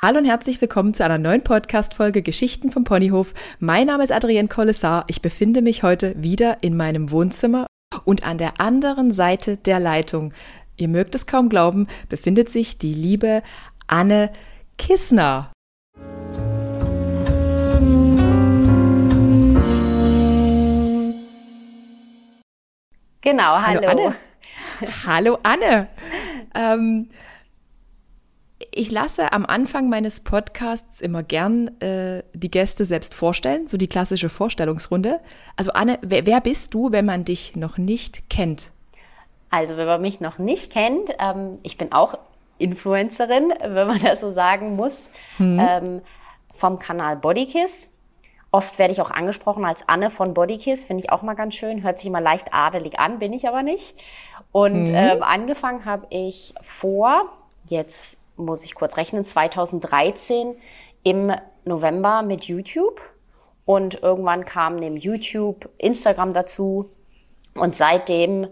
Hallo 0.00 0.18
und 0.18 0.26
herzlich 0.26 0.60
willkommen 0.60 0.94
zu 0.94 1.04
einer 1.04 1.18
neuen 1.18 1.42
Podcast-Folge 1.42 2.22
Geschichten 2.22 2.70
vom 2.70 2.84
Ponyhof. 2.84 3.34
Mein 3.58 3.88
Name 3.88 4.04
ist 4.04 4.12
Adrienne 4.12 4.46
Collessar. 4.46 5.04
Ich 5.08 5.22
befinde 5.22 5.60
mich 5.60 5.82
heute 5.82 6.14
wieder 6.22 6.58
in 6.60 6.76
meinem 6.76 7.10
Wohnzimmer 7.10 7.66
und 8.04 8.24
an 8.24 8.38
der 8.38 8.60
anderen 8.60 9.10
Seite 9.10 9.56
der 9.56 9.80
Leitung, 9.80 10.32
ihr 10.76 10.86
mögt 10.86 11.16
es 11.16 11.26
kaum 11.26 11.48
glauben, 11.48 11.88
befindet 12.08 12.48
sich 12.48 12.78
die 12.78 12.94
liebe 12.94 13.42
Anne 13.88 14.30
Kissner. 14.78 15.50
Genau, 23.20 23.60
hallo. 23.60 23.80
Hallo 23.82 23.88
Anne. 23.88 24.16
hallo 25.08 25.38
Anne. 25.42 25.88
Ähm, 26.54 27.08
ich 28.78 28.92
lasse 28.92 29.32
am 29.32 29.44
Anfang 29.44 29.88
meines 29.88 30.20
Podcasts 30.20 31.00
immer 31.00 31.24
gern 31.24 31.80
äh, 31.80 32.22
die 32.32 32.50
Gäste 32.50 32.84
selbst 32.84 33.12
vorstellen, 33.12 33.66
so 33.66 33.76
die 33.76 33.88
klassische 33.88 34.28
Vorstellungsrunde. 34.28 35.18
Also 35.56 35.72
Anne, 35.72 35.98
wer, 36.00 36.26
wer, 36.26 36.40
bist 36.40 36.74
du, 36.74 36.92
wenn 36.92 37.04
man 37.04 37.24
dich 37.24 37.56
noch 37.56 37.76
nicht 37.76 38.30
kennt? 38.30 38.70
Also 39.50 39.76
wenn 39.76 39.86
man 39.88 40.00
mich 40.00 40.20
noch 40.20 40.38
nicht 40.38 40.72
kennt, 40.72 41.10
ähm, 41.18 41.58
ich 41.64 41.76
bin 41.76 41.90
auch 41.90 42.18
Influencerin, 42.58 43.52
wenn 43.60 43.88
man 43.88 44.00
das 44.00 44.20
so 44.20 44.30
sagen 44.30 44.76
muss, 44.76 45.10
hm. 45.38 45.58
ähm, 45.60 46.00
vom 46.54 46.78
Kanal 46.78 47.16
Bodykiss. 47.16 47.90
Oft 48.52 48.78
werde 48.78 48.92
ich 48.92 49.00
auch 49.00 49.10
angesprochen 49.10 49.64
als 49.64 49.82
Anne 49.88 50.10
von 50.10 50.34
Bodykiss, 50.34 50.84
finde 50.84 51.02
ich 51.02 51.10
auch 51.10 51.22
mal 51.22 51.34
ganz 51.34 51.56
schön. 51.56 51.82
Hört 51.82 51.98
sich 51.98 52.06
immer 52.06 52.20
leicht 52.20 52.54
adelig 52.54 53.00
an, 53.00 53.18
bin 53.18 53.32
ich 53.32 53.48
aber 53.48 53.64
nicht. 53.64 53.96
Und 54.52 54.86
hm. 54.86 54.94
ähm, 54.94 55.22
angefangen 55.24 55.84
habe 55.84 56.06
ich 56.10 56.54
vor, 56.62 57.24
jetzt 57.66 58.17
muss 58.38 58.64
ich 58.64 58.74
kurz 58.74 58.96
rechnen, 58.96 59.24
2013 59.24 60.54
im 61.02 61.32
November 61.64 62.22
mit 62.22 62.44
YouTube. 62.44 63.00
Und 63.64 64.02
irgendwann 64.02 64.46
kam 64.46 64.76
neben 64.76 64.96
YouTube 64.96 65.68
Instagram 65.76 66.32
dazu. 66.32 66.90
Und 67.54 67.76
seitdem 67.76 68.46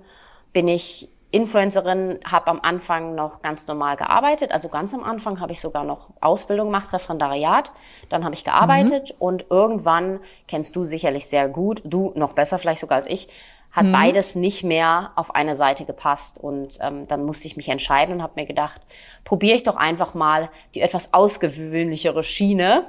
bin 0.53 0.69
ich 0.69 1.09
Influencerin, 1.31 2.21
habe 2.25 2.47
am 2.49 2.61
Anfang 2.63 3.15
noch 3.15 3.43
ganz 3.43 3.67
normal 3.67 3.97
gearbeitet. 3.97 4.53
Also 4.53 4.69
ganz 4.69 4.95
am 4.95 5.03
Anfang 5.03 5.41
habe 5.41 5.53
ich 5.53 5.61
sogar 5.61 5.85
noch 5.85 6.11
Ausbildung 6.21 6.69
gemacht, 6.69 6.93
Referendariat. 6.93 7.71
Dann 8.09 8.25
habe 8.25 8.35
ich 8.35 8.45
gearbeitet 8.45 9.11
mhm. 9.11 9.17
und 9.19 9.47
irgendwann, 9.51 10.21
kennst 10.49 10.77
du 10.77 10.85
sicherlich 10.85 11.27
sehr 11.27 11.49
gut, 11.49 11.83
du 11.85 12.13
noch 12.15 12.33
besser 12.33 12.59
vielleicht 12.59 12.81
sogar 12.81 12.99
als 12.99 13.07
ich, 13.09 13.29
hat 13.73 13.85
mhm. 13.85 13.93
beides 13.93 14.35
nicht 14.35 14.65
mehr 14.65 15.13
auf 15.17 15.35
eine 15.35 15.57
Seite 15.57 15.85
gepasst. 15.85 16.39
Und 16.39 16.79
ähm, 16.81 17.07
dann 17.09 17.27
musste 17.27 17.47
ich 17.47 17.57
mich 17.57 17.69
entscheiden 17.69 18.15
und 18.15 18.23
habe 18.23 18.33
mir 18.37 18.47
gedacht, 18.47 18.81
probiere 19.27 19.57
ich 19.57 19.65
doch 19.65 19.77
einfach 19.77 20.15
mal 20.15 20.49
die 20.75 20.81
etwas 20.81 21.13
ausgewöhnlichere 21.13 22.25
Schiene 22.25 22.87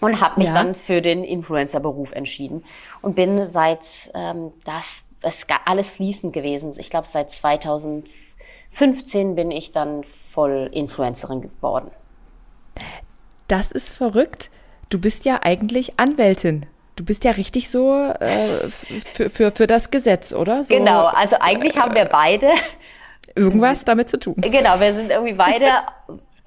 und 0.00 0.20
habe 0.20 0.38
mich 0.38 0.50
ja. 0.50 0.54
dann 0.54 0.76
für 0.76 1.02
den 1.02 1.24
Influencer-Beruf 1.24 2.12
entschieden 2.12 2.62
und 3.02 3.16
bin 3.16 3.48
seit 3.48 3.80
ähm, 4.14 4.52
das, 4.64 5.04
ist 5.22 5.46
alles 5.64 5.90
fließend 5.90 6.32
gewesen. 6.32 6.74
Ich 6.76 6.90
glaube, 6.90 7.08
seit 7.08 7.32
2015 7.32 9.34
bin 9.34 9.50
ich 9.50 9.72
dann 9.72 10.04
voll 10.30 10.70
Influencerin 10.72 11.40
geworden. 11.40 11.90
Das 13.48 13.72
ist 13.72 13.90
verrückt. 13.90 14.50
Du 14.90 15.00
bist 15.00 15.24
ja 15.24 15.40
eigentlich 15.42 15.98
Anwältin. 15.98 16.66
Du 16.96 17.04
bist 17.04 17.22
ja 17.24 17.30
richtig 17.32 17.70
so 17.70 17.94
äh, 17.94 18.68
für, 18.68 19.30
für, 19.30 19.52
für 19.52 19.66
das 19.66 19.90
Gesetz, 19.90 20.34
oder? 20.34 20.62
So, 20.62 20.74
genau, 20.74 21.06
also 21.06 21.36
eigentlich 21.40 21.78
haben 21.78 21.94
wir 21.94 22.04
beide 22.04 22.50
irgendwas 23.40 23.84
damit 23.84 24.08
zu 24.08 24.18
tun. 24.18 24.36
Genau, 24.36 24.78
wir 24.78 24.92
sind 24.92 25.10
irgendwie 25.10 25.34
beide 25.34 25.66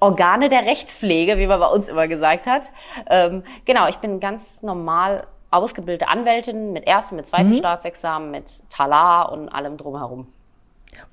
Organe 0.00 0.48
der 0.48 0.64
Rechtspflege, 0.64 1.38
wie 1.38 1.46
man 1.46 1.60
bei 1.60 1.66
uns 1.66 1.88
immer 1.88 2.08
gesagt 2.08 2.46
hat. 2.46 2.64
Ähm, 3.08 3.42
genau, 3.64 3.88
ich 3.88 3.96
bin 3.96 4.20
ganz 4.20 4.62
normal 4.62 5.26
ausgebildete 5.50 6.08
Anwältin 6.08 6.72
mit 6.72 6.86
ersten, 6.86 7.16
mit 7.16 7.26
zweiten 7.26 7.50
mhm. 7.50 7.58
Staatsexamen, 7.58 8.30
mit 8.30 8.44
Talar 8.70 9.32
und 9.32 9.48
allem 9.48 9.76
drumherum. 9.76 10.26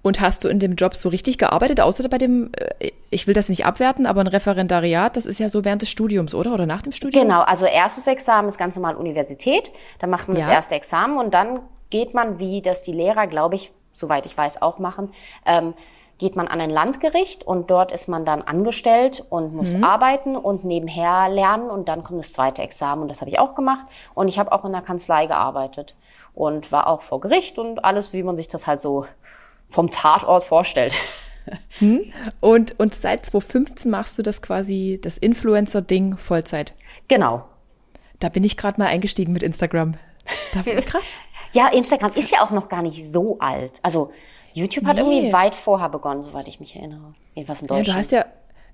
Und 0.03 0.19
hast 0.21 0.43
du 0.43 0.47
in 0.47 0.59
dem 0.59 0.75
Job 0.75 0.95
so 0.95 1.09
richtig 1.09 1.37
gearbeitet, 1.37 1.79
außer 1.79 2.07
bei 2.09 2.17
dem, 2.17 2.51
äh, 2.79 2.91
ich 3.09 3.27
will 3.27 3.33
das 3.33 3.49
nicht 3.49 3.65
abwerten, 3.65 4.05
aber 4.05 4.21
ein 4.21 4.27
Referendariat, 4.27 5.15
das 5.15 5.25
ist 5.25 5.39
ja 5.39 5.49
so 5.49 5.63
während 5.63 5.81
des 5.81 5.89
Studiums, 5.89 6.35
oder? 6.35 6.53
Oder 6.53 6.65
nach 6.65 6.81
dem 6.81 6.91
Studium? 6.91 7.23
Genau, 7.23 7.41
also 7.41 7.65
erstes 7.65 8.07
Examen 8.07 8.49
ist 8.49 8.57
ganz 8.57 8.75
normal 8.75 8.95
Universität, 8.95 9.71
dann 9.99 10.09
macht 10.09 10.27
man 10.27 10.37
ja. 10.37 10.45
das 10.45 10.53
erste 10.53 10.75
Examen 10.75 11.17
und 11.17 11.33
dann 11.33 11.59
geht 11.89 12.13
man, 12.13 12.39
wie 12.39 12.61
das 12.61 12.83
die 12.83 12.93
Lehrer, 12.93 13.27
glaube 13.27 13.55
ich, 13.55 13.71
soweit 14.01 14.25
ich 14.25 14.37
weiß, 14.37 14.61
auch 14.61 14.79
machen, 14.79 15.13
ähm, 15.45 15.73
geht 16.21 16.35
man 16.35 16.47
an 16.47 16.61
ein 16.61 16.69
Landgericht 16.69 17.43
und 17.43 17.71
dort 17.71 17.91
ist 17.91 18.07
man 18.07 18.25
dann 18.25 18.43
angestellt 18.43 19.25
und 19.29 19.55
muss 19.55 19.73
mhm. 19.73 19.83
arbeiten 19.83 20.35
und 20.35 20.63
nebenher 20.63 21.29
lernen 21.29 21.71
und 21.71 21.89
dann 21.89 22.03
kommt 22.03 22.19
das 22.19 22.33
zweite 22.33 22.61
Examen 22.61 23.01
und 23.01 23.07
das 23.07 23.21
habe 23.21 23.31
ich 23.31 23.39
auch 23.39 23.55
gemacht 23.55 23.87
und 24.13 24.27
ich 24.27 24.37
habe 24.37 24.51
auch 24.51 24.63
in 24.63 24.71
der 24.71 24.83
Kanzlei 24.83 25.25
gearbeitet 25.25 25.95
und 26.35 26.71
war 26.71 26.85
auch 26.85 27.01
vor 27.01 27.21
Gericht 27.21 27.57
und 27.57 27.83
alles, 27.83 28.13
wie 28.13 28.21
man 28.21 28.37
sich 28.37 28.47
das 28.47 28.67
halt 28.67 28.79
so 28.79 29.07
vom 29.69 29.89
Tatort 29.89 30.43
vorstellt. 30.43 30.93
Hm? 31.79 32.13
Und, 32.39 32.79
und 32.79 32.93
seit 32.93 33.25
2015 33.25 33.89
machst 33.89 34.15
du 34.15 34.21
das 34.21 34.43
quasi, 34.43 34.99
das 35.01 35.17
Influencer-Ding 35.17 36.17
Vollzeit. 36.17 36.75
Genau. 37.07 37.45
Da 38.19 38.29
bin 38.29 38.43
ich 38.43 38.57
gerade 38.57 38.79
mal 38.79 38.85
eingestiegen 38.85 39.33
mit 39.33 39.41
Instagram. 39.41 39.95
Da, 40.53 40.61
krass. 40.81 41.17
Ja, 41.53 41.69
Instagram 41.69 42.11
ist 42.15 42.31
ja 42.31 42.43
auch 42.43 42.51
noch 42.51 42.69
gar 42.69 42.81
nicht 42.81 43.11
so 43.11 43.37
alt. 43.39 43.73
Also 43.81 44.11
YouTube 44.53 44.85
hat 44.85 44.95
nee. 44.95 45.01
irgendwie 45.01 45.33
weit 45.33 45.55
vorher 45.55 45.89
begonnen, 45.89 46.23
soweit 46.23 46.47
ich 46.47 46.59
mich 46.59 46.75
erinnere. 46.75 47.13
Jedenfalls 47.33 47.61
in 47.61 47.67
Deutschland. 47.67 47.87
Ja, 47.87 47.93
du 47.93 47.99
hast 47.99 48.11
ja, 48.11 48.25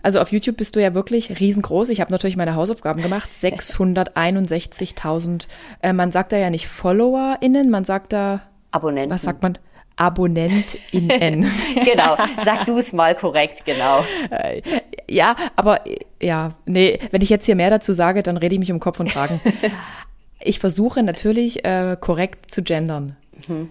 also 0.02 0.20
auf 0.20 0.32
YouTube 0.32 0.58
bist 0.58 0.76
du 0.76 0.82
ja 0.82 0.94
wirklich 0.94 1.40
riesengroß. 1.40 1.90
Ich 1.90 2.02
habe 2.02 2.12
natürlich 2.12 2.38
meine 2.38 2.56
Hausaufgaben 2.56 3.02
gemacht. 3.02 3.30
661.000. 3.34 5.48
Äh, 5.82 5.94
man 5.94 6.12
sagt 6.12 6.32
da 6.32 6.38
ja 6.38 6.50
nicht 6.50 6.68
FollowerInnen, 6.68 7.70
man 7.70 7.86
sagt 7.86 8.14
da 8.14 8.42
Abonnenten. 8.72 9.14
Was 9.14 9.22
sagt 9.22 9.44
man? 9.44 9.58
AbonnentInnen. 9.98 11.52
genau, 11.84 12.16
sag 12.46 12.66
du 12.66 12.78
es 12.78 12.94
mal 12.94 13.16
korrekt, 13.16 13.66
genau. 13.66 14.06
Äh, 14.30 14.62
ja, 15.10 15.36
aber 15.56 15.82
ja, 16.22 16.52
nee, 16.66 17.00
wenn 17.12 17.22
ich 17.22 17.30
jetzt 17.30 17.46
hier 17.46 17.56
mehr 17.56 17.72
dazu 17.72 17.94
sage, 17.94 18.22
dann 18.22 18.38
rede 18.38 18.54
ich 18.54 18.60
mich 18.60 18.72
um 18.72 18.80
Kopf 18.80 19.00
und 19.00 19.10
Kragen. 19.10 19.42
ich 20.40 20.60
versuche 20.60 21.04
natürlich 21.04 21.66
äh, 21.66 21.98
korrekt 22.00 22.52
zu 22.52 22.64
gendern. 22.64 23.16
Mhm. 23.48 23.70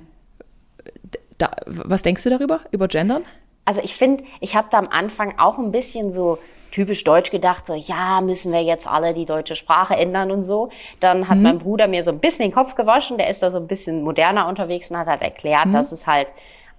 Da, 1.38 1.50
was 1.66 2.02
denkst 2.02 2.24
du 2.24 2.30
darüber, 2.30 2.60
über 2.70 2.88
gendern? 2.88 3.24
Also 3.64 3.80
ich 3.82 3.94
finde, 3.94 4.24
ich 4.40 4.54
habe 4.54 4.68
da 4.70 4.78
am 4.78 4.88
Anfang 4.88 5.38
auch 5.38 5.58
ein 5.58 5.72
bisschen 5.72 6.12
so 6.12 6.38
typisch 6.70 7.04
deutsch 7.04 7.30
gedacht, 7.30 7.66
so 7.66 7.74
ja, 7.74 8.20
müssen 8.20 8.52
wir 8.52 8.62
jetzt 8.62 8.86
alle 8.86 9.14
die 9.14 9.24
deutsche 9.24 9.56
Sprache 9.56 9.96
ändern 9.96 10.30
und 10.30 10.42
so. 10.42 10.70
Dann 11.00 11.28
hat 11.28 11.38
mhm. 11.38 11.42
mein 11.42 11.58
Bruder 11.58 11.88
mir 11.88 12.02
so 12.02 12.10
ein 12.10 12.18
bisschen 12.18 12.44
den 12.44 12.52
Kopf 12.52 12.74
gewaschen, 12.74 13.18
der 13.18 13.28
ist 13.28 13.42
da 13.42 13.50
so 13.50 13.58
ein 13.58 13.66
bisschen 13.66 14.02
moderner 14.02 14.46
unterwegs 14.46 14.90
und 14.90 14.96
hat 14.96 15.06
halt 15.06 15.22
erklärt, 15.22 15.66
mhm. 15.66 15.72
dass 15.72 15.92
es 15.92 16.06
halt 16.06 16.28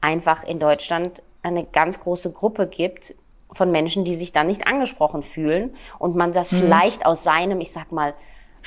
einfach 0.02 0.44
in 0.44 0.60
Deutschland 0.60 1.22
eine 1.44 1.66
ganz 1.66 2.00
große 2.00 2.32
Gruppe 2.32 2.68
gibt 2.68 3.16
von 3.52 3.72
Menschen, 3.72 4.06
die 4.06 4.16
sich 4.16 4.32
dann 4.32 4.48
nicht 4.48 4.68
angesprochen 4.68 5.24
fühlen 5.24 5.76
und 6.00 6.16
man 6.16 6.34
das 6.34 6.52
mhm. 6.52 6.58
vielleicht 6.58 7.06
aus 7.06 7.24
seinem, 7.24 7.60
ich 7.62 7.72
sag 7.72 7.92
mal, 7.92 8.14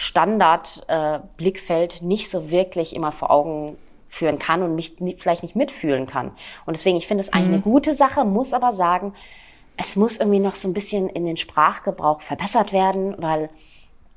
Standard-Blickfeld 0.00 2.00
äh, 2.00 2.04
nicht 2.04 2.30
so 2.30 2.50
wirklich 2.50 2.96
immer 2.96 3.12
vor 3.12 3.30
Augen 3.30 3.76
führen 4.08 4.38
kann 4.38 4.62
und 4.62 4.74
mich 4.74 4.96
vielleicht 5.18 5.42
nicht 5.42 5.54
mitfühlen 5.54 6.06
kann. 6.06 6.32
Und 6.64 6.74
deswegen, 6.74 6.96
ich 6.96 7.06
finde 7.06 7.22
es 7.22 7.32
eigentlich 7.32 7.48
eine 7.48 7.58
mhm. 7.58 7.62
gute 7.62 7.94
Sache, 7.94 8.24
muss 8.24 8.54
aber 8.54 8.72
sagen, 8.72 9.12
es 9.76 9.96
muss 9.96 10.16
irgendwie 10.16 10.40
noch 10.40 10.54
so 10.54 10.68
ein 10.68 10.72
bisschen 10.72 11.10
in 11.10 11.26
den 11.26 11.36
Sprachgebrauch 11.36 12.22
verbessert 12.22 12.72
werden, 12.72 13.14
weil, 13.18 13.50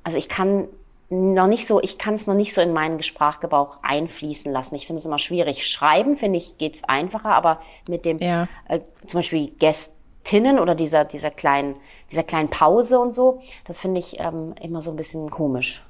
also 0.03 0.17
ich 0.17 0.29
kann 0.29 0.69
noch 1.09 1.47
nicht 1.47 1.67
so, 1.67 1.81
ich 1.81 1.97
kann 1.97 2.13
es 2.13 2.27
noch 2.27 2.33
nicht 2.33 2.53
so 2.53 2.61
in 2.61 2.71
meinen 2.71 3.03
Sprachgebrauch 3.03 3.79
einfließen 3.81 4.51
lassen. 4.51 4.75
Ich 4.75 4.87
finde 4.87 5.01
es 5.01 5.05
immer 5.05 5.19
schwierig. 5.19 5.67
Schreiben, 5.67 6.15
finde 6.15 6.37
ich, 6.37 6.57
geht 6.57 6.77
einfacher, 6.87 7.35
aber 7.35 7.59
mit 7.89 8.05
dem, 8.05 8.19
ja. 8.19 8.47
äh, 8.69 8.79
zum 9.05 9.19
Beispiel 9.19 9.49
Gästinnen 9.59 10.59
oder 10.59 10.75
dieser, 10.75 11.03
dieser 11.03 11.29
kleinen, 11.29 11.75
dieser 12.13 12.23
kleinen 12.23 12.49
Pause 12.49 12.99
und 12.99 13.11
so, 13.11 13.41
das 13.65 13.79
finde 13.79 13.99
ich 13.99 14.19
ähm, 14.19 14.53
immer 14.61 14.81
so 14.81 14.91
ein 14.91 14.95
bisschen 14.95 15.29
komisch. 15.29 15.81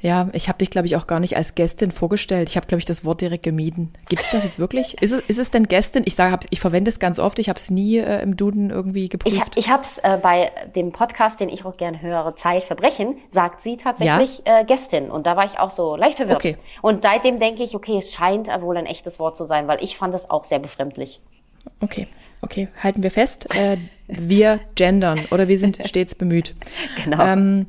Ja, 0.00 0.28
ich 0.32 0.48
habe 0.48 0.58
dich, 0.58 0.70
glaube 0.70 0.86
ich, 0.86 0.94
auch 0.94 1.08
gar 1.08 1.18
nicht 1.18 1.36
als 1.36 1.56
Gästin 1.56 1.90
vorgestellt. 1.90 2.48
Ich 2.48 2.56
habe, 2.56 2.68
glaube 2.68 2.78
ich, 2.78 2.84
das 2.84 3.04
Wort 3.04 3.20
direkt 3.20 3.42
gemieden. 3.42 3.92
Gibt 4.08 4.22
es 4.22 4.30
das 4.30 4.44
jetzt 4.44 4.60
wirklich? 4.60 5.02
Ist 5.02 5.10
es, 5.10 5.24
ist 5.24 5.38
es 5.38 5.50
denn 5.50 5.66
Gästin? 5.66 6.04
Ich 6.06 6.14
sage, 6.14 6.38
ich 6.50 6.60
verwende 6.60 6.88
es 6.88 7.00
ganz 7.00 7.18
oft. 7.18 7.40
Ich 7.40 7.48
habe 7.48 7.58
es 7.58 7.68
nie 7.68 7.98
äh, 7.98 8.22
im 8.22 8.36
Duden 8.36 8.70
irgendwie 8.70 9.08
geprüft. 9.08 9.56
Ich, 9.56 9.64
ich 9.64 9.70
habe 9.70 9.82
es 9.82 9.98
äh, 9.98 10.16
bei 10.22 10.52
dem 10.76 10.92
Podcast, 10.92 11.40
den 11.40 11.48
ich 11.48 11.64
auch 11.64 11.76
gerne 11.76 12.00
höre, 12.00 12.36
Zeitverbrechen, 12.36 13.16
sagt 13.28 13.60
sie 13.60 13.76
tatsächlich 13.76 14.42
ja? 14.46 14.60
äh, 14.60 14.64
Gästin. 14.64 15.10
Und 15.10 15.26
da 15.26 15.36
war 15.36 15.46
ich 15.46 15.58
auch 15.58 15.72
so 15.72 15.96
leicht 15.96 16.18
verwirrt. 16.18 16.38
Okay. 16.38 16.56
Und 16.80 17.02
seitdem 17.02 17.40
denke 17.40 17.64
ich, 17.64 17.74
okay, 17.74 17.98
es 17.98 18.12
scheint 18.12 18.46
wohl 18.60 18.76
ein 18.76 18.86
echtes 18.86 19.18
Wort 19.18 19.36
zu 19.36 19.46
sein, 19.46 19.66
weil 19.66 19.82
ich 19.82 19.98
fand 19.98 20.14
es 20.14 20.30
auch 20.30 20.44
sehr 20.44 20.60
befremdlich. 20.60 21.20
Okay, 21.80 22.06
okay, 22.42 22.68
halten 22.82 23.02
wir 23.02 23.10
fest. 23.10 23.54
Äh, 23.54 23.78
wir 24.06 24.60
gendern 24.74 25.20
oder 25.30 25.48
wir 25.48 25.58
sind 25.58 25.78
stets 25.86 26.14
bemüht. 26.14 26.54
Genau. 27.04 27.24
Ähm, 27.24 27.66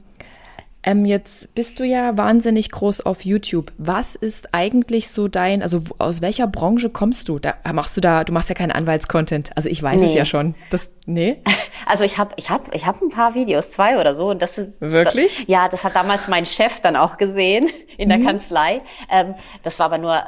Ähm, 0.81 1.05
jetzt 1.05 1.53
bist 1.55 1.79
du 1.79 1.83
ja 1.83 2.17
wahnsinnig 2.17 2.71
groß 2.71 3.05
auf 3.05 3.25
YouTube. 3.25 3.73
Was 3.77 4.15
ist 4.15 4.53
eigentlich 4.53 5.09
so 5.09 5.27
dein, 5.27 5.61
also 5.61 5.81
aus 5.97 6.21
welcher 6.21 6.47
Branche 6.47 6.89
kommst 6.89 7.27
du? 7.27 7.37
Da 7.37 7.55
machst 7.73 7.97
du 7.97 8.01
da, 8.01 8.23
du 8.23 8.31
machst 8.31 8.47
ja 8.47 8.55
keinen 8.55 8.71
Anwaltscontent. 8.71 9.51
Also 9.55 9.67
ich 9.67 9.83
weiß 9.83 9.99
nee. 9.99 10.07
es 10.07 10.13
ja 10.13 10.23
schon. 10.23 10.55
Das, 10.69 10.93
nee? 11.05 11.41
Also 11.85 12.03
ich 12.03 12.17
habe 12.19 12.33
ich 12.35 12.49
hab, 12.49 12.75
ich 12.75 12.85
hab 12.85 13.01
ein 13.01 13.09
paar 13.09 13.33
Videos, 13.33 13.71
zwei 13.71 13.99
oder 13.99 14.13
so. 14.13 14.29
Und 14.29 14.41
das 14.41 14.57
ist 14.57 14.81
wirklich? 14.81 15.45
Ja, 15.47 15.69
das 15.69 15.83
hat 15.83 15.95
damals 15.95 16.27
mein 16.27 16.45
Chef 16.45 16.81
dann 16.81 16.95
auch 16.95 17.17
gesehen 17.17 17.67
in 17.97 18.09
der 18.09 18.19
mhm. 18.19 18.25
Kanzlei. 18.25 18.81
Ähm, 19.09 19.33
das 19.63 19.79
war 19.79 19.87
aber 19.87 19.97
nur 19.97 20.21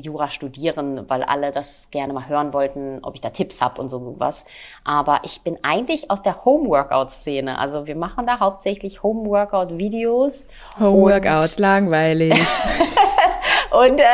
Jura 0.00 0.30
studieren, 0.30 1.08
weil 1.08 1.22
alle 1.22 1.52
das 1.52 1.88
gerne 1.90 2.12
mal 2.12 2.28
hören 2.28 2.52
wollten, 2.52 3.00
ob 3.02 3.14
ich 3.14 3.20
da 3.20 3.30
Tipps 3.30 3.60
habe 3.60 3.80
und 3.80 3.88
so 3.88 4.14
was. 4.18 4.44
Aber 4.84 5.20
ich 5.24 5.42
bin 5.42 5.58
eigentlich 5.62 6.10
aus 6.10 6.22
der 6.22 6.44
Home-Workout-Szene. 6.44 7.58
Also 7.58 7.86
wir 7.86 7.96
machen 7.96 8.26
da 8.26 8.40
hauptsächlich 8.40 9.02
Home-Workout-Videos. 9.02 10.46
Home-Workouts, 10.78 11.58
langweilig. 11.58 12.32
und 13.70 13.98
äh, 13.98 14.04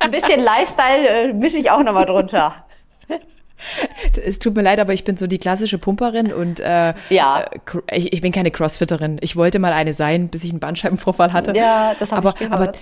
ein 0.00 0.10
bisschen 0.10 0.42
Lifestyle 0.42 1.08
äh, 1.08 1.32
mische 1.32 1.58
ich 1.58 1.70
auch 1.70 1.82
nochmal 1.82 2.06
drunter. 2.06 2.54
Es 4.24 4.38
tut 4.38 4.54
mir 4.54 4.62
leid, 4.62 4.80
aber 4.80 4.92
ich 4.92 5.04
bin 5.04 5.16
so 5.16 5.26
die 5.26 5.38
klassische 5.38 5.78
Pumperin 5.78 6.32
und 6.32 6.60
äh, 6.60 6.94
ja. 7.10 7.42
Äh, 7.86 7.96
ich, 7.96 8.12
ich 8.12 8.20
bin 8.20 8.32
keine 8.32 8.50
Crossfitterin. 8.50 9.18
Ich 9.20 9.36
wollte 9.36 9.58
mal 9.58 9.72
eine 9.72 9.92
sein, 9.92 10.28
bis 10.28 10.44
ich 10.44 10.50
einen 10.50 10.60
Bandscheibenvorfall 10.60 11.32
hatte. 11.32 11.54
Ja, 11.56 11.94
das 11.98 12.12
habe 12.12 12.28
ich 12.28 12.34
gehört. 12.36 12.52
Aber 12.52 12.72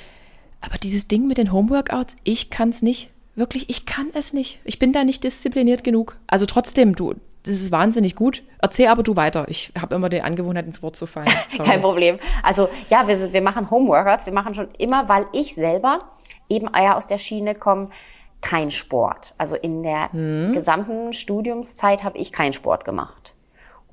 aber 0.66 0.78
dieses 0.78 1.08
Ding 1.08 1.26
mit 1.26 1.38
den 1.38 1.52
Homeworkouts, 1.52 2.16
ich 2.24 2.50
kann 2.50 2.70
es 2.70 2.82
nicht. 2.82 3.10
Wirklich, 3.34 3.68
ich 3.68 3.86
kann 3.86 4.08
es 4.14 4.32
nicht. 4.32 4.60
Ich 4.64 4.78
bin 4.78 4.92
da 4.92 5.04
nicht 5.04 5.24
diszipliniert 5.24 5.84
genug. 5.84 6.16
Also 6.26 6.46
trotzdem, 6.46 6.94
du, 6.94 7.14
das 7.42 7.56
ist 7.56 7.70
wahnsinnig 7.70 8.16
gut. 8.16 8.42
Erzähl 8.58 8.88
aber 8.88 9.02
du 9.02 9.14
weiter. 9.14 9.46
Ich 9.48 9.72
habe 9.80 9.94
immer 9.94 10.08
die 10.08 10.22
Angewohnheit, 10.22 10.66
ins 10.66 10.82
Wort 10.82 10.96
zu 10.96 11.06
fallen. 11.06 11.30
Sorry. 11.48 11.68
Kein 11.68 11.80
Problem. 11.80 12.18
Also 12.42 12.68
ja, 12.90 13.06
wir, 13.06 13.32
wir 13.32 13.42
machen 13.42 13.70
Homeworkouts. 13.70 14.26
Wir 14.26 14.32
machen 14.32 14.54
schon 14.54 14.68
immer, 14.78 15.08
weil 15.08 15.26
ich 15.32 15.54
selber 15.54 16.00
eben 16.48 16.68
eher 16.74 16.96
aus 16.96 17.06
der 17.06 17.18
Schiene 17.18 17.54
komme, 17.54 17.90
kein 18.40 18.70
Sport. 18.70 19.34
Also 19.38 19.56
in 19.56 19.82
der 19.82 20.12
hm. 20.12 20.52
gesamten 20.54 21.12
Studiumszeit 21.12 22.02
habe 22.02 22.18
ich 22.18 22.32
keinen 22.32 22.52
Sport 22.52 22.84
gemacht 22.84 23.36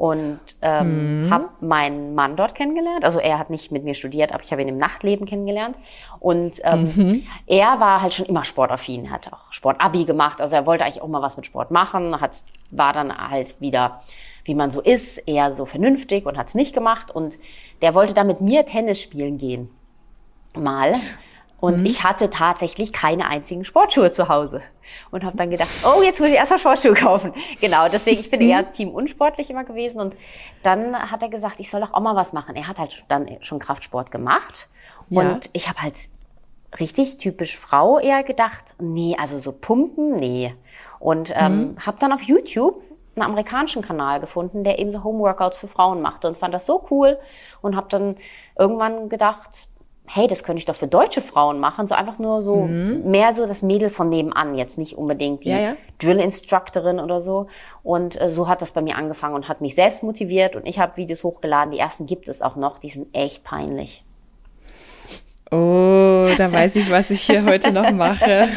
und 0.04 0.42
ähm, 0.62 1.28
mhm. 1.28 1.34
habe 1.34 1.50
meinen 1.62 2.14
Mann 2.14 2.36
dort 2.36 2.56
kennengelernt. 2.56 3.06
Also 3.06 3.20
er 3.20 3.40
hat 3.40 3.50
nicht 3.50 3.72
mit 3.72 3.86
mir 3.86 3.94
studiert, 3.94 4.34
aber 4.34 4.44
ich 4.44 4.52
habe 4.52 4.62
ihn 4.62 4.68
im 4.68 4.78
Nachtleben 4.78 5.26
kennengelernt. 5.26 5.78
Und 6.20 6.60
ähm, 6.66 6.92
mhm. 6.94 7.24
er 7.48 7.80
war 7.80 8.02
halt 8.02 8.14
schon 8.14 8.26
immer 8.26 8.44
sportaffin, 8.44 9.10
hat 9.10 9.32
auch 9.32 9.54
Sportabi 9.54 10.04
gemacht. 10.04 10.42
Also 10.42 10.58
er 10.58 10.66
wollte 10.66 10.84
eigentlich 10.84 11.02
auch 11.02 11.08
mal 11.08 11.22
was 11.22 11.38
mit 11.38 11.46
Sport 11.46 11.72
machen, 11.72 12.20
hat, 12.20 12.36
war 12.70 12.92
dann 12.92 13.18
halt 13.18 13.62
wieder, 13.62 14.02
wie 14.44 14.56
man 14.56 14.72
so 14.72 14.82
ist, 14.82 15.20
eher 15.20 15.54
so 15.54 15.64
vernünftig 15.64 16.26
und 16.26 16.38
hat 16.38 16.50
es 16.50 16.54
nicht 16.54 16.74
gemacht. 16.74 17.10
Und 17.10 17.40
der 17.82 17.96
wollte 17.96 18.14
dann 18.14 18.28
mit 18.28 18.42
mir 18.42 18.66
Tennis 18.66 19.00
spielen 19.00 19.38
gehen. 19.38 19.70
Mal. 20.54 20.96
Und 21.64 21.80
mhm. 21.80 21.86
ich 21.86 22.04
hatte 22.04 22.30
tatsächlich 22.30 22.92
keine 22.92 23.26
einzigen 23.26 23.64
Sportschuhe 23.64 24.12
zu 24.12 24.28
Hause. 24.28 24.62
Und 25.12 25.24
habe 25.24 25.38
dann 25.38 25.50
gedacht, 25.50 25.70
oh, 25.86 26.02
jetzt 26.02 26.20
muss 26.20 26.28
ich 26.28 26.36
erstmal 26.36 26.60
Sportschuhe 26.60 26.94
kaufen. 26.94 27.32
Genau, 27.62 27.88
deswegen, 27.88 28.20
ich 28.20 28.30
bin 28.30 28.42
mhm. 28.42 28.50
eher 28.50 28.72
Team 28.74 28.90
unsportlich 28.90 29.50
immer 29.50 29.64
gewesen. 29.64 30.02
Und 30.02 30.14
dann 30.62 30.94
hat 31.10 31.22
er 31.22 31.30
gesagt, 31.30 31.62
ich 31.62 31.72
soll 31.72 31.80
doch 31.80 31.94
auch 31.94 32.02
mal 32.02 32.18
was 32.18 32.34
machen. 32.34 32.58
Er 32.58 32.68
hat 32.68 32.80
halt 32.80 33.06
dann 33.08 33.30
schon 33.40 33.60
Kraftsport 33.60 34.12
gemacht. 34.12 34.68
Ja. 35.08 35.22
Und 35.22 35.50
ich 35.54 35.70
habe 35.70 35.82
halt 35.82 35.96
richtig 36.82 37.16
typisch 37.16 37.58
Frau 37.58 37.98
eher 37.98 38.24
gedacht, 38.24 38.76
nee, 38.82 39.16
also 39.18 39.40
so 39.40 39.54
Pumpen, 39.54 40.18
nee. 40.18 40.54
Und 41.00 41.32
ähm, 41.34 41.60
mhm. 41.60 41.86
habe 41.86 41.98
dann 41.98 42.12
auf 42.12 42.24
YouTube 42.24 42.84
einen 43.16 43.24
amerikanischen 43.24 43.82
Kanal 43.82 44.20
gefunden, 44.20 44.66
der 44.66 44.80
eben 44.80 44.92
so 44.92 45.06
Homeworkouts 45.06 45.60
für 45.60 45.70
Frauen 45.70 46.02
machte 46.02 46.28
und 46.28 46.38
fand 46.38 46.54
das 46.54 46.66
so 46.66 46.86
cool 46.92 47.18
und 47.62 47.78
habe 47.78 47.88
dann 47.88 48.18
irgendwann 48.58 49.08
gedacht, 49.08 49.52
hey, 50.06 50.28
das 50.28 50.44
könnte 50.44 50.60
ich 50.60 50.66
doch 50.66 50.76
für 50.76 50.88
deutsche 50.88 51.22
Frauen 51.22 51.60
machen, 51.60 51.88
so 51.88 51.96
einfach 51.96 52.20
nur 52.20 52.42
so 52.42 52.64
mhm. 52.64 53.10
mehr 53.10 53.34
so 53.34 53.48
das 53.48 53.62
Mädel 53.62 53.90
von 53.90 54.10
nebenan, 54.10 54.56
jetzt 54.56 54.78
nicht 54.78 54.98
unbedingt 54.98 55.44
die 55.44 55.50
ja, 55.50 55.60
ja. 55.60 55.76
Drill-Instructorin 56.00 57.00
oder 57.00 57.22
so. 57.22 57.48
Und 57.84 58.20
äh, 58.20 58.30
so 58.30 58.48
hat 58.48 58.62
das 58.62 58.74
bei 58.74 58.82
mir 58.82 58.96
angefangen 58.96 59.34
und 59.36 59.48
hat 59.48 59.62
mich 59.62 59.76
selbst 59.76 60.04
motiviert 60.04 60.56
und 60.56 60.66
ich 60.68 60.80
habe 60.80 60.98
Videos 60.98 61.24
hochgeladen, 61.24 61.72
die 61.72 61.80
ersten 61.80 62.06
gibt 62.06 62.30
es 62.30 62.42
auch 62.42 62.56
noch, 62.56 62.80
die 62.80 62.90
sind 62.90 63.08
echt 63.14 63.44
peinlich. 63.44 64.04
Oh, 65.52 66.30
da 66.38 66.52
weiß 66.52 66.78
ich, 66.78 66.90
was 66.90 67.10
ich 67.10 67.22
hier 67.22 67.46
heute 67.46 67.72
noch 67.72 67.92
mache. 67.92 68.48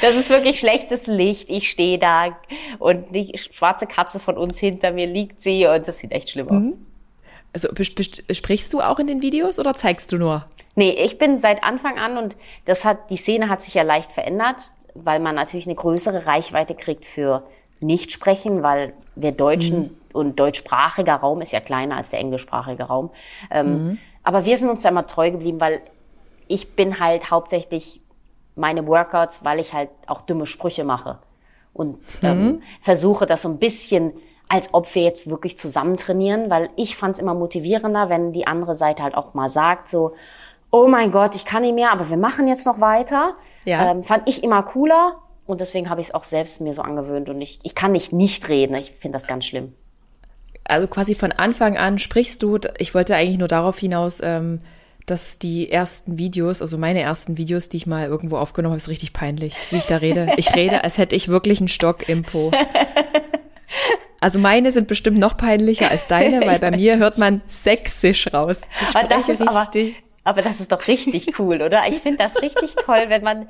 Das 0.00 0.14
ist 0.14 0.30
wirklich 0.30 0.58
schlechtes 0.58 1.06
Licht. 1.06 1.50
Ich 1.50 1.70
stehe 1.70 1.98
da 1.98 2.36
und 2.78 3.14
die 3.14 3.36
schwarze 3.36 3.86
Katze 3.86 4.18
von 4.18 4.38
uns 4.38 4.58
hinter 4.58 4.92
mir 4.92 5.06
liegt 5.06 5.42
sie 5.42 5.66
und 5.66 5.86
das 5.86 5.98
sieht 5.98 6.12
echt 6.12 6.30
schlimm 6.30 6.48
aus. 6.48 6.78
Also 7.52 7.68
sprichst 7.74 8.72
du 8.72 8.80
auch 8.80 8.98
in 8.98 9.06
den 9.06 9.22
Videos 9.22 9.58
oder 9.58 9.74
zeigst 9.74 10.12
du 10.12 10.18
nur? 10.18 10.44
Nee, 10.76 10.90
ich 10.90 11.18
bin 11.18 11.38
seit 11.38 11.64
Anfang 11.64 11.98
an 11.98 12.16
und 12.16 12.36
das 12.64 12.84
hat, 12.84 13.10
die 13.10 13.16
Szene 13.16 13.48
hat 13.48 13.62
sich 13.62 13.74
ja 13.74 13.82
leicht 13.82 14.12
verändert, 14.12 14.56
weil 14.94 15.18
man 15.18 15.34
natürlich 15.34 15.66
eine 15.66 15.74
größere 15.74 16.26
Reichweite 16.26 16.74
kriegt 16.74 17.04
für 17.04 17.44
Nichtsprechen, 17.80 18.62
weil 18.62 18.92
wir 19.16 19.32
Deutschen 19.32 19.80
mhm. 19.80 19.96
und 20.12 20.38
deutschsprachiger 20.38 21.16
Raum 21.16 21.42
ist 21.42 21.52
ja 21.52 21.60
kleiner 21.60 21.96
als 21.96 22.10
der 22.10 22.20
englischsprachige 22.20 22.84
Raum. 22.84 23.10
Ähm, 23.50 23.66
mhm. 23.66 23.98
Aber 24.22 24.44
wir 24.44 24.56
sind 24.56 24.68
uns 24.68 24.82
da 24.82 24.90
immer 24.90 25.06
treu 25.06 25.30
geblieben, 25.30 25.60
weil 25.60 25.80
ich 26.46 26.76
bin 26.76 27.00
halt 27.00 27.30
hauptsächlich 27.30 28.00
meine 28.54 28.86
Workouts, 28.86 29.44
weil 29.44 29.58
ich 29.60 29.72
halt 29.72 29.90
auch 30.06 30.22
dumme 30.22 30.46
Sprüche 30.46 30.84
mache 30.84 31.18
und 31.72 31.98
ähm, 32.22 32.42
mhm. 32.42 32.62
versuche 32.82 33.26
das 33.26 33.42
so 33.42 33.48
ein 33.48 33.58
bisschen 33.58 34.12
als 34.50 34.68
ob 34.74 34.92
wir 34.96 35.04
jetzt 35.04 35.30
wirklich 35.30 35.56
zusammen 35.56 35.96
trainieren, 35.96 36.50
weil 36.50 36.70
ich 36.74 36.96
fand 36.96 37.14
es 37.14 37.22
immer 37.22 37.34
motivierender, 37.34 38.08
wenn 38.08 38.32
die 38.32 38.48
andere 38.48 38.74
Seite 38.74 39.04
halt 39.04 39.14
auch 39.14 39.32
mal 39.32 39.48
sagt, 39.48 39.88
so, 39.88 40.14
oh 40.72 40.88
mein 40.88 41.12
Gott, 41.12 41.36
ich 41.36 41.44
kann 41.44 41.62
nicht 41.62 41.74
mehr, 41.74 41.92
aber 41.92 42.10
wir 42.10 42.16
machen 42.16 42.48
jetzt 42.48 42.66
noch 42.66 42.80
weiter. 42.80 43.34
Ja. 43.64 43.92
Ähm, 43.92 44.02
fand 44.02 44.28
ich 44.28 44.42
immer 44.42 44.64
cooler 44.64 45.20
und 45.46 45.60
deswegen 45.60 45.88
habe 45.88 46.00
ich 46.00 46.08
es 46.08 46.14
auch 46.14 46.24
selbst 46.24 46.60
mir 46.60 46.74
so 46.74 46.82
angewöhnt 46.82 47.28
und 47.28 47.40
ich, 47.40 47.60
ich 47.62 47.76
kann 47.76 47.92
nicht 47.92 48.12
nicht 48.12 48.48
reden, 48.48 48.74
ich 48.74 48.90
finde 48.90 49.18
das 49.18 49.28
ganz 49.28 49.44
schlimm. 49.44 49.72
Also 50.64 50.88
quasi 50.88 51.14
von 51.14 51.30
Anfang 51.30 51.76
an 51.76 52.00
sprichst 52.00 52.42
du, 52.42 52.58
ich 52.78 52.92
wollte 52.92 53.14
eigentlich 53.14 53.38
nur 53.38 53.48
darauf 53.48 53.78
hinaus, 53.78 54.20
ähm, 54.20 54.62
dass 55.06 55.38
die 55.38 55.70
ersten 55.70 56.18
Videos, 56.18 56.60
also 56.60 56.76
meine 56.76 57.00
ersten 57.00 57.36
Videos, 57.36 57.68
die 57.68 57.76
ich 57.76 57.86
mal 57.86 58.06
irgendwo 58.06 58.36
aufgenommen 58.36 58.72
habe, 58.72 58.78
ist 58.78 58.88
richtig 58.88 59.12
peinlich, 59.12 59.54
wie 59.70 59.76
ich 59.76 59.86
da 59.86 59.98
rede. 59.98 60.32
Ich 60.38 60.56
rede, 60.56 60.82
als 60.82 60.98
hätte 60.98 61.14
ich 61.14 61.28
wirklich 61.28 61.60
einen 61.60 61.68
Stock 61.68 62.08
im 62.08 62.24
Po. 62.24 62.50
Also 64.20 64.38
meine 64.38 64.70
sind 64.70 64.86
bestimmt 64.86 65.18
noch 65.18 65.36
peinlicher 65.36 65.90
als 65.90 66.06
deine, 66.06 66.40
weil 66.46 66.58
bei 66.58 66.70
mir 66.70 66.98
hört 66.98 67.18
man 67.18 67.40
sächsisch 67.48 68.32
raus. 68.32 68.62
Ich 68.82 68.94
aber, 68.94 69.08
das 69.08 69.28
ist 69.28 69.40
aber, 69.40 69.66
aber 70.24 70.42
das 70.42 70.60
ist 70.60 70.70
doch 70.70 70.86
richtig 70.86 71.38
cool, 71.38 71.62
oder? 71.62 71.86
Ich 71.88 72.00
finde 72.00 72.18
das 72.18 72.40
richtig 72.42 72.74
toll, 72.76 73.04
wenn 73.08 73.22
man. 73.22 73.48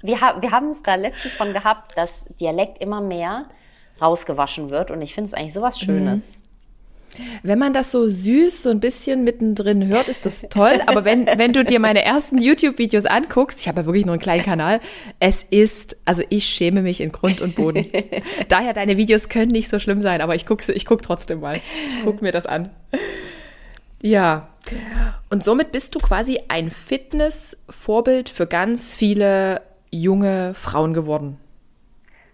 Wir, 0.00 0.20
ha 0.20 0.40
wir 0.40 0.52
haben 0.52 0.68
es 0.68 0.82
da 0.82 0.94
letztens 0.94 1.32
von 1.34 1.52
gehabt, 1.52 1.96
dass 1.96 2.24
Dialekt 2.38 2.80
immer 2.80 3.00
mehr 3.00 3.46
rausgewaschen 4.00 4.70
wird 4.70 4.92
und 4.92 5.02
ich 5.02 5.12
finde 5.12 5.28
es 5.28 5.34
eigentlich 5.34 5.54
sowas 5.54 5.80
Schönes. 5.80 6.36
Mhm. 6.36 6.37
Wenn 7.42 7.58
man 7.58 7.72
das 7.72 7.90
so 7.90 8.08
süß 8.08 8.62
so 8.62 8.70
ein 8.70 8.80
bisschen 8.80 9.24
mittendrin 9.24 9.86
hört, 9.86 10.08
ist 10.08 10.26
das 10.26 10.46
toll. 10.50 10.82
Aber 10.86 11.04
wenn, 11.04 11.26
wenn 11.26 11.52
du 11.52 11.64
dir 11.64 11.80
meine 11.80 12.04
ersten 12.04 12.38
YouTube-Videos 12.38 13.06
anguckst, 13.06 13.60
ich 13.60 13.68
habe 13.68 13.80
ja 13.80 13.86
wirklich 13.86 14.04
nur 14.06 14.14
einen 14.14 14.22
kleinen 14.22 14.44
Kanal, 14.44 14.80
es 15.20 15.42
ist, 15.42 16.00
also 16.04 16.22
ich 16.28 16.44
schäme 16.44 16.82
mich 16.82 17.00
in 17.00 17.12
Grund 17.12 17.40
und 17.40 17.54
Boden. 17.54 17.86
Daher, 18.48 18.72
deine 18.72 18.96
Videos 18.96 19.28
können 19.28 19.50
nicht 19.50 19.68
so 19.68 19.78
schlimm 19.78 20.00
sein, 20.00 20.20
aber 20.20 20.34
ich 20.34 20.46
gucke 20.46 20.72
ich 20.72 20.86
guck 20.86 21.02
trotzdem 21.02 21.40
mal. 21.40 21.60
Ich 21.88 22.02
gucke 22.04 22.22
mir 22.22 22.32
das 22.32 22.46
an. 22.46 22.70
Ja. 24.02 24.48
Und 25.30 25.44
somit 25.44 25.72
bist 25.72 25.94
du 25.94 25.98
quasi 25.98 26.40
ein 26.48 26.70
Fitness-Vorbild 26.70 28.28
für 28.28 28.46
ganz 28.46 28.94
viele 28.94 29.62
junge 29.90 30.54
Frauen 30.54 30.94
geworden. 30.94 31.38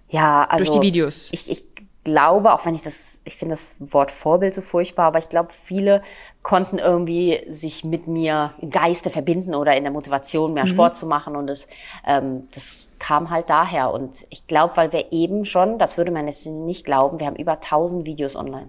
Ja, 0.08 0.44
also. 0.44 0.64
Durch 0.64 0.78
die 0.78 0.86
Videos. 0.86 1.28
Ich, 1.32 1.50
ich 1.50 1.64
glaube, 2.04 2.52
auch 2.52 2.66
wenn 2.66 2.74
ich 2.74 2.82
das 2.82 2.94
ich 3.24 3.36
finde 3.36 3.54
das 3.54 3.76
Wort 3.80 4.10
Vorbild 4.10 4.54
so 4.54 4.60
furchtbar, 4.60 5.06
aber 5.06 5.18
ich 5.18 5.28
glaube, 5.28 5.50
viele 5.52 6.02
konnten 6.42 6.78
irgendwie 6.78 7.42
sich 7.48 7.84
mit 7.84 8.06
mir 8.06 8.52
im 8.60 8.70
Geiste 8.70 9.10
verbinden 9.10 9.54
oder 9.54 9.76
in 9.76 9.84
der 9.84 9.92
Motivation 9.92 10.52
mehr 10.52 10.64
mhm. 10.64 10.68
Sport 10.68 10.94
zu 10.94 11.06
machen 11.06 11.36
und 11.36 11.46
das, 11.46 11.66
ähm, 12.06 12.48
das 12.54 12.86
kam 12.98 13.30
halt 13.30 13.48
daher 13.48 13.92
und 13.92 14.12
ich 14.30 14.46
glaube, 14.46 14.76
weil 14.76 14.92
wir 14.92 15.12
eben 15.12 15.46
schon, 15.46 15.78
das 15.78 15.96
würde 15.96 16.10
man 16.10 16.26
jetzt 16.26 16.46
nicht 16.46 16.84
glauben, 16.84 17.18
wir 17.18 17.26
haben 17.26 17.36
über 17.36 17.52
1000 17.52 18.04
Videos 18.04 18.36
online 18.36 18.68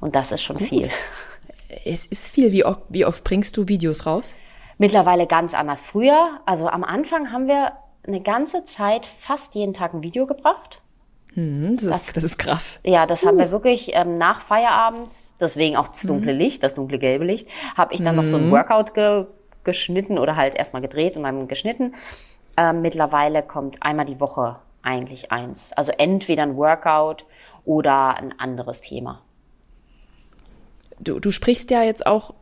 und 0.00 0.16
das 0.16 0.32
ist 0.32 0.42
schon 0.42 0.58
Gut. 0.58 0.68
viel. 0.68 0.90
Es 1.84 2.04
ist 2.04 2.34
viel. 2.34 2.52
Wie 2.52 2.64
oft, 2.66 2.82
wie 2.90 3.06
oft 3.06 3.24
bringst 3.24 3.56
du 3.56 3.66
Videos 3.68 4.04
raus? 4.04 4.36
Mittlerweile 4.76 5.26
ganz 5.26 5.54
anders. 5.54 5.80
Früher, 5.80 6.40
also 6.44 6.68
am 6.68 6.84
Anfang 6.84 7.32
haben 7.32 7.46
wir 7.46 7.72
eine 8.06 8.20
ganze 8.20 8.64
Zeit 8.64 9.06
fast 9.06 9.54
jeden 9.54 9.72
Tag 9.72 9.94
ein 9.94 10.02
Video 10.02 10.26
gebracht. 10.26 10.81
Hm, 11.34 11.76
das, 11.76 11.84
das, 11.84 12.02
ist, 12.02 12.16
das 12.16 12.24
ist 12.24 12.38
krass. 12.38 12.80
Ja, 12.84 13.06
das 13.06 13.22
uh. 13.22 13.28
haben 13.28 13.38
wir 13.38 13.50
wirklich 13.50 13.90
ähm, 13.94 14.18
nach 14.18 14.40
Feierabend, 14.40 15.08
deswegen 15.40 15.76
auch 15.76 15.88
das 15.88 16.02
dunkle 16.02 16.32
hm. 16.32 16.38
Licht, 16.38 16.62
das 16.62 16.74
dunkle 16.74 16.98
gelbe 16.98 17.24
Licht, 17.24 17.48
habe 17.76 17.94
ich 17.94 18.02
dann 18.02 18.16
noch 18.16 18.26
so 18.26 18.36
ein 18.36 18.44
hm. 18.44 18.50
Workout 18.50 18.94
ge 18.94 19.26
geschnitten 19.64 20.18
oder 20.18 20.34
halt 20.34 20.56
erstmal 20.56 20.82
gedreht 20.82 21.16
und 21.16 21.22
dann 21.22 21.46
geschnitten. 21.46 21.94
Ähm, 22.56 22.82
mittlerweile 22.82 23.44
kommt 23.44 23.80
einmal 23.80 24.06
die 24.06 24.18
Woche 24.18 24.56
eigentlich 24.82 25.30
eins. 25.30 25.72
Also 25.74 25.92
entweder 25.92 26.42
ein 26.42 26.56
Workout 26.56 27.24
oder 27.64 28.16
ein 28.16 28.38
anderes 28.40 28.80
Thema. 28.80 29.22
du, 30.98 31.20
du 31.20 31.30
sprichst 31.30 31.70
ja 31.70 31.84
jetzt 31.84 32.06
auch 32.06 32.34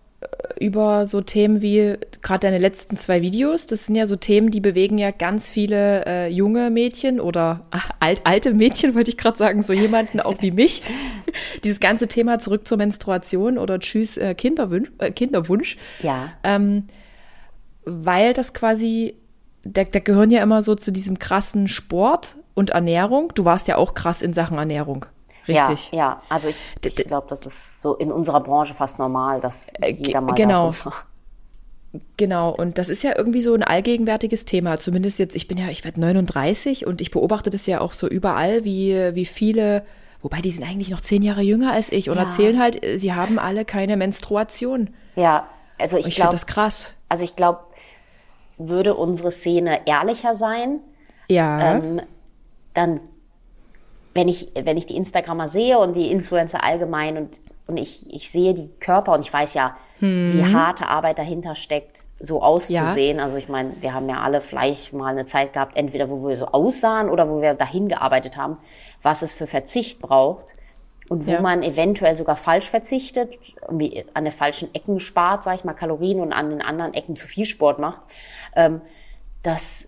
über 0.59 1.07
so 1.07 1.23
Themen 1.23 1.63
wie 1.63 1.97
gerade 2.21 2.41
deine 2.41 2.59
letzten 2.59 2.97
zwei 2.99 3.23
Videos. 3.23 3.67
Das 3.67 3.87
sind 3.87 3.97
ja 3.97 4.05
so 4.05 4.17
Themen, 4.17 4.51
die 4.51 4.61
bewegen 4.61 4.99
ja 4.99 5.11
ganz 5.11 5.49
viele 5.49 6.05
äh, 6.05 6.29
junge 6.29 6.71
Mädchen 6.71 7.19
oder 7.19 7.67
ach, 7.71 7.91
alt, 8.01 8.21
alte 8.25 8.53
Mädchen, 8.53 8.95
wollte 8.95 9.11
ich 9.11 9.17
gerade 9.17 9.39
sagen, 9.39 9.63
so 9.63 9.73
jemanden 9.73 10.21
auch 10.21 10.43
wie 10.43 10.51
mich. 10.51 10.83
Dieses 11.65 11.81
ganze 11.81 12.09
Thema 12.09 12.39
zurück 12.39 12.69
zur 12.69 12.79
Menstruation 12.79 13.57
oder 13.57 13.81
Tschüss 13.81 14.19
äh, 14.19 14.35
Kinderwunsch, 14.35 14.91
äh, 14.99 15.11
Kinderwunsch. 15.11 15.79
Ja. 16.03 16.33
Ähm, 16.45 16.85
weil 17.85 18.35
das 18.35 18.53
quasi, 18.53 19.15
da, 19.65 19.85
da 19.85 20.01
gehören 20.01 20.31
ja 20.31 20.43
immer 20.43 20.61
so 20.61 20.75
zu 20.75 20.93
diesem 20.93 21.19
krassen 21.19 21.69
Sport 21.69 22.37
und 22.53 22.71
Ernährung. 22.71 23.33
Du 23.35 23.47
warst 23.47 23.69
ja 23.69 23.77
auch 23.77 23.95
krass 23.95 24.21
in 24.21 24.35
Sachen 24.35 24.59
Ernährung. 24.59 25.07
Richtig. 25.49 25.91
Ja, 25.93 25.99
ja. 25.99 26.23
also 26.29 26.49
ich, 26.49 26.57
ich 26.85 26.95
glaube, 27.07 27.27
das 27.31 27.47
ist 27.47 27.81
so 27.81 27.95
in 27.97 28.13
unserer 28.13 28.41
Branche 28.41 28.75
fast 28.75 28.99
normal, 28.99 29.41
dass 29.41 29.69
Äh, 29.81 29.93
jeder 29.93 30.21
mal 30.21 30.35
genau. 30.35 30.73
Genau, 32.17 32.51
und 32.55 32.79
das 32.79 32.89
ist 32.89 33.03
ja 33.03 33.17
irgendwie 33.17 33.41
so 33.41 33.53
ein 33.53 33.65
allgegenwärtiges 33.65 34.45
Thema. 34.45 34.79
Zumindest 34.79 35.19
jetzt, 35.19 35.35
ich 35.35 35.49
bin 35.49 35.59
ja, 35.59 35.71
ich 35.71 35.85
werde 35.85 36.01
39 36.01 36.87
und 36.87 37.01
ich 37.01 37.11
beobachte 37.11 37.51
das 37.51 37.67
ja 37.67 37.81
auch 37.81 37.95
so 37.95 38.07
überall, 38.07 38.65
wie, 38.65 38.95
wie 39.17 39.27
viele, 39.27 39.85
wobei 40.23 40.41
die 40.41 40.53
sind 40.53 40.65
eigentlich 40.69 40.91
noch 40.91 41.01
zehn 41.01 41.23
Jahre 41.23 41.43
jünger 41.43 41.73
als 41.73 41.91
ich 41.91 42.09
und 42.09 42.17
Ja. 42.17 42.23
erzählen 42.23 42.61
halt, 42.61 42.85
äh, 42.85 42.97
sie 42.97 43.13
haben 43.15 43.41
alle 43.41 43.65
keine 43.65 43.97
Menstruation. 43.97 44.91
Ja, 45.17 45.49
also 45.79 45.97
ich 45.97 46.07
ich 46.07 46.15
glaube, 46.17 46.31
das 46.31 46.47
krass. 46.47 46.95
also 47.09 47.25
ich 47.25 47.35
glaube, 47.35 47.59
würde 48.57 48.95
unsere 48.95 49.33
Szene 49.33 49.81
ehrlicher 49.89 50.37
sein, 50.37 50.79
Ja. 51.29 51.75
ähm, 51.77 52.01
dann, 52.75 53.01
wenn 54.15 54.29
ich, 54.29 54.51
wenn 54.55 54.77
ich 54.77 54.87
die 54.87 54.97
Instagrammer 54.97 55.49
sehe 55.49 55.79
und 55.79 55.95
die 55.95 56.11
Influencer 56.11 56.63
allgemein 56.65 57.17
und, 57.17 57.31
und 57.67 57.77
ich, 57.77 58.13
ich 58.13 58.31
sehe 58.31 58.55
die 58.55 58.69
Körper 58.81 59.13
und 59.13 59.21
ich 59.21 59.33
weiß 59.33 59.55
ja, 59.55 59.77
wie 60.01 60.43
harte 60.55 60.87
Arbeit 60.89 61.19
dahinter 61.19 61.55
steckt, 61.55 61.99
so 62.19 62.43
auszusehen. 62.43 63.21
Also 63.21 63.37
ich 63.37 63.49
meine, 63.51 63.75
wir 63.81 63.93
haben 63.93 64.09
ja 64.09 64.21
alle 64.23 64.41
vielleicht 64.41 64.95
mal 64.95 65.11
eine 65.13 65.27
Zeit 65.27 65.53
gehabt, 65.53 65.77
entweder 65.77 66.09
wo 66.09 66.27
wir 66.27 66.37
so 66.39 66.47
aussahen 66.47 67.11
oder 67.11 67.29
wo 67.29 67.43
wir 67.43 67.53
dahin 67.55 67.89
gearbeitet 67.89 68.37
haben, 68.37 68.57
was 69.03 69.21
es 69.23 69.35
für 69.35 69.47
Verzicht 69.47 70.01
braucht 70.01 70.47
und 71.11 71.27
wo 71.27 71.33
Ja. 71.33 71.41
man 71.43 71.63
eventuell 71.63 72.17
sogar 72.17 72.37
falsch 72.37 72.71
verzichtet, 72.71 73.31
irgendwie 73.61 74.07
an 74.15 74.25
den 74.25 74.33
falschen 74.33 74.75
Ecken 74.75 75.01
spart, 75.01 75.45
sage 75.45 75.59
ich 75.59 75.65
mal, 75.65 75.75
Kalorien 75.75 76.21
und 76.21 76.33
an 76.33 76.49
den 76.49 76.63
anderen 76.63 76.95
Ecken 76.95 77.15
zu 77.17 77.27
viel 77.27 77.45
Sport 77.45 77.79
macht, 77.79 78.01
ähm, 78.57 78.81
dass 79.43 79.87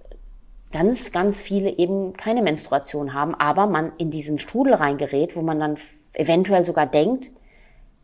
ganz, 0.72 1.12
ganz 1.12 1.40
viele 1.40 1.70
eben 1.78 2.14
keine 2.14 2.42
Menstruation 2.42 3.14
haben, 3.14 3.34
aber 3.34 3.66
man 3.66 3.92
in 3.98 4.10
diesen 4.10 4.38
Strudel 4.38 4.74
reingerät, 4.74 5.36
wo 5.36 5.42
man 5.42 5.60
dann 5.60 5.76
eventuell 6.14 6.64
sogar 6.64 6.86
denkt, 6.86 7.30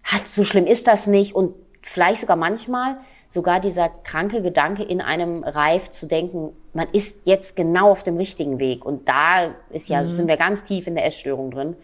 hat, 0.05 0.29
so 0.29 0.45
schlimm 0.45 0.67
ist 0.67 0.87
das 0.87 1.07
nicht. 1.07 1.35
Und 1.35 1.55
vielleicht 1.83 2.21
sogar 2.21 2.37
manchmal 2.37 2.99
sogar 3.29 3.61
dieser 3.61 3.91
kranke 4.05 4.41
Gedanke 4.41 4.83
in 4.83 5.01
einem 5.01 5.45
reift 5.45 5.95
zu 5.95 6.07
denken, 6.07 6.51
man 6.73 6.89
ist 6.93 7.27
jetzt 7.27 7.57
genau 7.57 7.91
auf 7.91 8.03
dem 8.03 8.17
richtigen 8.17 8.59
Weg. 8.59 8.85
Und 8.87 9.09
da 9.09 9.55
ist 9.71 9.89
ja, 9.89 10.05
sind 10.07 10.29
wir 10.29 10.37
ganz 10.37 10.65
tief 10.65 10.87
in 10.87 10.95
der 10.95 11.05
Essstörung 11.05 11.51
drin. 11.51 11.77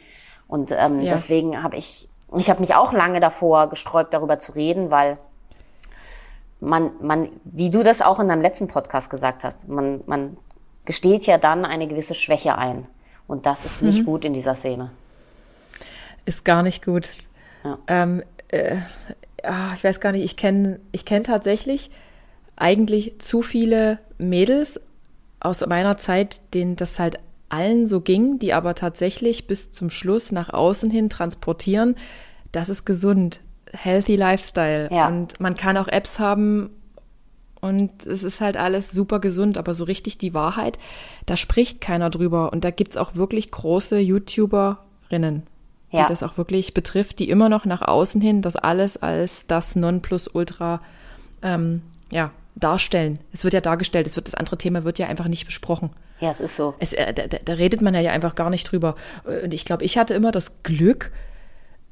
Und 0.48 0.72
ähm, 0.72 1.00
Ja. 1.00 1.12
deswegen 1.12 1.62
habe 1.62 1.76
ich, 1.76 2.08
und 2.28 2.40
ich 2.40 2.48
habe 2.48 2.60
mich 2.60 2.74
auch 2.74 2.92
lange 2.92 3.20
davor 3.20 3.68
gesträubt, 3.68 4.14
darüber 4.14 4.38
zu 4.38 4.52
reden, 4.52 4.90
weil 4.90 5.18
man, 6.60 6.92
man, 7.00 7.28
wie 7.44 7.68
du 7.68 7.82
das 7.82 8.00
auch 8.00 8.20
in 8.20 8.28
deinem 8.28 8.40
letzten 8.42 8.68
Podcast 8.68 9.10
gesagt 9.10 9.44
hast, 9.44 9.68
man, 9.68 10.02
man 10.06 10.36
gesteht 10.84 11.26
ja 11.26 11.38
dann 11.38 11.64
eine 11.64 11.86
gewisse 11.86 12.14
Schwäche 12.14 12.56
ein. 12.56 12.86
Und 13.26 13.46
das 13.46 13.64
ist 13.64 13.82
nicht 13.82 14.04
gut 14.04 14.24
in 14.24 14.34
dieser 14.34 14.54
Szene. 14.54 14.90
Ist 16.26 16.44
gar 16.44 16.62
nicht 16.62 16.84
gut. 16.84 17.10
Ja. 17.64 17.78
Ähm, 17.86 18.22
äh, 18.48 18.76
ah, 19.42 19.72
ich 19.76 19.84
weiß 19.84 20.00
gar 20.00 20.12
nicht, 20.12 20.24
ich 20.24 20.36
kenne 20.36 20.80
ich 20.92 21.04
kenn 21.04 21.24
tatsächlich 21.24 21.90
eigentlich 22.56 23.18
zu 23.20 23.42
viele 23.42 23.98
Mädels 24.18 24.84
aus 25.40 25.66
meiner 25.66 25.96
Zeit, 25.96 26.54
denen 26.54 26.76
das 26.76 26.98
halt 26.98 27.18
allen 27.48 27.86
so 27.86 28.00
ging, 28.00 28.38
die 28.38 28.52
aber 28.52 28.74
tatsächlich 28.74 29.46
bis 29.46 29.72
zum 29.72 29.90
Schluss 29.90 30.32
nach 30.32 30.52
außen 30.52 30.90
hin 30.90 31.08
transportieren, 31.08 31.96
das 32.52 32.68
ist 32.68 32.84
gesund, 32.84 33.40
healthy 33.72 34.16
Lifestyle. 34.16 34.88
Ja. 34.90 35.08
Und 35.08 35.40
man 35.40 35.54
kann 35.54 35.76
auch 35.76 35.88
Apps 35.88 36.18
haben 36.18 36.70
und 37.64 38.06
es 38.06 38.22
ist 38.24 38.40
halt 38.42 38.58
alles 38.58 38.90
super 38.90 39.20
gesund, 39.20 39.56
aber 39.56 39.72
so 39.72 39.84
richtig 39.84 40.18
die 40.18 40.34
Wahrheit, 40.34 40.78
da 41.24 41.36
spricht 41.36 41.80
keiner 41.80 42.10
drüber. 42.10 42.52
Und 42.52 42.62
da 42.62 42.70
gibt's 42.70 42.98
auch 42.98 43.14
wirklich 43.14 43.50
große 43.50 43.98
YouTuberinnen, 43.98 45.42
die 45.92 45.96
Ja. 45.96 46.06
das 46.06 46.22
auch 46.22 46.36
wirklich 46.36 46.74
betrifft, 46.74 47.18
die 47.20 47.30
immer 47.30 47.48
noch 47.48 47.64
nach 47.64 47.80
außen 47.82 48.20
hin 48.20 48.42
das 48.42 48.56
alles 48.56 48.98
als 48.98 49.46
das 49.46 49.76
Nonplusultra 49.76 50.82
ähm, 51.42 51.80
ja, 52.10 52.30
darstellen. 52.54 53.18
Es 53.32 53.44
wird 53.44 53.54
ja 53.54 53.60
dargestellt, 53.62 54.06
es 54.06 54.16
wird, 54.16 54.26
das 54.26 54.34
andere 54.34 54.58
Thema 54.58 54.84
wird 54.84 54.98
ja 54.98 55.06
einfach 55.06 55.28
nicht 55.28 55.46
besprochen. 55.46 55.90
Ja, 56.20 56.30
es 56.30 56.40
ist 56.40 56.56
so. 56.56 56.74
Es, 56.78 56.92
äh, 56.92 57.12
da, 57.14 57.26
da 57.26 57.38
da 57.44 57.52
redet 57.54 57.80
man 57.82 57.94
ja 57.94 58.10
einfach 58.12 58.34
gar 58.34 58.50
nicht 58.50 58.70
drüber. 58.70 58.94
Und 59.42 59.54
ich 59.54 59.64
glaube, 59.64 59.84
ich 59.84 59.98
hatte 59.98 60.14
immer 60.14 60.32
das 60.32 60.62
Glück, 60.62 61.12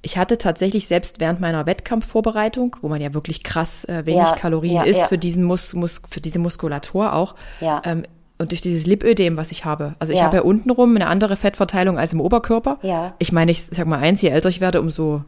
ich 0.02 0.18
hatte 0.18 0.37
tatsächlich 0.37 0.88
selbst 0.88 1.21
während 1.21 1.40
meiner 1.40 1.64
Wettkampfvorbereitung, 1.64 2.76
wo 2.82 2.88
man 2.88 3.00
ja 3.00 3.14
wirklich 3.14 3.44
krass 3.44 3.85
äh, 3.85 4.04
wenig 4.04 4.26
Ja, 4.26 4.35
Kalorien 4.35 4.75
ja, 4.75 4.82
isst 4.82 5.00
ja. 5.00 5.06
für 5.06 5.18
diesen 5.18 5.44
Mus, 5.44 5.75
Mus, 5.75 6.02
für 6.09 6.21
diese 6.21 6.40
Muskulatur 6.40 7.12
auch. 7.12 7.37
Ja. 7.61 7.80
Ähm, 7.85 8.04
und 8.38 8.50
durch 8.50 8.61
dieses 8.61 8.87
Lipödem, 8.87 9.37
was 9.37 9.52
ich 9.52 9.64
habe. 9.64 9.94
Also 10.00 10.12
ich 10.12 10.21
habe 10.21 10.38
ja 10.38 10.42
untenrum 10.42 10.97
eine 10.97 11.06
andere 11.06 11.37
Fettverteilung 11.37 11.97
als 11.97 12.12
im 12.12 12.21
Oberkörper. 12.21 12.78
Ja. 12.82 13.14
Ich 13.21 13.30
meine, 13.30 13.52
ich 13.52 13.62
sag 13.66 13.87
mal 13.87 14.00
eins, 14.00 14.21
je 14.21 14.30
älter 14.30 14.49
ich 14.49 14.61
werde, 14.61 14.80
umso 14.80 15.23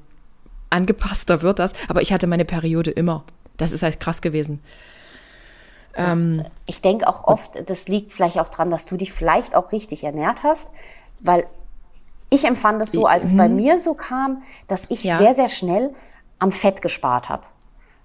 angepasster 0.70 1.40
wird 1.40 1.60
das. 1.60 1.74
Aber 1.88 2.02
ich 2.02 2.12
hatte 2.12 2.26
meine 2.26 2.44
Periode 2.44 2.90
immer. 2.90 3.22
Das 3.56 3.70
ist 3.70 3.84
halt 3.84 4.00
krass 4.00 4.20
gewesen. 4.20 4.60
Ähm, 5.94 6.44
Ich 6.66 6.80
denke 6.80 7.06
auch 7.06 7.22
oft, 7.22 7.52
das 7.70 7.86
liegt 7.86 8.12
vielleicht 8.12 8.38
auch 8.40 8.48
dran, 8.48 8.72
dass 8.72 8.84
du 8.86 8.96
dich 8.96 9.12
vielleicht 9.12 9.54
auch 9.54 9.70
richtig 9.70 10.02
ernährt 10.02 10.42
hast, 10.42 10.68
weil 11.20 11.46
ich 12.30 12.44
empfand 12.44 12.80
es 12.82 12.92
so, 12.92 13.06
als 13.06 13.24
es 13.24 13.36
bei 13.36 13.48
mir 13.48 13.80
so 13.80 13.94
kam, 13.94 14.42
dass 14.68 14.86
ich 14.90 15.04
Mhm. 15.04 15.10
Ja. 15.10 15.18
sehr, 15.18 15.34
sehr 15.34 15.48
schnell 15.48 15.94
am 16.38 16.50
Fett 16.52 16.82
gespart 16.82 17.28
habe. 17.28 17.44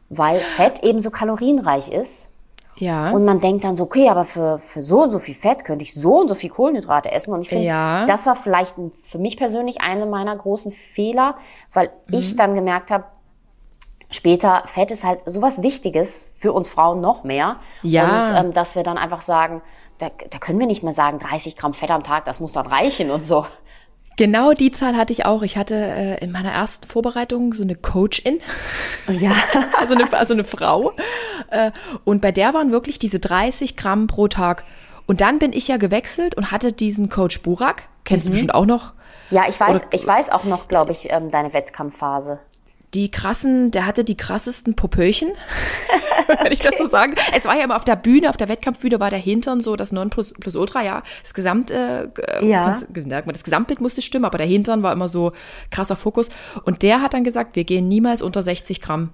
Weil 0.10 0.38
Fett 0.40 0.84
eben 0.84 1.00
so 1.00 1.10
kalorienreich 1.12 1.90
ist. 1.92 2.30
ja. 2.78 3.12
Und 3.12 3.26
man 3.26 3.42
denkt 3.42 3.64
dann 3.66 3.76
so, 3.76 3.84
okay, 3.84 4.08
aber 4.10 4.24
für, 4.26 4.58
für 4.60 4.82
so 4.82 5.04
und 5.04 5.12
so 5.12 5.20
viel 5.20 5.36
Fett 5.36 5.66
könnte 5.66 5.84
ich 5.84 5.94
so 5.96 6.20
und 6.22 6.30
so 6.30 6.36
viel 6.36 6.50
Kohlenhydrate 6.50 7.12
essen. 7.12 7.34
Und 7.34 7.42
ich 7.42 7.50
finde, 7.50 7.66
Ja. 7.66 8.06
das 8.06 8.26
war 8.26 8.36
vielleicht 8.36 8.76
für 9.02 9.18
mich 9.18 9.36
persönlich 9.38 9.82
einer 9.82 10.06
meiner 10.06 10.36
großen 10.36 10.72
Fehler, 10.72 11.36
weil 11.74 11.90
Mhm. 12.08 12.14
ich 12.18 12.36
dann 12.38 12.56
gemerkt 12.56 12.90
habe, 12.92 13.04
später, 14.12 14.64
Fett 14.66 14.92
ist 14.92 15.04
halt 15.04 15.20
sowas 15.26 15.62
Wichtiges 15.62 16.30
für 16.36 16.54
uns 16.54 16.70
Frauen 16.70 17.02
noch 17.02 17.24
mehr. 17.24 17.58
Ja. 17.84 18.30
Und 18.30 18.36
ähm, 18.46 18.54
dass 18.54 18.76
wir 18.76 18.84
dann 18.84 18.98
einfach 18.98 19.22
sagen, 19.22 19.62
da, 20.00 20.08
da 20.30 20.38
können 20.40 20.60
wir 20.60 20.68
nicht 20.68 20.82
mehr 20.84 20.94
sagen, 20.94 21.20
30 21.20 21.58
Gramm 21.58 21.74
Fett 21.74 21.92
am 21.92 22.04
Tag, 22.04 22.26
das 22.26 22.40
muss 22.40 22.54
dann 22.54 22.66
reichen 22.68 23.12
und 23.12 23.26
so. 23.26 23.46
Genau 24.20 24.52
die 24.52 24.70
Zahl 24.70 24.98
hatte 24.98 25.14
ich 25.14 25.26
auch. 25.26 25.44
Ich 25.44 25.56
hatte 25.56 25.76
äh, 25.76 26.22
in 26.22 26.34
meiner 26.34 26.52
ersten 26.52 26.86
Vorbereitung 26.86 27.54
so 27.54 27.64
eine 27.64 27.76
Coach-In, 27.76 28.42
Ja. 29.08 29.32
also 29.78 29.96
eine, 29.96 30.12
also 30.12 30.34
eine 30.34 30.44
Frau. 30.44 30.92
Äh, 31.50 31.72
und 32.04 32.22
bei 32.22 32.34
der 32.34 32.54
waren 32.54 32.74
wirklich 32.74 33.00
diese 33.00 33.20
30 33.20 33.78
Gramm 33.78 34.08
pro 34.08 34.28
Tag. 34.28 34.66
Und 35.08 35.22
dann 35.22 35.40
bin 35.40 35.54
ich 35.54 35.70
ja 35.70 35.78
gewechselt 35.78 36.36
und 36.36 36.52
hatte 36.52 36.74
diesen 36.74 37.08
Coach 37.08 37.42
Burak. 37.44 37.84
Kennst 38.04 38.28
du 38.28 38.32
bestimmt 38.32 38.54
auch 38.54 38.66
noch. 38.66 38.92
Ja, 39.32 39.46
ich 39.48 39.58
weiß, 39.58 39.84
Oder- 39.84 39.88
ich 39.92 40.06
weiß 40.06 40.32
auch 40.32 40.44
noch, 40.44 40.68
glaube 40.68 40.92
ich, 40.92 41.10
ähm, 41.10 41.32
deine 41.32 41.54
Wettkampfphase. 41.54 42.40
Die 42.96 43.12
krassen, 43.12 43.70
der 43.70 43.86
hatte 43.86 44.04
die 44.04 44.18
krassesten 44.18 44.76
Popöchen, 44.76 45.30
wenn 46.42 46.52
ich 46.52 46.60
das 46.60 46.76
so 46.78 46.90
sagen. 46.90 47.14
Es 47.36 47.46
war 47.46 47.56
ja 47.56 47.64
immer 47.64 47.76
auf 47.76 47.84
der 47.84 47.96
Bühne, 47.96 48.30
auf 48.30 48.38
der 48.38 48.50
Wettkampfbühne 48.50 49.00
war 49.00 49.12
der 49.12 49.20
Hintern 49.20 49.62
so 49.62 49.76
das 49.76 49.92
Nonplusultra, 49.92 50.84
ja. 50.84 51.04
Das 51.22 51.34
Gesamt, 51.36 51.70
äh, 51.70 52.06
äh, 52.06 52.46
Ja. 52.48 52.72
das 52.72 53.44
Gesamtbild 53.44 53.80
musste 53.80 54.02
stimmen, 54.02 54.26
aber 54.26 54.40
der 54.40 54.48
Hintern 54.48 54.82
war 54.82 54.92
immer 54.92 55.08
so 55.08 55.34
krasser 55.70 55.96
Fokus. 55.96 56.30
Und 56.64 56.82
der 56.82 57.02
hat 57.04 57.14
dann 57.14 57.24
gesagt, 57.24 57.56
wir 57.56 57.64
gehen 57.64 57.88
niemals 57.88 58.22
unter 58.24 58.42
60 58.42 58.82
Gramm. 58.82 59.10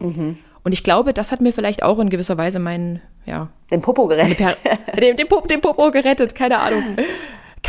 Und 0.63 0.71
ich 0.71 0.83
glaube, 0.83 1.13
das 1.13 1.31
hat 1.33 1.41
mir 1.41 1.51
vielleicht 1.53 1.83
auch 1.83 1.99
in 1.99 2.09
gewisser 2.09 2.37
Weise 2.37 2.59
meinen, 2.59 3.01
ja, 3.25 3.49
Den 3.71 3.81
Popo 3.81 4.07
gerettet. 4.07 4.57
den, 4.99 5.17
den, 5.17 5.27
Pop, 5.27 5.47
den 5.49 5.59
Popo 5.61 5.91
gerettet, 5.91 6.33
keine 6.33 6.59
Ahnung. 6.59 6.95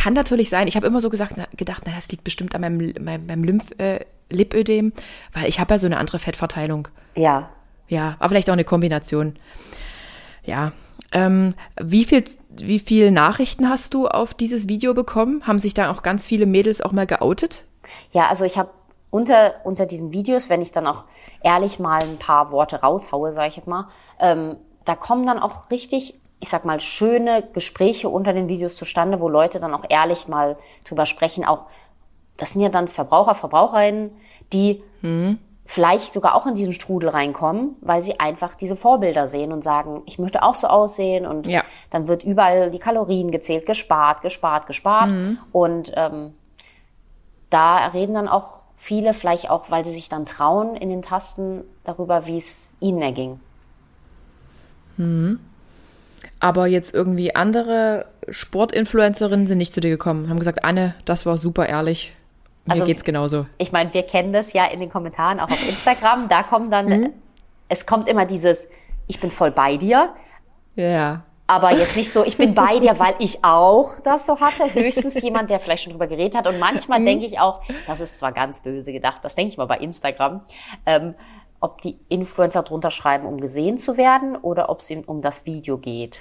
Kann 0.06 0.14
natürlich 0.14 0.50
sein. 0.50 0.68
Ich 0.68 0.76
habe 0.76 0.86
immer 0.86 1.00
so 1.00 1.10
gesagt, 1.10 1.32
na, 1.34 1.46
gedacht, 1.56 1.82
na, 1.84 1.92
das 1.96 2.08
liegt 2.12 2.22
bestimmt 2.22 2.54
an 2.54 2.60
meinem, 2.60 2.94
meinem, 3.00 3.26
meinem 3.26 3.42
Lymph, 3.42 3.72
äh, 3.78 4.04
Lipödem, 4.30 4.92
weil 5.32 5.48
ich 5.48 5.58
habe 5.58 5.74
ja 5.74 5.80
so 5.80 5.86
eine 5.86 5.96
andere 5.96 6.20
Fettverteilung. 6.20 6.86
Ja. 7.16 7.48
Ja, 7.88 8.14
aber 8.20 8.28
vielleicht 8.28 8.48
auch 8.48 8.52
eine 8.52 8.62
Kombination. 8.62 9.34
Ja. 10.44 10.70
Ähm, 11.10 11.54
wie 11.80 12.04
viel, 12.04 12.22
wie 12.50 12.78
viel 12.78 13.10
Nachrichten 13.10 13.68
hast 13.68 13.94
du 13.94 14.06
auf 14.06 14.32
dieses 14.32 14.68
Video 14.68 14.94
bekommen? 14.94 15.44
Haben 15.44 15.58
sich 15.58 15.74
da 15.74 15.90
auch 15.90 16.04
ganz 16.04 16.24
viele 16.24 16.46
Mädels 16.46 16.80
auch 16.80 16.92
mal 16.92 17.08
geoutet? 17.08 17.64
Ja, 18.12 18.28
also 18.28 18.44
ich 18.44 18.58
habe 18.58 18.70
unter, 19.10 19.56
unter 19.64 19.86
diesen 19.86 20.12
Videos, 20.12 20.48
wenn 20.48 20.62
ich 20.62 20.70
dann 20.70 20.86
auch 20.86 21.02
ehrlich 21.42 21.80
mal 21.80 22.00
ein 22.00 22.18
paar 22.18 22.52
Worte 22.52 22.76
raushaue, 22.76 23.32
sage 23.32 23.48
ich 23.48 23.56
jetzt 23.56 23.66
mal, 23.66 23.88
ähm, 24.20 24.54
da 24.84 24.94
kommen 24.94 25.26
dann 25.26 25.40
auch 25.40 25.68
richtig, 25.72 26.14
ich 26.46 26.50
sag 26.50 26.64
mal, 26.64 26.78
schöne 26.78 27.42
Gespräche 27.52 28.08
unter 28.08 28.32
den 28.32 28.46
Videos 28.48 28.76
zustande, 28.76 29.18
wo 29.20 29.28
Leute 29.28 29.58
dann 29.58 29.74
auch 29.74 29.84
ehrlich 29.88 30.28
mal 30.28 30.56
drüber 30.84 31.04
sprechen. 31.04 31.44
Auch 31.44 31.64
das 32.36 32.52
sind 32.52 32.62
ja 32.62 32.68
dann 32.68 32.86
Verbraucher, 32.86 33.34
Verbraucherinnen, 33.34 34.10
die 34.52 34.80
vielleicht 35.64 36.12
sogar 36.14 36.36
auch 36.36 36.46
in 36.46 36.54
diesen 36.54 36.72
Strudel 36.72 37.08
reinkommen, 37.10 37.74
weil 37.80 38.00
sie 38.04 38.20
einfach 38.20 38.54
diese 38.54 38.76
Vorbilder 38.76 39.26
sehen 39.26 39.50
und 39.50 39.64
sagen, 39.64 40.02
ich 40.06 40.20
möchte 40.20 40.44
auch 40.44 40.54
so 40.54 40.68
aussehen 40.68 41.26
und 41.26 41.46
Ja. 41.48 41.64
dann 41.90 42.06
wird 42.06 42.22
überall 42.22 42.70
die 42.70 42.78
Kalorien 42.78 43.32
gezählt, 43.32 43.66
gespart, 43.66 44.22
gespart, 44.22 44.68
gespart 44.68 45.08
und 45.50 45.92
ähm, 45.96 46.34
da 47.50 47.88
reden 47.88 48.14
dann 48.14 48.28
auch 48.28 48.60
viele, 48.76 49.14
vielleicht 49.14 49.50
auch, 49.50 49.68
weil 49.68 49.84
sie 49.84 49.92
sich 49.92 50.08
dann 50.08 50.26
trauen 50.26 50.76
in 50.76 50.90
den 50.90 51.02
Tasten 51.02 51.64
darüber, 51.82 52.26
wie 52.26 52.38
es 52.38 52.76
ihnen 52.78 53.02
erging. 53.02 53.40
Aber 56.40 56.66
jetzt 56.66 56.94
irgendwie 56.94 57.34
andere 57.34 58.06
Sportinfluencerinnen 58.28 59.46
sind 59.46 59.58
nicht 59.58 59.72
zu 59.72 59.80
dir 59.80 59.90
gekommen, 59.90 60.28
haben 60.28 60.38
gesagt, 60.38 60.64
Anne, 60.64 60.94
das 61.04 61.24
war 61.26 61.38
super 61.38 61.66
ehrlich. 61.66 62.14
Mir 62.66 62.72
Also- 62.72 62.84
geht's 62.84 63.04
genauso. 63.04 63.46
Ich 63.58 63.72
meine, 63.72 63.92
wir 63.94 64.02
kennen 64.02 64.32
das 64.32 64.52
ja 64.52 64.66
in 64.66 64.80
den 64.80 64.90
Kommentaren, 64.90 65.40
auch 65.40 65.50
auf 65.50 65.68
Instagram. 65.68 66.28
Da 66.28 66.42
kommt 66.42 66.72
dann, 66.72 67.10
es 67.68 67.86
kommt 67.86 68.08
immer 68.08 68.26
dieses, 68.26 68.66
ich 69.06 69.20
bin 69.20 69.30
voll 69.30 69.50
bei 69.52 69.76
dir, 69.76 70.10
Ja. 70.74 71.22
aber 71.46 71.70
jetzt 71.72 71.96
nicht 71.96 72.12
so, 72.12 72.24
ich 72.24 72.36
bin 72.36 72.54
bei 72.54 72.80
dir, 72.80 72.98
weil 72.98 73.14
ich 73.20 73.44
auch 73.44 73.92
das 74.04 74.26
so 74.26 74.40
hatte. 74.40 74.74
Höchstens 74.74 75.14
jemand, 75.22 75.48
der 75.48 75.60
vielleicht 75.60 75.84
schon 75.84 75.92
drüber 75.92 76.08
geredet 76.08 76.34
hat. 76.36 76.46
Und 76.48 76.58
manchmal 76.58 77.02
denke 77.04 77.24
ich 77.24 77.38
auch, 77.38 77.62
das 77.86 78.00
ist 78.00 78.18
zwar 78.18 78.32
ganz 78.32 78.60
böse 78.62 78.92
gedacht, 78.92 79.20
das 79.22 79.34
denke 79.36 79.52
ich 79.52 79.58
mal 79.58 79.66
bei 79.66 79.78
Instagram, 79.78 80.40
ähm, 80.86 81.14
ob 81.66 81.82
die 81.82 81.98
Influencer 82.08 82.62
drunter 82.62 82.90
schreiben, 82.92 83.26
um 83.26 83.40
gesehen 83.40 83.76
zu 83.78 83.96
werden 83.96 84.36
oder 84.36 84.68
ob 84.70 84.80
es 84.80 84.90
ihnen 84.90 85.04
um 85.04 85.20
das 85.20 85.44
Video 85.46 85.78
geht. 85.78 86.20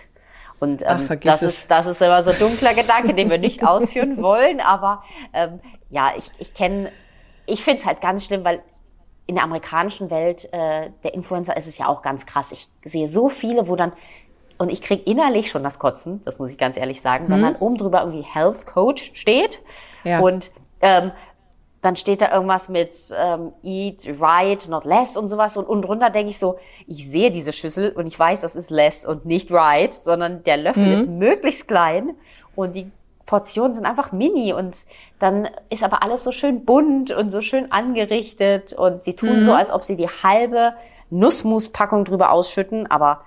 Und 0.60 0.82
ähm, 0.82 1.08
Ach, 1.10 1.16
das, 1.22 1.42
es. 1.44 1.60
ist, 1.60 1.72
das 1.72 1.86
ist 1.86 2.02
immer 2.02 2.24
so 2.24 2.32
ein 2.32 2.40
dunkler 2.40 2.74
Gedanke, 2.74 3.14
den 3.14 3.30
wir 3.30 3.38
nicht 3.38 3.66
ausführen 3.66 4.22
wollen. 4.22 4.60
Aber 4.60 5.04
ähm, 5.34 5.60
ja, 5.90 6.14
ich, 6.18 6.32
ich 6.40 6.54
kenne, 6.54 6.92
ich 7.46 7.64
finde 7.64 7.82
es 7.82 7.86
halt 7.86 8.02
ganz 8.02 8.26
schlimm, 8.26 8.44
weil 8.44 8.62
in 9.28 9.36
der 9.36 9.44
amerikanischen 9.44 10.10
Welt 10.10 10.46
äh, 10.54 10.90
der 11.04 11.14
Influencer 11.14 11.56
ist 11.58 11.68
es 11.68 11.78
ja 11.78 11.88
auch 11.88 12.02
ganz 12.02 12.26
krass. 12.26 12.52
Ich 12.52 12.70
sehe 12.84 13.08
so 13.08 13.30
viele, 13.30 13.68
wo 13.68 13.76
dann 13.76 13.94
und 14.58 14.70
ich 14.72 14.82
krieg 14.82 15.06
innerlich 15.06 15.50
schon 15.52 15.64
das 15.64 15.80
Kotzen, 15.80 16.22
das 16.24 16.40
muss 16.40 16.50
ich 16.50 16.58
ganz 16.58 16.78
ehrlich 16.78 17.02
sagen, 17.02 17.26
wenn 17.28 17.42
dann 17.42 17.58
oben 17.58 17.78
drüber 17.78 18.00
irgendwie 18.00 18.22
Health 18.24 18.66
Coach 18.66 19.12
steht 19.14 19.60
Ja. 20.06 20.20
und 20.22 20.50
ähm, 20.80 21.12
dann 21.86 21.96
steht 21.96 22.22
da 22.22 22.34
irgendwas 22.34 22.68
mit 22.68 22.92
ähm, 23.16 23.54
Eat 23.62 24.08
Right, 24.20 24.68
not 24.70 24.86
less 24.86 25.16
und 25.16 25.30
sowas. 25.30 25.56
Und 25.56 25.68
unten 25.68 25.86
drunter 25.86 26.10
denke 26.10 26.32
ich 26.32 26.40
so, 26.40 26.58
ich 26.88 27.08
sehe 27.08 27.30
diese 27.30 27.54
Schüssel 27.54 27.92
und 27.92 28.08
ich 28.08 28.18
weiß, 28.18 28.42
das 28.42 28.56
ist 28.56 28.72
less 28.72 29.06
und 29.06 29.28
nicht 29.28 29.52
right, 29.52 29.94
sondern 29.94 30.44
der 30.44 30.58
Löffel 30.58 30.92
ist 30.92 31.08
möglichst 31.08 31.68
klein 31.68 32.16
und 32.56 32.76
die 32.76 32.92
Portionen 33.28 33.76
sind 33.76 33.86
einfach 33.86 34.12
mini. 34.12 34.52
Und 34.52 34.76
dann 35.20 35.48
ist 35.70 35.84
aber 35.84 36.02
alles 36.02 36.24
so 36.24 36.32
schön 36.32 36.66
bunt 36.66 37.12
und 37.12 37.30
so 37.30 37.42
schön 37.42 37.72
angerichtet. 37.72 38.74
Und 38.74 39.04
sie 39.04 39.16
tun 39.16 39.44
so, 39.44 39.54
als 39.54 39.70
ob 39.70 39.84
sie 39.84 39.96
die 39.96 40.10
halbe 40.10 40.74
Nussmuspackung 41.12 42.04
drüber 42.04 42.32
ausschütten, 42.32 42.90
aber 42.90 43.22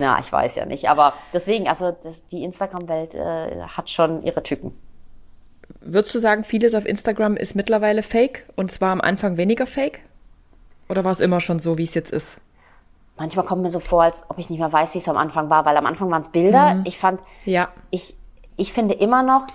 ja, 0.00 0.18
ich 0.18 0.32
weiß 0.32 0.56
ja 0.56 0.66
nicht. 0.66 0.88
Aber 0.90 1.14
deswegen, 1.32 1.68
also 1.68 1.92
das, 2.02 2.26
die 2.26 2.42
Instagram-Welt 2.42 3.14
äh, 3.14 3.60
hat 3.68 3.88
schon 3.88 4.24
ihre 4.24 4.42
Tücken. 4.42 4.76
Würdest 5.80 6.14
du 6.14 6.18
sagen, 6.18 6.44
vieles 6.44 6.74
auf 6.74 6.84
Instagram 6.86 7.36
ist 7.36 7.54
mittlerweile 7.54 8.02
fake 8.02 8.44
und 8.56 8.70
zwar 8.70 8.90
am 8.92 9.00
Anfang 9.00 9.36
weniger 9.36 9.66
fake? 9.66 10.00
Oder 10.88 11.04
war 11.04 11.12
es 11.12 11.20
immer 11.20 11.40
schon 11.40 11.60
so, 11.60 11.78
wie 11.78 11.84
es 11.84 11.94
jetzt 11.94 12.12
ist? 12.12 12.42
Manchmal 13.16 13.44
kommt 13.44 13.62
mir 13.62 13.70
so 13.70 13.80
vor, 13.80 14.04
als 14.04 14.24
ob 14.28 14.38
ich 14.38 14.48
nicht 14.48 14.58
mehr 14.58 14.72
weiß, 14.72 14.94
wie 14.94 14.98
es 14.98 15.08
am 15.08 15.16
Anfang 15.16 15.50
war, 15.50 15.64
weil 15.64 15.76
am 15.76 15.86
Anfang 15.86 16.10
waren 16.10 16.22
es 16.22 16.28
Bilder. 16.30 16.82
Ich 16.84 16.98
fand, 16.98 17.20
Ja. 17.44 17.68
ich, 17.90 18.14
ich 18.56 18.72
finde 18.72 18.94
immer 18.94 19.22
noch, 19.22 19.46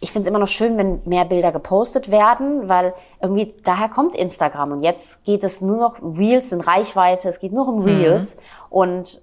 ich 0.00 0.10
finde 0.12 0.26
es 0.26 0.30
immer 0.30 0.38
noch 0.40 0.48
schön, 0.48 0.76
wenn 0.78 1.00
mehr 1.04 1.24
Bilder 1.24 1.52
gepostet 1.52 2.10
werden, 2.10 2.68
weil 2.68 2.92
irgendwie 3.20 3.54
daher 3.62 3.88
kommt 3.88 4.16
Instagram 4.16 4.72
und 4.72 4.82
jetzt 4.82 5.22
geht 5.24 5.44
es 5.44 5.60
nur 5.60 5.76
noch 5.76 5.96
Reels 6.02 6.52
in 6.52 6.60
Reichweite, 6.60 7.28
es 7.28 7.38
geht 7.38 7.52
nur 7.52 7.68
um 7.68 7.82
Reels 7.82 8.36
und 8.68 9.22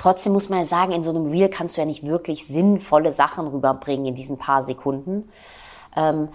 trotzdem 0.00 0.32
muss 0.32 0.48
man 0.48 0.60
ja 0.60 0.64
sagen, 0.64 0.92
in 0.92 1.04
so 1.04 1.10
einem 1.10 1.30
Reel 1.30 1.50
kannst 1.50 1.76
du 1.76 1.82
ja 1.82 1.86
nicht 1.86 2.06
wirklich 2.06 2.46
sinnvolle 2.46 3.12
Sachen 3.12 3.46
rüberbringen 3.46 4.06
in 4.06 4.14
diesen 4.14 4.38
paar 4.38 4.64
Sekunden. 4.64 5.30
Ähm, 5.94 6.28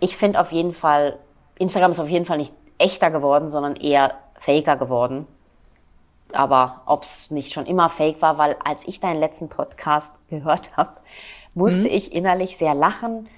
Ich 0.00 0.18
finde 0.18 0.38
auf 0.38 0.52
jeden 0.52 0.74
Fall, 0.74 1.18
Instagram 1.58 1.92
ist 1.92 1.98
auf 1.98 2.10
jeden 2.10 2.26
Fall 2.26 2.36
nicht 2.36 2.54
echter 2.76 3.10
geworden, 3.10 3.48
sondern 3.48 3.76
eher 3.76 4.12
faker 4.38 4.76
geworden. 4.76 5.26
Aber 6.32 6.82
ob 6.84 7.04
es 7.04 7.30
nicht 7.30 7.54
schon 7.54 7.64
immer 7.64 7.88
fake 7.88 8.20
war, 8.20 8.36
weil 8.36 8.56
als 8.62 8.86
ich 8.86 9.00
deinen 9.00 9.18
letzten 9.18 9.48
Podcast 9.48 10.12
gehört 10.28 10.76
habe, 10.76 10.90
musste 11.54 11.88
ich 11.88 12.12
innerlich 12.12 12.58
sehr 12.58 12.74
lachen, 12.74 13.28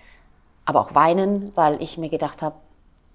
aber 0.64 0.80
auch 0.80 0.94
weinen, 0.96 1.52
weil 1.54 1.80
ich 1.80 1.98
mir 1.98 2.08
gedacht 2.08 2.42
habe, 2.42 2.56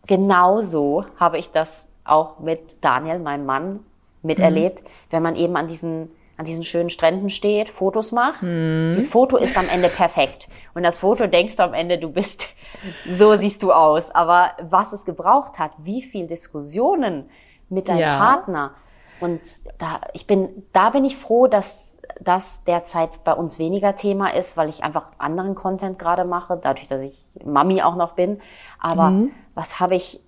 genau 0.08 0.62
so 0.62 1.04
habe 1.20 1.39
ich 1.39 1.52
das 1.52 1.88
auch 2.06 2.39
mit 2.39 2.78
Daniel, 2.82 3.20
meinem 3.20 3.46
Mann, 3.46 3.80
miterlebt, 4.22 4.84
wenn 5.10 5.24
man 5.24 5.36
eben 5.36 5.58
an 5.58 5.67
diesen 5.67 6.12
an 6.38 6.46
diesen 6.46 6.63
schönen 6.63 6.89
Stränden 6.89 7.30
steht, 7.30 7.70
Fotos 7.70 8.12
macht. 8.12 8.41
Dieses 8.41 9.10
Foto 9.10 9.38
ist 9.38 9.58
am 9.58 9.70
Ende 9.70 9.89
perfekt. 9.89 10.48
Und 10.74 10.84
das 10.84 10.98
Foto 10.98 11.28
denkst 11.28 11.58
du 11.58 11.63
am 11.63 11.74
Ende, 11.74 11.98
du 11.98 12.10
bist, 12.10 12.48
so 13.10 13.36
siehst 13.36 13.62
du 13.63 13.72
aus. 13.72 14.10
Aber 14.12 14.52
was 14.62 14.94
es 14.94 15.06
gebraucht 15.06 15.60
hat, 15.60 15.72
wie 15.78 16.02
viel 16.02 16.28
Diskussionen 16.28 17.30
mit 17.70 17.89
deinem 17.89 18.00
Ja. 18.00 18.17
Partner. 18.17 18.72
Und 19.20 19.39
da, 19.78 20.02
ich 20.13 20.26
bin, 20.26 20.63
da 20.74 20.89
bin 20.89 21.06
ich 21.06 21.15
froh, 21.15 21.46
dass 21.46 21.98
das 22.20 22.63
derzeit 22.63 23.24
bei 23.24 23.34
uns 23.34 23.60
weniger 23.60 23.96
Thema 23.96 24.34
ist, 24.34 24.58
weil 24.58 24.70
ich 24.70 24.84
einfach 24.84 25.12
anderen 25.20 25.56
Content 25.56 26.00
gerade 26.00 26.26
mache, 26.26 26.60
dadurch, 26.62 26.88
dass 26.88 27.04
ich 27.04 27.26
Mami 27.46 27.82
auch 27.84 27.96
noch 27.96 28.13
bin. 28.13 28.41
Aber 28.80 29.13
was 29.54 29.80
habe 29.80 29.96
ich 29.96 30.22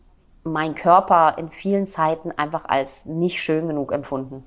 mein 0.44 0.76
Körper 0.76 1.36
in 1.38 1.50
vielen 1.50 1.88
Zeiten 1.88 2.32
einfach 2.32 2.66
als 2.66 3.06
nicht 3.06 3.42
schön 3.42 3.68
genug 3.68 3.92
empfunden? 3.92 4.44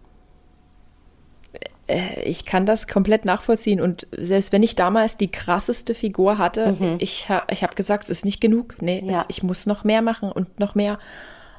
Ich 2.25 2.45
kann 2.47 2.67
das 2.67 2.89
komplett 2.89 3.25
nachvollziehen 3.25 3.81
und 3.81 4.09
selbst 4.17 4.51
wenn 4.53 4.63
ich 4.65 4.75
damals 4.75 5.19
die 5.19 5.31
krasseste 5.31 5.95
Figur 5.95 6.37
hatte, 6.39 6.97
ich, 6.99 7.29
ha 7.29 7.45
ich 7.51 7.63
habe 7.63 7.77
gesagt, 7.77 8.05
es 8.05 8.11
ist 8.11 8.25
nicht 8.25 8.41
genug. 8.41 8.75
Nee, 8.81 9.03
Mhm. 9.03 9.11
Ja. 9.11 9.21
es, 9.21 9.27
ich 9.29 9.43
muss 9.45 9.67
noch 9.67 9.85
mehr 9.85 10.03
machen 10.03 10.33
und 10.33 10.59
noch 10.59 10.75
mehr. 10.75 10.99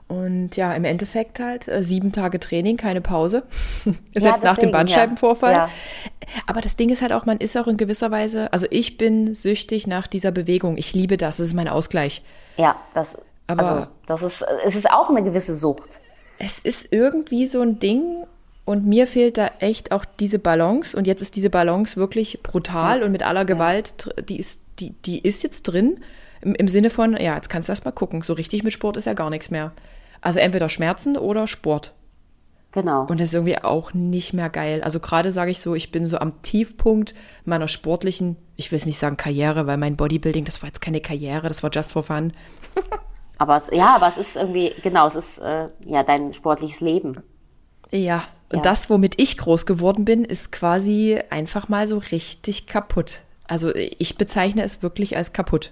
Und 0.10 0.56
ja, 0.56 0.74
im 0.74 0.86
Endeffekt 0.86 1.40
halt 1.42 1.68
äh, 1.68 1.84
sieben 1.84 2.12
Tage 2.13 2.40
Training, 2.40 2.78
keine 2.78 3.02
Pause. 3.02 3.44
Selbst 4.16 4.42
nach 4.44 4.52
dem 4.56 4.56
deswegen, 4.56 4.72
Bandscheibenvorfall. 4.72 5.52
ja. 5.54 5.62
Ja. 5.63 5.70
Aber 6.46 6.62
das 6.62 6.76
Ding 6.78 6.90
ist 6.90 7.02
halt 7.02 7.12
auch, 7.13 7.26
man 7.26 7.38
ist 7.40 7.58
auch 7.58 7.68
in 7.68 7.76
gewisser 7.78 8.10
Weise, 8.12 8.52
also 8.54 8.68
ich 8.70 8.98
bin 8.98 9.34
süchtig 9.34 9.86
nach 9.88 10.08
dieser 10.08 10.32
Bewegung. 10.32 10.78
Ich 10.78 10.94
liebe 10.94 11.16
das, 11.18 11.38
das 11.38 11.48
ist 11.48 11.54
mein 11.56 11.68
Ausgleich. 11.70 12.24
Ja, 12.58 12.76
das, 12.94 13.18
Aber- 13.48 13.63
also, 13.63 13.88
das 14.08 14.22
ist, 14.24 14.46
es 14.66 14.76
ist 14.76 14.90
auch 14.90 15.10
eine 15.10 15.24
gewisse 15.24 15.56
Sucht. 15.56 16.00
Es 16.40 16.60
ist 16.60 16.92
irgendwie 16.94 17.46
so 17.48 17.62
ein 17.62 17.80
Ding 17.80 18.26
und 18.68 18.86
mir 18.86 19.08
fehlt 19.08 19.38
da 19.38 19.50
echt 19.60 19.94
auch 19.94 20.04
diese 20.04 20.40
Balance 20.40 20.98
und 20.98 21.08
jetzt 21.08 21.22
ist 21.22 21.38
diese 21.38 21.50
Balance 21.50 21.96
wirklich 21.96 22.44
brutal 22.44 23.02
und 23.02 23.14
mit 23.14 23.24
aller 23.24 23.46
Gewalt, 23.46 24.14
die 24.28 24.38
ist, 24.38 24.66
die, 24.80 24.92
die 24.92 25.20
ist 25.20 25.42
jetzt 25.42 25.64
drin 25.64 26.02
im, 26.42 26.54
im 26.54 26.68
Sinne 26.68 26.90
von, 26.90 27.14
ja, 27.14 27.36
jetzt 27.36 27.50
kannst 27.50 27.70
du 27.70 27.72
erst 27.72 27.86
mal 27.86 27.92
gucken, 27.92 28.22
so 28.24 28.34
richtig 28.34 28.64
mit 28.64 28.74
Sport 28.74 28.98
ist 28.98 29.06
ja 29.06 29.14
gar 29.14 29.30
nichts 29.30 29.52
mehr. 29.52 29.72
Also 30.20 30.40
entweder 30.40 30.68
Schmerzen 30.68 31.16
oder 31.16 31.48
Sport. 31.48 31.94
Genau. 32.74 33.06
Und 33.06 33.22
das 33.22 33.30
ist 33.30 33.36
irgendwie 33.36 33.58
auch 33.58 33.94
nicht 33.94 34.34
mehr 34.34 34.50
geil. 34.50 34.84
Also 34.84 35.00
gerade 35.00 35.32
sage 35.32 35.52
ich 35.52 35.62
so, 35.62 35.74
ich 35.74 35.94
bin 35.94 36.06
so 36.06 36.18
am 36.18 36.42
Tiefpunkt 36.42 37.16
meiner 37.46 37.70
sportlichen, 37.70 38.36
ich 38.58 38.70
will 38.74 38.80
es 38.80 38.86
nicht 38.86 39.00
sagen 39.00 39.16
Karriere, 39.16 39.66
weil 39.66 39.78
mein 39.78 39.96
Bodybuilding, 39.96 40.44
das 40.44 40.62
war 40.62 40.68
jetzt 40.68 40.82
keine 40.82 41.00
Karriere, 41.00 41.48
das 41.48 41.64
war 41.64 41.72
just 41.74 41.94
for 41.94 42.04
fun. 42.04 42.34
aber 43.38 43.56
es, 43.56 43.70
ja, 43.72 43.96
aber 43.96 44.10
es 44.10 44.18
ist 44.18 44.36
irgendwie, 44.36 44.74
genau, 44.84 45.08
es 45.08 45.16
ist 45.16 45.38
äh, 45.38 45.70
ja 45.86 46.04
dein 46.04 46.34
sportliches 46.34 46.82
Leben. 46.82 47.24
Ja, 47.92 48.26
und 48.50 48.58
Ja. 48.58 48.62
das, 48.64 48.90
womit 48.90 49.20
ich 49.20 49.38
groß 49.38 49.66
geworden 49.66 50.06
bin, 50.06 50.24
ist 50.26 50.52
quasi 50.52 51.20
einfach 51.30 51.68
mal 51.70 51.88
so 51.88 51.98
richtig 51.98 52.68
kaputt. 52.68 53.22
Also 53.48 53.74
ich 53.76 54.18
bezeichne 54.18 54.64
es 54.64 54.82
wirklich 54.84 55.16
als 55.18 55.34
kaputt. 55.34 55.72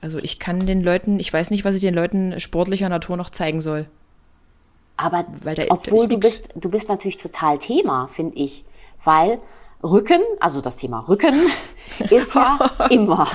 Also 0.00 0.18
ich 0.18 0.38
kann 0.38 0.66
den 0.66 0.82
Leuten, 0.82 1.18
ich 1.18 1.32
weiß 1.32 1.50
nicht, 1.50 1.64
was 1.64 1.74
ich 1.74 1.80
den 1.80 1.94
Leuten 1.94 2.38
sportlicher 2.40 2.88
Natur 2.88 3.16
noch 3.16 3.30
zeigen 3.30 3.60
soll. 3.60 3.86
Aber 4.96 5.24
Weil 5.42 5.54
da- 5.56 5.64
obwohl 5.70 6.06
du 6.08 6.14
nix. 6.18 6.20
bist, 6.42 6.48
du 6.54 6.68
bist 6.70 6.88
natürlich 6.88 7.16
total 7.18 7.58
Thema, 7.58 8.08
finde 8.12 8.36
ich. 8.36 8.64
Weil 9.02 9.40
Rücken, 9.82 10.20
also 10.40 10.60
das 10.60 10.76
Thema 10.76 11.00
Rücken, 11.08 11.34
ist 12.10 12.34
ja 12.34 12.70
immer. 12.90 13.26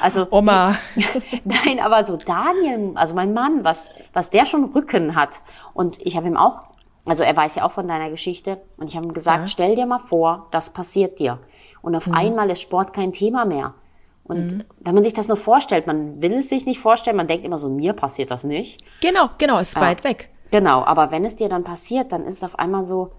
Also 0.00 0.26
Oma. 0.30 0.76
Nein, 1.44 1.80
aber 1.80 2.04
so 2.04 2.16
Daniel, 2.16 2.92
also 2.94 3.14
mein 3.14 3.32
Mann, 3.34 3.64
was, 3.64 3.90
was 4.12 4.30
der 4.30 4.46
schon 4.46 4.66
Rücken 4.72 5.16
hat. 5.16 5.40
Und 5.74 5.98
ich 6.06 6.16
habe 6.16 6.28
ihm 6.28 6.36
auch, 6.36 6.67
also 7.08 7.24
er 7.24 7.36
weiß 7.36 7.56
ja 7.56 7.64
auch 7.64 7.72
von 7.72 7.88
deiner 7.88 8.10
Geschichte. 8.10 8.60
Und 8.76 8.88
ich 8.88 8.96
habe 8.96 9.06
ihm 9.06 9.12
gesagt, 9.14 9.40
Ja. 9.40 9.48
stell 9.48 9.74
dir 9.76 9.86
mal 9.86 9.98
vor, 9.98 10.46
das 10.50 10.70
passiert 10.70 11.18
dir. 11.18 11.38
Und 11.82 11.94
auf 11.94 12.10
einmal 12.12 12.50
ist 12.50 12.60
Sport 12.60 12.92
kein 12.92 13.12
Thema 13.12 13.44
mehr. 13.44 13.74
Und 14.24 14.66
wenn 14.80 14.94
man 14.94 15.04
sich 15.04 15.14
das 15.14 15.26
nur 15.26 15.38
vorstellt, 15.38 15.86
man 15.86 16.20
will 16.20 16.34
es 16.34 16.50
sich 16.50 16.66
nicht 16.66 16.80
vorstellen, 16.80 17.16
man 17.16 17.28
denkt 17.28 17.46
immer 17.46 17.56
so, 17.56 17.70
mir 17.70 17.94
passiert 17.94 18.30
das 18.30 18.44
nicht. 18.44 18.82
Genau, 19.00 19.30
genau, 19.38 19.58
ist 19.58 19.80
weit 19.80 20.04
weg. 20.04 20.28
Genau, 20.50 20.84
aber 20.84 21.10
wenn 21.10 21.24
es 21.24 21.36
dir 21.36 21.48
dann 21.48 21.64
passiert, 21.64 22.12
dann 22.12 22.26
ist 22.26 22.36
es 22.38 22.44
auf 22.44 22.58
einmal 22.58 22.84
so, 22.84 23.12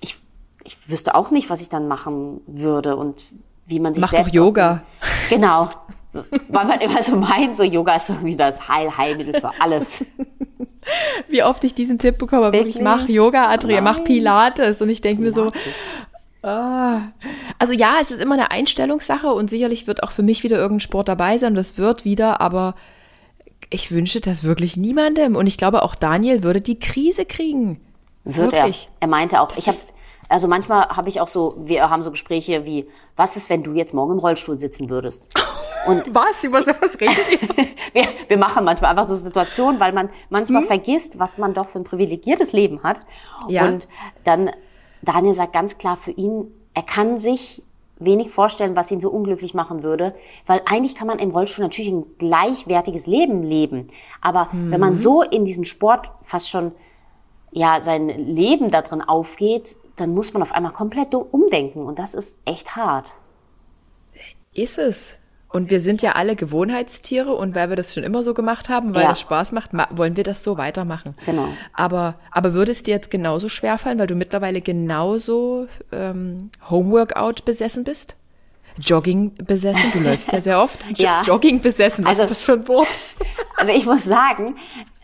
ich, 0.00 0.18
ich 0.64 0.88
wüsste 0.88 1.14
auch 1.14 1.30
nicht, 1.30 1.50
was 1.50 1.60
ich 1.60 1.68
dann 1.68 1.86
machen 1.86 2.40
würde 2.46 2.96
und 2.96 3.24
wie 3.66 3.80
man 3.80 3.92
sich 3.94 4.00
Mach 4.00 4.10
selbst 4.10 4.28
doch 4.28 4.34
Yoga. 4.34 4.82
Dem, 5.30 5.38
genau. 5.38 5.68
weil 6.48 6.66
man 6.66 6.80
immer 6.80 7.02
so 7.02 7.16
meint, 7.16 7.56
so 7.56 7.62
Yoga 7.62 7.96
ist 7.96 8.08
irgendwie 8.08 8.36
das 8.36 8.68
Heilheilmittel 8.68 9.40
für 9.40 9.50
alles. 9.60 10.04
Wie 11.28 11.42
oft 11.42 11.64
ich 11.64 11.74
diesen 11.74 11.98
Tipp 11.98 12.18
bekomme, 12.18 12.52
wirklich, 12.52 12.80
mach 12.80 13.08
Yoga, 13.08 13.48
Adria, 13.48 13.80
mach 13.80 14.04
Pilates. 14.04 14.80
Und 14.80 14.88
ich 14.88 15.00
denke 15.00 15.22
mir 15.22 15.32
so, 15.32 15.50
ah. 16.42 17.00
also 17.58 17.72
ja, 17.72 17.96
es 18.00 18.10
ist 18.10 18.20
immer 18.20 18.34
eine 18.34 18.50
Einstellungssache 18.50 19.28
und 19.28 19.50
sicherlich 19.50 19.86
wird 19.86 20.02
auch 20.02 20.10
für 20.10 20.22
mich 20.22 20.42
wieder 20.42 20.56
irgendein 20.56 20.80
Sport 20.80 21.08
dabei 21.08 21.38
sein. 21.38 21.54
Das 21.54 21.78
wird 21.78 22.04
wieder, 22.04 22.40
aber 22.40 22.74
ich 23.70 23.90
wünsche 23.90 24.20
das 24.20 24.44
wirklich 24.44 24.76
niemandem. 24.76 25.36
Und 25.36 25.46
ich 25.46 25.58
glaube, 25.58 25.82
auch 25.82 25.94
Daniel 25.94 26.42
würde 26.42 26.60
die 26.60 26.78
Krise 26.78 27.24
kriegen. 27.24 27.80
Wird 28.24 28.52
wirklich. 28.52 28.88
er. 29.00 29.06
Er 29.06 29.08
meinte 29.08 29.40
auch, 29.40 29.48
das 29.48 29.58
ich 29.58 29.68
habe 29.68 29.78
also 30.28 30.48
manchmal 30.48 30.88
habe 30.88 31.08
ich 31.08 31.20
auch 31.20 31.28
so, 31.28 31.54
wir 31.56 31.88
haben 31.88 32.02
so 32.02 32.10
Gespräche 32.10 32.64
wie, 32.64 32.88
was 33.14 33.36
ist, 33.36 33.48
wenn 33.48 33.62
du 33.62 33.74
jetzt 33.74 33.94
morgen 33.94 34.14
im 34.14 34.18
Rollstuhl 34.18 34.58
sitzen 34.58 34.90
würdest? 34.90 35.28
Und 35.86 36.14
was? 36.14 36.44
Über 36.44 36.62
sowas 36.62 36.96
redet 37.00 37.30
ihr? 37.30 37.66
wir, 37.92 38.04
wir 38.28 38.36
machen 38.36 38.64
manchmal 38.64 38.90
einfach 38.90 39.08
so 39.08 39.14
Situationen, 39.14 39.80
weil 39.80 39.92
man 39.92 40.10
manchmal 40.30 40.62
hm? 40.62 40.68
vergisst, 40.68 41.18
was 41.18 41.38
man 41.38 41.54
doch 41.54 41.68
für 41.68 41.78
ein 41.78 41.84
privilegiertes 41.84 42.52
Leben 42.52 42.82
hat. 42.82 43.00
Ja. 43.48 43.66
Und 43.66 43.88
dann, 44.24 44.50
Daniel 45.02 45.34
sagt 45.34 45.52
ganz 45.52 45.78
klar 45.78 45.96
für 45.96 46.12
ihn, 46.12 46.52
er 46.74 46.82
kann 46.82 47.20
sich 47.20 47.62
wenig 47.98 48.30
vorstellen, 48.30 48.76
was 48.76 48.90
ihn 48.90 49.00
so 49.00 49.10
unglücklich 49.10 49.54
machen 49.54 49.82
würde, 49.82 50.14
weil 50.44 50.60
eigentlich 50.66 50.94
kann 50.94 51.06
man 51.06 51.18
im 51.18 51.30
Rollstuhl 51.30 51.64
natürlich 51.64 51.90
ein 51.90 52.04
gleichwertiges 52.18 53.06
Leben 53.06 53.42
leben. 53.42 53.88
Aber 54.20 54.52
hm. 54.52 54.70
wenn 54.70 54.80
man 54.80 54.90
mhm. 54.90 54.96
so 54.96 55.22
in 55.22 55.44
diesen 55.44 55.64
Sport 55.64 56.10
fast 56.22 56.50
schon 56.50 56.72
ja 57.52 57.80
sein 57.80 58.08
Leben 58.08 58.70
da 58.70 58.82
drin 58.82 59.00
aufgeht, 59.00 59.76
dann 59.96 60.12
muss 60.12 60.34
man 60.34 60.42
auf 60.42 60.52
einmal 60.52 60.72
komplett 60.72 61.14
umdenken 61.14 61.86
und 61.86 61.98
das 61.98 62.12
ist 62.12 62.38
echt 62.44 62.76
hart. 62.76 63.12
Ist 64.52 64.78
es. 64.78 65.18
Und 65.56 65.70
wir 65.70 65.80
sind 65.80 66.02
ja 66.02 66.12
alle 66.12 66.36
Gewohnheitstiere 66.36 67.32
und 67.32 67.54
weil 67.54 67.70
wir 67.70 67.76
das 67.76 67.94
schon 67.94 68.04
immer 68.04 68.22
so 68.22 68.34
gemacht 68.34 68.68
haben, 68.68 68.94
weil 68.94 69.04
ja. 69.04 69.08
das 69.08 69.20
Spaß 69.20 69.52
macht, 69.52 69.70
wollen 69.72 70.14
wir 70.14 70.22
das 70.22 70.44
so 70.44 70.58
weitermachen. 70.58 71.14
Genau. 71.24 71.48
Aber, 71.72 72.16
aber 72.30 72.52
würde 72.52 72.72
es 72.72 72.82
dir 72.82 72.92
jetzt 72.92 73.10
genauso 73.10 73.48
schwerfallen, 73.48 73.98
weil 73.98 74.06
du 74.06 74.16
mittlerweile 74.16 74.60
genauso 74.60 75.66
ähm, 75.92 76.50
Homeworkout 76.68 77.46
besessen 77.46 77.84
bist? 77.84 78.16
Jogging 78.78 79.32
besessen, 79.46 79.92
du 79.94 80.00
läufst 80.00 80.30
ja 80.30 80.42
sehr 80.42 80.60
oft. 80.60 80.84
Jo 80.90 80.92
ja. 80.98 81.22
Jogging 81.22 81.62
besessen, 81.62 82.04
was 82.04 82.10
also, 82.10 82.24
ist 82.24 82.30
das 82.32 82.42
für 82.42 82.52
ein 82.52 82.68
Wort? 82.68 82.98
Also 83.56 83.72
ich 83.72 83.86
muss 83.86 84.04
sagen, 84.04 84.56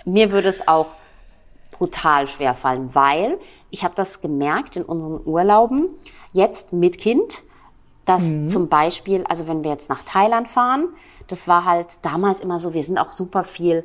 mir 0.05 0.33
würde 0.33 0.49
es 0.49 0.69
auch 0.69 0.89
brutal 1.71 2.29
schwer 2.29 2.55
fallen, 2.55 2.95
weil 2.95 3.39
ich 3.71 3.85
habe 3.85 3.95
das 3.97 4.21
gemerkt 4.21 4.77
in 4.77 4.83
unseren 4.83 5.27
Urlauben, 5.27 5.89
jetzt 6.35 6.75
mit 6.75 6.99
Kind, 6.99 7.43
dass 8.05 8.23
mhm. 8.23 8.49
zum 8.49 8.69
Beispiel, 8.69 9.25
also 9.29 9.47
wenn 9.49 9.63
wir 9.63 9.71
jetzt 9.71 9.89
nach 9.89 10.03
Thailand 10.03 10.49
fahren, 10.49 10.89
das 11.29 11.49
war 11.49 11.65
halt 11.65 12.05
damals 12.05 12.41
immer 12.41 12.59
so, 12.59 12.75
wir 12.75 12.83
sind 12.83 12.99
auch 12.99 13.13
super 13.13 13.45
viel 13.45 13.85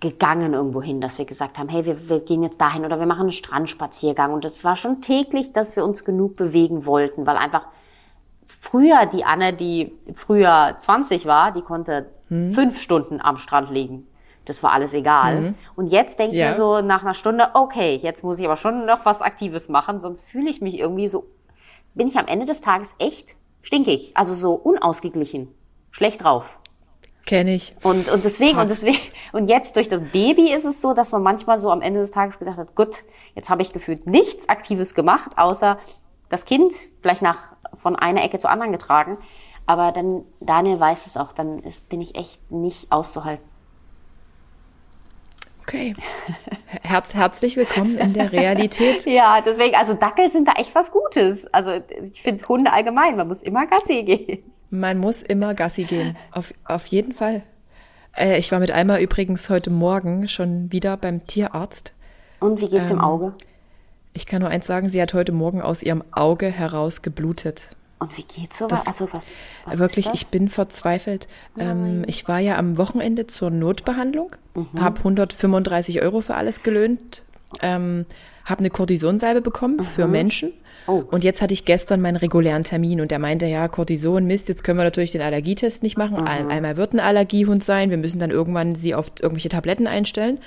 gegangen 0.00 0.52
irgendwo 0.52 0.82
hin, 0.82 1.00
dass 1.00 1.18
wir 1.18 1.24
gesagt 1.24 1.58
haben, 1.58 1.68
hey, 1.68 1.86
wir, 1.86 2.08
wir 2.08 2.20
gehen 2.20 2.42
jetzt 2.42 2.60
dahin 2.60 2.84
oder 2.84 2.98
wir 2.98 3.06
machen 3.06 3.22
einen 3.22 3.32
Strandspaziergang. 3.32 4.32
Und 4.32 4.44
es 4.44 4.62
war 4.62 4.76
schon 4.76 5.00
täglich, 5.00 5.52
dass 5.52 5.74
wir 5.74 5.84
uns 5.84 6.04
genug 6.04 6.36
bewegen 6.36 6.84
wollten, 6.84 7.26
weil 7.26 7.36
einfach 7.36 7.66
früher 8.46 9.06
die 9.06 9.24
Anne, 9.24 9.52
die 9.52 9.92
früher 10.14 10.74
20 10.76 11.24
war, 11.26 11.52
die 11.52 11.62
konnte 11.62 12.06
hm. 12.28 12.52
fünf 12.52 12.80
Stunden 12.80 13.20
am 13.20 13.38
Strand 13.38 13.70
liegen 13.70 14.06
das 14.46 14.62
war 14.62 14.72
alles 14.72 14.94
egal. 14.94 15.40
Mhm. 15.40 15.54
Und 15.74 15.86
jetzt 15.88 16.18
denke 16.18 16.34
ich 16.34 16.40
ja. 16.40 16.48
mir 16.48 16.54
so 16.54 16.80
nach 16.80 17.02
einer 17.02 17.14
Stunde, 17.14 17.50
okay, 17.54 17.96
jetzt 17.96 18.24
muss 18.24 18.38
ich 18.38 18.46
aber 18.46 18.56
schon 18.56 18.86
noch 18.86 19.04
was 19.04 19.20
Aktives 19.20 19.68
machen, 19.68 20.00
sonst 20.00 20.22
fühle 20.22 20.48
ich 20.48 20.60
mich 20.60 20.78
irgendwie 20.78 21.08
so, 21.08 21.26
bin 21.96 22.06
ich 22.06 22.16
am 22.16 22.26
Ende 22.26 22.46
des 22.46 22.60
Tages 22.60 22.94
echt 22.98 23.34
stinkig, 23.62 24.12
also 24.14 24.34
so 24.34 24.54
unausgeglichen, 24.54 25.48
schlecht 25.90 26.22
drauf. 26.22 26.58
Kenne 27.24 27.54
ich. 27.54 27.74
Und, 27.82 28.08
und 28.08 28.24
deswegen, 28.24 28.58
und 28.58 28.70
deswegen, 28.70 28.98
und 29.32 29.48
jetzt 29.48 29.74
durch 29.74 29.88
das 29.88 30.04
Baby 30.04 30.52
ist 30.52 30.64
es 30.64 30.80
so, 30.80 30.94
dass 30.94 31.10
man 31.10 31.24
manchmal 31.24 31.58
so 31.58 31.70
am 31.70 31.82
Ende 31.82 31.98
des 31.98 32.12
Tages 32.12 32.38
gedacht 32.38 32.58
hat, 32.58 32.76
gut, 32.76 33.02
jetzt 33.34 33.50
habe 33.50 33.62
ich 33.62 33.72
gefühlt 33.72 34.06
nichts 34.06 34.48
Aktives 34.48 34.94
gemacht, 34.94 35.32
außer 35.36 35.78
das 36.28 36.44
Kind 36.44 36.72
vielleicht 37.02 37.22
nach, 37.22 37.56
von 37.74 37.96
einer 37.96 38.22
Ecke 38.22 38.38
zur 38.38 38.50
anderen 38.50 38.70
getragen. 38.70 39.18
Aber 39.66 39.90
dann, 39.90 40.22
Daniel 40.38 40.78
weiß 40.78 41.06
es 41.06 41.16
auch, 41.16 41.32
dann 41.32 41.58
ist, 41.64 41.88
bin 41.88 42.00
ich 42.00 42.14
echt 42.14 42.52
nicht 42.52 42.92
auszuhalten. 42.92 43.44
Okay. 45.68 45.96
Herz, 46.82 47.16
herzlich 47.16 47.56
willkommen 47.56 47.98
in 47.98 48.12
der 48.12 48.30
Realität. 48.30 49.04
ja, 49.06 49.40
deswegen, 49.44 49.74
also 49.74 49.94
Dackel 49.94 50.30
sind 50.30 50.46
da 50.46 50.52
echt 50.52 50.76
was 50.76 50.92
Gutes. 50.92 51.52
Also 51.52 51.72
ich 52.00 52.22
finde 52.22 52.46
Hunde 52.46 52.72
allgemein, 52.72 53.16
man 53.16 53.26
muss 53.26 53.42
immer 53.42 53.66
Gassi 53.66 54.04
gehen. 54.04 54.44
Man 54.70 54.98
muss 54.98 55.22
immer 55.22 55.54
Gassi 55.54 55.82
gehen, 55.82 56.16
auf, 56.30 56.54
auf 56.64 56.86
jeden 56.86 57.12
Fall. 57.12 57.42
Äh, 58.16 58.38
ich 58.38 58.52
war 58.52 58.60
mit 58.60 58.70
Alma 58.70 59.00
übrigens 59.00 59.50
heute 59.50 59.70
Morgen 59.70 60.28
schon 60.28 60.70
wieder 60.70 60.96
beim 60.96 61.24
Tierarzt. 61.24 61.94
Und 62.38 62.60
wie 62.60 62.68
geht's 62.68 62.90
ähm, 62.90 62.98
im 62.98 63.02
Auge? 63.02 63.34
Ich 64.12 64.26
kann 64.26 64.42
nur 64.42 64.50
eins 64.50 64.66
sagen, 64.66 64.88
sie 64.88 65.02
hat 65.02 65.14
heute 65.14 65.32
Morgen 65.32 65.62
aus 65.62 65.82
ihrem 65.82 66.04
Auge 66.12 66.46
heraus 66.46 67.02
geblutet. 67.02 67.70
Und 67.98 68.16
wie 68.18 68.24
geht's 68.24 68.58
so? 68.58 68.66
Das, 68.66 68.86
also 68.86 69.08
was, 69.12 69.28
was 69.64 69.78
wirklich, 69.78 70.08
ich 70.12 70.26
bin 70.26 70.48
verzweifelt. 70.48 71.28
Ähm, 71.58 72.04
ich 72.06 72.28
war 72.28 72.40
ja 72.40 72.58
am 72.58 72.76
Wochenende 72.76 73.24
zur 73.24 73.50
Notbehandlung, 73.50 74.36
mhm. 74.54 74.80
habe 74.80 74.98
135 74.98 76.02
Euro 76.02 76.20
für 76.20 76.34
alles 76.34 76.62
gelöhnt, 76.62 77.22
ähm, 77.62 78.04
habe 78.44 78.60
eine 78.60 78.70
Kortisonsalbe 78.70 79.40
bekommen 79.40 79.76
mhm. 79.76 79.84
für 79.84 80.06
Menschen. 80.06 80.52
Oh. 80.86 81.02
Und 81.10 81.24
jetzt 81.24 81.40
hatte 81.40 81.54
ich 81.54 81.64
gestern 81.64 82.00
meinen 82.00 82.16
regulären 82.16 82.62
Termin 82.62 83.00
und 83.00 83.10
der 83.10 83.18
meinte, 83.18 83.46
ja, 83.46 83.66
Cortison, 83.66 84.26
Mist, 84.26 84.48
jetzt 84.48 84.62
können 84.62 84.78
wir 84.78 84.84
natürlich 84.84 85.12
den 85.12 85.22
Allergietest 85.22 85.82
nicht 85.82 85.96
machen. 85.96 86.20
Mhm. 86.20 86.26
Einmal 86.50 86.76
wird 86.76 86.92
ein 86.92 87.00
Allergiehund 87.00 87.64
sein, 87.64 87.90
wir 87.90 87.96
müssen 87.96 88.20
dann 88.20 88.30
irgendwann 88.30 88.74
sie 88.74 88.94
auf 88.94 89.10
irgendwelche 89.20 89.48
Tabletten 89.48 89.86
einstellen. 89.86 90.38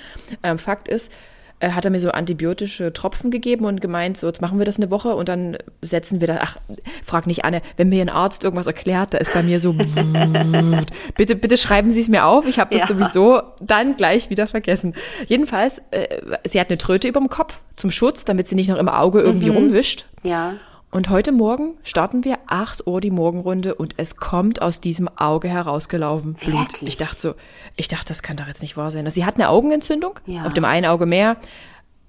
Ähm, 0.42 0.58
Fakt 0.58 0.88
ist, 0.88 1.12
äh, 1.60 1.70
hat 1.70 1.84
er 1.84 1.90
mir 1.90 2.00
so 2.00 2.10
antibiotische 2.10 2.92
Tropfen 2.92 3.30
gegeben 3.30 3.64
und 3.64 3.80
gemeint, 3.80 4.16
so 4.16 4.26
jetzt 4.26 4.40
machen 4.40 4.58
wir 4.58 4.66
das 4.66 4.78
eine 4.78 4.90
Woche 4.90 5.14
und 5.14 5.28
dann 5.28 5.58
setzen 5.82 6.20
wir 6.20 6.26
das, 6.26 6.38
ach, 6.40 6.56
frag 7.04 7.26
nicht 7.26 7.44
Anne, 7.44 7.62
wenn 7.76 7.88
mir 7.88 8.02
ein 8.02 8.08
Arzt 8.08 8.44
irgendwas 8.44 8.66
erklärt, 8.66 9.14
da 9.14 9.18
ist 9.18 9.32
bei 9.32 9.42
mir 9.42 9.60
so, 9.60 9.74
bitte, 11.16 11.36
bitte 11.36 11.56
schreiben 11.56 11.90
Sie 11.90 12.00
es 12.00 12.08
mir 12.08 12.24
auf, 12.24 12.46
ich 12.46 12.58
habe 12.58 12.76
das 12.76 12.88
ja. 12.88 12.94
sowieso 12.94 13.42
dann 13.60 13.96
gleich 13.96 14.30
wieder 14.30 14.46
vergessen. 14.46 14.94
Jedenfalls, 15.26 15.82
äh, 15.90 16.20
sie 16.44 16.58
hat 16.58 16.70
eine 16.70 16.78
Tröte 16.78 17.08
über 17.08 17.20
dem 17.20 17.28
Kopf 17.28 17.58
zum 17.72 17.90
Schutz, 17.90 18.24
damit 18.24 18.48
sie 18.48 18.54
nicht 18.54 18.68
noch 18.68 18.78
im 18.78 18.88
Auge 18.88 19.20
irgendwie 19.20 19.50
mhm. 19.50 19.56
rumwischt. 19.56 20.06
Ja. 20.22 20.54
Und 20.92 21.08
heute 21.08 21.30
Morgen 21.30 21.76
starten 21.84 22.24
wir 22.24 22.38
8 22.48 22.88
Uhr 22.88 23.00
die 23.00 23.12
Morgenrunde 23.12 23.76
und 23.76 23.94
es 23.96 24.16
kommt 24.16 24.60
aus 24.60 24.80
diesem 24.80 25.08
Auge 25.16 25.48
herausgelaufen 25.48 26.34
Blut. 26.34 26.72
Wirklich? 26.72 26.88
Ich 26.88 26.96
dachte 26.96 27.20
so, 27.20 27.34
ich 27.76 27.86
dachte, 27.86 28.06
das 28.08 28.24
kann 28.24 28.36
doch 28.36 28.48
jetzt 28.48 28.60
nicht 28.60 28.76
wahr 28.76 28.90
sein. 28.90 29.04
Also 29.04 29.14
sie 29.14 29.24
hat 29.24 29.36
eine 29.36 29.50
Augenentzündung, 29.50 30.18
ja. 30.26 30.44
auf 30.44 30.52
dem 30.52 30.64
einen 30.64 30.86
Auge 30.86 31.06
mehr. 31.06 31.36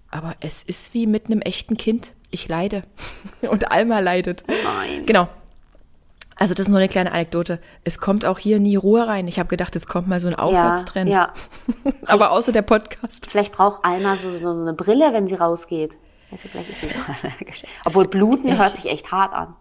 Aber 0.09 0.33
es 0.39 0.63
ist 0.63 0.95
wie 0.95 1.05
mit 1.05 1.27
einem 1.27 1.41
echten 1.41 1.77
Kind. 1.77 2.13
Ich 2.31 2.47
leide. 2.47 2.83
und 3.41 3.71
Alma 3.71 3.99
leidet. 3.99 4.45
Nein. 4.47 5.05
Genau. 5.05 5.27
Also 6.35 6.55
das 6.55 6.61
ist 6.61 6.69
nur 6.69 6.79
eine 6.79 6.89
kleine 6.89 7.11
Anekdote. 7.11 7.59
Es 7.83 7.99
kommt 7.99 8.25
auch 8.25 8.39
hier 8.39 8.59
nie 8.59 8.77
Ruhe 8.77 9.07
rein. 9.07 9.27
Ich 9.27 9.37
habe 9.37 9.47
gedacht, 9.47 9.75
es 9.75 9.85
kommt 9.85 10.07
mal 10.07 10.19
so 10.19 10.27
ein 10.27 10.33
Aufwärtstrend. 10.33 11.11
Ja, 11.11 11.33
ja. 11.85 11.91
Aber 12.07 12.31
außer 12.31 12.51
der 12.51 12.63
Podcast. 12.63 13.27
Vielleicht 13.29 13.51
braucht 13.51 13.85
Alma 13.85 14.15
so, 14.17 14.31
so 14.31 14.49
eine 14.49 14.73
Brille, 14.73 15.13
wenn 15.13 15.27
sie 15.27 15.35
rausgeht. 15.35 15.91
Also 16.31 16.47
vielleicht 16.47 16.69
ist 16.69 16.81
so 16.81 16.87
allergisch. 17.23 17.63
Obwohl 17.85 18.07
Bluten 18.07 18.47
ich, 18.47 18.57
hört 18.57 18.75
sich 18.77 18.89
echt 18.89 19.11
hart 19.11 19.33
an. 19.33 19.55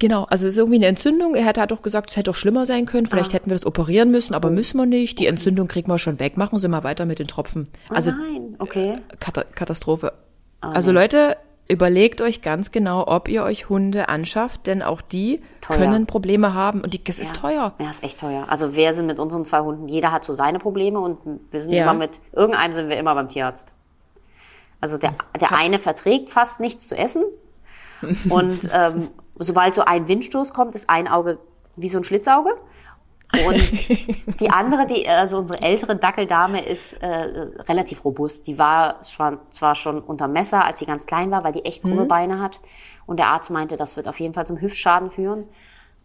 Genau, 0.00 0.24
also 0.24 0.46
es 0.46 0.52
ist 0.52 0.58
irgendwie 0.58 0.76
eine 0.76 0.86
Entzündung. 0.86 1.34
Er 1.34 1.44
hat, 1.44 1.58
hat 1.58 1.72
doch 1.72 1.82
gesagt, 1.82 2.10
es 2.10 2.16
hätte 2.16 2.30
doch 2.30 2.36
schlimmer 2.36 2.66
sein 2.66 2.86
können. 2.86 3.06
Vielleicht 3.06 3.30
ah. 3.30 3.34
hätten 3.34 3.50
wir 3.50 3.56
das 3.56 3.66
operieren 3.66 4.10
müssen, 4.10 4.32
aber 4.32 4.50
müssen 4.50 4.78
wir 4.78 4.86
nicht. 4.86 5.18
Die 5.18 5.26
Entzündung 5.26 5.66
kriegen 5.66 5.90
wir 5.90 5.98
schon 5.98 6.20
weg. 6.20 6.36
Machen 6.36 6.58
Sie 6.58 6.68
mal 6.68 6.84
weiter 6.84 7.04
mit 7.04 7.18
den 7.18 7.26
Tropfen. 7.26 7.68
Oh 7.90 7.94
also 7.94 8.12
oh 8.12 8.14
nein, 8.14 8.56
okay. 8.58 8.98
Katastrophe. 9.18 10.12
Oh 10.62 10.66
also 10.68 10.92
Leute, 10.92 11.36
überlegt 11.68 12.20
euch 12.20 12.42
ganz 12.42 12.70
genau, 12.70 13.06
ob 13.08 13.28
ihr 13.28 13.42
euch 13.42 13.68
Hunde 13.68 14.08
anschafft, 14.08 14.68
denn 14.68 14.82
auch 14.82 15.02
die 15.02 15.40
teuer. 15.60 15.78
können 15.78 16.06
Probleme 16.06 16.54
haben 16.54 16.80
und 16.80 16.94
die, 16.94 17.02
das 17.02 17.18
ja. 17.18 17.24
ist 17.24 17.36
teuer. 17.36 17.74
Ja, 17.78 17.90
ist 17.90 18.02
echt 18.02 18.20
teuer. 18.20 18.46
Also 18.48 18.74
wir 18.74 18.94
sind 18.94 19.06
mit 19.06 19.18
unseren 19.18 19.44
zwei 19.44 19.60
Hunden, 19.60 19.88
jeder 19.88 20.12
hat 20.12 20.24
so 20.24 20.32
seine 20.32 20.58
Probleme 20.58 20.98
und 21.00 21.18
wir 21.50 21.60
sind 21.60 21.72
ja. 21.72 21.82
immer 21.82 21.94
mit, 21.94 22.20
irgendeinem 22.32 22.72
sind 22.72 22.88
wir 22.88 22.96
immer 22.96 23.14
beim 23.14 23.28
Tierarzt. 23.28 23.72
Also 24.80 24.98
der, 24.98 25.14
der 25.40 25.52
eine 25.52 25.78
verträgt 25.78 26.30
fast 26.30 26.60
nichts 26.60 26.88
zu 26.88 26.96
essen. 26.96 27.24
Und 28.30 28.68
ähm, 28.72 29.08
sobald 29.36 29.74
so 29.74 29.82
ein 29.82 30.08
Windstoß 30.08 30.52
kommt, 30.52 30.74
ist 30.74 30.88
ein 30.88 31.08
Auge 31.08 31.38
wie 31.76 31.88
so 31.88 31.98
ein 31.98 32.04
Schlitzauge. 32.04 32.50
Und 33.46 33.60
die 34.40 34.50
andere, 34.50 34.86
die, 34.86 35.06
also 35.06 35.38
unsere 35.38 35.60
ältere 35.60 35.96
Dackeldame 35.96 36.64
ist 36.64 36.94
äh, 36.94 37.06
relativ 37.68 38.04
robust. 38.04 38.46
Die 38.46 38.58
war 38.58 39.00
zwar 39.02 39.74
schon 39.74 40.00
unter 40.00 40.28
Messer, 40.28 40.64
als 40.64 40.78
sie 40.78 40.86
ganz 40.86 41.06
klein 41.06 41.30
war, 41.30 41.44
weil 41.44 41.52
die 41.52 41.64
echt 41.64 41.82
krumme 41.82 42.04
mhm. 42.04 42.08
Beine 42.08 42.40
hat. 42.40 42.60
Und 43.06 43.18
der 43.18 43.28
Arzt 43.28 43.50
meinte, 43.50 43.76
das 43.76 43.96
wird 43.96 44.08
auf 44.08 44.18
jeden 44.20 44.34
Fall 44.34 44.46
zum 44.46 44.60
Hüftschaden 44.60 45.10
führen. 45.10 45.44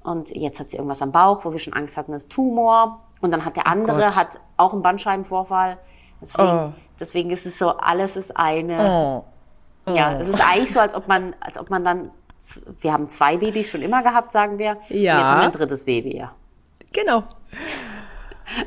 Und 0.03 0.31
jetzt 0.31 0.59
hat 0.59 0.69
sie 0.69 0.77
irgendwas 0.77 1.01
am 1.01 1.13
Bauch, 1.13 1.45
wo 1.45 1.53
wir 1.53 1.59
schon 1.59 1.73
Angst 1.73 1.95
hatten, 1.95 2.11
das 2.11 2.27
Tumor. 2.27 3.01
Und 3.21 3.31
dann 3.31 3.45
hat 3.45 3.55
der 3.55 3.63
oh 3.67 3.69
andere, 3.69 4.09
oh 4.09 4.15
hat 4.15 4.39
auch 4.57 4.73
einen 4.73 4.81
Bandscheibenvorfall. 4.81 5.77
Deswegen, 6.21 6.47
oh. 6.49 6.73
Deswegen 6.99 7.31
ist 7.31 7.45
es 7.45 7.57
so, 7.57 7.69
alles 7.69 8.15
ist 8.15 8.35
eine. 8.35 9.23
Oh. 9.85 9.93
Ja, 9.93 10.19
es 10.19 10.29
ist 10.29 10.41
eigentlich 10.41 10.71
so, 10.71 10.79
als 10.79 10.95
ob 10.95 11.07
man, 11.07 11.35
als 11.41 11.57
ob 11.57 11.69
man 11.69 11.83
dann, 11.83 12.11
wir 12.81 12.93
haben 12.93 13.09
zwei 13.09 13.37
Babys 13.37 13.69
schon 13.69 13.81
immer 13.81 14.01
gehabt, 14.01 14.31
sagen 14.31 14.57
wir. 14.57 14.77
Ja. 14.89 15.15
Und 15.15 15.19
jetzt 15.19 15.27
haben 15.27 15.39
wir 15.39 15.45
ein 15.45 15.51
drittes 15.51 15.83
Baby, 15.83 16.17
ja. 16.17 16.31
Genau. 16.93 17.23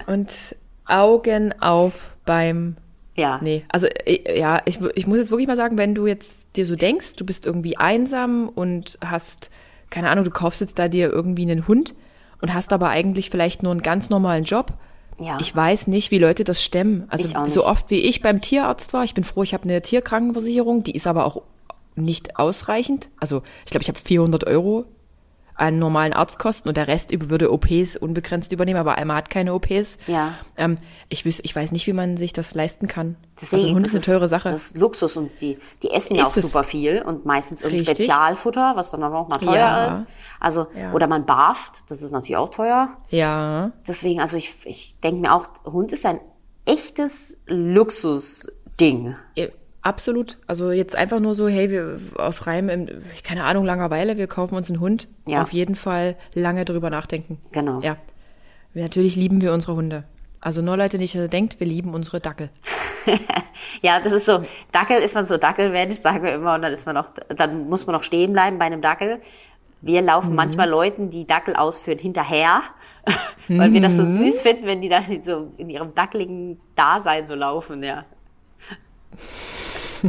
Und 0.06 0.56
Augen 0.86 1.54
auf 1.60 2.12
beim 2.24 2.76
Ja. 3.14 3.38
Nee, 3.40 3.64
also 3.68 3.86
äh, 3.86 4.38
ja, 4.38 4.60
ich, 4.66 4.80
ich 4.94 5.06
muss 5.06 5.18
jetzt 5.18 5.30
wirklich 5.30 5.46
mal 5.46 5.56
sagen, 5.56 5.78
wenn 5.78 5.94
du 5.94 6.06
jetzt 6.06 6.56
dir 6.56 6.66
so 6.66 6.76
denkst, 6.76 7.16
du 7.16 7.24
bist 7.24 7.46
irgendwie 7.46 7.76
einsam 7.78 8.48
und 8.48 8.98
hast, 9.04 9.50
keine 9.90 10.10
Ahnung, 10.10 10.24
du 10.24 10.30
kaufst 10.30 10.60
jetzt 10.60 10.78
da 10.78 10.88
dir 10.88 11.10
irgendwie 11.10 11.42
einen 11.42 11.66
Hund 11.66 11.94
und 12.42 12.52
hast 12.52 12.72
aber 12.72 12.90
eigentlich 12.90 13.30
vielleicht 13.30 13.62
nur 13.62 13.72
einen 13.72 13.82
ganz 13.82 14.10
normalen 14.10 14.44
Job. 14.44 14.74
Ja. 15.18 15.38
Ich 15.40 15.54
weiß 15.54 15.86
nicht, 15.86 16.10
wie 16.10 16.18
Leute 16.18 16.44
das 16.44 16.62
stemmen. 16.62 17.06
Also 17.08 17.28
so 17.46 17.66
oft 17.66 17.90
wie 17.90 18.00
ich 18.00 18.22
beim 18.22 18.40
Tierarzt 18.40 18.92
war, 18.92 19.04
ich 19.04 19.14
bin 19.14 19.24
froh, 19.24 19.42
ich 19.42 19.54
habe 19.54 19.64
eine 19.64 19.80
Tierkrankenversicherung, 19.80 20.84
die 20.84 20.92
ist 20.92 21.06
aber 21.06 21.24
auch 21.24 21.42
nicht 21.94 22.38
ausreichend. 22.38 23.08
Also 23.18 23.42
ich 23.64 23.70
glaube, 23.70 23.82
ich 23.82 23.88
habe 23.88 23.98
400 23.98 24.44
Euro 24.44 24.84
an 25.56 25.78
normalen 25.78 26.12
Arztkosten 26.12 26.68
und 26.68 26.76
der 26.76 26.86
Rest 26.86 27.12
würde 27.30 27.50
OPs 27.52 27.96
unbegrenzt 27.96 28.52
übernehmen, 28.52 28.78
aber 28.78 28.98
Alma 28.98 29.14
hat 29.14 29.30
keine 29.30 29.54
OPs. 29.54 29.96
Ja. 30.06 30.34
Ähm, 30.56 30.76
ich, 31.08 31.24
wüs, 31.24 31.40
ich 31.42 31.56
weiß 31.56 31.72
nicht, 31.72 31.86
wie 31.86 31.92
man 31.92 32.16
sich 32.16 32.32
das 32.32 32.54
leisten 32.54 32.88
kann. 32.88 33.16
Deswegen, 33.40 33.56
also 33.56 33.68
ein 33.68 33.74
Hund 33.74 33.86
das 33.86 33.94
ist 33.94 34.08
eine 34.08 34.14
teure 34.18 34.28
Sache. 34.28 34.50
Das 34.50 34.66
ist 34.66 34.76
Luxus 34.76 35.16
und 35.16 35.40
die, 35.40 35.58
die 35.82 35.90
essen 35.90 36.14
ja 36.16 36.26
auch 36.26 36.30
super 36.30 36.64
viel 36.64 37.00
und 37.02 37.24
meistens 37.24 37.64
Richtig. 37.64 37.88
Spezialfutter, 37.88 38.72
was 38.76 38.90
dann 38.90 39.02
auch 39.02 39.28
mal 39.28 39.38
teuer 39.38 39.54
Ja. 39.56 39.86
ist. 39.88 40.02
Also, 40.40 40.66
Ja. 40.78 40.92
oder 40.92 41.06
man 41.06 41.24
barft, 41.26 41.90
das 41.90 42.02
ist 42.02 42.10
natürlich 42.12 42.36
auch 42.36 42.50
teuer. 42.50 42.88
Ja, 43.10 43.72
Deswegen, 43.86 44.20
also 44.20 44.36
ich, 44.36 44.54
ich 44.64 44.96
denke 45.02 45.20
mir 45.22 45.32
auch, 45.34 45.46
Hund 45.64 45.92
ist 45.92 46.04
ein 46.04 46.20
echtes 46.66 47.38
Luxusding. 47.46 49.16
eh, 49.36 49.48
absolut. 49.86 50.38
Also 50.46 50.70
jetzt 50.72 50.96
einfach 50.96 51.20
nur 51.20 51.34
so, 51.34 51.48
hey, 51.48 51.70
wir 51.70 51.98
aus 52.16 52.38
freiem, 52.38 52.68
keine 53.24 53.44
Ahnung, 53.44 53.64
Langeweile, 53.64 54.16
wir 54.16 54.26
kaufen 54.26 54.56
uns 54.56 54.70
einen 54.70 54.80
Hund. 54.80 55.08
Ja. 55.26 55.42
Auf 55.42 55.52
jeden 55.52 55.76
Fall 55.76 56.16
lange 56.34 56.64
drüber 56.64 56.90
nachdenken. 56.90 57.38
Genau. 57.52 57.80
Ja. 57.80 57.96
Natürlich 58.74 59.16
lieben 59.16 59.40
wir 59.40 59.52
unsere 59.52 59.74
Hunde. 59.74 60.04
Also 60.40 60.60
nur 60.62 60.76
Leute 60.76 60.98
nicht 60.98 61.14
denkt, 61.32 61.58
wir 61.60 61.66
lieben 61.66 61.94
unsere 61.94 62.20
Dackel. 62.20 62.50
Ja, 63.82 64.00
das 64.00 64.12
ist 64.12 64.26
so, 64.26 64.44
Dackel 64.72 64.98
ist 65.00 65.14
man 65.14 65.24
so 65.26 65.36
Dackelmensch, 65.38 65.96
sagen 65.98 66.22
wir 66.22 66.34
immer, 66.34 66.54
und 66.54 66.62
dann 66.62 66.72
ist 66.72 66.86
man 66.86 66.94
noch, 66.94 67.08
dann 67.28 67.68
muss 67.68 67.86
man 67.86 67.94
noch 67.94 68.02
stehen 68.02 68.32
bleiben 68.32 68.58
bei 68.58 68.66
einem 68.66 68.82
Dackel. 68.82 69.20
Wir 69.80 70.02
laufen 70.02 70.30
Mhm. 70.30 70.36
manchmal 70.36 70.68
Leuten, 70.68 71.10
die 71.10 71.26
Dackel 71.26 71.56
ausführen, 71.56 71.98
hinterher, 71.98 72.62
weil 73.48 73.72
wir 73.72 73.80
das 73.80 73.96
so 73.96 74.02
Mhm. 74.02 74.18
süß 74.30 74.40
finden, 74.40 74.66
wenn 74.66 74.82
die 74.82 74.88
dann 74.88 75.04
so 75.22 75.52
in 75.56 75.70
ihrem 75.70 75.94
dackeligen 75.94 76.60
Dasein 76.74 77.26
so 77.26 77.34
laufen, 77.34 77.82
ja. 77.82 78.04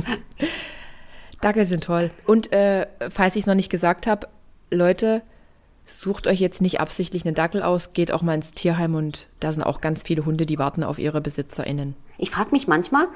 Dackel 1.42 1.66
sind 1.66 1.84
toll. 1.84 2.10
Und 2.26 2.52
äh, 2.52 2.88
falls 3.10 3.36
ich 3.36 3.42
es 3.44 3.48
noch 3.48 3.56
nicht 3.56 3.70
gesagt 3.70 4.08
habe, 4.08 4.28
Leute, 4.72 5.22
sucht 5.84 6.28
euch 6.28 6.40
jetzt 6.40 6.62
nicht 6.62 6.80
absichtlich 6.80 7.26
einen 7.26 7.36
Dackel 7.36 7.62
aus, 7.62 7.94
geht 7.94 8.12
auch 8.12 8.22
mal 8.22 8.34
ins 8.34 8.52
Tierheim 8.52 8.96
und 8.96 9.28
da 9.40 9.52
sind 9.52 9.64
auch 9.64 9.80
ganz 9.82 10.04
viele 10.04 10.26
Hunde, 10.26 10.46
die 10.46 10.58
warten 10.58 10.84
auf 10.84 11.00
ihre 11.00 11.22
BesitzerInnen. 11.22 11.96
Ich 12.18 12.32
frage 12.32 12.52
mich 12.52 12.68
manchmal, 12.68 13.08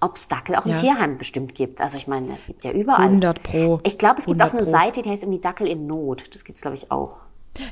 ob 0.00 0.16
es 0.16 0.28
Dackel 0.28 0.56
auch 0.56 0.64
im 0.64 0.72
Ja. 0.72 0.80
Tierheim 0.80 1.18
bestimmt 1.18 1.54
gibt. 1.54 1.80
Also 1.80 1.98
ich 1.98 2.06
meine, 2.06 2.34
es 2.34 2.46
gibt 2.46 2.64
ja 2.64 2.72
überall. 2.72 3.02
100 3.06 3.42
pro. 3.42 3.80
Ich 3.84 3.98
glaube, 3.98 4.18
es 4.20 4.26
gibt 4.26 4.40
auch 4.40 4.46
100 4.46 4.52
eine 4.52 4.62
pro. 4.62 4.70
Seite, 4.70 5.02
die 5.02 5.10
heißt 5.10 5.22
irgendwie 5.22 5.40
Dackel 5.40 5.66
in 5.66 5.86
Not. 5.86 6.34
Das 6.34 6.44
gibt's 6.44 6.62
glaube 6.62 6.76
ich 6.76 6.90
auch. 6.90 7.16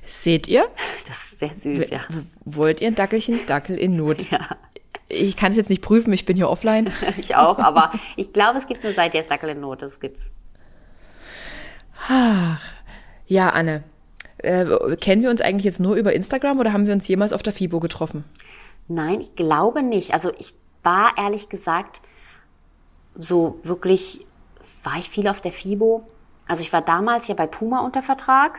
Seht 0.04 0.46
ihr? 0.48 0.66
Das 1.08 1.16
ist 1.32 1.38
sehr 1.38 1.54
süß, 1.54 1.90
ja. 1.90 2.00
W- 2.08 2.22
Wollt 2.44 2.80
ihr 2.80 2.88
ein 2.88 2.94
Dackelchen? 2.94 3.38
Dackel 3.46 3.76
in 3.76 3.96
Not. 3.96 4.30
Ja, 4.30 4.56
Ich 5.08 5.36
kann 5.36 5.50
es 5.50 5.56
jetzt 5.56 5.70
nicht 5.70 5.82
prüfen, 5.82 6.12
ich 6.12 6.24
bin 6.24 6.36
hier 6.36 6.48
offline. 6.48 6.92
ich 7.18 7.36
auch, 7.36 7.58
aber 7.58 7.92
ich 8.16 8.32
glaube, 8.32 8.58
es 8.58 8.66
gibt 8.66 8.84
eine 8.84 8.94
Seite, 8.94 9.12
die 9.12 9.18
heißt 9.18 9.30
Dackel 9.30 9.50
in 9.50 9.60
Not. 9.60 9.82
Das 9.82 10.00
gibt's. 10.00 10.30
Ja, 13.26 13.50
Anne. 13.50 13.84
Äh, 14.38 14.96
kennen 14.96 15.22
wir 15.22 15.30
uns 15.30 15.40
eigentlich 15.40 15.64
jetzt 15.64 15.80
nur 15.80 15.94
über 15.96 16.12
Instagram 16.12 16.58
oder 16.58 16.72
haben 16.72 16.86
wir 16.86 16.92
uns 16.92 17.08
jemals 17.08 17.32
auf 17.32 17.42
der 17.42 17.52
FIBO 17.52 17.80
getroffen? 17.80 18.24
Nein, 18.88 19.20
ich 19.20 19.34
glaube 19.36 19.82
nicht. 19.82 20.12
Also 20.12 20.32
ich 20.38 20.54
war 20.82 21.16
ehrlich 21.16 21.48
gesagt 21.48 22.02
so 23.16 23.58
wirklich, 23.62 24.26
war 24.82 24.98
ich 24.98 25.08
viel 25.08 25.28
auf 25.28 25.40
der 25.40 25.52
FIBO. 25.52 26.06
Also 26.46 26.62
ich 26.62 26.72
war 26.72 26.82
damals 26.82 27.28
ja 27.28 27.34
bei 27.34 27.46
Puma 27.46 27.80
unter 27.80 28.02
Vertrag 28.02 28.58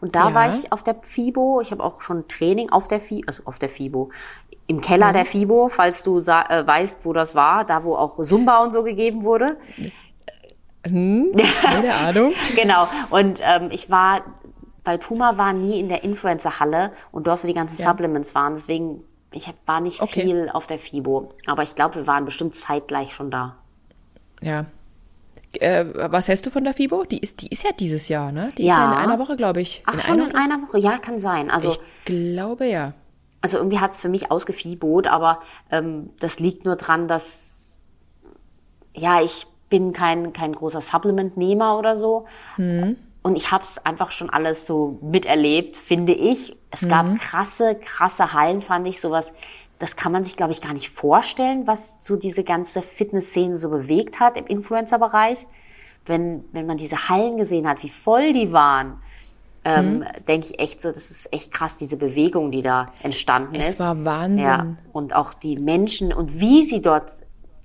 und 0.00 0.14
da 0.14 0.28
Ja. 0.30 0.34
war 0.34 0.50
ich 0.50 0.72
auf 0.72 0.82
der 0.82 0.96
FIBO. 1.00 1.60
Ich 1.60 1.70
habe 1.72 1.82
auch 1.84 2.00
schon 2.02 2.26
Training 2.28 2.70
auf 2.70 2.88
der 2.88 3.00
FIBO, 3.00 3.24
also 3.26 3.42
auf 3.46 3.58
der 3.58 3.68
FIBO, 3.70 4.10
im 4.66 4.80
Keller 4.80 5.12
der 5.12 5.24
FIBO, 5.24 5.68
falls 5.68 6.02
du 6.02 6.18
äh, 6.20 6.22
weißt, 6.66 7.04
wo 7.04 7.12
das 7.12 7.34
war, 7.34 7.64
da 7.64 7.84
wo 7.84 7.96
auch 7.96 8.22
Zumba 8.22 8.58
und 8.60 8.70
so 8.72 8.82
gegeben 8.82 9.24
wurde. 9.24 9.56
Keine 10.82 11.94
Ahnung. 11.94 12.32
Genau. 12.56 12.86
Und 13.10 13.40
ähm, 13.42 13.68
ich 13.70 13.90
war, 13.90 14.22
weil 14.84 14.98
Puma 14.98 15.36
war 15.36 15.52
nie 15.52 15.78
in 15.78 15.88
der 15.88 16.04
Influencer-Halle 16.04 16.92
und 17.12 17.26
dort, 17.26 17.42
wo 17.42 17.46
die 17.46 17.54
ganzen 17.54 17.80
Ja. 17.82 17.90
Supplements 17.90 18.34
waren. 18.34 18.54
Deswegen, 18.54 19.02
ich 19.32 19.46
hab- 19.48 19.56
war 19.66 19.80
nicht 19.80 20.00
Okay. 20.00 20.22
viel 20.22 20.50
auf 20.52 20.66
der 20.66 20.78
FIBO. 20.78 21.30
Aber 21.46 21.62
ich 21.62 21.74
glaube, 21.74 21.96
wir 21.96 22.06
waren 22.06 22.24
bestimmt 22.24 22.54
zeitgleich 22.54 23.12
schon 23.14 23.30
da. 23.30 23.56
Ja. 24.40 24.64
Äh, 25.58 25.84
was 26.12 26.28
hältst 26.28 26.46
du 26.46 26.50
von 26.50 26.64
der 26.64 26.74
FIBO? 26.74 27.04
Die 27.04 27.18
ist, 27.18 27.42
die 27.42 27.48
ist 27.48 27.64
ja 27.64 27.70
dieses 27.72 28.08
Jahr, 28.08 28.30
ne? 28.32 28.52
Die 28.56 28.62
ist 28.62 28.68
ja 28.68 28.92
Ja. 28.92 28.92
in 28.92 28.98
einer 28.98 29.18
Woche, 29.18 29.36
glaube 29.36 29.60
ich. 29.60 29.82
Ach, 29.86 29.94
in 29.94 30.00
schon 30.00 30.20
einer 30.20 30.30
in 30.30 30.36
einer 30.36 30.62
Woche? 30.62 30.78
Ja, 30.78 30.98
kann 30.98 31.18
sein. 31.18 31.50
Also, 31.50 31.70
Ich 31.72 31.80
glaube 32.04 32.66
ja. 32.66 32.92
also 33.40 33.56
irgendwie 33.58 33.78
hat's 33.80 33.98
für 33.98 34.08
mich 34.08 34.30
ausgefiebot, 34.30 35.06
aber 35.08 35.40
ähm, 35.70 36.10
das 36.20 36.38
liegt 36.38 36.64
nur 36.64 36.76
dran, 36.76 37.08
dass 37.08 37.78
ja, 38.94 39.20
ich 39.22 39.46
bin 39.68 39.92
kein, 39.92 40.32
kein 40.32 40.52
großer 40.52 40.80
Supplement-Nehmer 40.80 41.78
oder 41.78 41.96
so. 41.96 42.26
Und 42.56 43.36
ich 43.36 43.52
habe 43.52 43.62
es 43.62 43.84
einfach 43.86 44.10
schon 44.10 44.28
alles 44.30 44.66
so 44.66 44.98
miterlebt, 45.00 45.76
finde 45.76 46.12
ich. 46.12 46.56
Es 46.72 46.88
gab 46.88 47.18
krasse, 47.20 47.76
krasse 47.76 48.32
Hallen, 48.32 48.62
fand 48.62 48.88
ich 48.88 49.00
sowas. 49.00 49.30
Das 49.80 49.96
kann 49.96 50.12
man 50.12 50.24
sich, 50.24 50.36
glaube 50.36 50.52
ich, 50.52 50.60
gar 50.60 50.74
nicht 50.74 50.90
vorstellen, 50.90 51.66
was 51.66 51.96
so 52.00 52.14
diese 52.16 52.44
ganze 52.44 52.82
Fitnessszene 52.82 53.58
so 53.58 53.70
bewegt 53.70 54.20
hat 54.20 54.36
im 54.36 54.46
Influencer-Bereich. 54.46 55.46
Wenn, 56.06 56.44
wenn 56.52 56.66
man 56.66 56.76
diese 56.76 57.08
Hallen 57.08 57.36
gesehen 57.38 57.66
hat, 57.66 57.82
wie 57.82 57.88
voll 57.88 58.32
die 58.32 58.52
waren, 58.52 59.00
ähm, 59.64 60.04
denke 60.26 60.48
ich 60.48 60.58
echt 60.58 60.80
so, 60.80 60.90
das 60.90 61.10
ist 61.10 61.32
echt 61.32 61.52
krass, 61.52 61.76
diese 61.76 61.96
Bewegung, 61.96 62.50
die 62.50 62.62
da 62.62 62.86
entstanden 63.02 63.54
Es 63.54 63.70
ist. 63.70 63.80
war 63.80 64.04
Wahnsinn. 64.04 64.38
Ja, 64.38 64.66
und 64.92 65.14
auch 65.14 65.34
die 65.34 65.56
Menschen 65.56 66.12
und 66.12 66.40
wie 66.40 66.64
sie 66.64 66.80
dort, 66.80 67.10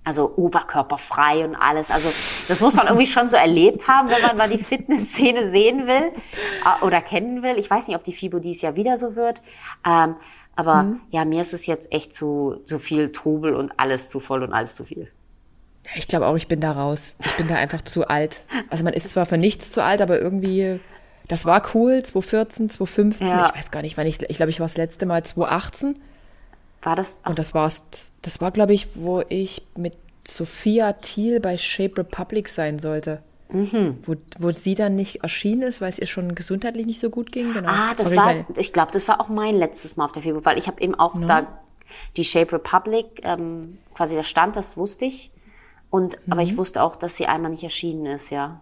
also 0.04 0.34
oberkörperfrei 0.36 1.46
und 1.46 1.56
alles. 1.56 1.90
Also 1.92 2.10
das 2.48 2.62
muss 2.62 2.76
man 2.76 2.88
irgendwie 2.88 3.08
schon 3.08 3.28
so 3.28 3.38
erlebt 3.38 3.88
haben, 3.88 4.10
wenn 4.10 4.22
man 4.22 4.38
mal 4.38 4.50
die 4.50 4.64
Fitnessszene 4.64 5.50
sehen 5.50 5.88
will 5.88 6.12
äh, 6.14 6.86
oder 6.86 7.02
kennen 7.02 7.44
will. 7.44 7.58
Ich 7.58 7.70
weiß 7.70 7.88
nicht, 7.88 7.98
ob 7.98 8.04
die 8.04 8.14
FIBO 8.14 8.40
dies 8.40 8.62
Jahr 8.62 8.76
wieder 8.76 8.98
so 8.98 9.16
wird. 9.16 9.42
Ähm, 9.86 10.16
aber 10.56 10.84
Mhm. 10.84 11.02
ja, 11.12 11.26
mir 11.26 11.42
ist 11.42 11.54
es 11.54 11.66
jetzt 11.66 11.92
echt 11.92 12.16
zu, 12.16 12.62
zu 12.66 12.80
viel 12.80 13.12
Trubel 13.12 13.54
und 13.56 13.72
alles 13.78 14.10
zu 14.10 14.20
voll 14.20 14.44
und 14.44 14.54
alles 14.54 14.76
zu 14.76 14.86
viel. 14.86 15.10
Ich 15.96 16.08
glaube 16.08 16.26
auch, 16.26 16.36
ich 16.36 16.48
bin 16.48 16.60
da 16.62 16.72
raus. 16.72 17.14
Ich 17.24 17.34
bin 17.38 17.48
da 17.48 17.56
einfach 17.56 17.82
zu 17.84 18.08
alt. 18.08 18.44
Also 18.70 18.84
man 18.84 18.94
ist 18.94 19.10
zwar 19.12 19.26
für 19.28 19.38
nichts 19.38 19.72
zu 19.72 19.84
alt, 19.84 20.02
aber 20.02 20.20
irgendwie, 20.20 20.80
das 21.28 21.46
war 21.46 21.62
cool, 21.76 22.02
2014, 22.02 22.70
2015. 22.70 23.28
Ja. 23.28 23.50
Ich 23.50 23.56
weiß 23.56 23.72
gar 23.72 23.82
nicht, 23.84 23.96
wann 23.98 24.08
ich, 24.08 24.20
ich 24.22 24.38
glaube, 24.38 24.50
ich 24.50 24.60
war 24.60 24.66
das 24.68 24.78
letzte 24.78 25.06
Mal 25.06 25.24
2018. 25.24 26.00
War 26.82 26.96
das? 26.96 27.16
Und 27.26 27.38
das 27.38 27.54
war's. 27.54 27.84
Das, 27.92 28.14
das 28.24 28.42
war, 28.42 28.52
glaube 28.52 28.74
ich, 28.74 28.88
wo 28.96 29.22
ich 29.30 29.62
mit 29.78 29.94
Sophia 30.28 30.94
Thiel 30.94 31.40
bei 31.40 31.58
Shape 31.58 31.98
Republic 32.00 32.48
sein 32.50 32.80
sollte. 32.80 33.22
Mhm. 33.50 33.98
Wo, 34.06 34.16
wo 34.40 34.52
sie 34.52 34.74
dann 34.76 34.96
nicht 34.96 35.24
erschienen 35.24 35.62
ist, 35.62 35.80
weil 35.82 35.90
es 35.90 36.00
ihr 36.00 36.08
schon 36.08 36.34
gesundheitlich 36.36 36.86
nicht 36.88 37.00
so 37.00 37.10
gut 37.10 37.32
ging. 37.32 37.54
Genau. 37.54 37.70
Ah, 37.70 37.94
das 37.96 38.06
Sorry, 38.06 38.18
war, 38.18 38.26
meine- 38.26 38.46
ich 38.58 38.74
glaube, 38.74 38.92
das 38.92 39.08
war 39.08 39.22
auch 39.22 39.30
mein 39.30 39.56
letztes 39.56 39.98
Mal 39.98 40.06
auf 40.06 40.12
der 40.14 40.24
FIBO, 40.24 40.44
weil 40.46 40.58
ich 40.58 40.68
habe 40.68 40.82
eben 40.82 40.96
auch 40.96 41.14
da 41.28 41.48
die 42.18 42.24
Shape 42.24 42.54
Republic, 42.54 43.22
ähm, 43.24 43.78
quasi 43.94 44.16
der 44.16 44.24
Stand, 44.24 44.56
das 44.56 44.76
wusste 44.78 45.06
ich. 45.06 45.30
Und, 45.92 46.18
aber 46.28 46.42
Mhm. 46.42 46.48
ich 46.48 46.58
wusste 46.58 46.82
auch, 46.82 46.96
dass 46.96 47.16
sie 47.18 47.28
einmal 47.28 47.52
nicht 47.52 47.64
erschienen 47.64 48.06
ist, 48.08 48.32
ja. 48.32 48.60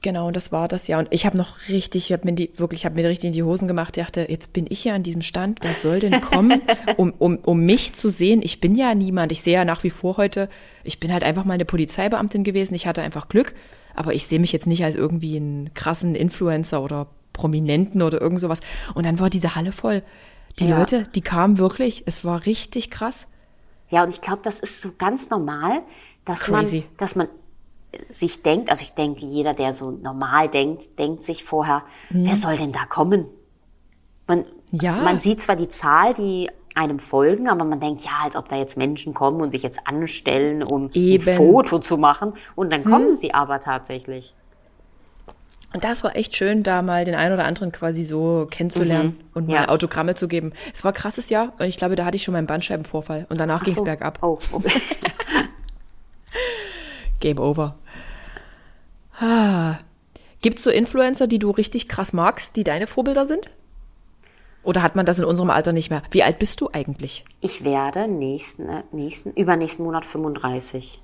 Genau, 0.00 0.30
das 0.32 0.50
war 0.50 0.66
das 0.66 0.88
ja. 0.88 0.98
Und 0.98 1.08
ich 1.12 1.26
habe 1.26 1.36
noch 1.36 1.68
richtig, 1.68 2.06
ich 2.06 2.12
habe 2.12 2.24
mir 2.28 2.34
die, 2.34 2.50
wirklich, 2.56 2.80
ich 2.80 2.84
habe 2.86 3.00
mir 3.00 3.08
richtig 3.08 3.28
in 3.28 3.32
die 3.32 3.42
Hosen 3.44 3.68
gemacht. 3.68 3.96
Ich 3.96 4.02
dachte, 4.02 4.26
jetzt 4.28 4.52
bin 4.52 4.66
ich 4.68 4.80
hier 4.80 4.94
an 4.94 5.04
diesem 5.04 5.22
Stand. 5.22 5.60
Wer 5.62 5.74
soll 5.74 6.00
denn 6.00 6.20
kommen, 6.20 6.60
um, 6.96 7.12
um, 7.18 7.36
um 7.38 7.64
mich 7.64 7.92
zu 7.92 8.08
sehen? 8.08 8.40
Ich 8.42 8.60
bin 8.60 8.74
ja 8.74 8.94
niemand. 8.96 9.30
Ich 9.30 9.42
sehe 9.42 9.54
ja 9.54 9.64
nach 9.64 9.84
wie 9.84 9.90
vor 9.90 10.16
heute, 10.16 10.48
ich 10.82 10.98
bin 10.98 11.12
halt 11.12 11.22
einfach 11.22 11.44
mal 11.44 11.54
eine 11.54 11.64
Polizeibeamtin 11.64 12.42
gewesen. 12.42 12.74
Ich 12.74 12.86
hatte 12.88 13.02
einfach 13.02 13.28
Glück. 13.28 13.54
Aber 13.94 14.14
ich 14.14 14.26
sehe 14.26 14.38
mich 14.38 14.52
jetzt 14.52 14.66
nicht 14.66 14.84
als 14.84 14.94
irgendwie 14.94 15.36
einen 15.36 15.74
krassen 15.74 16.14
Influencer 16.14 16.82
oder 16.82 17.06
Prominenten 17.32 18.02
oder 18.02 18.20
irgend 18.20 18.40
sowas. 18.40 18.60
Und 18.94 19.06
dann 19.06 19.18
war 19.18 19.30
diese 19.30 19.54
Halle 19.54 19.72
voll. 19.72 20.02
Die 20.58 20.66
Ja. 20.66 20.78
Leute, 20.78 21.04
die 21.14 21.20
kamen 21.22 21.58
wirklich. 21.58 22.02
Es 22.06 22.24
war 22.24 22.44
richtig 22.46 22.90
krass. 22.90 23.26
Ja, 23.88 24.02
und 24.04 24.10
ich 24.10 24.20
glaube, 24.20 24.40
das 24.42 24.60
ist 24.60 24.80
so 24.82 24.90
ganz 24.96 25.30
normal, 25.30 25.82
dass 26.24 26.40
Crazy. 26.40 26.78
man, 26.80 26.96
dass 26.98 27.16
man 27.16 27.28
sich 28.10 28.42
denkt, 28.42 28.70
also 28.70 28.82
ich 28.82 28.92
denke, 28.92 29.24
jeder, 29.24 29.52
der 29.54 29.74
so 29.74 29.90
normal 29.90 30.48
denkt, 30.48 30.98
denkt 30.98 31.24
sich 31.24 31.44
vorher, 31.44 31.82
wer 32.10 32.36
soll 32.36 32.56
denn 32.56 32.72
da 32.72 32.86
kommen? 32.86 33.26
Man. 34.26 34.44
Ja. 34.70 35.02
man 35.02 35.20
sieht 35.20 35.42
zwar 35.42 35.56
die 35.56 35.68
Zahl, 35.68 36.14
die 36.14 36.48
einem 36.74 36.98
folgen, 36.98 37.48
aber 37.48 37.64
man 37.64 37.80
denkt, 37.80 38.04
ja, 38.04 38.10
als 38.24 38.36
ob 38.36 38.48
da 38.48 38.56
jetzt 38.56 38.76
Menschen 38.76 39.14
kommen 39.14 39.40
und 39.40 39.50
sich 39.50 39.62
jetzt 39.62 39.80
anstellen, 39.86 40.62
um 40.62 40.90
Eben. 40.94 41.24
Hm. 41.24 41.30
ein 41.32 41.36
Foto 41.36 41.78
zu 41.78 41.98
machen. 41.98 42.34
Und 42.54 42.70
dann 42.70 42.84
kommen 42.84 43.16
sie 43.16 43.34
aber 43.34 43.60
tatsächlich. 43.60 44.34
Und 45.74 45.84
das 45.84 46.04
war 46.04 46.14
echt 46.16 46.36
schön, 46.36 46.62
da 46.62 46.82
mal 46.82 47.04
den 47.06 47.14
einen 47.14 47.32
oder 47.32 47.46
anderen 47.46 47.72
quasi 47.72 48.04
so 48.04 48.46
kennenzulernen 48.50 49.16
Mhm. 49.18 49.24
und 49.34 49.48
mal 49.48 49.54
Ja. 49.54 49.68
Autogramme 49.68 50.14
zu 50.14 50.28
geben. 50.28 50.52
Es 50.72 50.84
war 50.84 50.92
ein 50.92 50.94
krasses 50.94 51.30
Jahr 51.30 51.54
und 51.58 51.66
ich 51.66 51.78
glaube, 51.78 51.96
da 51.96 52.04
hatte 52.04 52.16
ich 52.16 52.24
schon 52.24 52.32
meinen 52.32 52.46
Bandscheibenvorfall 52.46 53.26
und 53.30 53.40
danach 53.40 53.62
ging 53.64 53.72
es 53.72 53.78
So. 53.78 53.84
bergab. 53.84 54.18
Oh, 54.22 54.38
okay. 54.52 54.70
Game 57.20 57.38
over. 57.38 57.76
Ah. 59.18 59.78
Gibt 60.42 60.58
es 60.58 60.64
so 60.64 60.70
Influencer, 60.70 61.26
die 61.26 61.38
du 61.38 61.50
richtig 61.50 61.88
krass 61.88 62.12
magst, 62.12 62.56
die 62.56 62.64
deine 62.64 62.86
Vorbilder 62.86 63.26
sind? 63.26 63.48
Oder 64.62 64.82
hat 64.82 64.94
man 64.94 65.06
das 65.06 65.18
in 65.18 65.24
unserem 65.24 65.50
Alter 65.50 65.72
nicht 65.72 65.90
mehr? 65.90 66.02
Wie 66.10 66.22
alt 66.22 66.38
bist 66.38 66.60
du 66.60 66.70
eigentlich? 66.72 67.24
Ich 67.40 67.64
werde 67.64 68.06
nächsten, 68.06 68.68
äh, 68.68 68.82
nächsten, 68.92 69.32
übernächsten 69.32 69.84
Monat 69.84 70.04
35. 70.04 71.00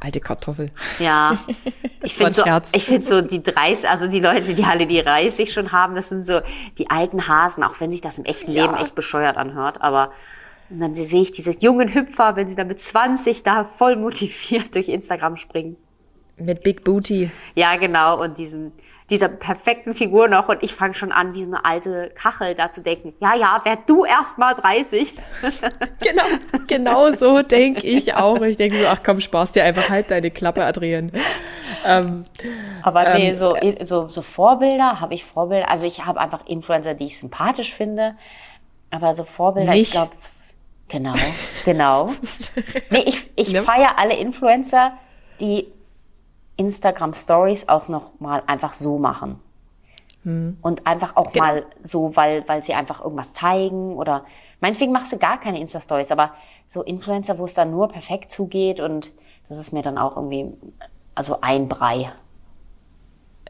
Alte 0.00 0.20
Kartoffel. 0.20 0.70
Ja, 0.98 1.38
ich 2.02 2.14
finde 2.14 2.34
so, 2.34 2.44
ich 2.72 2.84
finde 2.84 3.06
so 3.06 3.20
die 3.22 3.42
30, 3.42 3.88
also 3.88 4.08
die 4.08 4.20
Leute, 4.20 4.54
die 4.54 4.64
alle 4.64 4.86
die 4.86 5.02
30 5.02 5.52
schon 5.52 5.72
haben, 5.72 5.94
das 5.94 6.08
sind 6.10 6.26
so 6.26 6.40
die 6.78 6.90
alten 6.90 7.28
Hasen, 7.28 7.62
auch 7.62 7.80
wenn 7.80 7.90
sich 7.90 8.02
das 8.02 8.18
im 8.18 8.24
echten 8.24 8.52
Ja. 8.52 8.64
Leben 8.64 8.76
echt 8.76 8.94
bescheuert 8.94 9.36
anhört, 9.36 9.80
aber 9.80 10.12
und 10.68 10.80
dann 10.80 10.94
sehe 10.96 11.22
ich 11.22 11.30
diese 11.30 11.52
jungen 11.52 11.94
Hüpfer, 11.94 12.34
wenn 12.34 12.48
sie 12.48 12.56
dann 12.56 12.66
mit 12.66 12.80
20 12.80 13.44
da 13.44 13.64
voll 13.64 13.96
motiviert 13.96 14.74
durch 14.74 14.88
Instagram 14.88 15.36
springen. 15.36 15.76
Mit 16.38 16.62
Big 16.62 16.84
Booty. 16.84 17.30
Ja, 17.54 17.76
genau, 17.76 18.20
und 18.20 18.36
diesem, 18.36 18.72
dieser 19.08 19.28
perfekten 19.28 19.94
Figur 19.94 20.26
noch 20.28 20.48
und 20.48 20.62
ich 20.62 20.74
fange 20.74 20.94
schon 20.94 21.12
an, 21.12 21.32
wie 21.34 21.44
so 21.44 21.50
eine 21.50 21.64
alte 21.64 22.10
Kachel 22.16 22.54
da 22.56 22.72
zu 22.72 22.80
denken, 22.80 23.14
ja, 23.20 23.34
ja, 23.36 23.60
werd 23.64 23.88
du 23.88 24.04
erst 24.04 24.36
mal 24.38 24.54
30. 24.54 25.14
Genau, 26.02 26.22
genau 26.66 27.12
so 27.12 27.42
denke 27.42 27.86
ich 27.86 28.14
auch. 28.14 28.40
Ich 28.42 28.56
denke 28.56 28.78
so, 28.78 28.86
ach 28.86 29.00
komm, 29.04 29.20
sparst 29.20 29.54
dir 29.56 29.64
einfach 29.64 29.88
halt 29.88 30.10
deine 30.10 30.30
Klappe, 30.30 30.64
Adrian. 30.64 31.12
Ähm, 31.84 32.24
Aber 32.82 33.14
nee, 33.14 33.30
Ähm, 33.30 33.38
so, 33.38 33.56
so, 33.82 34.08
so 34.08 34.22
Vorbilder 34.22 35.00
habe 35.00 35.14
ich 35.14 35.24
Vorbilder. 35.24 35.68
Also 35.70 35.84
ich 35.86 36.04
habe 36.04 36.20
einfach 36.20 36.46
Influencer, 36.46 36.94
die 36.94 37.06
ich 37.06 37.18
sympathisch 37.18 37.74
finde. 37.74 38.16
Aber 38.90 39.14
so 39.14 39.24
Vorbilder, 39.24 39.72
Mich? 39.72 39.82
ich 39.82 39.90
glaube, 39.92 40.12
genau, 40.88 41.14
genau. 41.64 42.10
Nee, 42.90 43.04
ich, 43.06 43.30
ich 43.36 43.52
Ne? 43.52 43.62
feiere 43.62 43.98
alle 43.98 44.16
Influencer, 44.16 44.92
die 45.40 45.68
Instagram 46.56 47.12
Stories 47.14 47.68
auch 47.68 47.88
noch 47.88 48.18
mal 48.20 48.42
einfach 48.46 48.72
so 48.72 48.98
machen. 48.98 49.40
Und 50.24 50.88
einfach 50.88 51.14
auch 51.14 51.30
Genau. 51.30 51.44
mal 51.46 51.66
so, 51.84 52.16
weil, 52.16 52.42
weil 52.48 52.60
sie 52.64 52.74
einfach 52.74 53.00
irgendwas 53.00 53.32
zeigen 53.32 53.94
oder 53.94 54.24
meinetwegen 54.60 54.90
machst 54.90 55.12
du 55.12 55.18
gar 55.18 55.38
keine 55.38 55.60
Insta-Stories, 55.60 56.10
aber 56.10 56.32
so 56.66 56.82
Influencer, 56.82 57.38
wo 57.38 57.44
es 57.44 57.54
dann 57.54 57.70
nur 57.70 57.88
perfekt 57.88 58.32
zugeht 58.32 58.80
und 58.80 59.12
das 59.48 59.56
ist 59.56 59.72
mir 59.72 59.82
dann 59.82 59.98
auch 59.98 60.16
irgendwie, 60.16 60.52
also 61.14 61.40
ein 61.42 61.68
Brei. 61.68 62.10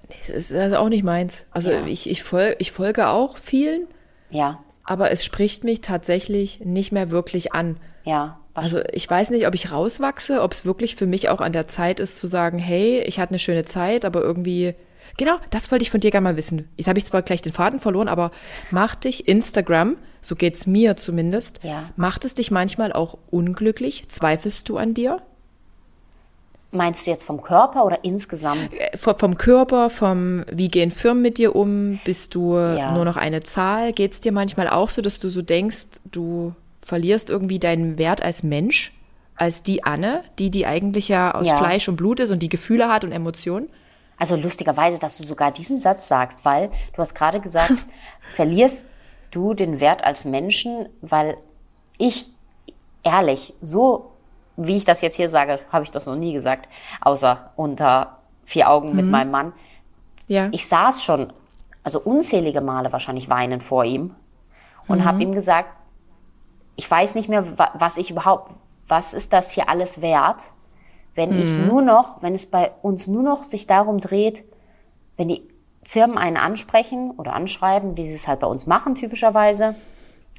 das 0.09 0.29
ist 0.29 0.53
also 0.53 0.77
auch 0.77 0.91
nicht 0.91 1.03
meins. 1.03 1.47
Also 1.51 1.71
Ja. 1.71 1.87
ich, 1.87 2.11
ich, 2.11 2.23
fol 2.23 2.55
ich 2.59 2.73
folge 2.73 3.09
auch 3.09 3.39
vielen, 3.39 3.87
Ja, 4.29 4.59
aber 4.85 5.11
es 5.11 5.25
spricht 5.25 5.65
mich 5.65 5.81
tatsächlich 5.81 6.61
nicht 6.61 6.93
mehr 6.93 7.11
wirklich 7.11 7.55
an. 7.55 7.79
ja. 8.05 8.39
Also 8.57 8.81
ich 8.93 9.09
weiß 9.09 9.31
nicht, 9.31 9.47
ob 9.47 9.55
ich 9.55 9.71
rauswachse, 9.71 10.41
ob 10.43 10.53
es 10.53 10.65
wirklich 10.65 10.97
für 10.97 11.07
mich 11.07 11.29
auch 11.29 11.41
an 11.41 11.53
der 11.53 11.67
Zeit 11.67 12.01
ist 12.01 12.19
zu 12.19 12.27
sagen, 12.27 12.59
hey, 12.59 13.03
ich 13.03 13.19
hatte 13.19 13.31
eine 13.31 13.39
schöne 13.39 13.65
Zeit, 13.65 14.05
aber 14.05 14.23
irgendwie, 14.23 14.75
genau, 15.19 15.37
das 15.51 15.71
wollte 15.71 15.83
ich 15.83 15.91
von 15.91 16.01
dir 16.01 16.11
gerne 16.11 16.25
mal 16.25 16.37
wissen. 16.37 16.69
Jetzt 16.77 16.89
habe 16.89 16.99
ich 16.99 17.05
zwar 17.07 17.23
gleich 17.23 17.43
den 17.43 17.53
Faden 17.53 17.81
verloren, 17.81 18.09
aber 18.09 18.31
macht 18.71 19.05
dich 19.05 19.29
Instagram, 19.29 19.97
so 20.23 20.35
geht's 20.37 20.67
mir 20.67 20.97
zumindest, 20.97 21.61
Ja. 21.63 21.91
macht 21.97 22.25
es 22.25 22.35
dich 22.35 22.51
manchmal 22.51 22.93
auch 22.93 23.19
unglücklich? 23.31 24.09
Zweifelst 24.09 24.69
du 24.69 24.79
an 24.79 24.95
dir? 24.95 25.21
Meinst 26.73 27.07
du 27.07 27.11
jetzt 27.11 27.25
vom 27.25 27.43
Körper 27.43 27.85
oder 27.85 28.05
insgesamt? 28.05 28.75
Äh, 28.79 28.97
vom 28.97 29.39
Körper, 29.39 29.89
vom, 29.89 30.45
wie 30.51 30.69
gehen 30.69 30.91
Firmen 30.91 31.23
mit 31.23 31.39
dir 31.39 31.55
um? 31.57 32.01
Bist 32.05 32.35
du 32.35 32.55
Ja. 32.57 32.93
nur 32.93 33.05
noch 33.05 33.17
eine 33.17 33.41
Zahl? 33.43 33.93
Geht's 33.93 34.21
dir 34.21 34.33
manchmal 34.33 34.69
auch 34.69 34.89
so, 34.91 35.01
dass 35.01 35.21
du 35.21 35.29
so 35.29 35.43
denkst, 35.43 35.87
du 36.11 36.55
verlierst 36.87 37.31
irgendwie 37.31 37.59
deinen 37.59 37.99
Wert 37.99 38.23
als 38.23 38.43
Mensch? 38.45 38.93
Als 39.35 39.61
die 39.61 39.85
Anne, 39.85 40.23
die, 40.39 40.51
die 40.51 40.67
eigentlich 40.67 41.09
ja 41.09 41.35
aus 41.35 41.47
Ja. 41.47 41.59
Fleisch 41.59 41.89
und 41.89 41.97
Blut 41.97 42.21
ist 42.21 42.31
und 42.31 42.43
die 42.43 42.49
Gefühle 42.49 42.89
hat 42.89 43.05
und 43.05 43.13
Emotionen? 43.13 43.69
Also 44.19 44.37
lustigerweise, 44.37 44.99
dass 44.99 45.19
du 45.19 45.25
sogar 45.25 45.51
diesen 45.51 45.79
Satz 45.79 46.09
sagst, 46.09 46.45
weil 46.45 46.71
du 46.95 46.99
hast 46.99 47.15
gerade 47.15 47.41
gesagt, 47.41 47.75
verlierst 48.35 48.87
du 49.33 49.53
den 49.53 49.81
Wert 49.81 50.05
als 50.05 50.25
Menschen, 50.25 50.89
weil 51.03 51.37
ich 51.99 52.29
ehrlich, 53.03 53.53
so 53.61 54.13
wie 54.57 54.77
ich 54.77 54.85
das 54.85 55.03
jetzt 55.03 55.17
hier 55.17 55.29
sage, 55.29 55.59
habe 55.71 55.85
ich 55.85 55.91
das 55.91 56.07
noch 56.07 56.17
nie 56.17 56.33
gesagt, 56.33 56.69
außer 57.03 57.51
unter 57.57 58.21
vier 58.45 58.71
Augen 58.71 58.95
mit 58.97 59.07
meinem 59.07 59.33
Mann. 59.33 59.53
Ja. 60.29 60.49
Ich 60.53 60.67
saß 60.67 61.03
schon, 61.05 61.33
also 61.83 62.01
unzählige 62.01 62.61
Male 62.61 62.91
wahrscheinlich 62.93 63.29
weinend 63.29 63.63
vor 63.63 63.85
ihm 63.85 64.15
und 64.89 65.05
habe 65.05 65.23
ihm 65.23 65.33
gesagt, 65.33 65.69
ich 66.77 66.91
weiß 66.91 67.15
nicht 67.15 67.29
mehr, 67.29 67.59
wa- 67.59 67.73
was 67.75 67.97
ich 67.97 68.11
überhaupt, 68.11 68.53
was 68.89 69.15
ist 69.15 69.33
das 69.33 69.51
hier 69.53 69.69
alles 69.69 70.01
wert, 70.01 70.41
wenn 71.15 71.39
ich 71.41 71.57
nur 71.57 71.81
noch, 71.83 72.23
wenn 72.23 72.35
es 72.35 72.47
bei 72.47 72.73
uns 72.83 73.07
nur 73.07 73.23
noch 73.23 73.43
sich 73.43 73.67
darum 73.67 74.01
dreht, 74.01 74.45
wenn 75.17 75.29
die 75.29 75.43
Firmen 75.83 76.19
einen 76.19 76.37
ansprechen 76.37 77.13
oder 77.13 77.33
anschreiben, 77.33 77.97
wie 77.97 78.07
sie 78.07 78.15
es 78.15 78.29
halt 78.29 78.41
bei 78.41 78.47
uns 78.47 78.67
machen 78.67 78.95
typischerweise, 78.97 79.75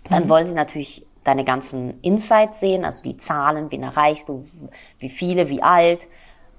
dann 0.10 0.30
wollen 0.30 0.48
sie 0.48 0.54
natürlich 0.54 1.06
deine 1.24 1.44
ganzen 1.44 2.00
Insights 2.02 2.60
sehen, 2.60 2.86
also 2.86 3.02
die 3.04 3.18
Zahlen, 3.18 3.72
wen 3.72 3.84
erreichst 3.84 4.30
du, 4.30 4.46
wie 5.00 5.10
viele, 5.10 5.50
wie 5.50 5.62
alt 5.64 6.08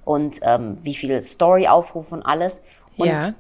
und 0.04 0.40
ähm, 0.42 0.78
wie 0.82 0.94
viel 0.94 1.22
Story-Aufrufe 1.22 2.14
und 2.14 2.22
alles. 2.22 2.60
Und, 2.96 3.06
ja. 3.06 3.34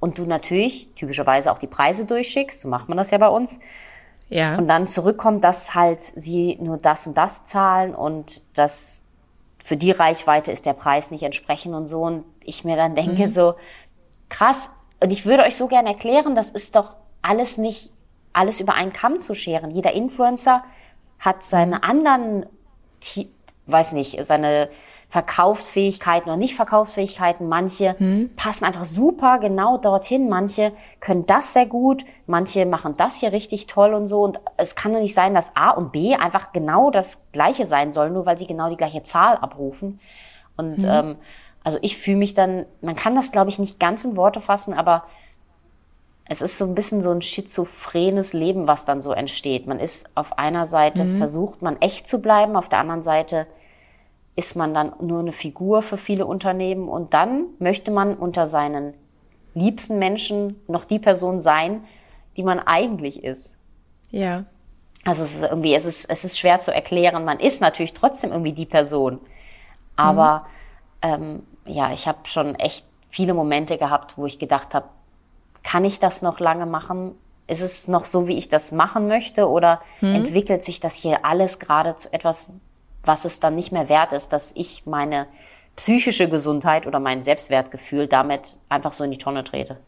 und 0.00 0.18
du 0.18 0.26
natürlich 0.26 0.90
typischerweise 0.94 1.52
auch 1.52 1.58
die 1.58 1.68
Preise 1.68 2.04
durchschickst, 2.04 2.60
so 2.60 2.68
macht 2.68 2.88
man 2.88 2.98
das 2.98 3.10
ja 3.10 3.18
bei 3.18 3.28
uns. 3.28 3.60
Ja. 4.28 4.56
Und 4.56 4.68
dann 4.68 4.88
zurückkommt, 4.88 5.42
dass 5.44 5.74
halt 5.74 6.02
sie 6.02 6.56
nur 6.60 6.76
das 6.76 7.06
und 7.06 7.16
das 7.16 7.44
zahlen 7.46 7.94
und 7.94 8.42
das 8.54 9.02
für 9.64 9.76
die 9.76 9.90
Reichweite 9.90 10.52
ist 10.52 10.66
der 10.66 10.72
Preis 10.72 11.10
nicht 11.10 11.22
entsprechend 11.22 11.74
und 11.74 11.88
so. 11.88 12.02
Und 12.02 12.24
ich 12.42 12.64
mir 12.64 12.76
dann 12.76 12.94
denke 12.94 13.28
so, 13.28 13.54
krass. 14.28 14.70
Und 15.00 15.10
ich 15.10 15.26
würde 15.26 15.44
euch 15.44 15.56
so 15.56 15.66
gerne 15.66 15.90
erklären, 15.90 16.34
das 16.34 16.50
ist 16.50 16.76
doch 16.76 16.94
alles 17.22 17.58
nicht, 17.58 17.90
alles 18.32 18.60
über 18.60 18.74
einen 18.74 18.92
Kamm 18.92 19.20
zu 19.20 19.34
scheren. 19.34 19.70
Jeder 19.70 19.92
Influencer 19.92 20.64
hat 21.18 21.42
seine 21.42 21.82
anderen, 21.82 22.46
Ti- 23.00 23.30
weiß 23.66 23.92
nicht, 23.92 24.18
seine 24.26 24.68
Verkaufsfähigkeiten 25.10 26.28
oder 26.28 26.36
nicht 26.36 26.54
Verkaufsfähigkeiten. 26.54 27.48
Manche 27.48 27.96
passen 28.36 28.64
einfach 28.64 28.84
super 28.84 29.38
genau 29.38 29.78
dorthin. 29.78 30.28
Manche 30.28 30.72
können 31.00 31.24
das 31.24 31.54
sehr 31.54 31.64
gut. 31.64 32.04
Manche 32.26 32.66
machen 32.66 32.94
das 32.98 33.16
hier 33.16 33.32
richtig 33.32 33.66
toll 33.66 33.94
und 33.94 34.06
so. 34.06 34.22
Und 34.22 34.38
es 34.58 34.74
kann 34.74 34.92
doch 34.92 35.00
nicht 35.00 35.14
sein, 35.14 35.34
dass 35.34 35.56
A 35.56 35.70
und 35.70 35.92
B 35.92 36.14
einfach 36.14 36.52
genau 36.52 36.90
das 36.90 37.18
Gleiche 37.32 37.66
sein 37.66 37.92
sollen, 37.92 38.12
nur 38.12 38.26
weil 38.26 38.38
sie 38.38 38.46
genau 38.46 38.68
die 38.68 38.76
gleiche 38.76 39.02
Zahl 39.02 39.36
abrufen. 39.38 39.98
Und 40.58 40.84
ähm, 40.84 41.16
also 41.64 41.78
ich 41.80 41.96
fühle 41.96 42.18
mich 42.18 42.34
dann, 42.34 42.66
man 42.82 42.96
kann 42.96 43.14
das 43.14 43.32
glaube 43.32 43.48
ich 43.48 43.58
nicht 43.58 43.80
ganz 43.80 44.04
in 44.04 44.16
Worte 44.16 44.42
fassen, 44.42 44.74
aber 44.74 45.04
es 46.26 46.42
ist 46.42 46.58
so 46.58 46.66
ein 46.66 46.74
bisschen 46.74 47.02
so 47.02 47.10
ein 47.10 47.22
schizophrenes 47.22 48.34
Leben, 48.34 48.66
was 48.66 48.84
dann 48.84 49.00
so 49.00 49.12
entsteht. 49.12 49.66
Man 49.66 49.80
ist 49.80 50.06
auf 50.14 50.36
einer 50.38 50.66
Seite, 50.66 51.06
versucht 51.16 51.62
man 51.62 51.80
echt 51.80 52.06
zu 52.06 52.20
bleiben, 52.20 52.56
auf 52.56 52.68
der 52.68 52.80
anderen 52.80 53.02
Seite 53.02 53.46
ist 54.38 54.54
man 54.54 54.72
dann 54.72 54.92
nur 55.00 55.18
eine 55.18 55.32
Figur 55.32 55.82
für 55.82 55.98
viele 55.98 56.24
Unternehmen 56.24 56.88
und 56.88 57.12
dann 57.12 57.46
möchte 57.58 57.90
man 57.90 58.14
unter 58.14 58.46
seinen 58.46 58.94
liebsten 59.54 59.98
Menschen 59.98 60.60
noch 60.68 60.84
die 60.84 61.00
Person 61.00 61.40
sein, 61.40 61.82
die 62.36 62.44
man 62.44 62.60
eigentlich 62.60 63.24
ist. 63.24 63.54
ja. 64.12 64.44
Also 65.04 65.24
es 65.24 65.34
ist 65.34 65.42
irgendwie, 65.42 65.74
es 65.74 65.86
ist, 65.86 66.04
es 66.10 66.24
ist 66.24 66.38
schwer 66.38 66.60
zu 66.60 66.74
erklären. 66.74 67.24
Man 67.24 67.40
ist 67.40 67.60
natürlich 67.60 67.94
trotzdem 67.94 68.30
irgendwie 68.30 68.52
die 68.52 68.66
Person. 68.66 69.20
Aber 69.96 70.46
ähm, 71.02 71.44
ja, 71.64 71.92
ich 71.92 72.06
habe 72.06 72.18
schon 72.24 72.54
echt 72.56 72.84
viele 73.08 73.32
Momente 73.32 73.78
gehabt, 73.78 74.18
wo 74.18 74.26
ich 74.26 74.38
gedacht 74.38 74.74
habe, 74.74 74.88
kann 75.62 75.84
ich 75.84 75.98
das 75.98 76.20
noch 76.20 76.40
lange 76.40 76.66
machen? 76.66 77.14
Ist 77.46 77.62
es 77.62 77.88
noch 77.88 78.04
so, 78.04 78.28
wie 78.28 78.36
ich 78.36 78.48
das 78.48 78.70
machen 78.70 79.08
möchte? 79.08 79.48
Oder 79.48 79.80
entwickelt 80.14 80.62
sich 80.62 80.78
das 80.78 80.94
hier 80.94 81.24
alles 81.24 81.58
gerade 81.58 81.96
zu 81.96 82.12
etwas, 82.12 82.48
was 83.08 83.24
es 83.24 83.40
dann 83.40 83.56
nicht 83.56 83.72
mehr 83.72 83.88
wert 83.88 84.12
ist, 84.12 84.28
dass 84.28 84.52
ich 84.54 84.86
meine 84.86 85.26
psychische 85.74 86.28
Gesundheit 86.28 86.86
oder 86.86 87.00
mein 87.00 87.22
Selbstwertgefühl 87.22 88.06
damit 88.06 88.56
einfach 88.68 88.92
so 88.92 89.02
in 89.02 89.10
die 89.10 89.18
Tonne 89.18 89.42
trete? 89.42 89.78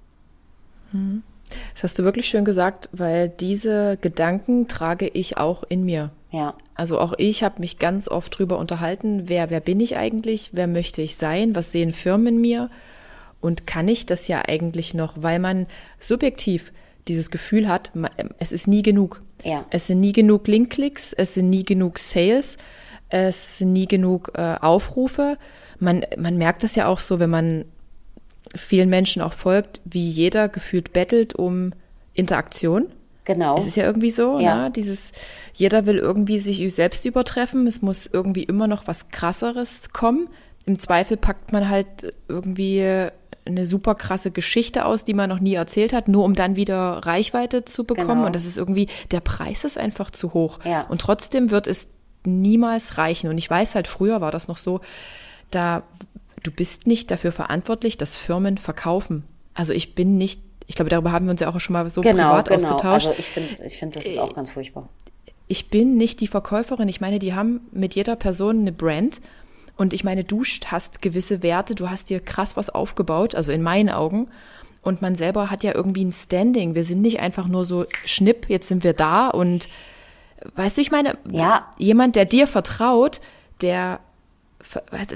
Das 1.75 1.83
hast 1.83 1.99
du 1.99 2.05
wirklich 2.05 2.27
schön 2.27 2.45
gesagt, 2.45 2.89
weil 2.93 3.29
diese 3.29 3.97
Gedanken 4.01 4.67
trage 4.67 5.07
ich 5.07 5.37
auch 5.37 5.63
in 5.69 5.85
mir. 5.85 6.11
Ja, 6.33 6.55
Also 6.77 7.01
auch 7.01 7.15
ich 7.19 7.43
habe 7.43 7.61
mich 7.61 7.79
ganz 7.79 8.07
oft 8.07 8.39
drüber 8.39 8.57
unterhalten, 8.59 9.29
wer, 9.29 9.51
wer 9.51 9.59
bin 9.59 9.81
ich 9.81 9.97
eigentlich, 9.97 10.51
wer 10.53 10.69
möchte 10.69 11.03
ich 11.03 11.17
sein, 11.17 11.57
was 11.57 11.73
sehen 11.73 11.93
Firmen 11.93 12.37
in 12.37 12.41
mir 12.41 12.71
und 13.41 13.67
kann 13.67 13.89
ich 13.89 14.07
das 14.07 14.29
ja 14.29 14.43
eigentlich 14.47 14.95
noch, 14.95 15.15
weil 15.17 15.41
man 15.41 15.67
subjektiv 15.99 16.73
dieses 17.09 17.33
Gefühl 17.33 17.67
hat, 17.67 17.91
es 18.39 18.53
ist 18.53 18.69
nie 18.69 18.83
genug. 18.83 19.23
Ja. 19.43 19.65
Es 19.71 19.89
sind 19.89 19.99
nie 19.99 20.13
genug 20.13 20.47
Linkklicks, 20.47 21.13
es 21.13 21.35
sind 21.35 21.51
nie 21.51 21.65
genug 21.65 21.99
Sales, 21.99 22.59
es 23.11 23.61
nie 23.61 23.87
genug 23.87 24.33
äh, 24.35 24.57
Aufrufe. 24.61 25.37
Man, 25.79 26.05
man 26.17 26.37
merkt 26.37 26.63
das 26.63 26.75
ja 26.75 26.87
auch 26.87 27.01
so, 27.01 27.19
wenn 27.21 27.31
man 27.31 27.65
vielen 28.57 28.89
Menschen 28.89 29.23
auch 29.23 29.33
folgt, 29.33 29.81
wie 29.85 30.09
jeder 30.09 30.49
gefühlt 30.49 30.93
bettelt 30.93 31.35
um 31.35 31.73
Interaktion. 32.15 32.87
Genau. 33.25 33.57
Es 33.57 33.67
ist 33.67 33.77
ja 33.77 33.85
irgendwie 33.85 34.11
so, 34.11 34.41
Ja. 34.41 34.65
ne? 34.65 34.71
Dieses, 34.71 35.13
jeder 35.55 35.87
will 35.87 35.99
irgendwie 35.99 36.39
sich 36.39 36.75
selbst 36.75 37.05
übertreffen. 37.05 37.67
Es 37.67 37.83
muss 37.83 38.07
irgendwie 38.07 38.43
immer 38.43 38.67
noch 38.67 38.87
was 38.87 39.11
krasseres 39.11 39.91
kommen. 39.93 40.29
Im 40.67 40.79
Zweifel 40.79 41.17
packt 41.17 41.53
man 41.53 41.69
halt 41.69 42.13
irgendwie 42.29 43.09
eine 43.47 43.67
super 43.67 43.95
krasse 43.95 44.31
Geschichte 44.31 44.85
aus, 44.85 45.05
die 45.05 45.15
man 45.15 45.29
noch 45.29 45.41
nie 45.41 45.55
erzählt 45.55 45.93
hat, 45.93 46.09
nur 46.09 46.25
um 46.25 46.35
dann 46.35 46.57
wieder 46.57 47.01
Reichweite 47.05 47.65
zu 47.65 47.85
bekommen. 47.85 48.09
Genau. 48.09 48.27
Und 48.27 48.35
das 48.35 48.47
ist 48.47 48.59
irgendwie, 48.59 48.89
der 49.11 49.21
Preis 49.21 49.65
ist 49.65 49.79
einfach 49.79 50.11
zu 50.11 50.35
hoch. 50.35 50.59
Ja. 50.65 50.83
Und 50.89 51.01
trotzdem 51.01 51.51
wird 51.51 51.67
es 51.67 51.93
niemals 52.25 52.99
reichen. 52.99 53.29
Und 53.31 53.39
ich 53.39 53.49
weiß 53.49 53.75
halt, 53.75 53.87
früher 53.89 54.21
war 54.21 54.31
das 54.31 54.49
noch 54.49 54.57
so, 54.59 54.81
da, 55.51 55.83
du 56.43 56.51
bist 56.51 56.87
nicht 56.87 57.11
dafür 57.11 57.33
verantwortlich, 57.33 57.97
dass 57.99 58.17
Firmen 58.17 58.59
verkaufen. 58.59 59.25
Also 59.55 59.73
ich 59.73 59.95
bin 59.95 60.17
nicht, 60.19 60.41
ich 60.67 60.77
glaube, 60.77 60.91
darüber 60.91 61.13
haben 61.13 61.27
wir 61.27 61.31
uns 61.33 61.41
ja 61.41 61.49
auch 61.53 61.61
schon 61.61 61.73
mal 61.75 61.89
so 61.91 62.01
Genau, 62.01 62.31
privat 62.31 62.49
genau. 62.49 62.57
ausgetauscht. 62.59 63.07
Also 63.09 63.19
ich 63.19 63.27
finde, 63.27 63.65
ich 63.67 63.77
finde, 63.77 63.99
das 63.99 64.05
ist 64.07 64.19
auch 64.19 64.35
ganz 64.35 64.51
furchtbar. 64.51 64.89
ich 65.49 65.69
bin 65.71 65.97
nicht 65.97 66.21
die 66.21 66.29
Verkäuferin. 66.29 66.89
Ich 66.89 67.01
meine, 67.01 67.19
die 67.19 67.35
haben 67.35 67.61
mit 67.73 67.95
jeder 67.95 68.17
Person 68.17 68.61
eine 68.61 68.73
Brand. 68.73 69.21
Und 69.77 69.93
ich 69.95 70.05
meine, 70.05 70.25
du 70.25 70.45
hast 70.67 71.01
gewisse 71.03 71.43
Werte, 71.43 71.75
du 71.75 71.89
hast 71.91 72.11
dir 72.11 72.21
krass 72.21 72.57
was 72.57 72.69
aufgebaut, 72.71 73.35
also 73.35 73.51
in 73.51 73.63
meinen 73.63 73.89
Augen. 73.89 74.29
Und 74.83 75.03
man 75.03 75.15
selber 75.15 75.51
hat 75.51 75.65
ja 75.65 75.75
irgendwie 75.75 76.05
ein 76.05 76.13
Standing. 76.13 76.75
Wir 76.75 76.85
sind 76.85 77.03
nicht 77.03 77.21
einfach 77.21 77.49
nur 77.49 77.65
so 77.65 77.87
schnipp, 78.05 78.49
jetzt 78.49 78.69
sind 78.69 78.85
wir 78.85 78.93
da. 78.93 79.29
Und 79.29 79.69
weißt 80.55 80.77
du, 80.77 80.83
ich 80.83 80.91
meine, 80.91 81.17
Ja. 81.31 81.67
jemand, 81.79 82.17
der 82.17 82.25
dir 82.25 82.47
vertraut, 82.47 83.21
der 83.63 84.01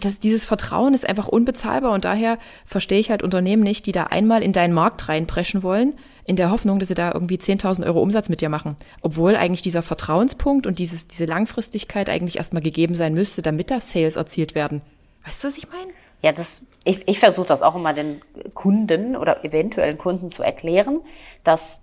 das, 0.00 0.18
dieses 0.18 0.46
Vertrauen 0.46 0.94
ist 0.94 1.06
einfach 1.06 1.28
unbezahlbar 1.28 1.92
und 1.92 2.04
daher 2.04 2.38
verstehe 2.64 2.98
ich 2.98 3.10
halt 3.10 3.22
Unternehmen 3.22 3.62
nicht, 3.62 3.86
die 3.86 3.92
da 3.92 4.04
einmal 4.04 4.42
in 4.42 4.52
deinen 4.52 4.72
Markt 4.72 5.08
reinpreschen 5.08 5.62
wollen, 5.62 5.92
in 6.24 6.36
der 6.36 6.50
Hoffnung, 6.50 6.78
dass 6.78 6.88
sie 6.88 6.94
da 6.94 7.12
irgendwie 7.12 7.36
10.000 7.36 7.84
Euro 7.84 8.00
Umsatz 8.00 8.30
mit 8.30 8.40
dir 8.40 8.48
machen. 8.48 8.76
Obwohl 9.02 9.36
eigentlich 9.36 9.60
dieser 9.60 9.82
Vertrauenspunkt 9.82 10.66
und 10.66 10.78
dieses, 10.78 11.08
diese 11.08 11.26
Langfristigkeit 11.26 12.08
eigentlich 12.08 12.38
erstmal 12.38 12.62
gegeben 12.62 12.94
sein 12.94 13.12
müsste, 13.12 13.42
damit 13.42 13.70
da 13.70 13.80
Sales 13.80 14.16
erzielt 14.16 14.54
werden. 14.54 14.80
Weißt 15.26 15.44
du, 15.44 15.48
was 15.48 15.58
ich 15.58 15.68
meine? 15.68 15.92
Ja, 16.22 16.32
das, 16.32 16.64
ich, 16.84 17.06
ich 17.06 17.18
versuche 17.20 17.46
das 17.46 17.60
auch 17.60 17.74
immer 17.74 17.92
den 17.92 18.22
Kunden 18.54 19.14
oder 19.14 19.44
eventuellen 19.44 19.98
Kunden 19.98 20.30
zu 20.30 20.42
erklären, 20.42 21.00
dass 21.44 21.80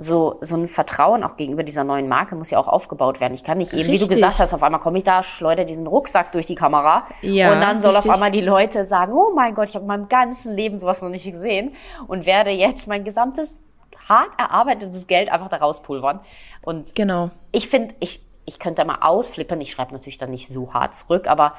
so, 0.00 0.38
so 0.40 0.56
ein 0.56 0.66
Vertrauen 0.66 1.22
auch 1.22 1.36
gegenüber 1.36 1.62
dieser 1.62 1.84
neuen 1.84 2.08
Marke 2.08 2.34
muss 2.34 2.50
ja 2.50 2.58
auch 2.58 2.68
aufgebaut 2.68 3.20
werden. 3.20 3.34
Ich 3.34 3.44
kann 3.44 3.58
nicht 3.58 3.72
eben, 3.72 3.82
wie 3.88 3.98
du 3.98 4.04
Richtig. 4.04 4.16
gesagt 4.16 4.38
hast, 4.38 4.52
auf 4.54 4.62
einmal 4.62 4.80
komme 4.80 4.98
ich 4.98 5.04
da, 5.04 5.22
schleudere 5.22 5.66
diesen 5.66 5.86
Rucksack 5.86 6.32
durch 6.32 6.46
die 6.46 6.54
Kamera 6.54 7.04
Ja, 7.22 7.52
und 7.52 7.60
dann 7.60 7.82
soll 7.82 7.92
richtig. 7.92 8.10
auf 8.10 8.14
einmal 8.16 8.30
die 8.30 8.40
Leute 8.40 8.84
sagen, 8.84 9.12
oh 9.12 9.32
mein 9.34 9.54
Gott, 9.54 9.68
ich 9.68 9.74
habe 9.74 9.82
in 9.84 9.88
meinem 9.88 10.08
ganzen 10.08 10.54
Leben 10.56 10.76
sowas 10.76 11.02
noch 11.02 11.10
nicht 11.10 11.30
gesehen 11.30 11.72
und 12.08 12.24
werde 12.26 12.50
jetzt 12.50 12.88
mein 12.88 13.04
gesamtes 13.04 13.58
hart 14.08 14.30
erarbeitetes 14.38 15.06
Geld 15.06 15.30
einfach 15.30 15.48
da 15.48 15.58
rauspulvern. 15.58 16.20
Und 16.62 16.94
Genau. 16.96 17.30
ich 17.52 17.68
finde, 17.68 17.94
ich, 18.00 18.20
ich 18.46 18.58
könnte 18.58 18.84
mal 18.84 18.98
ausflippen. 19.02 19.60
Ich 19.60 19.70
schreibe 19.70 19.92
natürlich 19.92 20.18
dann 20.18 20.30
nicht 20.30 20.48
so 20.52 20.72
hart 20.74 20.94
zurück, 20.94 21.26
aber 21.28 21.54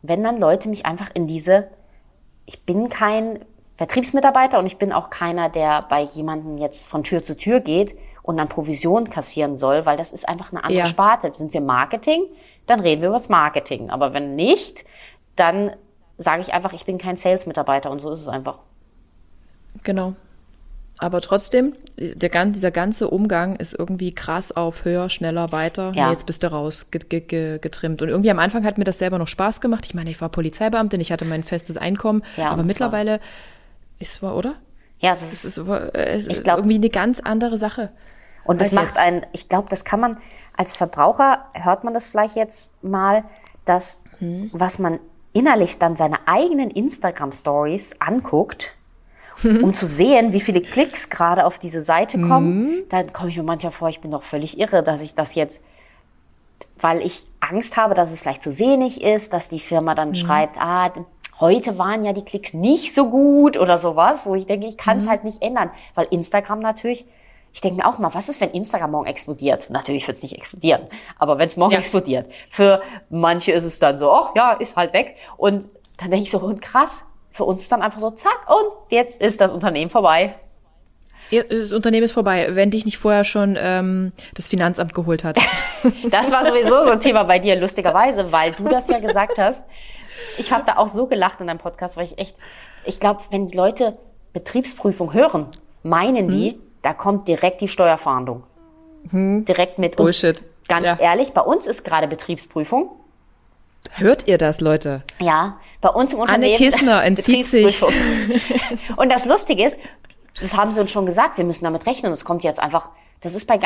wenn 0.00 0.22
dann 0.24 0.38
Leute 0.38 0.68
mich 0.68 0.86
einfach 0.86 1.10
in 1.14 1.26
diese, 1.26 1.68
ich 2.46 2.62
bin 2.64 2.88
kein 2.88 3.44
Vertriebsmitarbeiter 3.76 4.58
und 4.58 4.66
ich 4.66 4.76
bin 4.76 4.92
auch 4.92 5.10
keiner, 5.10 5.48
der 5.48 5.82
bei 5.88 6.02
jemandem 6.02 6.58
jetzt 6.58 6.88
von 6.88 7.02
Tür 7.02 7.22
zu 7.22 7.36
Tür 7.36 7.60
geht 7.60 7.96
und 8.22 8.36
dann 8.36 8.48
Provision 8.48 9.10
kassieren 9.10 9.56
soll, 9.56 9.86
weil 9.86 9.96
das 9.96 10.12
ist 10.12 10.28
einfach 10.28 10.52
eine 10.52 10.62
andere 10.62 10.80
Ja. 10.80 10.86
Sparte. 10.86 11.32
Sind 11.34 11.52
wir 11.52 11.60
Marketing, 11.60 12.24
dann 12.66 12.80
reden 12.80 13.02
wir 13.02 13.08
über 13.08 13.18
das 13.18 13.28
Marketing. 13.28 13.90
Aber 13.90 14.12
wenn 14.12 14.36
nicht, 14.36 14.84
dann 15.36 15.72
sage 16.18 16.42
ich 16.42 16.52
einfach, 16.54 16.72
ich 16.72 16.84
bin 16.84 16.98
kein 16.98 17.16
Sales-Mitarbeiter 17.16 17.90
und 17.90 18.00
so 18.00 18.10
ist 18.10 18.20
es 18.20 18.28
einfach. 18.28 18.58
Genau. 19.82 20.14
Aber 20.98 21.20
trotzdem, 21.20 21.74
der, 21.98 22.44
dieser 22.46 22.70
ganze 22.70 23.08
Umgang 23.08 23.56
ist 23.56 23.76
irgendwie 23.76 24.12
krass 24.12 24.52
auf 24.52 24.84
höher, 24.84 25.08
schneller, 25.08 25.50
weiter. 25.50 25.92
Ja. 25.96 26.06
Nee, 26.06 26.12
jetzt 26.12 26.26
bist 26.26 26.44
du 26.44 26.52
raus 26.52 26.92
ge 26.92 27.00
ge 27.08 27.20
ge 27.20 27.58
getrimmt. 27.58 28.02
Und 28.02 28.08
irgendwie 28.08 28.30
am 28.30 28.38
Anfang 28.38 28.64
hat 28.64 28.78
mir 28.78 28.84
das 28.84 28.98
selber 28.98 29.18
noch 29.18 29.26
Spaß 29.26 29.60
gemacht. 29.60 29.84
Ich 29.86 29.94
meine, 29.94 30.10
ich 30.10 30.20
war 30.20 30.28
Polizeibeamtin, 30.28 31.00
ich 31.00 31.10
hatte 31.10 31.24
mein 31.24 31.42
festes 31.42 31.76
Einkommen. 31.76 32.22
Ja, 32.36 32.50
aber 32.50 32.62
mittlerweile 32.62 33.18
ist 34.02 34.22
war, 34.22 34.36
oder? 34.36 34.56
Ja, 34.98 35.12
das 35.12 35.22
Es 35.22 35.44
ist, 35.44 35.56
ist, 35.56 35.68
es 35.94 36.26
ist 36.26 36.30
Ich 36.30 36.44
glaub- 36.44 36.58
irgendwie 36.58 36.76
eine 36.76 36.90
ganz 36.90 37.18
andere 37.20 37.56
Sache. 37.56 37.90
Und 38.44 38.60
das 38.60 38.72
macht 38.72 38.86
jetzt. 38.86 38.98
einen, 38.98 39.24
ich 39.32 39.48
glaube, 39.48 39.68
das 39.70 39.84
kann 39.84 40.00
man, 40.00 40.18
als 40.56 40.74
Verbraucher 40.74 41.46
hört 41.54 41.84
man 41.84 41.94
das 41.94 42.06
vielleicht 42.08 42.36
jetzt 42.36 42.72
mal, 42.84 43.24
dass 43.64 44.00
Hm. 44.18 44.50
was 44.52 44.78
man 44.78 44.98
innerlich 45.32 45.78
dann 45.78 45.96
seine 45.96 46.18
eigenen 46.26 46.70
Instagram-Stories 46.70 47.96
anguckt, 48.00 48.74
Hm. 49.40 49.64
um 49.64 49.74
zu 49.80 49.86
sehen, 49.86 50.32
wie 50.32 50.40
viele 50.40 50.60
Klicks 50.60 51.08
gerade 51.08 51.46
auf 51.46 51.58
diese 51.58 51.82
Seite 51.82 52.20
kommen, 52.20 52.68
Hm. 52.68 52.82
dann 52.90 53.12
komme 53.12 53.30
ich 53.30 53.36
mir 53.36 53.42
manchmal 53.44 53.72
vor, 53.72 53.88
ich 53.88 54.00
bin 54.00 54.10
doch 54.10 54.22
völlig 54.24 54.58
irre, 54.58 54.82
dass 54.82 55.00
ich 55.00 55.14
das 55.14 55.34
jetzt, 55.34 55.60
weil 56.80 57.00
ich 57.00 57.26
Angst 57.40 57.76
habe, 57.76 57.94
dass 57.94 58.12
es 58.12 58.22
vielleicht 58.22 58.42
zu 58.42 58.58
wenig 58.58 59.02
ist, 59.02 59.32
dass 59.32 59.48
die 59.48 59.60
Firma 59.60 59.94
dann 59.94 60.14
schreibt, 60.14 60.58
ah, 60.60 60.92
heute 61.42 61.76
waren 61.76 62.04
ja 62.06 62.14
die 62.14 62.22
Klicks 62.24 62.54
nicht 62.54 62.94
so 62.94 63.10
gut 63.10 63.58
oder 63.58 63.76
sowas, 63.76 64.24
wo 64.24 64.34
ich 64.34 64.46
denke, 64.46 64.66
ich 64.66 64.78
kann 64.78 64.96
es 64.96 65.04
Mhm. 65.04 65.10
halt 65.10 65.24
nicht 65.24 65.42
ändern, 65.42 65.70
weil 65.94 66.06
Instagram 66.10 66.60
natürlich, 66.60 67.04
ich 67.52 67.60
denke 67.60 67.76
mir 67.82 67.86
auch 67.86 67.98
mal, 67.98 68.14
was 68.14 68.30
ist, 68.30 68.40
wenn 68.40 68.50
Instagram 68.52 68.92
morgen 68.92 69.06
explodiert? 69.06 69.68
Natürlich 69.68 70.06
wird 70.06 70.16
es 70.16 70.22
nicht 70.22 70.34
explodieren, 70.38 70.82
aber 71.18 71.38
wenn 71.38 71.48
es 71.48 71.58
morgen 71.58 71.72
Ja. 71.74 71.78
explodiert, 71.80 72.30
für 72.48 72.80
manche 73.10 73.52
ist 73.52 73.64
es 73.64 73.78
dann 73.78 73.98
so, 73.98 74.10
ach 74.10 74.30
ja, 74.34 74.52
ist 74.52 74.76
halt 74.76 74.94
weg 74.94 75.16
und 75.36 75.68
dann 75.98 76.10
denke 76.10 76.22
ich 76.24 76.30
so, 76.30 76.38
und 76.38 76.62
krass, 76.62 77.02
für 77.32 77.44
uns 77.44 77.68
dann 77.68 77.82
einfach 77.82 78.00
so, 78.00 78.10
zack, 78.12 78.38
und 78.48 78.90
jetzt 78.90 79.20
ist 79.20 79.40
das 79.40 79.52
Unternehmen 79.52 79.90
vorbei. 79.90 80.34
Das 81.48 81.72
Unternehmen 81.72 82.04
ist 82.04 82.12
vorbei, 82.12 82.48
wenn 82.50 82.70
dich 82.70 82.84
nicht 82.84 82.98
vorher 82.98 83.24
schon 83.24 83.56
ähm, 83.58 84.12
das 84.34 84.48
Finanzamt 84.48 84.92
geholt 84.94 85.24
hat. 85.24 85.38
Das 86.10 86.30
war 86.30 86.46
sowieso 86.46 86.84
so 86.84 86.90
ein 86.90 87.00
Thema 87.00 87.24
bei 87.24 87.38
dir, 87.40 87.56
lustigerweise, 87.56 88.30
weil 88.30 88.52
du 88.52 88.64
das 88.68 88.86
ja 88.88 88.98
gesagt 89.08 89.36
hast. 89.38 89.64
Ich 90.38 90.52
habe 90.52 90.64
da 90.66 90.76
auch 90.76 90.88
so 90.88 91.06
gelacht 91.06 91.40
in 91.40 91.46
deinem 91.46 91.58
Podcast, 91.58 91.96
weil 91.96 92.04
ich 92.04 92.18
echt, 92.18 92.36
ich 92.84 93.00
glaube, 93.00 93.20
wenn 93.30 93.46
die 93.48 93.56
Leute 93.56 93.96
Betriebsprüfung 94.32 95.12
hören, 95.12 95.46
meinen 95.82 96.28
die, 96.28 96.50
Hm? 96.52 96.58
da 96.82 96.94
kommt 96.94 97.28
direkt 97.28 97.60
die 97.60 97.68
Steuerfahndung. 97.68 98.42
Direkt 99.12 99.78
mit. 99.78 99.92
Und 99.98 100.04
Bullshit. 100.04 100.42
Ganz 100.68 100.86
Ja. 100.86 100.96
ehrlich, 101.00 101.32
bei 101.32 101.40
uns 101.40 101.66
ist 101.66 101.84
gerade 101.84 102.06
Betriebsprüfung. 102.06 102.90
Hört 103.96 104.28
ihr 104.28 104.38
das, 104.38 104.60
Leute? 104.60 105.02
Ja, 105.18 105.56
bei 105.80 105.88
uns 105.88 106.12
im 106.12 106.20
Anne 106.20 106.34
Unternehmen. 106.34 106.56
Kissner 106.56 107.02
entzieht 107.04 107.46
sich. 107.46 107.82
Und 108.96 109.08
das 109.10 109.24
Lustige 109.26 109.66
ist, 109.66 109.76
das 110.40 110.56
haben 110.56 110.72
sie 110.72 110.80
uns 110.80 110.90
schon 110.92 111.04
gesagt, 111.04 111.36
wir 111.36 111.44
müssen 111.44 111.64
damit 111.64 111.84
rechnen. 111.86 112.12
Das 112.12 112.24
kommt 112.24 112.44
jetzt 112.44 112.60
einfach, 112.60 112.90
das 113.22 113.34
ist 113.34 113.46
bei 113.48 113.58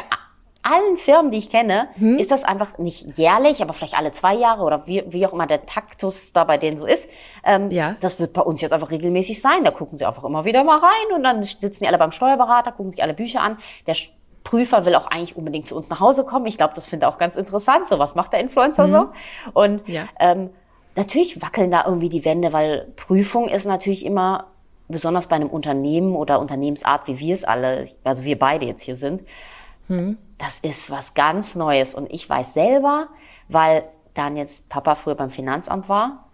allen 0.71 0.97
Firmen, 0.97 1.31
die 1.31 1.39
ich 1.39 1.49
kenne, 1.51 1.89
Hm? 1.97 2.19
ist 2.19 2.31
das 2.31 2.45
einfach 2.45 2.79
nicht 2.79 3.17
jährlich, 3.19 3.63
aber 3.63 3.73
vielleicht 3.73 3.95
alle 3.95 4.13
zwei 4.13 4.35
Jahre 4.35 4.63
oder 4.65 4.87
wie, 4.87 5.05
wie 5.09 5.27
auch 5.27 5.33
immer 5.33 5.47
der 5.47 5.65
Taktus 5.67 6.33
da 6.33 6.45
bei 6.45 6.59
denen 6.59 6.77
so 6.77 6.87
ist. 6.87 7.09
Ähm, 7.45 7.71
Ja. 7.71 7.97
Das 8.01 8.19
wird 8.21 8.33
bei 8.33 8.43
uns 8.43 8.61
jetzt 8.61 8.73
einfach 8.73 8.91
regelmäßig 8.91 9.41
sein. 9.41 9.65
Da 9.65 9.71
gucken 9.71 9.97
sie 9.99 10.05
einfach 10.05 10.25
immer 10.25 10.45
wieder 10.45 10.65
mal 10.65 10.79
rein 10.79 11.15
und 11.15 11.23
dann 11.23 11.43
sitzen 11.45 11.85
die 11.85 11.89
alle 11.89 11.99
beim 11.99 12.13
Steuerberater, 12.13 12.73
gucken 12.73 12.91
sich 12.91 13.03
alle 13.03 13.15
Bücher 13.15 13.41
an. 13.43 13.59
Der 13.87 13.95
Prüfer 14.45 14.85
will 14.85 14.95
auch 14.95 15.07
eigentlich 15.09 15.37
unbedingt 15.37 15.67
zu 15.69 15.77
uns 15.77 15.89
nach 15.89 16.01
Hause 16.01 16.25
kommen. 16.25 16.47
Ich 16.47 16.57
glaube, 16.57 16.75
das 16.75 16.87
finde 16.87 17.07
ich 17.07 17.13
auch 17.13 17.19
ganz 17.19 17.37
interessant. 17.37 17.89
So, 17.89 17.99
was 17.99 18.15
macht 18.15 18.33
der 18.33 18.41
Influencer 18.41 18.89
so? 18.89 19.09
Und 19.55 19.87
Mhm. 19.89 19.95
Ja. 19.95 20.05
ähm, 20.21 20.51
natürlich 20.95 21.43
wackeln 21.43 21.71
da 21.71 21.85
irgendwie 21.87 22.09
die 22.09 22.25
Wände, 22.25 22.53
weil 22.53 22.87
Prüfung 22.97 23.49
ist 23.49 23.65
natürlich 23.67 24.05
immer, 24.05 24.47
besonders 24.89 25.27
bei 25.27 25.35
einem 25.35 25.51
Unternehmen 25.51 26.15
oder 26.15 26.39
Unternehmensart, 26.39 27.09
wie 27.09 27.19
wir 27.19 27.35
es 27.35 27.43
alle, 27.43 27.89
also 28.05 28.23
wir 28.23 28.39
beide 28.39 28.67
jetzt 28.67 28.83
hier 28.83 28.95
sind, 28.95 29.23
das 30.39 30.59
ist 30.59 30.91
was 30.91 31.15
ganz 31.15 31.55
Neues. 31.55 31.95
Und 31.95 32.13
ich 32.13 32.29
weiß 32.29 32.55
selber, 32.55 33.09
weil 33.49 33.85
dann 34.15 34.37
jetzt 34.37 34.69
Papa 34.69 34.95
früher 34.95 35.15
beim 35.15 35.31
Finanzamt 35.31 35.89
war, 35.89 36.25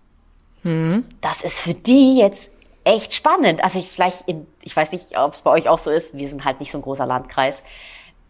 das 1.21 1.43
ist 1.43 1.59
für 1.59 1.75
die 1.75 2.19
jetzt 2.19 2.51
echt 2.85 3.15
spannend. 3.15 3.63
Also 3.63 3.79
ich 3.79 3.91
vielleicht, 3.91 4.29
in, 4.29 4.47
ich 4.61 4.77
weiß 4.77 4.93
nicht, 4.93 5.19
ob 5.19 5.35
es 5.35 5.43
bei 5.43 5.51
euch 5.51 5.69
auch 5.69 5.79
so 5.79 5.91
ist, 5.91 6.17
wir 6.17 6.29
sind 6.29 6.45
halt 6.45 6.61
nicht 6.61 6.71
so 6.71 6.79
ein 6.79 6.83
großer 6.83 7.07
Landkreis, 7.07 7.57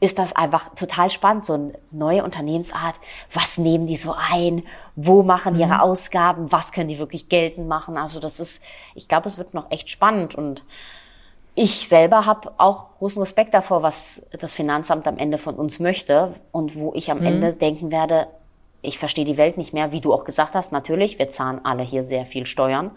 ist 0.00 0.18
das 0.18 0.34
einfach 0.34 0.74
total 0.74 1.10
spannend, 1.10 1.46
so 1.46 1.52
eine 1.52 1.74
neue 1.92 2.24
Unternehmensart. 2.24 2.96
Was 3.32 3.56
nehmen 3.56 3.86
die 3.86 3.96
so 3.96 4.14
ein? 4.18 4.64
Wo 4.96 5.22
machen 5.22 5.54
die 5.54 5.60
ihre 5.60 5.80
Ausgaben? 5.80 6.50
Was 6.50 6.72
können 6.72 6.88
die 6.88 6.98
wirklich 6.98 7.28
geltend 7.28 7.68
machen? 7.68 7.96
Also 7.96 8.18
das 8.18 8.40
ist, 8.40 8.60
ich 8.96 9.06
glaube, 9.06 9.28
es 9.28 9.38
wird 9.38 9.54
noch 9.54 9.70
echt 9.70 9.90
spannend 9.90 10.34
und 10.34 10.64
ich 11.54 11.88
selber 11.88 12.24
habe 12.24 12.52
auch 12.56 12.92
großen 12.92 13.20
Respekt 13.20 13.52
davor, 13.52 13.82
was 13.82 14.22
das 14.38 14.52
Finanzamt 14.52 15.06
am 15.06 15.18
Ende 15.18 15.38
von 15.38 15.54
uns 15.54 15.78
möchte 15.80 16.34
und 16.50 16.76
wo 16.76 16.92
ich 16.94 17.10
am 17.10 17.20
Ende 17.22 17.52
denken 17.52 17.90
werde, 17.90 18.26
ich 18.80 18.98
verstehe 18.98 19.24
die 19.24 19.36
Welt 19.36 19.58
nicht 19.58 19.72
mehr, 19.72 19.92
wie 19.92 20.00
du 20.00 20.12
auch 20.12 20.24
gesagt 20.24 20.54
hast, 20.54 20.72
natürlich, 20.72 21.18
wir 21.18 21.30
zahlen 21.30 21.60
alle 21.64 21.82
hier 21.82 22.04
sehr 22.04 22.26
viel 22.26 22.46
Steuern, 22.46 22.90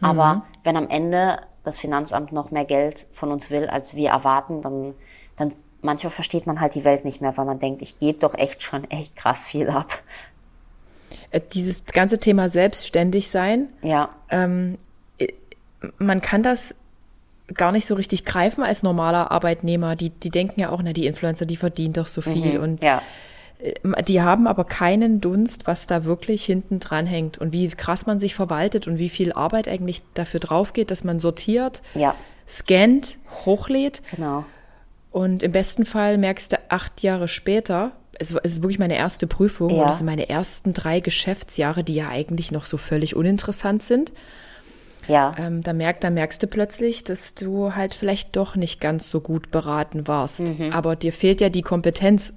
aber 0.00 0.42
wenn 0.64 0.76
am 0.76 0.88
Ende 0.88 1.38
das 1.64 1.78
Finanzamt 1.78 2.32
noch 2.32 2.50
mehr 2.50 2.64
Geld 2.64 3.06
von 3.12 3.30
uns 3.30 3.50
will, 3.50 3.68
als 3.68 3.94
wir 3.94 4.10
erwarten, 4.10 4.62
dann, 4.62 4.94
dann 5.36 5.52
manchmal 5.80 6.10
versteht 6.10 6.46
man 6.46 6.60
halt 6.60 6.74
die 6.74 6.84
Welt 6.84 7.04
nicht 7.04 7.20
mehr, 7.20 7.36
weil 7.36 7.44
man 7.44 7.60
denkt, 7.60 7.82
ich 7.82 8.00
gebe 8.00 8.18
doch 8.18 8.34
echt 8.34 8.62
schon 8.62 8.90
echt 8.90 9.14
krass 9.14 9.46
viel 9.46 9.70
ab. 9.70 10.02
Äh, 11.30 11.40
Dieses 11.52 11.84
ganze 11.84 12.18
Thema 12.18 12.48
selbstständig 12.48 13.30
sein, 13.30 13.68
Ja, 13.82 14.08
ähm, 14.28 14.78
man 15.98 16.20
kann 16.20 16.42
das 16.42 16.74
gar 17.54 17.72
nicht 17.72 17.86
so 17.86 17.94
richtig 17.94 18.24
greifen 18.24 18.62
als 18.62 18.82
normaler 18.82 19.30
Arbeitnehmer. 19.30 19.96
Die, 19.96 20.10
die 20.10 20.30
denken 20.30 20.60
ja 20.60 20.70
auch, 20.70 20.80
na, 20.82 20.92
die 20.92 21.06
Influencer, 21.06 21.46
die 21.46 21.56
verdienen 21.56 21.92
doch 21.94 22.06
so 22.06 22.20
viel. 22.20 22.58
Mhm, 22.58 22.62
und 22.62 22.82
ja. 22.84 23.02
äh, 23.60 24.02
die 24.02 24.22
haben 24.22 24.46
aber 24.46 24.64
keinen 24.64 25.20
Dunst, 25.20 25.66
was 25.66 25.86
da 25.86 26.04
wirklich 26.04 26.44
hinten 26.44 26.80
dran 26.80 27.06
hängt 27.06 27.38
und 27.38 27.52
wie 27.52 27.68
krass 27.68 28.06
man 28.06 28.18
sich 28.18 28.34
verwaltet 28.34 28.86
und 28.86 28.98
wie 28.98 29.08
viel 29.08 29.32
Arbeit 29.32 29.68
eigentlich 29.68 30.02
dafür 30.14 30.40
drauf 30.40 30.72
geht, 30.72 30.90
dass 30.90 31.04
man 31.04 31.18
sortiert, 31.18 31.82
Ja, 31.94 32.14
scannt, 32.48 33.18
hochlädt. 33.44 34.02
genau. 34.10 34.44
Und 35.10 35.42
im 35.42 35.52
besten 35.52 35.84
Fall 35.84 36.16
merkst 36.18 36.52
du 36.52 36.56
acht 36.70 37.02
Jahre 37.02 37.28
später, 37.28 37.92
es 38.18 38.32
es 38.32 38.54
ist 38.54 38.62
wirklich 38.62 38.78
meine 38.78 38.96
erste 38.96 39.26
Prüfung 39.26 39.74
Ja. 39.74 39.82
und 39.82 39.88
es 39.90 39.98
sind 39.98 40.06
meine 40.06 40.28
ersten 40.28 40.72
drei 40.72 41.00
Geschäftsjahre, 41.00 41.82
die 41.82 41.94
ja 41.94 42.08
eigentlich 42.08 42.50
noch 42.52 42.64
so 42.64 42.76
völlig 42.78 43.14
uninteressant 43.16 43.82
sind. 43.82 44.12
Ja, 45.08 45.34
Ähm, 45.38 45.62
da, 45.62 45.72
merk, 45.72 46.00
da 46.00 46.10
merkst 46.10 46.42
du 46.42 46.46
plötzlich, 46.46 47.02
dass 47.04 47.34
du 47.34 47.74
halt 47.74 47.94
vielleicht 47.94 48.36
doch 48.36 48.54
nicht 48.56 48.80
ganz 48.80 49.10
so 49.10 49.20
gut 49.20 49.50
beraten 49.50 50.06
warst. 50.06 50.42
Aber 50.72 50.96
dir 50.96 51.12
fehlt 51.12 51.40
ja 51.40 51.48
die 51.48 51.62
Kompetenz. 51.62 52.34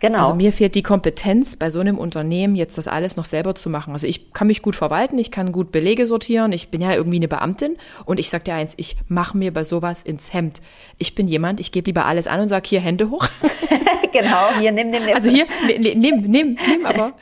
genau. 0.00 0.20
Also 0.20 0.34
mir 0.34 0.52
fehlt 0.52 0.74
die 0.74 0.82
Kompetenz, 0.82 1.56
bei 1.56 1.68
so 1.70 1.80
einem 1.80 1.98
Unternehmen 1.98 2.54
jetzt 2.56 2.78
das 2.78 2.88
alles 2.88 3.16
noch 3.16 3.24
selber 3.26 3.54
zu 3.54 3.68
machen. 3.68 3.92
Also 3.92 4.06
ich 4.06 4.32
kann 4.32 4.46
mich 4.46 4.62
gut 4.62 4.74
verwalten, 4.76 5.18
ich 5.18 5.30
kann 5.30 5.52
gut 5.52 5.70
Belege 5.72 6.06
sortieren, 6.06 6.52
ich 6.52 6.68
bin 6.70 6.80
ja 6.80 6.94
irgendwie 6.94 7.16
eine 7.18 7.28
Beamtin 7.28 7.76
und 8.06 8.18
ich 8.20 8.30
sag 8.30 8.44
dir 8.44 8.54
eins, 8.54 8.72
ich 8.78 8.96
mache 9.08 9.36
mir 9.36 9.52
bei 9.52 9.64
sowas 9.64 10.02
ins 10.02 10.32
Hemd. 10.32 10.62
Ich 10.98 11.14
bin 11.14 11.28
jemand, 11.28 11.60
ich 11.60 11.72
gebe 11.72 11.86
lieber 11.86 12.06
alles 12.06 12.26
an 12.26 12.40
und 12.40 12.48
sag 12.48 12.66
hier 12.66 12.80
Hände 12.80 13.10
hoch. 13.10 13.26
genau. 14.12 14.48
Hier, 14.60 14.72
nimm, 14.72 14.90
nimm, 14.90 15.04
nimm. 15.04 15.14
Also 15.14 15.30
hier, 15.30 15.46
ne- 15.66 15.78
ne- 15.78 15.94
nimm, 15.94 16.20
nimm, 16.22 16.52
nimm, 16.68 16.86
aber, 16.86 17.12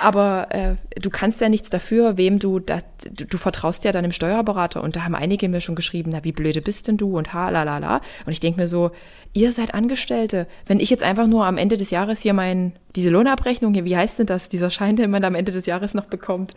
aber 0.00 0.46
äh, 0.50 0.74
du 1.00 1.10
kannst 1.10 1.40
ja 1.40 1.48
nichts 1.48 1.70
dafür, 1.70 2.16
wem 2.16 2.38
du, 2.38 2.58
da, 2.58 2.78
du, 3.10 3.24
du 3.26 3.38
vertraust 3.38 3.84
ja 3.84 3.92
deinem 3.92 4.10
Steuerberater. 4.12 4.82
Und 4.82 4.96
da 4.96 5.04
haben 5.04 5.14
einige 5.14 5.48
mir 5.48 5.60
schon 5.60 5.74
geschrieben, 5.74 6.10
na, 6.12 6.24
wie 6.24 6.32
blöde 6.32 6.62
bist 6.62 6.88
denn 6.88 6.96
du 6.96 7.16
und 7.16 7.32
ha, 7.34 7.50
la, 7.50 7.62
la, 7.62 7.78
la. 7.78 8.00
Und 8.26 8.32
ich 8.32 8.40
denke 8.40 8.60
mir 8.60 8.66
so, 8.68 8.90
ihr 9.32 9.52
seid 9.52 9.74
Angestellte. 9.74 10.46
Wenn 10.66 10.80
ich 10.80 10.90
jetzt 10.90 11.02
einfach 11.02 11.26
nur 11.26 11.46
am 11.46 11.56
Ende 11.58 11.76
des 11.76 11.90
Jahres 11.90 12.20
hier 12.20 12.32
mein, 12.34 12.72
diese 12.96 13.10
Lohnabrechnung 13.10 13.74
hier, 13.74 13.84
wie 13.84 13.96
heißt 13.96 14.18
denn 14.18 14.26
das, 14.26 14.48
dieser 14.48 14.70
Schein, 14.70 14.96
den 14.96 15.10
man 15.10 15.24
am 15.24 15.34
Ende 15.34 15.52
des 15.52 15.66
Jahres 15.66 15.94
noch 15.94 16.06
bekommt. 16.06 16.54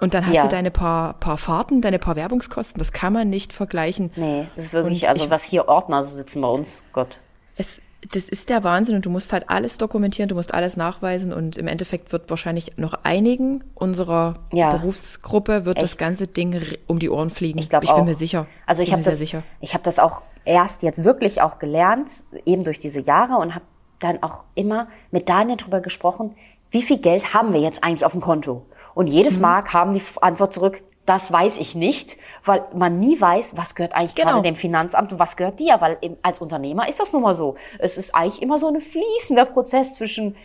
Und 0.00 0.14
dann 0.14 0.24
hast 0.26 0.34
Ja. 0.34 0.44
du 0.44 0.48
deine 0.48 0.70
paar, 0.70 1.14
paar 1.14 1.36
Fahrten, 1.36 1.80
deine 1.80 1.98
paar 1.98 2.14
Werbungskosten. 2.14 2.78
Das 2.78 2.92
kann 2.92 3.12
man 3.12 3.28
nicht 3.30 3.52
vergleichen. 3.52 4.10
nee, 4.14 4.46
das 4.54 4.66
ist 4.66 4.72
wirklich, 4.72 5.02
Und 5.02 5.08
also 5.08 5.24
ich- 5.24 5.30
was 5.30 5.42
hier 5.42 5.66
Ordner 5.68 6.04
sitzen 6.04 6.40
bei 6.42 6.48
uns, 6.48 6.84
Gott. 6.92 7.18
Es, 7.56 7.80
das 8.12 8.28
ist 8.28 8.48
der 8.48 8.62
Wahnsinn 8.64 8.94
und 8.96 9.04
du 9.06 9.10
musst 9.10 9.32
halt 9.32 9.50
alles 9.50 9.76
dokumentieren, 9.76 10.28
du 10.28 10.34
musst 10.36 10.54
alles 10.54 10.76
nachweisen 10.76 11.32
und 11.32 11.56
im 11.56 11.66
Endeffekt 11.66 12.12
wird 12.12 12.30
wahrscheinlich 12.30 12.76
noch 12.76 12.94
einigen 13.02 13.64
unserer 13.74 14.34
Ja. 14.52 14.70
Berufsgruppe 14.70 15.64
wird 15.64 15.78
das 15.82 15.90
Echt? 15.92 15.98
ganze 15.98 16.26
Ding 16.28 16.60
um 16.86 16.98
die 17.00 17.10
Ohren 17.10 17.30
fliegen. 17.30 17.58
Ich 17.58 17.68
glaube 17.68 17.84
ich 17.84 17.90
auch. 17.90 17.96
bin 17.96 18.04
mir 18.04 18.14
sicher. 18.14 18.46
Also 18.66 18.82
ich 18.82 18.90
bin 18.90 18.98
habe 18.98 19.04
das, 19.04 19.18
sicher. 19.18 19.42
ich 19.60 19.74
habe 19.74 19.82
das 19.84 19.98
auch 19.98 20.22
erst 20.44 20.82
jetzt 20.82 21.02
wirklich 21.04 21.42
auch 21.42 21.58
gelernt, 21.58 22.10
eben 22.46 22.64
durch 22.64 22.78
diese 22.78 23.00
Jahre 23.00 23.36
und 23.36 23.54
habe 23.54 23.64
dann 23.98 24.22
auch 24.22 24.44
immer 24.54 24.86
mit 25.10 25.28
Daniel 25.28 25.56
drüber 25.56 25.80
gesprochen, 25.80 26.36
wie 26.70 26.82
viel 26.82 26.98
Geld 26.98 27.34
haben 27.34 27.52
wir 27.52 27.60
jetzt 27.60 27.82
eigentlich 27.82 28.04
auf 28.04 28.12
dem 28.12 28.20
Konto? 28.20 28.64
Und 28.94 29.08
jedes 29.08 29.36
Mhm. 29.36 29.42
Mal 29.42 29.62
kam 29.62 29.92
die 29.94 30.02
Antwort 30.20 30.52
zurück, 30.54 30.80
das 31.08 31.32
weiß 31.32 31.58
ich 31.58 31.74
nicht, 31.74 32.16
weil 32.44 32.64
man 32.74 33.00
nie 33.00 33.18
weiß, 33.18 33.56
was 33.56 33.74
gehört 33.74 33.94
eigentlich 33.94 34.14
Genau. 34.14 34.32
gerade 34.32 34.42
dem 34.42 34.56
Finanzamt 34.56 35.12
und 35.12 35.18
was 35.18 35.36
gehört 35.36 35.58
dir, 35.58 35.80
weil 35.80 35.96
als 36.22 36.40
Unternehmer 36.40 36.88
ist 36.88 37.00
das 37.00 37.12
nun 37.12 37.22
mal 37.22 37.34
so. 37.34 37.56
Es 37.78 37.96
ist 37.96 38.14
eigentlich 38.14 38.42
immer 38.42 38.58
so 38.58 38.68
ein 38.68 38.80
fließender 38.80 39.46
Prozess 39.46 39.94
zwischen 39.94 40.36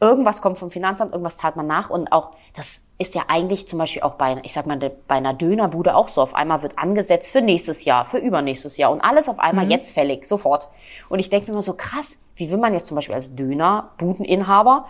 irgendwas 0.00 0.42
kommt 0.42 0.58
vom 0.58 0.70
Finanzamt, 0.70 1.12
irgendwas 1.12 1.36
zahlt 1.36 1.56
man 1.56 1.66
nach 1.66 1.88
und 1.90 2.10
auch 2.12 2.32
das 2.54 2.80
ist 2.98 3.14
ja 3.16 3.22
eigentlich 3.28 3.68
zum 3.68 3.80
Beispiel 3.80 4.02
auch 4.02 4.14
bei, 4.14 4.40
ich 4.44 4.52
sag 4.52 4.66
mal, 4.66 4.78
bei 4.78 5.14
einer 5.16 5.34
Dönerbude 5.34 5.96
auch 5.96 6.08
so. 6.08 6.22
Auf 6.22 6.34
einmal 6.34 6.62
wird 6.62 6.78
angesetzt 6.78 7.32
für 7.32 7.40
nächstes 7.40 7.84
Jahr, 7.84 8.04
für 8.04 8.18
übernächstes 8.18 8.76
Jahr 8.76 8.92
und 8.92 9.00
alles 9.00 9.28
auf 9.28 9.40
einmal 9.40 9.68
jetzt 9.70 9.92
fällig, 9.92 10.24
sofort. 10.26 10.68
Und 11.08 11.18
ich 11.18 11.28
denke 11.28 11.46
mir 11.46 11.54
immer 11.54 11.62
so 11.62 11.74
krass, 11.74 12.16
wie 12.36 12.48
will 12.50 12.58
man 12.58 12.74
jetzt 12.74 12.86
zum 12.86 12.94
Beispiel 12.94 13.16
als 13.16 13.34
Dönerbudeninhaber 13.34 14.86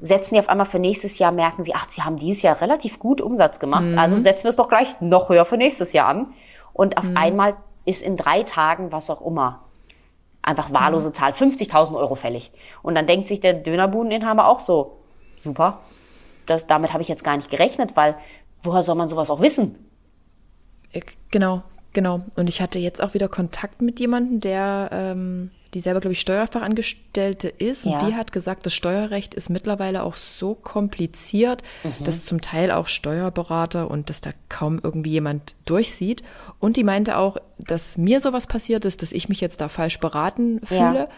setzen 0.00 0.34
die 0.34 0.40
auf 0.40 0.48
einmal 0.48 0.66
für 0.66 0.78
nächstes 0.78 1.18
Jahr, 1.18 1.32
merken 1.32 1.62
sie, 1.62 1.74
ach, 1.74 1.88
sie 1.88 2.02
haben 2.02 2.16
dieses 2.18 2.42
Jahr 2.42 2.60
relativ 2.60 2.98
gut 2.98 3.20
Umsatz 3.20 3.58
gemacht, 3.58 3.84
also 3.98 4.16
setzen 4.16 4.44
wir 4.44 4.50
es 4.50 4.56
doch 4.56 4.68
gleich 4.68 5.00
noch 5.00 5.28
höher 5.28 5.44
für 5.44 5.56
nächstes 5.56 5.92
Jahr 5.92 6.08
an. 6.08 6.32
Und 6.72 6.96
auf 6.98 7.04
einmal 7.16 7.56
ist 7.84 8.02
in 8.02 8.16
drei 8.16 8.42
Tagen, 8.42 8.90
was 8.92 9.08
auch 9.10 9.24
immer, 9.24 9.60
einfach 10.42 10.72
wahllose 10.72 11.12
Zahl, 11.12 11.32
50.000 11.32 11.96
Euro 11.96 12.14
fällig. 12.16 12.50
Und 12.82 12.94
dann 12.96 13.06
denkt 13.06 13.28
sich 13.28 13.40
der 13.40 13.54
Dönerbudeninhaber 13.54 14.48
auch 14.48 14.60
so, 14.60 14.98
super, 15.40 15.80
das, 16.46 16.66
damit 16.66 16.92
habe 16.92 17.02
ich 17.02 17.08
jetzt 17.08 17.24
gar 17.24 17.36
nicht 17.36 17.50
gerechnet, 17.50 17.96
weil 17.96 18.16
woher 18.62 18.82
soll 18.82 18.96
man 18.96 19.08
sowas 19.08 19.30
auch 19.30 19.40
wissen? 19.40 19.76
Äh, 20.92 21.02
Genau, 21.30 21.62
genau. 21.92 22.20
Und 22.36 22.48
ich 22.48 22.60
hatte 22.60 22.78
jetzt 22.78 23.02
auch 23.02 23.14
wieder 23.14 23.28
Kontakt 23.28 23.82
mit 23.82 23.98
jemandem, 24.00 24.40
der, 24.40 24.88
ähm, 24.92 25.50
die 25.74 25.80
selber, 25.80 26.00
glaube 26.00 26.12
ich, 26.12 26.20
Steuerfachangestellte 26.20 27.48
ist. 27.48 27.84
Und 27.84 27.92
Ja. 27.92 28.06
die 28.08 28.14
hat 28.14 28.32
gesagt, 28.32 28.64
das 28.66 28.74
Steuerrecht 28.74 29.34
ist 29.34 29.50
mittlerweile 29.50 30.02
auch 30.04 30.14
so 30.14 30.54
kompliziert, 30.54 31.62
Mhm. 31.82 32.04
dass 32.04 32.24
zum 32.24 32.40
Teil 32.40 32.70
auch 32.70 32.86
Steuerberater 32.86 33.90
und 33.90 34.08
dass 34.10 34.20
da 34.20 34.30
kaum 34.48 34.80
irgendwie 34.82 35.10
jemand 35.10 35.54
durchsieht. 35.66 36.22
Und 36.60 36.76
die 36.76 36.84
meinte 36.84 37.18
auch, 37.18 37.36
dass 37.58 37.96
mir 37.96 38.20
sowas 38.20 38.46
passiert 38.46 38.84
ist, 38.84 39.02
dass 39.02 39.12
ich 39.12 39.28
mich 39.28 39.40
jetzt 39.40 39.60
da 39.60 39.68
falsch 39.68 39.98
beraten 40.00 40.60
Ja. 40.62 40.66
fühle. 40.66 41.08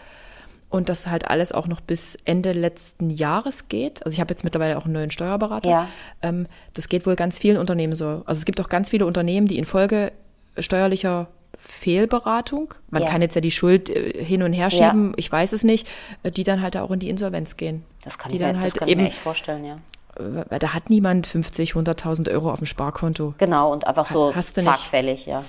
Und 0.69 0.89
das 0.89 1.07
halt 1.07 1.29
alles 1.29 1.53
auch 1.53 1.67
noch 1.67 1.79
bis 1.79 2.17
Ende 2.25 2.51
letzten 2.51 3.09
Jahres 3.09 3.69
geht. 3.69 4.05
Also 4.05 4.15
ich 4.15 4.19
habe 4.19 4.31
jetzt 4.33 4.43
mittlerweile 4.43 4.77
auch 4.77 4.83
einen 4.83 4.95
neuen 4.95 5.11
Steuerberater. 5.11 5.69
Ja. 5.69 5.87
Ähm, 6.21 6.45
das 6.73 6.89
geht 6.89 7.05
wohl 7.05 7.15
ganz 7.15 7.37
vielen 7.39 7.57
Unternehmen 7.57 7.95
so. 7.95 8.23
Also 8.25 8.39
es 8.39 8.43
gibt 8.45 8.59
auch 8.59 8.67
ganz 8.67 8.89
viele 8.89 9.05
Unternehmen, 9.05 9.47
die 9.47 9.57
infolge 9.57 10.11
steuerlicher 10.57 11.27
Fehlberatung, 11.59 12.73
man 12.89 13.03
Ja. 13.03 13.09
kann 13.09 13.21
jetzt 13.21 13.35
ja 13.35 13.41
die 13.41 13.51
Schuld 13.51 13.89
äh, 13.89 14.23
hin 14.23 14.43
und 14.43 14.53
her 14.53 14.67
Ja. 14.67 14.89
schieben, 14.89 15.13
ich 15.17 15.31
weiß 15.31 15.53
es 15.53 15.63
nicht, 15.63 15.87
äh, 16.23 16.31
die 16.31 16.43
dann 16.43 16.61
halt 16.61 16.77
auch 16.77 16.91
in 16.91 16.99
die 16.99 17.09
Insolvenz 17.09 17.57
gehen. 17.57 17.83
Das 18.03 18.17
kann 18.17 18.29
die 18.29 18.35
ich, 18.37 18.41
mir, 18.41 18.47
dann 18.47 18.59
halt 18.59 18.71
das 18.73 18.79
kann 18.79 18.87
eben, 18.87 19.01
mir 19.03 19.07
echt 19.09 19.17
vorstellen, 19.19 19.65
ja. 19.65 19.75
äh, 20.17 20.45
weil 20.49 20.59
da 20.59 20.73
hat 20.73 20.89
niemand 20.89 21.27
50, 21.27 21.73
100.000 21.73 22.31
Euro 22.31 22.51
auf 22.51 22.59
dem 22.59 22.65
Sparkonto. 22.67 23.33
Genau, 23.37 23.71
und 23.71 23.85
einfach 23.87 24.05
so 24.07 24.33
Hast 24.35 24.55
du 24.57 24.61
zack, 24.63 24.73
nicht. 24.77 24.87
fällig, 24.87 25.25
ja. 25.25 25.43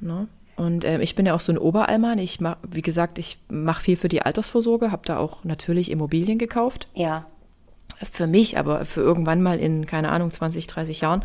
Ne? 0.00 0.28
Und 0.56 0.84
ähm, 0.86 1.00
ich 1.02 1.14
bin 1.14 1.26
ja 1.26 1.34
auch 1.34 1.40
so 1.40 1.52
ein 1.52 1.58
Oberallmann. 1.58 2.18
Ich 2.18 2.40
mach, 2.40 2.56
wie 2.66 2.80
gesagt, 2.82 3.18
ich 3.18 3.38
mache 3.48 3.82
viel 3.82 3.96
für 3.96 4.08
die 4.08 4.22
Altersvorsorge, 4.22 4.90
habe 4.90 5.02
da 5.04 5.18
auch 5.18 5.44
natürlich 5.44 5.90
Immobilien 5.90 6.38
gekauft. 6.38 6.88
Ja, 6.94 7.26
Für 8.10 8.26
mich, 8.26 8.58
aber 8.58 8.84
für 8.86 9.00
irgendwann 9.02 9.42
mal 9.42 9.58
in, 9.58 9.86
keine 9.86 10.10
Ahnung, 10.10 10.30
20, 10.30 10.66
30 10.66 11.00
Jahren. 11.02 11.24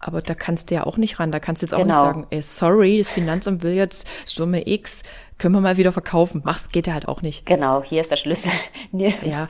Aber 0.00 0.22
da 0.22 0.34
kannst 0.34 0.70
du 0.70 0.74
ja 0.74 0.84
auch 0.86 0.96
nicht 0.96 1.20
ran. 1.20 1.30
Da 1.30 1.40
kannst 1.40 1.60
du 1.62 1.66
jetzt 1.66 1.74
auch 1.74 1.78
nicht 1.84 1.88
Genau. 1.88 2.04
sagen, 2.04 2.26
ey, 2.30 2.40
sorry, 2.40 2.98
das 2.98 3.12
Finanzamt 3.12 3.62
will 3.62 3.74
jetzt 3.74 4.08
Summe 4.24 4.66
X, 4.66 5.02
können 5.38 5.54
wir 5.54 5.60
mal 5.60 5.76
wieder 5.76 5.92
verkaufen. 5.92 6.40
Mach's, 6.44 6.70
geht 6.70 6.86
ja 6.86 6.94
halt 6.94 7.06
auch 7.06 7.20
nicht. 7.22 7.44
genau, 7.46 7.82
hier 7.82 8.00
ist 8.00 8.10
der 8.10 8.16
Schlüssel. 8.16 8.50
Nee. 8.92 9.14
Ja. 9.22 9.48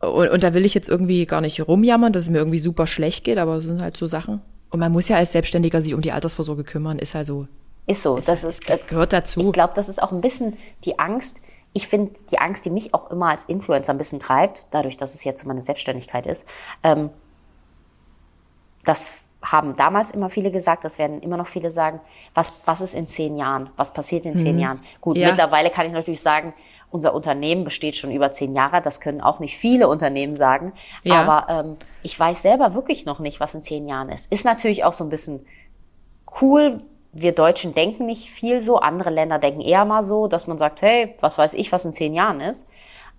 Und, 0.00 0.28
und 0.28 0.42
da 0.44 0.54
will 0.54 0.64
ich 0.64 0.74
jetzt 0.74 0.88
irgendwie 0.88 1.26
gar 1.26 1.40
nicht 1.40 1.66
rumjammern, 1.66 2.12
dass 2.12 2.24
es 2.24 2.30
mir 2.30 2.38
irgendwie 2.38 2.58
super 2.60 2.86
schlecht 2.86 3.24
geht, 3.24 3.38
aber 3.38 3.56
es 3.56 3.64
sind 3.64 3.80
halt 3.82 3.96
so 3.96 4.06
Sachen. 4.06 4.40
Und 4.70 4.78
man 4.80 4.92
muss 4.92 5.08
ja 5.08 5.16
als 5.16 5.32
Selbstständiger 5.32 5.80
sich 5.82 5.94
um 5.94 6.02
die 6.02 6.12
Altersvorsorge 6.12 6.62
kümmern, 6.62 6.98
ist 6.98 7.14
halt 7.14 7.26
so, 7.26 7.48
Ist 7.86 8.02
so, 8.02 8.18
das 8.18 8.44
ist, 8.44 8.68
äh, 8.70 8.78
gehört 8.86 9.12
dazu. 9.14 9.40
Ich 9.40 9.52
glaube, 9.52 9.72
das 9.74 9.88
ist 9.88 10.00
auch 10.02 10.12
ein 10.12 10.20
bisschen 10.20 10.56
die 10.84 10.98
Angst. 10.98 11.38
Ich 11.72 11.88
finde 11.88 12.12
die 12.30 12.38
Angst, 12.38 12.64
die 12.66 12.70
mich 12.70 12.92
auch 12.94 13.10
immer 13.10 13.28
als 13.30 13.44
Influencer 13.44 13.92
ein 13.92 13.98
bisschen 13.98 14.20
treibt, 14.20 14.66
dadurch, 14.70 14.96
dass 14.98 15.14
es 15.14 15.24
jetzt 15.24 15.40
so 15.42 15.48
meine 15.48 15.62
Selbstständigkeit 15.62 16.26
ist. 16.26 16.44
Ähm, 16.82 17.08
das 18.84 19.18
haben 19.42 19.76
damals 19.76 20.10
immer 20.10 20.30
viele 20.30 20.50
gesagt, 20.50 20.84
das 20.84 20.98
werden 20.98 21.20
immer 21.22 21.36
noch 21.36 21.46
viele 21.46 21.70
sagen. 21.70 22.00
Was, 22.34 22.52
was 22.64 22.80
ist 22.80 22.94
in 22.94 23.06
zehn 23.08 23.36
Jahren? 23.36 23.70
Was 23.76 23.92
passiert 23.92 24.26
in 24.26 24.36
zehn 24.36 24.58
Jahren? 24.58 24.80
Gut, 25.00 25.16
Ja. 25.16 25.28
mittlerweile 25.28 25.70
kann 25.70 25.86
ich 25.86 25.92
natürlich 25.92 26.20
sagen, 26.20 26.54
unser 26.90 27.14
Unternehmen 27.14 27.64
besteht 27.64 27.96
schon 27.96 28.10
über 28.10 28.32
zehn 28.32 28.54
Jahre. 28.56 28.80
Das 28.82 29.00
können 29.00 29.20
auch 29.20 29.38
nicht 29.40 29.56
viele 29.56 29.88
Unternehmen 29.88 30.36
sagen. 30.36 30.72
Ja. 31.04 31.22
Aber 31.22 31.52
ähm, 31.52 31.76
ich 32.02 32.18
weiß 32.18 32.42
selber 32.42 32.74
wirklich 32.74 33.04
noch 33.06 33.18
nicht, 33.20 33.40
was 33.40 33.54
in 33.54 33.62
zehn 33.62 33.86
Jahren 33.86 34.08
ist. 34.08 34.30
Ist 34.32 34.44
natürlich 34.44 34.84
auch 34.84 34.94
so 34.94 35.04
ein 35.04 35.10
bisschen 35.10 35.44
cool. 36.40 36.82
Wir 37.12 37.32
Deutschen 37.32 37.74
denken 37.74 38.06
nicht 38.06 38.30
viel 38.30 38.60
so. 38.62 38.78
Andere 38.78 39.10
Länder 39.10 39.38
denken 39.38 39.60
eher 39.60 39.84
mal 39.84 40.02
so, 40.02 40.28
dass 40.28 40.46
man 40.46 40.58
sagt, 40.58 40.82
hey, 40.82 41.14
was 41.20 41.38
weiß 41.38 41.54
ich, 41.54 41.72
was 41.72 41.84
in 41.84 41.92
zehn 41.92 42.14
Jahren 42.14 42.40
ist. 42.40 42.66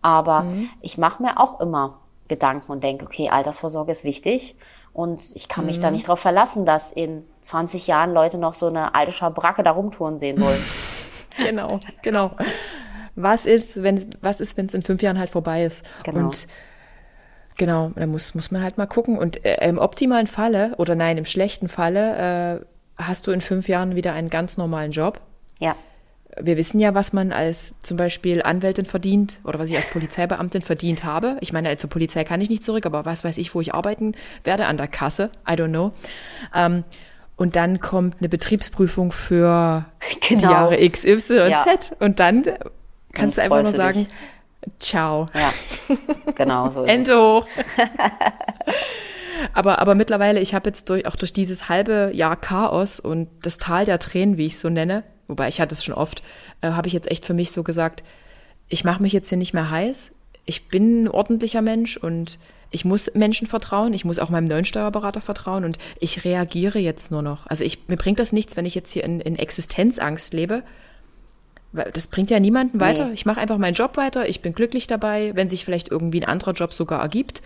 Aber 0.02 0.46
ich 0.82 0.98
mache 0.98 1.22
mir 1.22 1.40
auch 1.40 1.60
immer 1.60 2.00
Gedanken 2.28 2.72
und 2.72 2.84
denke, 2.84 3.06
okay, 3.06 3.30
Altersvorsorge 3.30 3.92
ist 3.92 4.04
wichtig. 4.04 4.56
Und 4.94 5.22
ich 5.34 5.48
kann 5.48 5.66
mich 5.66 5.80
da 5.80 5.92
nicht 5.92 6.08
darauf 6.08 6.20
verlassen, 6.20 6.66
dass 6.66 6.92
in 6.92 7.24
20 7.42 7.88
Jahren 7.88 8.14
Leute 8.14 8.38
noch 8.38 8.54
so 8.54 8.68
eine 8.68 8.96
alte 8.96 9.12
Schabracke 9.12 9.64
da 9.64 9.72
rumtouren 9.72 10.20
sehen 10.20 10.40
wollen. 10.42 10.62
Genau, 11.42 11.80
genau. 12.02 12.32
Was 13.16 13.46
ist, 13.46 13.82
wenn 13.82 14.10
was 14.20 14.42
ist, 14.42 14.58
wenn 14.58 14.66
es 14.66 14.74
in 14.74 14.82
fünf 14.82 15.02
Jahren 15.02 15.18
halt 15.18 15.30
vorbei 15.30 15.64
ist? 15.64 15.86
Genau. 16.04 16.26
Und 16.26 16.48
genau, 17.56 17.92
da 17.96 18.06
muss, 18.08 18.36
muss 18.36 18.52
man 18.52 18.62
halt 18.62 18.78
mal 18.78 18.88
gucken. 18.88 19.18
Und 19.18 19.46
äh, 19.46 19.66
im 19.66 19.78
optimalen 19.78 20.28
Falle, 20.28 20.74
oder 20.80 20.96
nein, 20.96 21.18
im 21.18 21.24
schlechten 21.24 21.70
Falle, 21.70 22.60
äh, 22.60 23.02
hast 23.02 23.26
du 23.26 23.32
in 23.32 23.40
fünf 23.40 23.70
Jahren 23.70 23.96
wieder 23.96 24.12
einen 24.12 24.30
ganz 24.30 24.58
normalen 24.58 24.92
Job. 24.92 25.22
ja, 25.60 25.78
Wir 26.42 26.58
wissen 26.58 26.80
ja, 26.80 26.94
was 26.94 27.14
man 27.14 27.32
als 27.32 27.80
zum 27.80 27.98
Beispiel 27.98 28.42
Anwältin 28.42 28.86
verdient 28.86 29.40
oder 29.44 29.60
was 29.60 29.70
ich 29.70 29.76
als 29.76 29.88
Polizeibeamtin 29.88 30.62
verdient 30.62 31.04
habe. 31.04 31.38
Ich 31.42 31.54
meine, 31.54 31.76
zur 31.78 31.90
Polizei 31.90 32.24
kann 32.24 32.42
ich 32.42 32.50
nicht 32.50 32.64
zurück, 32.64 32.86
aber 32.86 33.06
was 33.06 33.24
weiß 33.24 33.38
ich, 33.38 33.54
wo 33.54 33.62
ich 33.62 33.74
arbeiten 33.74 34.14
werde, 34.44 34.66
an 34.66 34.78
der 34.78 34.88
Kasse. 34.88 35.32
I 35.48 35.54
don't 35.54 35.70
know. 35.70 35.92
Ähm, 36.56 36.84
und 37.40 37.56
dann 37.56 37.80
kommt 37.80 38.18
eine 38.20 38.28
Betriebsprüfung 38.28 39.12
für 39.12 39.86
genau. 40.28 40.40
die 40.40 40.46
Jahre 40.46 40.82
X, 40.82 41.06
Y 41.06 41.50
ja. 41.50 41.64
Z 41.64 41.96
und 42.00 42.20
dann 42.20 42.44
kannst 43.14 43.38
dann 43.38 43.50
du 43.50 43.56
einfach 43.56 43.64
nur 43.64 43.78
sagen, 43.78 44.08
dich. 44.66 44.80
ciao. 44.80 45.26
Ja, 45.34 45.54
genau 46.36 46.70
so. 46.70 46.84
Ende 46.86 47.18
hoch. 47.18 47.48
aber, 49.54 49.80
aber 49.80 49.96
mittlerweile, 49.96 50.42
ich 50.42 50.54
habe 50.54 50.70
jetzt 50.70 50.90
durch, 50.90 51.06
auch 51.06 51.16
durch 51.16 51.32
dieses 51.32 51.70
halbe 51.70 52.12
Jahr 52.14 52.36
Chaos 52.36 53.00
und 53.00 53.30
das 53.44 53.58
Tal 53.58 53.86
der 53.86 54.00
Tränen, 54.00 54.38
wie 54.38 54.46
ich 54.46 54.54
es 54.54 54.62
so 54.62 54.70
nenne, 54.70 55.04
wobei 55.30 55.48
ich 55.48 55.62
hatte 55.62 55.74
es 55.74 55.86
schon 55.86 55.96
oft, 55.96 56.22
äh, 56.60 56.72
habe 56.72 56.88
ich 56.88 56.94
jetzt 56.94 57.10
echt 57.10 57.26
für 57.26 57.34
mich 57.34 57.52
so 57.52 57.64
gesagt, 57.64 58.04
ich 58.68 58.84
mache 58.84 59.02
mich 59.02 59.14
jetzt 59.14 59.30
hier 59.30 59.38
nicht 59.38 59.54
mehr 59.54 59.70
heiß. 59.70 60.12
Ich 60.46 60.68
bin 60.68 61.04
ein 61.04 61.08
ordentlicher 61.08 61.62
Mensch 61.62 61.96
und 61.96 62.38
ich 62.72 62.86
muss 62.86 63.14
Menschen 63.16 63.48
vertrauen, 63.48 63.94
ich 63.94 64.06
muss 64.06 64.20
auch 64.20 64.30
meinem 64.30 64.46
neuen 64.46 64.66
Steuerberater 64.66 65.22
vertrauen 65.22 65.66
und 65.66 65.78
ich 66.00 66.24
reagiere 66.24 66.80
jetzt 66.80 67.12
nur 67.12 67.22
noch. 67.22 67.48
Also 67.48 67.64
ich, 67.64 67.88
mir 67.88 67.98
bringt 67.98 68.20
das 68.20 68.32
nichts, 68.32 68.58
wenn 68.58 68.66
ich 68.66 68.76
jetzt 68.76 68.92
hier 68.92 69.04
in, 69.04 69.20
in 69.22 69.36
Existenzangst 69.36 70.34
lebe. 70.34 70.64
Weil 71.72 71.92
das 71.92 72.08
bringt 72.08 72.32
ja 72.32 72.40
niemanden 72.40 72.80
weiter. 72.80 73.08
Nee. 73.08 73.14
Ich 73.14 73.26
mache 73.26 73.40
einfach 73.40 73.58
meinen 73.58 73.76
Job 73.76 73.96
weiter, 73.98 74.28
ich 74.28 74.42
bin 74.42 74.54
glücklich 74.54 74.88
dabei, 74.88 75.32
wenn 75.36 75.48
sich 75.48 75.66
vielleicht 75.66 75.90
irgendwie 75.90 76.22
ein 76.22 76.28
anderer 76.28 76.54
Job 76.54 76.74
sogar 76.74 77.02
ergibt, 77.02 77.42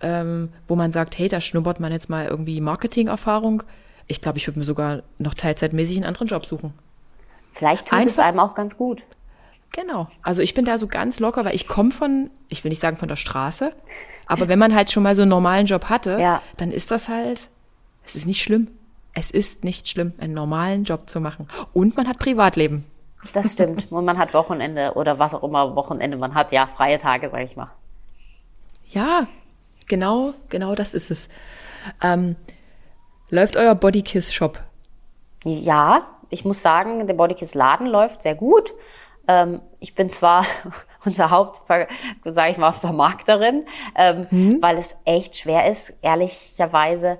ähm, 0.00 0.50
wo 0.68 0.76
man 0.76 0.90
sagt, 0.90 1.18
hey, 1.18 1.28
da 1.28 1.40
schnuppert 1.40 1.80
man 1.80 1.92
jetzt 1.92 2.08
mal 2.08 2.26
irgendwie 2.26 2.60
Marketing-Erfahrung. 2.60 3.64
Ich 4.06 4.20
glaube, 4.20 4.38
ich 4.38 4.46
würde 4.46 4.58
mir 4.58 4.64
sogar 4.64 5.02
noch 5.18 5.34
teilzeitmäßig 5.34 5.96
einen 5.96 6.06
anderen 6.06 6.28
Job 6.28 6.46
suchen. 6.46 6.74
Vielleicht 7.54 7.88
tut 7.88 7.98
einfach, 7.98 8.12
es 8.12 8.18
einem 8.18 8.40
auch 8.40 8.54
ganz 8.54 8.76
gut. 8.76 9.02
Genau. 9.72 10.08
Also 10.22 10.42
ich 10.42 10.54
bin 10.54 10.64
da 10.64 10.78
so 10.78 10.86
ganz 10.86 11.20
locker, 11.20 11.44
weil 11.44 11.54
ich 11.54 11.66
komme 11.66 11.90
von, 11.90 12.30
ich 12.48 12.62
will 12.62 12.68
nicht 12.68 12.80
sagen 12.80 12.96
von 12.96 13.08
der 13.08 13.16
Straße, 13.16 13.72
aber 14.26 14.48
wenn 14.48 14.58
man 14.58 14.74
halt 14.74 14.90
schon 14.90 15.02
mal 15.02 15.14
so 15.14 15.22
einen 15.22 15.30
normalen 15.30 15.66
Job 15.66 15.86
hatte, 15.86 16.18
ja. 16.20 16.42
dann 16.56 16.70
ist 16.72 16.90
das 16.90 17.08
halt, 17.08 17.48
es 18.04 18.16
ist 18.16 18.26
nicht 18.26 18.42
schlimm. 18.42 18.68
Es 19.12 19.30
ist 19.30 19.62
nicht 19.62 19.88
schlimm, 19.88 20.12
einen 20.18 20.34
normalen 20.34 20.84
Job 20.84 21.08
zu 21.08 21.20
machen. 21.20 21.48
Und 21.72 21.96
man 21.96 22.08
hat 22.08 22.18
Privatleben. 22.18 22.84
Das 23.32 23.52
stimmt. 23.52 23.86
Und 23.92 24.04
man 24.04 24.18
hat 24.18 24.34
Wochenende 24.34 24.94
oder 24.94 25.18
was 25.18 25.34
auch 25.34 25.44
immer 25.44 25.76
Wochenende 25.76 26.16
man 26.16 26.34
hat. 26.34 26.52
Ja, 26.52 26.68
freie 26.76 27.00
Tage, 27.00 27.30
sag 27.30 27.42
ich 27.42 27.56
mal. 27.56 27.70
Ja, 28.88 29.26
genau, 29.86 30.34
genau 30.48 30.74
das 30.74 30.94
ist 30.94 31.10
es. 31.10 31.28
Ähm, 32.02 32.36
läuft 33.30 33.56
euer 33.56 33.74
Bodykiss-Shop? 33.74 34.58
Ja, 35.44 36.06
ich 36.34 36.44
muss 36.44 36.60
sagen, 36.60 37.06
der 37.06 37.14
Bodykiss-Laden 37.14 37.86
läuft 37.86 38.22
sehr 38.22 38.34
gut. 38.34 38.74
Ähm, 39.26 39.60
ich 39.80 39.94
bin 39.94 40.10
zwar 40.10 40.44
unser 41.04 41.30
Haupt, 41.30 41.62
sage 42.24 42.50
ich 42.50 42.58
mal, 42.58 42.72
Vermarkterin, 42.72 43.64
ähm, 43.96 44.26
mhm. 44.30 44.58
weil 44.60 44.76
es 44.76 44.96
echt 45.04 45.36
schwer 45.36 45.70
ist, 45.70 45.94
ehrlicherweise, 46.02 47.18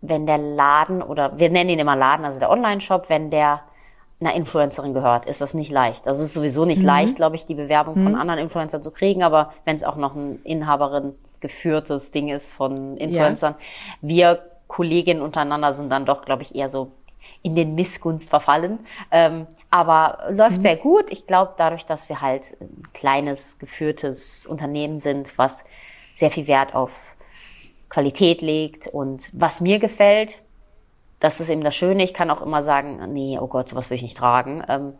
wenn 0.00 0.26
der 0.26 0.38
Laden 0.38 1.02
oder 1.02 1.38
wir 1.38 1.50
nennen 1.50 1.70
ihn 1.70 1.78
immer 1.78 1.96
Laden, 1.96 2.24
also 2.24 2.40
der 2.40 2.50
Online-Shop, 2.50 3.08
wenn 3.08 3.30
der 3.30 3.60
einer 4.18 4.34
Influencerin 4.34 4.94
gehört, 4.94 5.26
ist 5.26 5.42
das 5.42 5.52
nicht 5.52 5.70
leicht. 5.70 6.08
Also 6.08 6.22
es 6.22 6.28
ist 6.28 6.34
sowieso 6.34 6.64
nicht 6.64 6.80
mhm. 6.80 6.86
leicht, 6.86 7.16
glaube 7.16 7.36
ich, 7.36 7.44
die 7.44 7.54
Bewerbung 7.54 7.98
mhm. 7.98 8.04
von 8.04 8.14
anderen 8.14 8.40
Influencern 8.40 8.82
zu 8.82 8.90
kriegen, 8.90 9.22
aber 9.22 9.52
wenn 9.66 9.76
es 9.76 9.84
auch 9.84 9.96
noch 9.96 10.14
ein 10.14 10.40
Inhaberin 10.42 11.14
geführtes 11.40 12.12
Ding 12.12 12.30
ist 12.30 12.50
von 12.50 12.96
Influencern, 12.96 13.56
ja. 13.58 14.08
wir 14.08 14.38
Kolleginnen 14.68 15.20
untereinander 15.20 15.74
sind 15.74 15.90
dann 15.90 16.06
doch, 16.06 16.24
glaube 16.24 16.42
ich, 16.42 16.54
eher 16.54 16.70
so 16.70 16.92
in 17.46 17.54
den 17.54 17.76
Missgunst 17.76 18.28
verfallen. 18.28 18.80
Ähm, 19.12 19.46
aber 19.70 20.18
läuft 20.30 20.56
mhm. 20.56 20.62
sehr 20.62 20.76
gut. 20.76 21.10
Ich 21.10 21.28
glaube, 21.28 21.54
dadurch, 21.56 21.86
dass 21.86 22.08
wir 22.08 22.20
halt 22.20 22.60
ein 22.60 22.82
kleines, 22.92 23.58
geführtes 23.58 24.46
Unternehmen 24.46 24.98
sind, 24.98 25.38
was 25.38 25.64
sehr 26.16 26.32
viel 26.32 26.48
Wert 26.48 26.74
auf 26.74 26.90
Qualität 27.88 28.42
legt 28.42 28.88
und 28.88 29.30
was 29.32 29.60
mir 29.60 29.78
gefällt, 29.78 30.42
das 31.20 31.38
ist 31.38 31.48
eben 31.48 31.62
das 31.62 31.76
Schöne. 31.76 32.02
Ich 32.02 32.14
kann 32.14 32.30
auch 32.30 32.42
immer 32.42 32.64
sagen, 32.64 33.12
nee, 33.12 33.38
oh 33.40 33.46
Gott, 33.46 33.68
sowas 33.68 33.90
will 33.90 33.96
ich 33.96 34.02
nicht 34.02 34.16
tragen. 34.16 34.64
Ähm, 34.68 34.94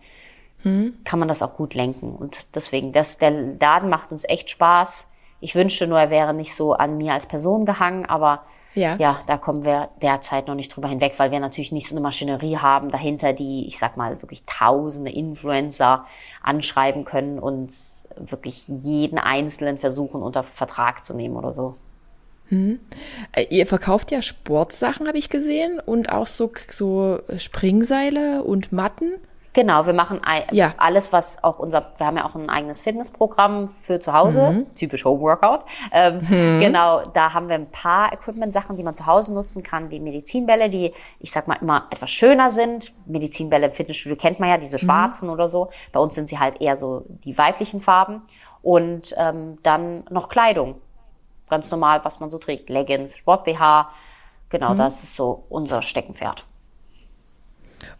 mhm. 0.62 0.94
Kann 1.04 1.18
man 1.18 1.26
das 1.26 1.42
auch 1.42 1.56
gut 1.56 1.74
lenken. 1.74 2.14
Und 2.14 2.54
deswegen, 2.54 2.92
das, 2.92 3.18
der 3.18 3.32
Laden 3.32 3.90
macht 3.90 4.12
uns 4.12 4.22
echt 4.22 4.50
Spaß. 4.50 5.04
Ich 5.40 5.56
wünschte 5.56 5.88
nur, 5.88 5.98
er 5.98 6.10
wäre 6.10 6.32
nicht 6.32 6.54
so 6.54 6.74
an 6.74 6.96
mir 6.96 7.12
als 7.12 7.26
Person 7.26 7.66
gehangen, 7.66 8.06
aber 8.06 8.44
ja. 8.76 8.96
ja, 8.96 9.20
da 9.26 9.38
kommen 9.38 9.64
wir 9.64 9.88
derzeit 10.02 10.46
noch 10.46 10.54
nicht 10.54 10.74
drüber 10.74 10.88
hinweg, 10.88 11.14
weil 11.16 11.30
wir 11.30 11.40
natürlich 11.40 11.72
nicht 11.72 11.88
so 11.88 11.94
eine 11.94 12.02
Maschinerie 12.02 12.58
haben 12.58 12.90
dahinter, 12.90 13.32
die, 13.32 13.66
ich 13.66 13.78
sag 13.78 13.96
mal, 13.96 14.22
wirklich 14.22 14.44
tausende 14.44 15.10
Influencer 15.10 16.06
anschreiben 16.42 17.04
können 17.04 17.38
und 17.38 17.72
wirklich 18.16 18.68
jeden 18.68 19.18
Einzelnen 19.18 19.78
versuchen, 19.78 20.22
unter 20.22 20.42
Vertrag 20.42 21.04
zu 21.04 21.14
nehmen 21.14 21.36
oder 21.36 21.52
so. 21.52 21.74
Hm. 22.48 22.78
Ihr 23.50 23.66
verkauft 23.66 24.12
ja 24.12 24.22
Sportsachen, 24.22 25.08
habe 25.08 25.18
ich 25.18 25.30
gesehen, 25.30 25.80
und 25.84 26.12
auch 26.12 26.26
so, 26.26 26.52
so 26.68 27.18
Springseile 27.36 28.44
und 28.44 28.72
Matten. 28.72 29.14
Genau, 29.56 29.86
wir 29.86 29.94
machen 29.94 30.20
ja. 30.50 30.74
alles, 30.76 31.14
was 31.14 31.42
auch 31.42 31.58
unser, 31.58 31.92
wir 31.96 32.06
haben 32.06 32.18
ja 32.18 32.26
auch 32.26 32.34
ein 32.34 32.50
eigenes 32.50 32.82
Fitnessprogramm 32.82 33.68
für 33.68 34.00
zu 34.00 34.12
Hause, 34.12 34.50
mhm. 34.50 34.74
typisch 34.74 35.06
Homeworkout. 35.06 35.60
Ähm, 35.92 36.18
mhm. 36.28 36.60
Genau, 36.60 37.06
da 37.14 37.32
haben 37.32 37.48
wir 37.48 37.54
ein 37.54 37.70
paar 37.70 38.12
Equipment-Sachen, 38.12 38.76
die 38.76 38.82
man 38.82 38.92
zu 38.92 39.06
Hause 39.06 39.32
nutzen 39.32 39.62
kann, 39.62 39.90
wie 39.90 39.98
Medizinbälle, 39.98 40.68
die, 40.68 40.92
ich 41.20 41.32
sag 41.32 41.48
mal, 41.48 41.56
immer 41.62 41.86
etwas 41.88 42.10
schöner 42.10 42.50
sind. 42.50 42.92
Medizinbälle 43.06 43.68
im 43.68 43.72
Fitnessstudio 43.72 44.18
kennt 44.18 44.40
man 44.40 44.50
ja, 44.50 44.58
diese 44.58 44.76
mhm. 44.76 44.80
schwarzen 44.80 45.28
mhm. 45.28 45.32
oder 45.32 45.48
so. 45.48 45.70
Bei 45.90 46.00
uns 46.00 46.14
sind 46.14 46.28
sie 46.28 46.38
halt 46.38 46.60
eher 46.60 46.76
so 46.76 47.06
die 47.08 47.38
weiblichen 47.38 47.80
Farben. 47.80 48.20
Und 48.60 49.14
ähm, 49.16 49.56
dann 49.62 50.04
noch 50.10 50.28
Kleidung. 50.28 50.74
Ganz 51.48 51.70
normal, 51.70 52.04
was 52.04 52.20
man 52.20 52.28
so 52.28 52.36
trägt. 52.36 52.68
Leggings, 52.68 53.16
Sport-BH. 53.16 53.88
Genau, 54.50 54.74
mhm. 54.74 54.76
das 54.76 55.02
ist 55.02 55.16
so 55.16 55.46
unser 55.48 55.80
Steckenpferd. 55.80 56.44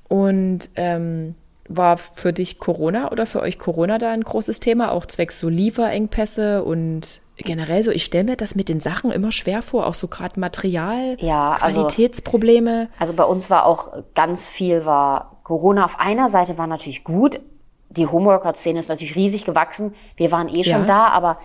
Und 0.08 0.68
ähm, 0.76 1.34
war 1.68 1.96
für 1.96 2.32
dich 2.32 2.58
Corona 2.58 3.12
oder 3.12 3.26
für 3.26 3.40
euch 3.40 3.58
Corona 3.58 3.98
da 3.98 4.10
ein 4.10 4.22
großes 4.22 4.60
Thema, 4.60 4.92
auch 4.92 5.06
zwecks 5.06 5.38
so 5.38 5.48
Lieferengpässe 5.48 6.64
und 6.64 7.20
generell 7.36 7.82
so, 7.82 7.90
ich 7.90 8.04
stelle 8.04 8.24
mir 8.24 8.36
das 8.36 8.54
mit 8.54 8.68
den 8.68 8.80
Sachen 8.80 9.10
immer 9.10 9.32
schwer 9.32 9.62
vor, 9.62 9.86
auch 9.86 9.94
so 9.94 10.08
gerade 10.08 10.40
Material, 10.40 11.16
ja, 11.20 11.52
also 11.60 11.82
Qualitätsprobleme. 11.82 12.88
Also, 12.98 13.12
bei 13.12 13.24
uns 13.24 13.50
war 13.50 13.66
auch 13.66 13.92
ganz 14.14 14.46
viel 14.46 14.84
war 14.86 15.40
Corona 15.44 15.84
auf 15.84 16.00
einer 16.00 16.28
Seite 16.28 16.58
war 16.58 16.66
natürlich 16.66 17.04
gut. 17.04 17.40
Die 17.90 18.06
Homeworkout-Szene 18.06 18.80
ist 18.80 18.88
natürlich 18.88 19.14
riesig 19.14 19.44
gewachsen. 19.44 19.94
Wir 20.16 20.32
waren 20.32 20.48
eh 20.48 20.64
schon 20.64 20.82
ja. 20.82 20.86
da, 20.86 21.08
aber 21.08 21.38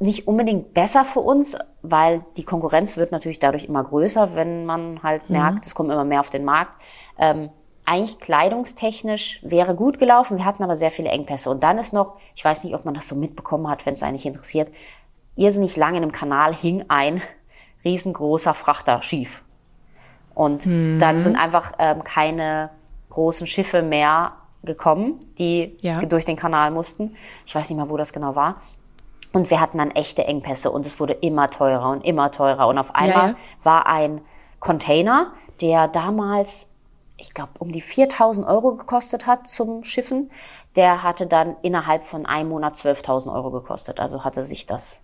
nicht 0.00 0.26
unbedingt 0.26 0.74
besser 0.74 1.04
für 1.04 1.20
uns, 1.20 1.56
weil 1.82 2.24
die 2.36 2.42
Konkurrenz 2.42 2.96
wird 2.96 3.12
natürlich 3.12 3.38
dadurch 3.38 3.66
immer 3.66 3.84
größer, 3.84 4.34
wenn 4.34 4.64
man 4.64 5.02
halt 5.02 5.28
mhm. 5.28 5.36
merkt, 5.36 5.66
es 5.66 5.74
kommt 5.74 5.92
immer 5.92 6.04
mehr 6.04 6.20
auf 6.20 6.30
den 6.30 6.44
Markt. 6.44 6.72
Ähm, 7.18 7.50
eigentlich 7.90 8.20
kleidungstechnisch 8.20 9.40
wäre 9.42 9.74
gut 9.74 9.98
gelaufen. 9.98 10.38
Wir 10.38 10.44
hatten 10.44 10.62
aber 10.62 10.76
sehr 10.76 10.92
viele 10.92 11.08
Engpässe. 11.08 11.50
Und 11.50 11.64
dann 11.64 11.76
ist 11.76 11.92
noch, 11.92 12.18
ich 12.36 12.44
weiß 12.44 12.62
nicht, 12.62 12.72
ob 12.74 12.84
man 12.84 12.94
das 12.94 13.08
so 13.08 13.16
mitbekommen 13.16 13.68
hat, 13.68 13.84
wenn 13.84 13.94
es 13.94 14.02
eigentlich 14.04 14.26
interessiert, 14.26 14.70
irrsinnig 15.34 15.76
lange 15.76 15.96
in 15.96 16.04
einem 16.04 16.12
Kanal 16.12 16.54
hing 16.54 16.84
ein 16.86 17.20
riesengroßer 17.84 18.54
Frachter 18.54 19.02
schief. 19.02 19.42
Und 20.34 20.66
mhm. 20.66 21.00
dann 21.00 21.20
sind 21.20 21.34
einfach 21.34 21.72
ähm, 21.80 22.04
keine 22.04 22.70
großen 23.08 23.48
Schiffe 23.48 23.82
mehr 23.82 24.34
gekommen, 24.62 25.18
die 25.38 25.76
ja. 25.80 26.00
durch 26.04 26.24
den 26.24 26.36
Kanal 26.36 26.70
mussten. 26.70 27.16
Ich 27.44 27.56
weiß 27.56 27.68
nicht 27.68 27.78
mal, 27.78 27.90
wo 27.90 27.96
das 27.96 28.12
genau 28.12 28.36
war. 28.36 28.62
Und 29.32 29.50
wir 29.50 29.60
hatten 29.60 29.78
dann 29.78 29.90
echte 29.90 30.24
Engpässe 30.24 30.70
und 30.70 30.86
es 30.86 31.00
wurde 31.00 31.14
immer 31.14 31.50
teurer 31.50 31.90
und 31.90 32.04
immer 32.04 32.30
teurer. 32.30 32.68
Und 32.68 32.78
auf 32.78 32.94
einmal 32.94 33.16
ja, 33.16 33.28
ja. 33.30 33.36
war 33.64 33.86
ein 33.86 34.20
Container, 34.60 35.32
der 35.60 35.88
damals 35.88 36.69
ich 37.20 37.34
glaube, 37.34 37.52
um 37.58 37.72
die 37.72 37.80
4000 37.80 38.46
Euro 38.46 38.74
gekostet 38.76 39.26
hat 39.26 39.46
zum 39.46 39.84
Schiffen, 39.84 40.30
der 40.76 41.02
hatte 41.02 41.26
dann 41.26 41.56
innerhalb 41.62 42.02
von 42.02 42.26
einem 42.26 42.50
Monat 42.50 42.74
12.000 42.74 43.32
Euro 43.32 43.50
gekostet. 43.50 44.00
Also 44.00 44.24
hatte 44.24 44.44
sich 44.44 44.66
das 44.66 45.00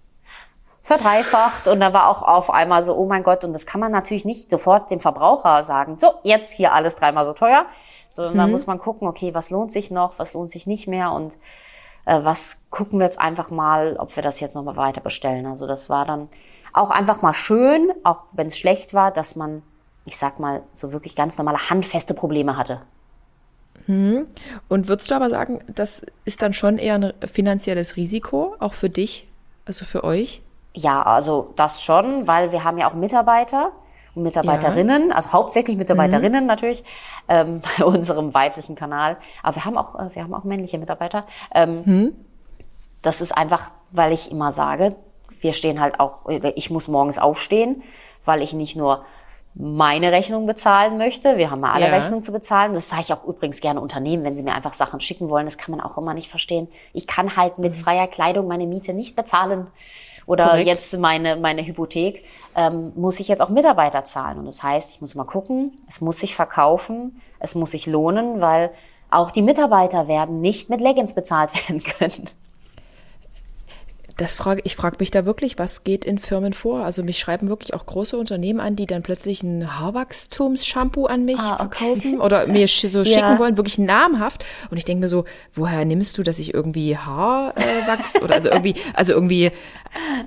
verdreifacht 0.82 1.66
und 1.66 1.80
da 1.80 1.92
war 1.92 2.08
auch 2.08 2.22
auf 2.22 2.48
einmal 2.48 2.84
so, 2.84 2.96
oh 2.96 3.06
mein 3.06 3.24
Gott, 3.24 3.42
und 3.44 3.52
das 3.52 3.66
kann 3.66 3.80
man 3.80 3.90
natürlich 3.90 4.24
nicht 4.24 4.50
sofort 4.50 4.90
dem 4.90 5.00
Verbraucher 5.00 5.64
sagen, 5.64 5.98
so, 5.98 6.12
jetzt 6.22 6.52
hier 6.52 6.72
alles 6.72 6.94
dreimal 6.94 7.26
so 7.26 7.32
teuer, 7.32 7.66
sondern 8.08 8.34
mhm. 8.34 8.38
da 8.38 8.46
muss 8.46 8.68
man 8.68 8.78
gucken, 8.78 9.08
okay, 9.08 9.34
was 9.34 9.50
lohnt 9.50 9.72
sich 9.72 9.90
noch, 9.90 10.18
was 10.18 10.34
lohnt 10.34 10.52
sich 10.52 10.68
nicht 10.68 10.86
mehr 10.86 11.10
und 11.10 11.34
äh, 12.04 12.22
was 12.22 12.58
gucken 12.70 13.00
wir 13.00 13.06
jetzt 13.06 13.20
einfach 13.20 13.50
mal, 13.50 13.96
ob 13.98 14.14
wir 14.14 14.22
das 14.22 14.38
jetzt 14.38 14.54
nochmal 14.54 14.76
weiter 14.76 15.00
bestellen. 15.00 15.46
Also 15.46 15.66
das 15.66 15.90
war 15.90 16.04
dann 16.04 16.28
auch 16.72 16.90
einfach 16.90 17.20
mal 17.20 17.34
schön, 17.34 17.92
auch 18.04 18.22
wenn 18.30 18.46
es 18.46 18.56
schlecht 18.56 18.94
war, 18.94 19.10
dass 19.10 19.34
man 19.34 19.62
ich 20.06 20.16
sag 20.16 20.40
mal, 20.40 20.62
so 20.72 20.92
wirklich 20.92 21.14
ganz 21.14 21.36
normale 21.36 21.68
handfeste 21.68 22.14
Probleme 22.14 22.56
hatte. 22.56 22.80
Hm. 23.86 24.26
Und 24.68 24.88
würdest 24.88 25.10
du 25.10 25.14
aber 25.14 25.28
sagen, 25.30 25.60
das 25.68 26.02
ist 26.24 26.42
dann 26.42 26.52
schon 26.52 26.78
eher 26.78 26.94
ein 26.94 27.12
finanzielles 27.26 27.96
Risiko, 27.96 28.56
auch 28.58 28.72
für 28.72 28.88
dich, 28.88 29.28
also 29.66 29.84
für 29.84 30.04
euch? 30.04 30.42
Ja, 30.74 31.02
also 31.02 31.52
das 31.56 31.82
schon, 31.82 32.26
weil 32.26 32.52
wir 32.52 32.64
haben 32.64 32.78
ja 32.78 32.88
auch 32.90 32.94
Mitarbeiter 32.94 33.72
und 34.14 34.22
Mitarbeiterinnen, 34.22 35.10
ja. 35.10 35.14
also 35.14 35.32
hauptsächlich 35.32 35.76
Mitarbeiterinnen 35.76 36.44
mhm. 36.44 36.48
natürlich 36.48 36.84
ähm, 37.28 37.60
bei 37.78 37.84
unserem 37.84 38.32
weiblichen 38.32 38.74
Kanal. 38.74 39.16
Aber 39.42 39.56
wir 39.56 39.64
haben 39.64 39.76
auch, 39.76 39.94
äh, 39.94 40.14
wir 40.14 40.22
haben 40.22 40.34
auch 40.34 40.44
männliche 40.44 40.78
Mitarbeiter. 40.78 41.26
Ähm, 41.54 41.82
mhm. 41.84 42.12
Das 43.02 43.20
ist 43.20 43.36
einfach, 43.36 43.70
weil 43.90 44.12
ich 44.12 44.30
immer 44.30 44.52
sage, 44.52 44.96
wir 45.40 45.52
stehen 45.52 45.80
halt 45.80 46.00
auch, 46.00 46.28
ich 46.28 46.70
muss 46.70 46.88
morgens 46.88 47.18
aufstehen, 47.18 47.82
weil 48.24 48.42
ich 48.42 48.52
nicht 48.52 48.74
nur 48.74 49.04
meine 49.58 50.12
Rechnung 50.12 50.46
bezahlen 50.46 50.98
möchte. 50.98 51.38
Wir 51.38 51.50
haben 51.50 51.62
ja 51.62 51.72
alle 51.72 51.86
Ja. 51.86 51.94
Rechnungen 51.94 52.22
zu 52.22 52.30
bezahlen. 52.30 52.74
Das 52.74 52.88
sage 52.90 53.02
ich 53.02 53.12
auch 53.12 53.24
übrigens 53.24 53.60
gerne 53.60 53.80
Unternehmen, 53.80 54.22
wenn 54.22 54.36
sie 54.36 54.42
mir 54.42 54.54
einfach 54.54 54.74
Sachen 54.74 55.00
schicken 55.00 55.30
wollen. 55.30 55.46
Das 55.46 55.56
kann 55.56 55.70
man 55.74 55.80
auch 55.80 55.96
immer 55.96 56.12
nicht 56.14 56.28
verstehen. 56.28 56.68
Ich 56.92 57.06
kann 57.06 57.36
halt 57.36 57.58
mit 57.58 57.74
freier 57.76 58.06
Kleidung 58.06 58.46
meine 58.48 58.66
Miete 58.66 58.92
nicht 58.92 59.16
bezahlen. 59.16 59.66
Oder 60.26 60.44
Mhm. 60.46 60.48
Korrekt. 60.50 60.66
jetzt 60.66 60.98
meine, 60.98 61.36
meine 61.36 61.64
Hypothek, 61.66 62.24
ähm, 62.54 62.92
muss 62.96 63.18
ich 63.20 63.28
jetzt 63.28 63.40
auch 63.40 63.48
Mitarbeiter 63.48 64.04
zahlen. 64.04 64.38
Und 64.38 64.46
das 64.46 64.62
heißt, 64.62 64.90
ich 64.94 65.00
muss 65.00 65.14
mal 65.14 65.24
gucken, 65.24 65.78
es 65.88 66.00
muss 66.00 66.18
sich 66.18 66.34
verkaufen, 66.34 67.22
es 67.38 67.54
muss 67.54 67.70
sich 67.70 67.86
lohnen, 67.86 68.40
weil 68.40 68.70
auch 69.08 69.30
die 69.30 69.42
Mitarbeiter 69.42 70.08
werden 70.08 70.40
nicht 70.40 70.68
mit 70.68 70.80
Leggings 70.80 71.14
bezahlt 71.14 71.50
werden 71.68 71.82
können. 71.82 72.28
Das 74.18 74.34
frage, 74.34 74.62
ich 74.64 74.76
frage 74.76 74.96
mich 75.00 75.10
da 75.10 75.26
wirklich, 75.26 75.58
was 75.58 75.84
geht 75.84 76.06
in 76.06 76.18
Firmen 76.18 76.54
vor? 76.54 76.84
Also 76.84 77.02
mich 77.02 77.18
schreiben 77.18 77.50
wirklich 77.50 77.74
auch 77.74 77.84
große 77.84 78.16
Unternehmen 78.16 78.60
an, 78.60 78.74
die 78.74 78.86
dann 78.86 79.02
plötzlich 79.02 79.42
ein 79.42 79.78
Haarwachstumsshampoo 79.78 81.04
an 81.04 81.26
mich 81.26 81.38
Ah, 81.38 81.54
okay. 81.54 81.56
verkaufen 81.78 82.20
oder 82.22 82.46
mir 82.46 82.66
so 82.66 83.00
Ja. 83.00 83.04
schicken 83.04 83.38
wollen, 83.38 83.58
wirklich 83.58 83.78
namhaft. 83.78 84.44
Und 84.70 84.78
ich 84.78 84.84
denke 84.86 85.02
mir 85.02 85.08
so, 85.08 85.26
woher 85.54 85.84
nimmst 85.84 86.16
du, 86.16 86.22
dass 86.22 86.38
ich 86.38 86.54
irgendwie 86.54 86.96
Haarwachs 86.96 88.14
äh, 88.14 88.20
oder 88.24 88.34
also 88.34 88.48
irgendwie, 88.48 88.74
also 88.94 89.12
irgendwie 89.12 89.50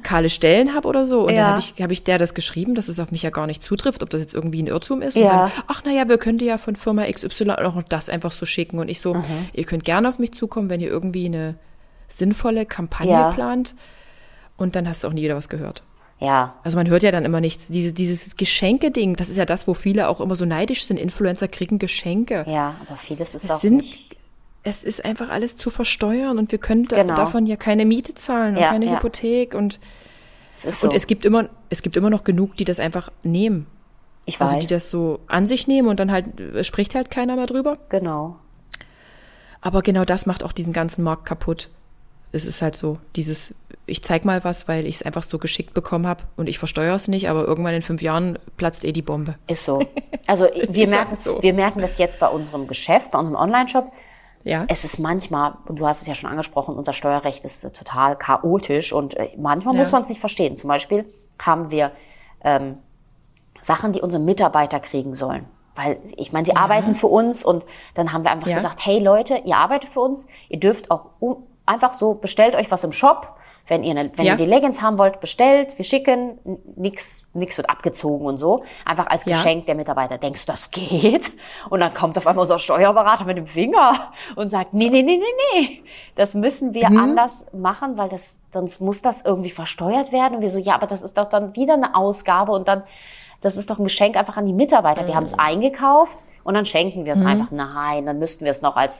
kahle 0.04 0.30
Stellen 0.30 0.76
habe 0.76 0.88
oder 0.88 1.08
so? 1.08 1.22
Und 1.22 1.30
dann 1.30 1.36
Ja. 1.46 1.48
habe 1.48 1.60
ich, 1.60 1.74
hab 1.82 1.90
ich 1.92 2.04
der 2.04 2.20
das 2.20 2.36
geschrieben, 2.36 2.76
dass 2.76 2.90
es 2.90 3.00
auf 3.00 3.12
mich 3.12 3.24
ja 3.24 3.32
gar 3.32 3.48
nicht 3.48 3.64
zutrifft, 3.64 4.04
ob 4.04 4.12
das 4.12 4.22
jetzt 4.22 4.36
irgendwie 4.36 4.62
ein 4.62 4.68
Irrtum 4.68 5.02
ist. 5.02 5.16
Ja. 5.16 5.22
Und 5.24 5.30
dann, 5.30 5.52
ach 5.68 5.84
naja, 5.84 6.08
wir 6.08 6.20
können 6.20 6.38
dir 6.38 6.46
ja 6.48 6.58
von 6.60 6.76
Firma 6.76 7.06
XY 7.12 7.52
auch 7.52 7.74
noch 7.76 7.84
das 7.84 8.10
einfach 8.10 8.32
so 8.34 8.46
schicken. 8.46 8.78
Und 8.78 8.88
ich 8.90 9.02
so, 9.02 9.20
ihr 9.54 9.64
könnt 9.64 9.84
gerne 9.84 10.08
auf 10.10 10.20
mich 10.20 10.32
zukommen, 10.34 10.70
wenn 10.70 10.80
ihr 10.80 10.90
irgendwie 10.90 11.26
eine 11.26 11.56
sinnvolle 12.10 12.66
Kampagne 12.66 13.12
Ja. 13.12 13.30
plant. 13.32 13.76
Und 14.58 14.76
dann 14.76 14.88
hast 14.90 15.04
du 15.04 15.08
auch 15.08 15.14
nie 15.14 15.24
wieder 15.24 15.36
was 15.36 15.48
gehört. 15.50 15.84
Ja, 16.20 16.56
Also 16.66 16.76
man 16.76 16.90
hört 16.90 17.02
ja 17.04 17.12
dann 17.12 17.24
immer 17.24 17.40
nichts. 17.40 17.70
Diese, 17.70 17.94
dieses 17.94 18.36
Geschenke-Ding, 18.36 19.16
das 19.16 19.30
ist 19.30 19.38
ja 19.38 19.46
das, 19.46 19.68
wo 19.70 19.74
viele 19.74 20.10
auch 20.10 20.20
immer 20.20 20.36
so 20.36 20.44
neidisch 20.44 20.84
sind. 20.84 20.98
Influencer 21.00 21.48
kriegen 21.48 21.80
Geschenke. 21.80 22.44
ja, 22.46 22.76
aber 22.86 22.98
vieles 22.98 23.34
ist 23.36 23.46
es 23.46 23.52
auch 23.52 23.60
sind, 23.60 23.78
nicht. 23.78 24.18
es 24.64 24.84
ist 24.84 25.06
einfach 25.06 25.30
alles 25.30 25.56
zu 25.56 25.70
versteuern 25.70 26.38
und 26.38 26.52
wir 26.52 26.60
können 26.60 26.84
da, 26.86 26.98
Genau. 27.04 27.16
davon 27.16 27.46
ja 27.46 27.56
keine 27.56 27.86
Miete 27.86 28.16
zahlen 28.16 28.58
und 28.58 28.62
Ja, 28.62 28.72
keine 28.72 28.88
ja. 28.88 28.96
Hypothek 28.98 29.54
und, 29.54 29.80
Es 30.62 30.82
so. 30.82 30.88
und 30.88 30.94
es 30.94 31.08
gibt 31.08 31.24
immer, 31.24 31.48
es 31.70 31.82
gibt 31.82 31.96
immer 31.96 32.10
noch 32.10 32.26
genug, 32.26 32.58
die 32.58 32.66
das 32.66 32.82
einfach 32.82 33.10
nehmen. 33.24 33.66
ich 34.26 34.42
weiß. 34.42 34.50
Also 34.50 34.60
die 34.60 34.68
das 34.68 34.90
so 34.90 35.22
an 35.28 35.48
sich 35.48 35.68
nehmen 35.68 35.88
und 35.88 36.02
dann 36.02 36.12
halt 36.12 36.26
spricht 36.66 36.96
halt 36.96 37.10
keiner 37.12 37.38
mehr 37.38 37.46
drüber. 37.46 37.78
genau. 37.88 38.36
Aber 39.62 39.82
genau 39.82 40.04
das 40.06 40.26
macht 40.26 40.44
auch 40.44 40.52
diesen 40.52 40.74
ganzen 40.74 41.04
Markt 41.04 41.26
kaputt. 41.26 41.70
Es 42.32 42.46
ist 42.46 42.62
halt 42.62 42.76
so, 42.76 42.98
dieses, 43.16 43.56
ich 43.88 44.04
zeig 44.04 44.24
mal 44.24 44.44
was, 44.44 44.68
weil 44.68 44.86
ich 44.86 44.96
es 44.96 45.04
einfach 45.04 45.24
so 45.24 45.40
geschickt 45.40 45.74
bekommen 45.74 46.06
habe 46.06 46.24
und 46.38 46.48
ich 46.48 46.60
versteuere 46.60 46.94
es 46.96 47.08
nicht, 47.08 47.28
aber 47.30 47.46
irgendwann 47.46 47.74
in 47.74 47.82
fünf 47.82 48.02
Jahren 48.04 48.38
platzt 48.58 48.86
eh 48.86 48.92
die 48.92 49.02
Bombe. 49.02 49.36
Ist 49.48 49.66
so. 49.66 49.82
Also 50.28 50.48
wir 50.70 50.88
merken, 50.88 51.16
so. 51.16 51.42
wir 51.42 51.54
merken 51.54 51.80
das 51.82 51.98
jetzt 51.98 52.20
bei 52.20 52.28
unserem 52.28 52.68
Geschäft, 52.68 53.12
bei 53.12 53.18
unserem 53.20 53.38
Online-Shop. 53.38 53.92
Ja. 54.44 54.66
Es 54.70 54.84
ist 54.86 55.00
manchmal, 55.00 55.54
und 55.66 55.80
du 55.80 55.88
hast 55.88 56.02
es 56.02 56.08
ja 56.08 56.16
schon 56.16 56.30
angesprochen, 56.30 56.76
unser 56.76 56.94
Steuerrecht 56.94 57.44
ist 57.46 57.64
äh, 57.64 57.72
total 57.72 58.16
chaotisch 58.16 58.94
und 58.94 59.18
äh, 59.18 59.30
manchmal 59.38 59.74
Ja. 59.76 59.82
muss 59.82 59.92
man 59.92 60.04
es 60.04 60.10
nicht 60.10 60.20
verstehen. 60.22 60.56
Zum 60.56 60.68
Beispiel 60.68 61.06
haben 61.42 61.72
wir 61.72 61.92
ähm, 62.44 62.78
Sachen, 63.62 63.92
die 63.92 64.02
unsere 64.02 64.22
Mitarbeiter 64.24 64.80
kriegen 64.80 65.16
sollen. 65.16 65.46
Weil 65.76 65.98
ich 66.16 66.32
meine, 66.32 66.46
sie 66.46 66.56
arbeiten 66.56 66.94
für 66.96 67.08
uns 67.08 67.44
und 67.44 67.64
dann 67.96 68.14
haben 68.14 68.24
wir 68.24 68.32
einfach 68.32 68.48
Ja. 68.48 68.56
gesagt, 68.58 68.86
hey 68.86 69.00
Leute, 69.00 69.42
ihr 69.46 69.58
arbeitet 69.58 69.90
für 69.92 70.02
uns, 70.02 70.26
ihr 70.48 70.60
dürft 70.60 70.92
auch 70.92 71.08
einfach 71.70 71.94
so, 71.94 72.16
bestellt 72.16 72.56
euch 72.56 72.70
was 72.72 72.84
im 72.84 72.92
Shop. 72.92 73.36
Wenn 73.68 73.84
ihr, 73.84 73.92
eine, 73.92 74.10
wenn 74.18 74.26
Ja. 74.26 74.32
ihr 74.34 74.38
die 74.38 74.46
Leggings 74.48 74.82
haben 74.82 74.98
wollt, 74.98 75.20
bestellt, 75.20 75.78
wir 75.78 75.86
schicken, 75.86 76.40
n- 76.44 76.58
nix, 76.76 77.22
nix 77.36 77.56
wird 77.56 77.70
abgezogen 77.70 78.26
und 78.26 78.40
so. 78.40 78.64
Einfach 78.84 79.06
als 79.06 79.26
Ja. 79.26 79.36
Geschenk 79.36 79.68
der 79.68 79.76
Mitarbeiter. 79.76 80.18
Denkst 80.18 80.44
du, 80.44 80.52
das 80.52 80.72
geht? 80.72 81.30
Und 81.70 81.80
dann 81.82 81.94
kommt 81.94 82.18
auf 82.18 82.26
einmal 82.26 82.42
unser 82.42 82.58
Steuerberater 82.58 83.26
mit 83.26 83.38
dem 83.38 83.46
Finger 83.46 84.12
und 84.36 84.50
sagt, 84.50 84.74
nee, 84.74 84.90
nee, 84.90 85.04
nee, 85.04 85.18
nee, 85.18 85.60
nee. 85.62 85.84
Das 86.16 86.34
müssen 86.34 86.74
wir 86.74 86.88
anders 86.88 87.46
machen, 87.54 87.96
weil 87.96 88.10
das, 88.10 88.40
sonst 88.52 88.82
muss 88.82 89.04
das 89.04 89.22
irgendwie 89.24 89.52
versteuert 89.52 90.12
werden. 90.12 90.38
Und 90.38 90.42
wir 90.42 90.50
so, 90.50 90.58
ja, 90.58 90.74
aber 90.74 90.88
das 90.88 91.04
ist 91.04 91.16
doch 91.20 91.30
dann 91.30 91.56
wieder 91.56 91.76
eine 91.76 91.94
Ausgabe 91.96 92.54
und 92.54 92.68
dann, 92.68 92.82
das 93.42 93.56
ist 93.56 93.70
doch 93.70 93.78
ein 93.78 93.84
Geschenk 93.84 94.18
einfach 94.18 94.36
an 94.36 94.48
die 94.48 94.54
Mitarbeiter. 94.54 95.06
Wir 95.06 95.14
haben 95.14 95.24
es 95.26 95.38
eingekauft 95.38 96.18
und 96.44 96.56
dann 96.56 96.66
schenken 96.66 97.06
wir 97.06 97.14
es 97.14 97.24
einfach. 97.24 97.52
Nein, 97.52 98.08
dann 98.08 98.18
müssten 98.18 98.46
wir 98.46 98.52
es 98.52 98.64
noch 98.64 98.76
als, 98.78 99.00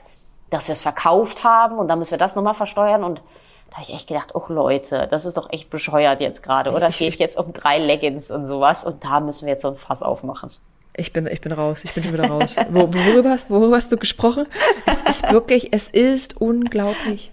dass 0.50 0.68
wir 0.68 0.72
es 0.72 0.82
verkauft 0.82 1.44
haben 1.44 1.78
und 1.78 1.88
dann 1.88 1.98
müssen 1.98 2.12
wir 2.12 2.18
das 2.18 2.34
nochmal 2.34 2.54
versteuern 2.54 3.04
und 3.04 3.22
da 3.70 3.76
habe 3.76 3.84
ich 3.84 3.94
echt 3.94 4.08
gedacht, 4.08 4.34
oh 4.34 4.44
Leute, 4.48 5.06
das 5.10 5.24
ist 5.24 5.36
doch 5.36 5.48
echt 5.52 5.70
bescheuert 5.70 6.20
jetzt 6.20 6.42
gerade. 6.42 6.72
Oder 6.72 6.88
es 6.88 6.98
geht 6.98 7.14
jetzt 7.14 7.36
um 7.36 7.52
drei 7.52 7.78
Leggings 7.78 8.30
und 8.32 8.44
sowas 8.44 8.84
und 8.84 9.04
da 9.04 9.20
müssen 9.20 9.46
wir 9.46 9.52
jetzt 9.52 9.62
so 9.62 9.68
ein 9.68 9.76
Fass 9.76 10.02
aufmachen. 10.02 10.50
Ich 10.96 11.12
bin, 11.12 11.26
ich 11.28 11.40
bin 11.40 11.52
raus, 11.52 11.84
ich 11.84 11.94
bin 11.94 12.02
schon 12.02 12.12
wieder 12.12 12.28
raus. 12.28 12.56
Wo, 12.70 12.92
worüber, 12.92 13.38
worüber 13.48 13.76
hast 13.76 13.92
du 13.92 13.96
gesprochen? 13.96 14.46
Es 14.86 15.02
ist 15.02 15.30
wirklich, 15.30 15.72
es 15.72 15.88
ist 15.88 16.40
unglaublich. 16.40 17.30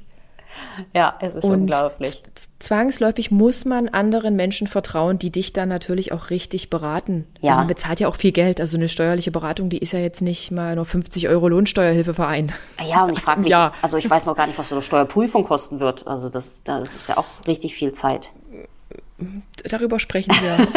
Ja, 0.94 1.16
es 1.22 1.34
ist 1.36 1.44
Und 1.44 1.54
unglaublich. 1.62 2.22
zwangsläufig 2.60 3.32
muss 3.32 3.66
man 3.66 3.90
anderen 3.90 4.36
Menschen 4.36 4.68
vertrauen, 4.68 5.18
die 5.20 5.32
dich 5.32 5.54
dann 5.54 5.70
natürlich 5.70 6.12
auch 6.12 6.30
richtig 6.30 6.70
beraten. 6.70 7.26
Ja. 7.42 7.50
Also 7.50 7.60
man 7.60 7.68
bezahlt 7.68 8.00
ja 8.00 8.08
auch 8.08 8.16
viel 8.16 8.32
Geld. 8.32 8.60
Also 8.60 8.78
eine 8.78 8.90
steuerliche 8.90 9.32
Beratung, 9.32 9.70
die 9.70 9.78
ist 9.80 9.94
ja 9.94 10.00
jetzt 10.00 10.22
nicht 10.22 10.52
mal 10.52 10.76
nur 10.76 10.86
50 10.86 11.28
Euro 11.30 11.48
Lohnsteuerhilfeverein. 11.48 12.52
Ja, 12.88 13.04
und 13.06 13.14
ich 13.14 13.20
frage 13.20 13.42
mich, 13.42 13.50
Ja. 13.50 13.74
also 13.82 13.98
ich 13.98 14.10
weiß 14.10 14.26
noch 14.26 14.36
gar 14.36 14.48
nicht, 14.48 14.58
was 14.60 14.70
so 14.70 14.76
eine 14.76 14.82
Steuerprüfung 14.82 15.44
kosten 15.46 15.80
wird. 15.80 16.06
Also 16.08 16.30
das, 16.30 16.62
das 16.64 16.94
ist 16.96 17.10
ja 17.10 17.18
auch 17.18 17.26
richtig 17.48 17.74
viel 17.76 17.94
Zeit. 17.94 18.30
Darüber 19.64 20.00
sprechen 20.00 20.34
wir 20.42 20.68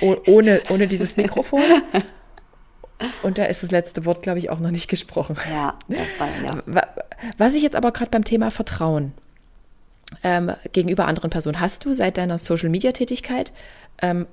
oh- 0.00 0.16
ohne, 0.26 0.62
ohne 0.68 0.88
dieses 0.88 1.16
Mikrofon. 1.16 1.62
Und 3.22 3.38
da 3.38 3.44
ist 3.46 3.62
das 3.64 3.70
letzte 3.72 4.04
Wort, 4.04 4.22
glaube 4.22 4.38
ich, 4.38 4.50
auch 4.50 4.58
noch 4.60 4.70
nicht 4.70 4.88
gesprochen. 4.88 5.36
Ja, 5.50 5.74
ja. 5.88 6.82
Wa- 7.22 7.28
Was 7.38 7.54
ich 7.54 7.62
jetzt 7.62 7.76
aber 7.76 7.92
gerade 7.92 8.10
beim 8.10 8.24
Thema 8.24 8.50
Vertrauen 8.50 9.12
ähm, 10.22 10.52
gegenüber 10.72 11.06
anderen 11.06 11.30
Personen, 11.30 11.60
hast 11.60 11.84
du 11.84 11.94
seit 11.94 12.16
deiner 12.18 12.38
Social-Media-Tätigkeit 12.38 13.52
ähm, 14.00 14.26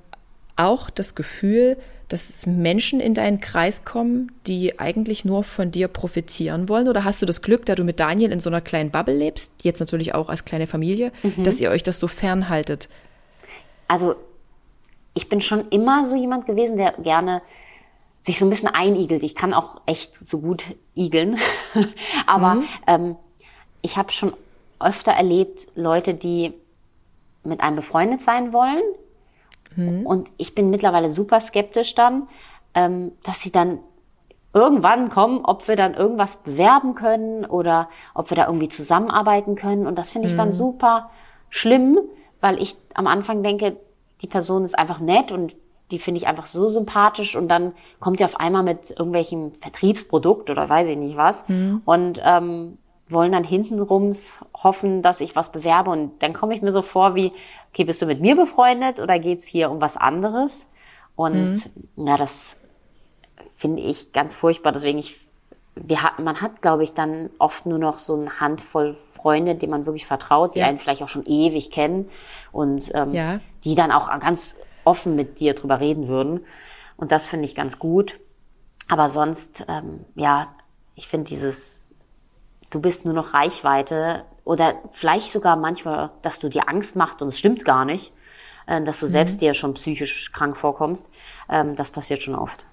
auch 0.56 0.90
das 0.90 1.14
Gefühl, 1.14 1.76
dass 2.08 2.44
Menschen 2.44 2.98
in 3.00 3.14
deinen 3.14 3.40
Kreis 3.40 3.84
kommen, 3.84 4.32
die 4.46 4.78
eigentlich 4.80 5.24
nur 5.24 5.44
von 5.44 5.70
dir 5.70 5.86
profitieren 5.88 6.68
wollen? 6.68 6.88
Oder 6.88 7.04
hast 7.04 7.22
du 7.22 7.26
das 7.26 7.40
Glück, 7.40 7.64
da 7.66 7.76
du 7.76 7.84
mit 7.84 8.00
Daniel 8.00 8.32
in 8.32 8.40
so 8.40 8.50
einer 8.50 8.60
kleinen 8.60 8.90
Bubble 8.90 9.14
lebst, 9.16 9.52
jetzt 9.62 9.78
natürlich 9.78 10.12
auch 10.14 10.28
als 10.28 10.44
kleine 10.44 10.66
Familie, 10.66 11.12
dass 11.44 11.60
ihr 11.60 11.70
euch 11.70 11.84
das 11.84 11.98
so 12.00 12.08
fernhaltet? 12.08 12.88
Also 13.86 14.16
ich 15.14 15.28
bin 15.28 15.40
schon 15.40 15.68
immer 15.70 16.04
so 16.06 16.16
jemand 16.16 16.46
gewesen, 16.46 16.76
der 16.76 16.92
gerne 17.02 17.42
sich 18.22 18.38
so 18.38 18.46
ein 18.46 18.50
bisschen 18.50 18.68
einigelt. 18.68 19.22
Ich 19.22 19.34
kann 19.34 19.54
auch 19.54 19.80
echt 19.86 20.14
so 20.14 20.40
gut 20.40 20.64
igeln. 20.94 21.38
Aber 22.26 22.62
ähm, 22.86 23.16
ich 23.82 23.96
habe 23.96 24.12
schon 24.12 24.34
öfter 24.78 25.12
erlebt, 25.12 25.68
Leute, 25.74 26.14
die 26.14 26.54
mit 27.44 27.60
einem 27.60 27.76
befreundet 27.76 28.20
sein 28.20 28.52
wollen. 28.52 28.82
Und 30.04 30.30
ich 30.36 30.54
bin 30.54 30.70
mittlerweile 30.70 31.12
super 31.12 31.40
skeptisch 31.40 31.94
dann, 31.94 32.28
ähm, 32.74 33.12
dass 33.22 33.40
sie 33.40 33.52
dann 33.52 33.78
irgendwann 34.52 35.10
kommen, 35.10 35.44
ob 35.44 35.68
wir 35.68 35.76
dann 35.76 35.94
irgendwas 35.94 36.38
bewerben 36.38 36.94
können 36.94 37.44
oder 37.44 37.88
ob 38.14 38.30
wir 38.30 38.36
da 38.36 38.46
irgendwie 38.46 38.68
zusammenarbeiten 38.68 39.54
können. 39.54 39.86
Und 39.86 39.96
das 39.96 40.10
finde 40.10 40.28
ich 40.28 40.36
dann 40.36 40.52
super 40.52 41.10
schlimm, 41.50 41.98
weil 42.40 42.60
ich 42.60 42.76
am 42.94 43.06
Anfang 43.06 43.42
denke, 43.42 43.76
die 44.22 44.26
Person 44.26 44.64
ist 44.64 44.78
einfach 44.78 44.98
nett 44.98 45.30
und 45.32 45.54
die 45.90 45.98
finde 45.98 46.18
ich 46.18 46.26
einfach 46.26 46.46
so 46.46 46.68
sympathisch 46.68 47.36
und 47.36 47.48
dann 47.48 47.72
kommt 47.98 48.20
die 48.20 48.24
auf 48.24 48.38
einmal 48.38 48.62
mit 48.62 48.90
irgendwelchem 48.90 49.52
Vertriebsprodukt 49.54 50.50
oder 50.50 50.68
weiß 50.68 50.88
ich 50.88 50.96
nicht 50.96 51.16
was 51.16 51.44
und 51.84 52.20
ähm, 52.24 52.78
wollen 53.08 53.32
dann 53.32 53.44
hintenrums 53.44 54.38
hoffen, 54.62 55.02
dass 55.02 55.20
ich 55.20 55.34
was 55.34 55.50
bewerbe 55.52 55.90
und 55.90 56.22
dann 56.22 56.32
komme 56.32 56.54
ich 56.54 56.62
mir 56.62 56.72
so 56.72 56.82
vor 56.82 57.14
wie, 57.14 57.32
okay, 57.72 57.84
bist 57.84 58.00
du 58.02 58.06
mit 58.06 58.20
mir 58.20 58.36
befreundet 58.36 59.00
oder 59.00 59.18
geht's 59.18 59.44
hier 59.44 59.70
um 59.70 59.80
was 59.80 59.96
anderes? 59.96 60.68
Und 61.16 61.70
ja, 61.96 62.16
das 62.16 62.56
finde 63.56 63.82
ich 63.82 64.12
ganz 64.12 64.34
furchtbar. 64.34 64.72
Deswegen, 64.72 64.98
ich, 64.98 65.20
wir 65.74 66.02
hat, 66.02 66.18
man 66.18 66.40
hat, 66.40 66.62
glaube 66.62 66.82
ich, 66.84 66.94
dann 66.94 67.30
oft 67.38 67.66
nur 67.66 67.78
noch 67.78 67.98
so 67.98 68.14
eine 68.14 68.40
Handvoll 68.40 68.96
Freunde, 69.12 69.54
denen 69.54 69.70
man 69.70 69.86
wirklich 69.86 70.06
vertraut, 70.06 70.54
die 70.54 70.60
Ja. 70.60 70.66
einen 70.66 70.78
vielleicht 70.78 71.02
auch 71.02 71.08
schon 71.08 71.26
ewig 71.26 71.70
kennen 71.70 72.08
und 72.52 72.90
ähm, 72.94 73.12
Ja. 73.12 73.40
die 73.64 73.74
dann 73.74 73.92
auch 73.92 74.08
ganz 74.20 74.56
offen 74.90 75.14
mit 75.16 75.40
dir 75.40 75.54
drüber 75.54 75.78
reden 75.80 76.08
würden. 76.08 76.40
Und 76.96 77.12
das 77.12 77.26
finde 77.26 77.46
ich 77.46 77.54
ganz 77.54 77.78
gut. 77.78 78.18
Aber 78.88 79.08
sonst, 79.08 79.64
ähm, 79.68 80.04
ja, 80.16 80.48
ich 80.96 81.06
finde 81.08 81.28
dieses, 81.30 81.88
du 82.70 82.80
bist 82.80 83.04
nur 83.04 83.14
noch 83.14 83.32
Reichweite 83.34 84.24
oder 84.44 84.74
vielleicht 84.92 85.30
sogar 85.30 85.56
manchmal, 85.56 86.10
dass 86.22 86.40
du 86.40 86.48
dir 86.48 86.68
Angst 86.68 86.96
machst 86.96 87.22
und 87.22 87.28
es 87.28 87.38
stimmt 87.38 87.64
gar 87.64 87.84
nicht, 87.84 88.12
äh, 88.66 88.82
dass 88.82 89.00
du 89.00 89.06
selbst 89.06 89.40
dir 89.40 89.54
schon 89.54 89.74
psychisch 89.74 90.32
krank 90.32 90.56
vorkommst, 90.56 91.06
ähm, 91.48 91.76
das 91.76 91.90
passiert 91.90 92.22
schon 92.22 92.34
oft. 92.34 92.64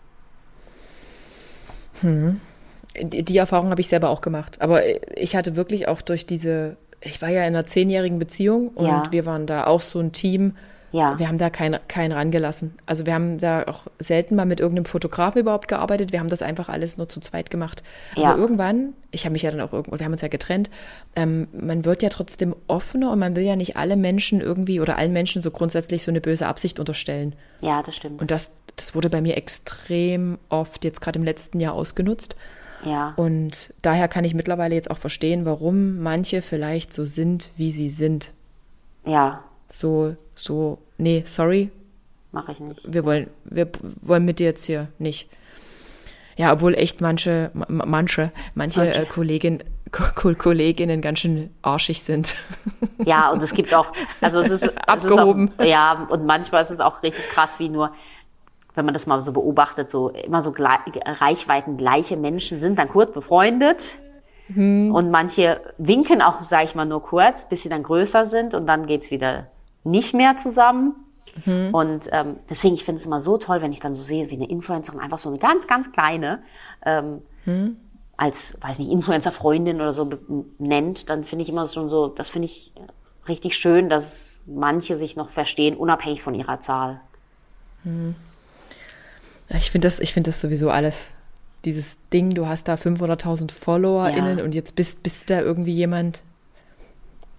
Die, 3.00 3.24
die 3.24 3.38
Erfahrung 3.38 3.70
habe 3.70 3.82
ich 3.82 3.88
selber 3.90 4.10
auch 4.10 4.22
gemacht. 4.22 4.62
Aber 4.62 4.82
ich 5.18 5.36
hatte 5.36 5.56
wirklich 5.56 5.88
auch 5.88 6.02
durch 6.02 6.26
diese, 6.26 6.78
ich 7.02 7.22
war 7.22 7.30
ja 7.30 7.42
in 7.42 7.48
einer 7.56 7.64
zehnjährigen 7.64 8.20
Beziehung 8.20 8.70
und 8.70 8.86
Ja. 8.88 9.04
wir 9.12 9.26
waren 9.26 9.46
da 9.46 9.66
auch 9.68 9.82
so 9.82 10.00
ein 10.00 10.12
Team, 10.12 10.56
Ja. 10.98 11.20
Wir 11.20 11.28
haben 11.28 11.38
da 11.38 11.52
keinen 11.52 11.80
keinen 11.88 12.12
rangelassen. 12.12 12.74
Also 12.88 13.06
wir 13.06 13.14
haben 13.14 13.38
da 13.38 13.64
auch 13.68 13.82
selten 14.00 14.36
mal 14.36 14.46
mit 14.48 14.60
irgendeinem 14.60 14.86
Fotografen 14.86 15.40
überhaupt 15.40 15.68
gearbeitet. 15.68 16.12
Wir 16.12 16.20
haben 16.20 16.30
das 16.30 16.42
einfach 16.42 16.70
alles 16.70 16.98
nur 16.98 17.08
zu 17.08 17.20
zweit 17.20 17.52
gemacht. 17.52 17.84
Ja. 18.16 18.32
Aber 18.32 18.40
irgendwann, 18.42 18.94
ich 19.12 19.24
habe 19.26 19.34
mich 19.34 19.44
ja 19.44 19.52
dann 19.52 19.62
auch 19.62 19.74
irgendwo, 19.74 20.00
wir 20.00 20.06
haben 20.06 20.14
uns 20.14 20.24
ja 20.24 20.28
getrennt, 20.28 20.72
ähm, 21.16 21.48
man 21.54 21.86
wird 21.86 22.02
ja 22.02 22.10
trotzdem 22.10 22.56
offener 22.66 23.12
und 23.12 23.20
man 23.20 23.36
will 23.36 23.44
ja 23.44 23.56
nicht 23.56 23.78
alle 23.78 23.96
Menschen 23.96 24.42
irgendwie 24.42 24.80
oder 24.80 24.98
allen 24.98 25.14
Menschen 25.14 25.40
so 25.40 25.52
grundsätzlich 25.52 26.02
so 26.02 26.10
eine 26.10 26.20
böse 26.20 26.48
Absicht 26.48 26.80
unterstellen. 26.80 27.36
Ja, 27.62 27.84
das 27.84 27.96
stimmt. 27.96 28.20
Und 28.20 28.32
das, 28.32 28.54
das 28.76 28.96
wurde 28.96 29.12
bei 29.12 29.22
mir 29.22 29.38
extrem 29.38 30.40
oft 30.50 30.84
jetzt 30.84 31.02
gerade 31.02 31.20
im 31.20 31.26
letzten 31.26 31.60
Jahr 31.60 31.74
ausgenutzt. 31.74 32.36
ja. 32.84 33.14
Und 33.18 33.72
daher 33.84 34.08
kann 34.08 34.26
ich 34.26 34.34
mittlerweile 34.34 34.74
jetzt 34.74 34.90
auch 34.90 34.98
verstehen, 34.98 35.46
warum 35.46 36.00
manche 36.00 36.42
vielleicht 36.42 36.92
so 36.92 37.06
sind, 37.06 37.52
wie 37.56 37.70
sie 37.70 37.90
sind. 37.90 38.32
ja, 39.06 39.44
So, 39.70 40.16
so, 40.34 40.80
nee, 40.98 41.24
sorry, 41.26 41.70
mache 42.32 42.52
ich 42.54 42.60
nicht. 42.60 42.82
wir 42.94 43.06
wollen, 43.06 43.30
wir 43.46 43.68
wollen 44.02 44.26
mit 44.26 44.40
dir 44.40 44.46
jetzt 44.48 44.66
hier 44.66 44.88
nicht. 45.00 45.30
Ja, 46.36 46.54
obwohl 46.54 46.76
echt 46.76 47.02
manche, 47.02 47.50
ma- 47.54 47.66
manche, 47.68 48.32
manche, 48.54 48.80
Manche. 48.82 49.02
Äh, 49.02 49.06
Kollegin, 49.06 49.64
Ko 49.92 50.34
Kolleginnen 50.36 51.02
ganz 51.02 51.20
schön 51.20 51.50
arschig 51.64 52.04
sind. 52.04 52.36
Ja, 53.06 53.32
und 53.32 53.42
es 53.42 53.54
gibt 53.54 53.74
auch, 53.74 53.92
also 54.22 54.42
es 54.42 54.52
ist 54.52 54.64
es 54.64 54.78
Abgehoben. 54.78 55.48
Ist 55.48 55.60
auch, 55.60 55.64
ja, 55.66 56.08
und 56.10 56.26
manchmal 56.28 56.62
ist 56.62 56.70
es 56.72 56.80
auch 56.80 57.02
richtig 57.02 57.28
krass, 57.30 57.58
wie 57.58 57.70
nur, 57.70 57.92
wenn 58.76 58.86
man 58.86 58.94
das 58.94 59.08
mal 59.08 59.20
so 59.22 59.32
beobachtet, 59.34 59.90
so 59.90 60.10
immer 60.10 60.42
so 60.44 60.52
glei- 60.52 60.78
Reichweiten 61.06 61.78
gleiche 61.78 62.18
Menschen 62.18 62.60
sind 62.60 62.78
dann 62.78 62.90
kurz 62.90 63.12
befreundet. 63.14 63.96
Und 64.50 65.12
manche 65.12 65.60
winken 65.78 66.22
auch, 66.22 66.42
sag 66.42 66.64
ich 66.64 66.74
mal, 66.76 66.86
nur 66.86 67.04
kurz, 67.04 67.50
bis 67.50 67.64
sie 67.64 67.70
dann 67.70 67.84
größer 67.84 68.28
sind 68.28 68.54
und 68.54 68.66
dann 68.66 68.86
geht's 68.88 69.12
wieder 69.12 69.48
nicht 69.90 70.14
mehr 70.14 70.36
zusammen. 70.36 70.94
Und 71.46 72.02
ähm, 72.12 72.38
deswegen, 72.50 72.74
ich 72.74 72.84
finde 72.84 73.00
es 73.00 73.06
immer 73.06 73.22
so 73.22 73.38
toll, 73.38 73.62
wenn 73.62 73.72
ich 73.72 73.80
dann 73.80 73.94
so 73.94 74.02
sehe, 74.02 74.32
wie 74.32 74.36
eine 74.36 74.50
Influencerin 74.50 75.00
einfach 75.00 75.20
so 75.20 75.30
eine 75.30 75.38
ganz, 75.38 75.68
ganz 75.68 75.92
kleine 75.92 76.40
ähm, 76.84 77.22
als, 78.18 78.58
weiß 78.60 78.80
nicht, 78.80 78.90
Influencer-Freundin 78.92 79.76
oder 79.76 79.94
so 79.94 80.10
nennt, 80.58 81.10
dann 81.12 81.24
finde 81.24 81.44
ich 81.44 81.50
immer 81.50 81.68
schon 81.68 81.90
so, 81.90 82.08
das 82.08 82.30
finde 82.30 82.48
ich 82.48 82.72
richtig 83.28 83.56
schön, 83.56 83.88
dass 83.88 84.42
manche 84.48 84.98
sich 84.98 85.16
noch 85.16 85.30
verstehen, 85.30 85.78
unabhängig 85.78 86.24
von 86.24 86.34
ihrer 86.34 86.60
Zahl. 86.60 87.02
Ich 89.50 89.72
finde 89.72 89.88
das, 89.88 90.00
ich 90.00 90.14
finde 90.14 90.32
das 90.32 90.42
sowieso 90.42 90.70
alles. 90.72 91.10
Dieses 91.66 91.98
Ding, 92.12 92.32
du 92.34 92.48
hast 92.48 92.68
da 92.68 92.76
500.000 92.76 93.52
FollowerInnen 93.52 94.40
Ja. 94.40 94.44
und 94.44 94.56
jetzt 94.56 94.76
bist, 94.76 95.04
bist 95.04 95.30
da 95.30 95.42
irgendwie 95.42 95.74
jemand. 95.74 96.24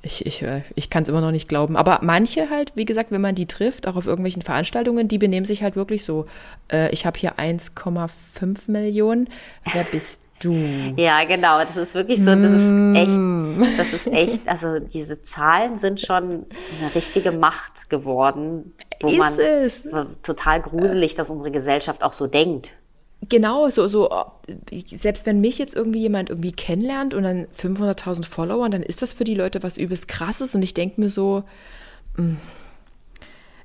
Ich, 0.08 0.24
ich, 0.24 0.42
äh, 0.42 0.62
ich 0.74 0.88
kann 0.88 1.02
es 1.02 1.10
immer 1.10 1.20
noch 1.20 1.32
nicht 1.32 1.50
glauben. 1.50 1.76
Aber 1.76 1.98
manche 2.02 2.48
halt, 2.48 2.72
wie 2.74 2.86
gesagt, 2.86 3.10
wenn 3.10 3.20
man 3.20 3.34
die 3.34 3.44
trifft, 3.44 3.86
auch 3.86 3.94
auf 3.94 4.06
irgendwelchen 4.06 4.40
Veranstaltungen, 4.40 5.06
die 5.06 5.18
benehmen 5.18 5.44
sich 5.44 5.62
halt 5.62 5.76
wirklich 5.76 6.02
so. 6.02 6.24
Äh, 6.72 6.90
ich 6.92 7.04
habe 7.04 7.18
hier 7.18 7.34
1,5 7.34 8.70
Millionen. 8.70 9.28
Wer 9.70 9.84
bist 9.84 10.22
du? 10.40 10.54
Ja, 10.96 11.24
genau, 11.24 11.62
das 11.62 11.76
ist 11.76 11.94
wirklich 11.94 12.20
so, 12.20 12.26
das 12.26 12.52
ist 12.52 12.96
echt, 12.96 13.78
das 13.78 13.92
ist 13.92 14.06
echt, 14.06 14.48
also 14.48 14.78
diese 14.78 15.20
Zahlen 15.22 15.78
sind 15.78 16.00
schon 16.00 16.46
eine 16.80 16.94
richtige 16.94 17.30
Macht 17.32 17.90
geworden, 17.90 18.72
wo 19.02 19.08
Ist 19.08 19.18
man 19.18 19.38
es? 19.38 19.86
total 20.22 20.62
gruselig, 20.62 21.16
dass 21.16 21.28
unsere 21.28 21.50
Gesellschaft 21.50 22.02
auch 22.02 22.14
so 22.14 22.26
denkt. 22.28 22.70
Genau, 23.28 23.68
so, 23.68 23.88
so, 23.88 24.08
selbst 24.70 25.26
wenn 25.26 25.40
mich 25.40 25.58
jetzt 25.58 25.74
irgendwie 25.74 26.00
jemand 26.00 26.30
irgendwie 26.30 26.52
kennenlernt 26.52 27.14
und 27.14 27.24
dann 27.24 27.46
500.000 27.58 28.24
Follower, 28.24 28.68
dann 28.68 28.82
ist 28.82 29.02
das 29.02 29.12
für 29.12 29.24
die 29.24 29.34
Leute 29.34 29.62
was 29.64 29.76
übelst 29.76 30.06
krasses 30.06 30.54
und 30.54 30.62
ich 30.62 30.72
denke 30.72 31.00
mir 31.00 31.08
so, 31.08 31.42
mm, 32.16 32.36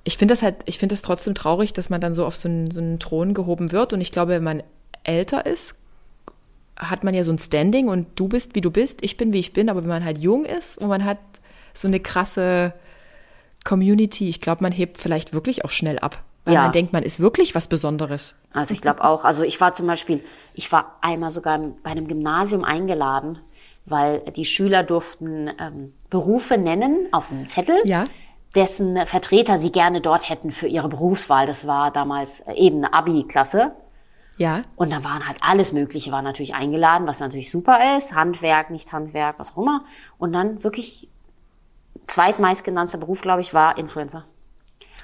ich 0.04 0.18
finde 0.18 0.32
das 0.32 0.42
halt, 0.42 0.56
ich 0.66 0.80
finde 0.80 0.94
das 0.94 1.04
trotzdem 1.04 1.36
traurig, 1.36 1.72
dass 1.72 1.92
man 1.92 2.02
dann 2.02 2.16
so 2.16 2.26
auf 2.26 2.36
so 2.36 2.50
einen, 2.50 2.72
so 2.72 2.82
einen 2.82 2.98
Thron 3.00 3.36
gehoben 3.36 3.72
wird 3.72 3.94
und 3.94 4.02
ich 4.02 4.12
glaube, 4.12 4.32
wenn 4.32 4.44
man 4.44 4.64
älter 5.04 5.46
ist, 5.46 5.76
hat 6.76 7.04
man 7.04 7.14
ja 7.14 7.24
so 7.24 7.32
ein 7.32 7.38
Standing 7.38 7.90
und 7.90 8.08
du 8.16 8.28
bist, 8.28 8.56
wie 8.56 8.62
du 8.62 8.72
bist, 8.72 9.04
ich 9.04 9.18
bin, 9.18 9.34
wie 9.34 9.40
ich 9.40 9.54
bin, 9.54 9.70
aber 9.70 9.84
wenn 9.84 9.90
man 9.90 10.04
halt 10.04 10.18
jung 10.18 10.46
ist 10.46 10.80
und 10.80 10.88
man 10.88 11.06
hat 11.06 11.20
so 11.76 11.88
eine 11.88 12.00
krasse 12.00 12.74
Community, 13.64 14.30
ich 14.30 14.42
glaube, 14.42 14.64
man 14.64 14.72
hebt 14.72 14.98
vielleicht 14.98 15.34
wirklich 15.34 15.64
auch 15.64 15.72
schnell 15.72 16.00
ab, 16.00 16.24
weil 16.46 16.54
Ja. 16.56 16.62
man 16.64 16.72
denkt, 16.72 16.94
man 16.94 17.04
ist 17.04 17.20
wirklich 17.20 17.56
was 17.56 17.68
Besonderes. 17.68 18.36
Also 18.54 18.74
ich 18.74 18.82
glaube 18.82 19.04
auch, 19.04 19.24
also 19.26 19.44
ich 19.44 19.60
war 19.62 19.74
zum 19.74 19.88
Beispiel, 19.88 20.24
ich 20.54 20.72
war 20.72 20.98
einmal 21.02 21.32
sogar 21.32 21.58
bei 21.58 21.92
einem 21.92 22.08
Gymnasium 22.08 22.64
eingeladen, 22.64 23.40
weil 23.86 24.20
die 24.36 24.46
Schüler 24.46 24.84
durften 24.84 25.50
ähm, 25.60 25.94
Berufe 26.10 26.58
nennen 26.58 27.08
auf 27.12 27.32
einem 27.32 27.48
Zettel, 27.48 27.76
Ja. 27.86 28.04
dessen 28.56 28.98
Vertreter 29.08 29.58
sie 29.58 29.72
gerne 29.72 30.00
dort 30.02 30.30
hätten 30.30 30.52
für 30.52 30.68
ihre 30.68 30.90
Berufswahl. 30.90 31.48
Das 31.48 31.66
war 31.68 31.92
damals 31.92 32.42
äh, 32.42 32.54
eben 32.54 32.78
eine 32.78 32.94
Abi-Klasse. 32.94 33.72
Ja. 34.38 34.62
Und 34.76 34.92
da 34.92 35.04
waren 35.04 35.28
halt 35.28 35.38
alles 35.42 35.74
Mögliche, 35.74 36.12
war 36.12 36.22
natürlich 36.24 36.56
eingeladen, 36.56 37.06
was 37.08 37.20
natürlich 37.20 37.52
super 37.52 37.96
ist. 37.98 38.16
Handwerk, 38.16 38.70
nicht 38.72 38.92
Handwerk, 38.92 39.38
was 39.38 39.54
auch 39.54 39.62
immer. 39.62 39.86
Und 40.18 40.34
dann 40.34 40.64
wirklich 40.64 41.08
zweitmeistgenannter 42.08 42.98
Beruf, 42.98 43.22
glaube 43.22 43.42
ich, 43.42 43.54
war 43.54 43.78
Influencer. 43.78 44.26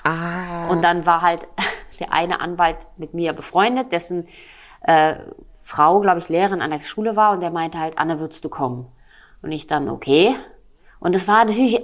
Ah. 0.03 0.69
Und 0.69 0.81
dann 0.83 1.05
war 1.05 1.21
halt 1.21 1.47
der 1.99 2.11
eine 2.13 2.39
Anwalt 2.39 2.77
mit 2.97 3.13
mir 3.13 3.33
befreundet, 3.33 3.91
dessen 3.91 4.27
äh, 4.81 5.15
Frau, 5.63 5.99
glaube 5.99 6.19
ich, 6.19 6.29
Lehrerin 6.29 6.61
an 6.61 6.71
der 6.71 6.81
Schule 6.81 7.15
war 7.15 7.33
und 7.33 7.41
der 7.41 7.51
meinte 7.51 7.77
halt, 7.77 7.97
Anne, 7.97 8.19
würdest 8.19 8.43
du 8.43 8.49
kommen? 8.49 8.87
Und 9.41 9.51
ich 9.51 9.67
dann, 9.67 9.89
okay. 9.89 10.35
Und 10.99 11.15
es 11.15 11.27
war 11.27 11.45
natürlich, 11.45 11.81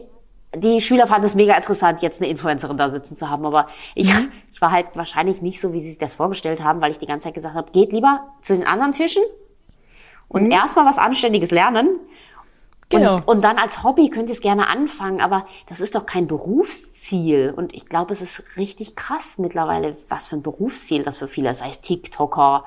die 0.55 0.81
Schüler 0.81 1.07
fanden 1.07 1.25
es 1.25 1.35
mega 1.35 1.55
interessant, 1.55 2.01
jetzt 2.01 2.21
eine 2.21 2.29
Influencerin 2.29 2.77
da 2.77 2.89
sitzen 2.89 3.15
zu 3.15 3.29
haben, 3.29 3.45
aber 3.45 3.67
ich, 3.93 4.11
ich 4.51 4.61
war 4.61 4.71
halt 4.71 4.87
wahrscheinlich 4.95 5.41
nicht 5.41 5.61
so, 5.61 5.73
wie 5.73 5.81
sie 5.81 5.89
sich 5.89 5.99
das 5.99 6.15
vorgestellt 6.15 6.63
haben, 6.63 6.81
weil 6.81 6.91
ich 6.91 6.99
die 6.99 7.05
ganze 7.05 7.25
Zeit 7.25 7.35
gesagt 7.35 7.55
habe, 7.55 7.71
geht 7.71 7.93
lieber 7.93 8.25
zu 8.41 8.55
den 8.55 8.65
anderen 8.65 8.93
Tischen 8.93 9.23
und 10.27 10.51
erstmal 10.51 10.85
was 10.85 10.97
Anständiges 10.97 11.51
lernen. 11.51 11.99
Genau. 12.89 13.15
Und, 13.15 13.27
und 13.27 13.41
dann 13.43 13.57
als 13.57 13.83
Hobby 13.83 14.09
könnt 14.09 14.29
ihr 14.29 14.35
es 14.35 14.41
gerne 14.41 14.67
anfangen, 14.67 15.19
aber 15.19 15.47
das 15.67 15.79
ist 15.79 15.95
doch 15.95 16.05
kein 16.05 16.27
Berufsziel. 16.27 17.53
Und 17.55 17.73
ich 17.73 17.87
glaube, 17.87 18.13
es 18.13 18.21
ist 18.21 18.43
richtig 18.57 18.95
krass 18.95 19.37
mittlerweile, 19.37 19.97
was 20.07 20.27
für 20.27 20.35
ein 20.35 20.43
Berufsziel 20.43 21.03
das 21.03 21.17
für 21.17 21.27
viele 21.27 21.49
ist. 21.49 21.59
Sei 21.59 21.69
es 21.69 21.81
TikToker, 21.81 22.65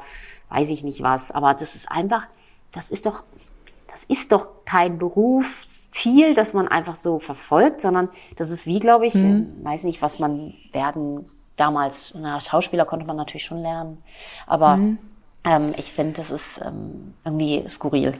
weiß 0.48 0.68
ich 0.70 0.82
nicht 0.82 1.02
was. 1.02 1.30
Aber 1.30 1.54
das 1.54 1.76
ist 1.76 1.90
einfach, 1.90 2.26
das 2.72 2.90
ist 2.90 3.06
doch, 3.06 3.22
das 3.92 4.04
ist 4.04 4.32
doch 4.32 4.48
kein 4.64 4.98
Berufsziel, 4.98 6.34
das 6.34 6.52
man 6.52 6.66
einfach 6.66 6.96
so 6.96 7.20
verfolgt, 7.20 7.80
sondern 7.80 8.08
das 8.36 8.50
ist 8.50 8.66
wie, 8.66 8.80
glaube 8.80 9.06
ich, 9.06 9.14
weiß 9.14 9.84
nicht, 9.84 10.02
was 10.02 10.18
man 10.18 10.52
werden 10.72 11.26
damals, 11.56 12.12
na, 12.16 12.40
Schauspieler 12.40 12.84
konnte 12.84 13.06
man 13.06 13.16
natürlich 13.16 13.44
schon 13.44 13.62
lernen. 13.62 14.02
Aber 14.46 14.78
ähm, 15.44 15.74
ich 15.76 15.92
finde, 15.92 16.14
das 16.14 16.30
ist 16.30 16.60
ähm, 16.64 17.14
irgendwie 17.24 17.64
skurril. 17.68 18.18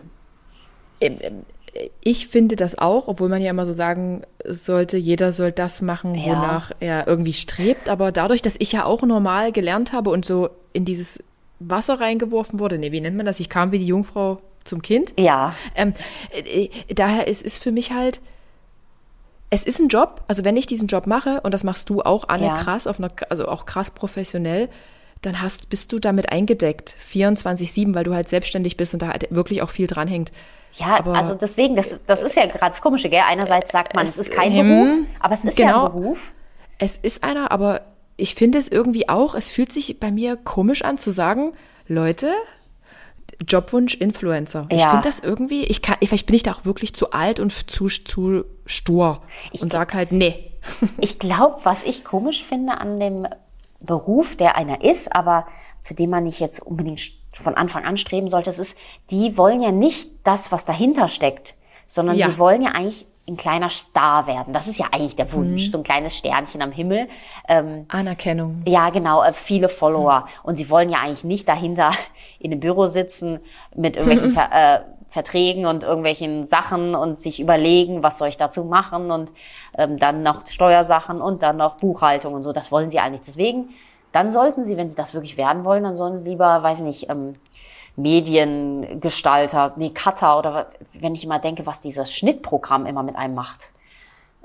Ich 2.02 2.28
finde 2.28 2.56
das 2.56 2.78
auch, 2.78 3.08
obwohl 3.08 3.28
man 3.28 3.42
ja 3.42 3.50
immer 3.50 3.66
so 3.66 3.72
sagen 3.72 4.22
sollte, 4.46 4.96
jeder 4.96 5.32
soll 5.32 5.52
das 5.52 5.82
machen, 5.82 6.14
Ja. 6.14 6.26
wonach 6.26 6.72
er 6.80 7.06
irgendwie 7.06 7.32
strebt. 7.34 7.88
Aber 7.88 8.12
dadurch, 8.12 8.42
dass 8.42 8.56
ich 8.58 8.72
ja 8.72 8.84
auch 8.84 9.02
normal 9.02 9.52
gelernt 9.52 9.92
habe 9.92 10.10
und 10.10 10.24
so 10.24 10.48
in 10.72 10.84
dieses 10.84 11.22
Wasser 11.60 12.00
reingeworfen 12.00 12.58
wurde, 12.60 12.78
nee, 12.78 12.92
wie 12.92 13.00
nennt 13.00 13.16
man 13.16 13.26
das? 13.26 13.40
Ich 13.40 13.48
kam 13.48 13.72
wie 13.72 13.78
die 13.78 13.86
Jungfrau 13.86 14.40
zum 14.64 14.82
Kind. 14.82 15.12
Ja, 15.18 15.54
Ähm, 15.74 15.94
äh, 16.30 16.68
daher 16.94 17.26
ist 17.26 17.44
es 17.44 17.58
für 17.58 17.72
mich 17.72 17.92
halt, 17.92 18.20
es 19.50 19.64
ist 19.64 19.80
ein 19.80 19.88
Job. 19.88 20.22
Also 20.28 20.44
wenn 20.44 20.56
ich 20.56 20.66
diesen 20.66 20.88
Job 20.88 21.06
mache 21.06 21.40
und 21.40 21.52
das 21.54 21.64
machst 21.64 21.88
du 21.90 22.02
auch, 22.02 22.28
Anne, 22.28 22.46
Ja. 22.46 22.54
krass, 22.54 22.86
auf 22.86 22.98
einer, 22.98 23.10
also 23.30 23.48
auch 23.48 23.64
krass 23.66 23.90
professionell, 23.90 24.68
dann 25.22 25.42
hast, 25.42 25.68
bist 25.70 25.92
du 25.92 25.98
damit 25.98 26.30
eingedeckt, 26.30 26.94
24-7, 27.12 27.94
weil 27.94 28.04
du 28.04 28.14
halt 28.14 28.28
selbstständig 28.28 28.76
bist 28.76 28.94
und 28.94 29.02
da 29.02 29.08
halt 29.08 29.26
wirklich 29.30 29.62
auch 29.62 29.70
viel 29.70 29.86
dranhängt. 29.86 30.32
Ja, 30.74 30.98
Aber- 30.98 31.14
also 31.14 31.34
deswegen, 31.34 31.74
das, 31.76 32.02
das 32.06 32.22
ist 32.22 32.36
ja 32.36 32.46
gerade 32.46 32.70
das 32.70 32.82
Komische, 32.82 33.08
gell? 33.08 33.22
Einerseits 33.26 33.72
sagt 33.72 33.94
man, 33.94 34.04
es, 34.04 34.10
Es- 34.16 34.28
ist 34.28 34.32
kein 34.32 34.52
ähm, 34.52 34.68
Beruf, 34.68 34.98
aber 35.20 35.34
es 35.34 35.44
ist 35.44 35.58
ja 35.58 35.66
genau. 35.66 35.86
ein 35.86 35.92
Beruf. 35.92 36.32
Es 36.78 36.96
ist 36.96 37.24
einer, 37.24 37.50
aber 37.50 37.80
ich 38.16 38.34
finde 38.36 38.58
es 38.58 38.68
irgendwie 38.68 39.08
auch, 39.08 39.34
es 39.34 39.50
fühlt 39.50 39.72
sich 39.72 39.98
bei 39.98 40.10
mir 40.12 40.36
komisch 40.36 40.82
an 40.82 40.98
zu 40.98 41.10
sagen, 41.10 41.52
Leute, 41.88 42.32
Jobwunsch 43.46 43.94
Influencer. 43.94 44.66
Ich 44.70 44.80
Ja. 44.80 44.90
finde 44.90 45.08
das 45.08 45.20
irgendwie, 45.20 45.64
ich 45.64 45.82
kann, 45.82 45.96
vielleicht 46.02 46.26
bin 46.26 46.34
ich 46.36 46.42
da 46.42 46.52
auch 46.52 46.64
wirklich 46.64 46.94
zu 46.94 47.12
alt 47.12 47.38
und 47.40 47.52
zu, 47.52 47.86
zu 47.88 48.44
stur 48.66 49.22
und 49.60 49.72
sag 49.72 49.94
halt, 49.94 50.12
nee. 50.12 50.52
Ich 50.98 51.18
glaube, 51.18 51.60
was 51.62 51.82
ich 51.84 52.04
komisch 52.04 52.44
finde 52.44 52.78
an 52.80 52.98
dem 53.00 53.26
Beruf, 53.80 54.36
der 54.36 54.56
einer 54.56 54.82
ist, 54.82 55.14
aber 55.14 55.46
für 55.82 55.94
den 55.94 56.10
man 56.10 56.24
nicht 56.24 56.40
jetzt 56.40 56.60
unbedingt 56.60 57.00
von 57.32 57.54
Anfang 57.54 57.84
an 57.84 57.96
streben 57.96 58.28
sollte, 58.28 58.50
das 58.50 58.58
ist, 58.58 58.76
die 59.10 59.36
wollen 59.36 59.60
ja 59.62 59.70
nicht 59.70 60.10
das, 60.24 60.50
was 60.52 60.64
dahinter 60.64 61.08
steckt, 61.08 61.54
sondern 61.86 62.16
Ja. 62.16 62.28
die 62.28 62.38
wollen 62.38 62.62
ja 62.62 62.70
eigentlich 62.72 63.06
ein 63.28 63.36
kleiner 63.36 63.68
Star 63.68 64.26
werden. 64.26 64.54
Das 64.54 64.68
ist 64.68 64.78
ja 64.78 64.86
eigentlich 64.90 65.14
der 65.14 65.30
Wunsch, 65.34 65.66
Mhm. 65.66 65.70
so 65.70 65.78
ein 65.78 65.84
kleines 65.84 66.16
Sternchen 66.16 66.62
am 66.62 66.72
Himmel. 66.72 67.08
Ähm, 67.46 67.84
Anerkennung. 67.88 68.62
Ja, 68.66 68.88
genau, 68.88 69.22
äh, 69.22 69.34
viele 69.34 69.68
Follower. 69.68 70.26
Und 70.42 70.56
sie 70.56 70.70
wollen 70.70 70.88
ja 70.88 71.00
eigentlich 71.00 71.24
nicht 71.24 71.46
dahinter 71.46 71.92
in 72.40 72.50
einem 72.52 72.60
Büro 72.60 72.86
sitzen 72.86 73.40
mit 73.76 73.96
irgendwelchen 73.96 74.32
Ver 74.32 74.48
äh, 74.50 74.80
Verträgen 75.09 75.66
und 75.66 75.84
irgendwelchen 75.84 76.46
Sachen 76.46 76.94
und 76.94 77.18
sich 77.18 77.40
überlegen, 77.40 78.02
was 78.02 78.18
soll 78.18 78.28
ich 78.28 78.36
dazu 78.36 78.64
machen 78.64 79.11
und 79.11 79.30
ähm, 79.76 79.98
dann 79.98 80.22
noch 80.22 80.46
Steuersachen 80.46 81.20
und 81.20 81.42
dann 81.42 81.56
noch 81.56 81.76
Buchhaltung 81.76 82.34
und 82.34 82.42
so. 82.42 82.52
Das 82.52 82.70
wollen 82.70 82.90
sie 82.90 82.98
eigentlich. 82.98 83.22
Deswegen, 83.22 83.70
dann 84.12 84.30
sollten 84.30 84.64
sie, 84.64 84.76
wenn 84.76 84.90
sie 84.90 84.96
das 84.96 85.14
wirklich 85.14 85.36
werden 85.36 85.64
wollen, 85.64 85.84
dann 85.84 85.96
sollen 85.96 86.18
sie 86.18 86.28
lieber, 86.28 86.62
weiß 86.62 86.80
nicht, 86.80 87.09
ähm, 87.09 87.36
Mediengestalter, 87.96 89.72
nee, 89.76 89.90
Cutter 89.90 90.38
oder 90.38 90.68
wenn 90.92 91.14
ich 91.14 91.24
immer 91.24 91.40
denke, 91.40 91.66
was 91.66 91.80
dieses 91.80 92.12
Schnittprogramm 92.14 92.86
immer 92.86 93.02
mit 93.02 93.16
einem 93.16 93.34
macht, 93.34 93.70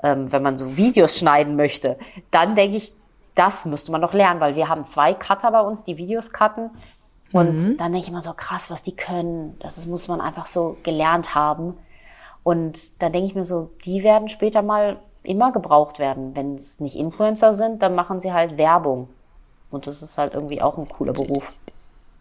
ähm, 0.02 0.30
wenn 0.32 0.42
man 0.42 0.56
so 0.56 0.76
Videos 0.76 1.18
schneiden 1.18 1.56
möchte, 1.56 1.96
dann 2.30 2.56
denke 2.56 2.78
ich, 2.78 2.92
das 3.34 3.64
müsste 3.64 3.92
man 3.92 4.00
noch 4.00 4.12
lernen, 4.12 4.40
weil 4.40 4.56
wir 4.56 4.68
haben 4.68 4.84
zwei 4.84 5.14
Cutter 5.14 5.50
bei 5.50 5.60
uns, 5.60 5.84
die 5.84 5.96
Videos 5.96 6.32
cutten. 6.32 6.70
Und 7.34 7.56
mhm. 7.56 7.76
dann 7.78 7.90
denke 7.90 7.98
ich 7.98 8.08
immer 8.08 8.22
so 8.22 8.32
krass, 8.32 8.70
was 8.70 8.84
die 8.84 8.94
können. 8.94 9.56
Das 9.58 9.84
muss 9.86 10.06
man 10.06 10.20
einfach 10.20 10.46
so 10.46 10.76
gelernt 10.84 11.34
haben. 11.34 11.74
Und 12.44 13.02
dann 13.02 13.12
denke 13.12 13.26
ich 13.26 13.34
mir 13.34 13.42
so, 13.42 13.70
die 13.84 14.04
werden 14.04 14.28
später 14.28 14.62
mal 14.62 14.98
immer 15.24 15.50
gebraucht 15.50 15.98
werden. 15.98 16.36
Wenn 16.36 16.58
es 16.58 16.78
nicht 16.78 16.94
Influencer 16.94 17.54
sind, 17.54 17.82
dann 17.82 17.96
machen 17.96 18.20
sie 18.20 18.32
halt 18.32 18.56
Werbung. 18.56 19.08
Und 19.72 19.88
das 19.88 20.00
ist 20.00 20.16
halt 20.16 20.34
irgendwie 20.34 20.62
auch 20.62 20.78
ein 20.78 20.88
cooler 20.88 21.12
Beruf. 21.12 21.42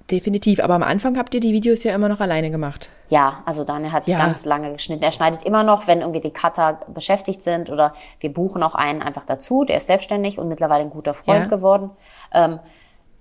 Definitiv, 0.10 0.60
aber 0.60 0.74
am 0.74 0.82
Anfang 0.84 1.16
habt 1.16 1.36
ihr 1.36 1.40
die 1.40 1.54
Videos 1.54 1.84
ja 1.84 1.94
immer 1.94 2.10
noch 2.10 2.20
alleine 2.20 2.50
gemacht. 2.50 2.90
Ja, 3.10 3.44
also 3.46 3.64
Daniel 3.64 3.92
hat 3.92 4.08
ja. 4.08 4.18
ganz 4.18 4.46
lange 4.46 4.74
geschnitten. 4.74 5.04
Er 5.04 5.12
schneidet 5.12 5.44
immer 5.44 5.62
noch, 5.62 5.86
wenn 5.86 6.00
irgendwie 6.00 6.22
die 6.22 6.32
Cutter 6.32 6.80
beschäftigt 6.92 7.44
sind 7.44 7.70
oder 7.70 7.94
wir 8.20 8.34
buchen 8.34 8.64
auch 8.64 8.74
einen 8.74 9.04
einfach 9.04 9.26
dazu, 9.28 9.64
der 9.64 9.78
ist 9.78 9.86
selbstständig 9.86 10.40
und 10.40 10.50
mittlerweile 10.50 10.84
ein 10.84 10.90
guter 10.90 11.14
Freund 11.14 11.44
ja. 11.44 11.56
geworden. 11.56 11.92
Ähm, 12.34 12.58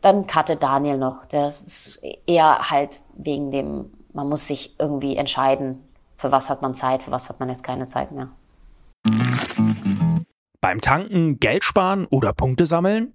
dann 0.03 0.27
cutte 0.27 0.57
Daniel 0.57 0.99
noch. 0.99 1.25
Das 1.27 1.63
ist 1.63 2.03
eher 2.27 2.71
halt 2.71 3.01
wegen 3.15 3.51
dem, 3.51 3.93
man 4.13 4.29
muss 4.29 4.47
sich 4.47 4.75
irgendwie 4.79 5.17
entscheiden, 5.17 5.83
für 6.17 6.31
was 6.31 6.51
hat 6.51 6.61
man 6.61 6.75
Zeit, 6.75 7.03
für 7.03 7.11
was 7.11 7.29
hat 7.29 7.41
man 7.41 7.49
jetzt 7.49 7.65
keine 7.65 7.89
Zeit 7.89 8.13
mehr. 8.13 8.29
Beim 10.61 10.81
Tanken 10.81 11.41
Geld 11.41 11.65
sparen 11.65 12.07
oder 12.07 12.33
Punkte 12.33 12.67
sammeln? 12.67 13.15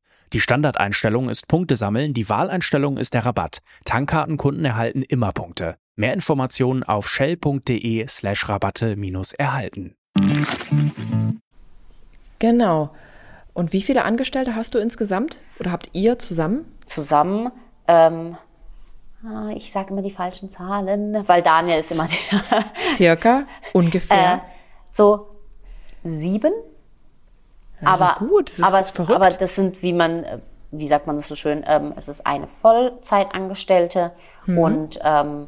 Die 0.33 0.39
Standardeinstellung 0.39 1.27
ist 1.27 1.49
Punkte 1.49 1.75
sammeln, 1.75 2.13
die 2.13 2.29
Wahleinstellung 2.29 2.95
ist 2.95 3.13
der 3.13 3.25
Rabatt. 3.25 3.59
Tankkartenkunden 3.83 4.63
erhalten 4.63 5.01
immer 5.03 5.33
Punkte. 5.33 5.75
Mehr 5.97 6.13
Informationen 6.13 6.83
auf 6.83 7.09
shell.de 7.09 8.07
slash 8.07 8.47
Rabatte 8.47 8.95
minus 8.95 9.33
erhalten. 9.33 9.93
Genau. 12.39 12.95
Und 13.53 13.73
wie 13.73 13.81
viele 13.81 14.05
Angestellte 14.05 14.55
hast 14.55 14.73
du 14.73 14.79
insgesamt? 14.79 15.37
Oder 15.59 15.73
habt 15.73 15.89
ihr 15.91 16.17
zusammen? 16.17 16.63
Zusammen, 16.85 17.51
ähm, 17.89 18.37
ah, 19.25 19.49
ich 19.53 19.69
sage 19.73 19.91
immer 19.91 20.01
die 20.01 20.11
falschen 20.11 20.49
Zahlen, 20.49 21.27
weil 21.27 21.41
Daniel 21.41 21.79
ist 21.79 21.91
immer 21.91 22.07
der. 22.07 22.65
Circa, 22.87 23.43
ungefähr. 23.73 24.35
Äh, 24.35 24.39
so 24.87 25.27
sieben. 26.05 26.53
Das 27.81 28.01
aber, 28.01 28.21
ist 28.21 28.29
gut, 28.29 28.49
das 28.49 28.59
ist, 28.59 28.65
aber, 28.65 28.83
verrückt. 28.83 29.15
Aber 29.15 29.29
das 29.29 29.55
sind, 29.55 29.81
wie 29.81 29.93
man, 29.93 30.25
wie 30.71 30.87
sagt 30.87 31.07
man 31.07 31.15
das 31.15 31.27
so 31.27 31.35
schön, 31.35 31.63
ähm, 31.67 31.93
es 31.95 32.07
ist 32.07 32.25
eine 32.25 32.47
Vollzeitangestellte 32.47 34.11
mhm. 34.45 34.57
und 34.57 34.99
ähm, 35.03 35.47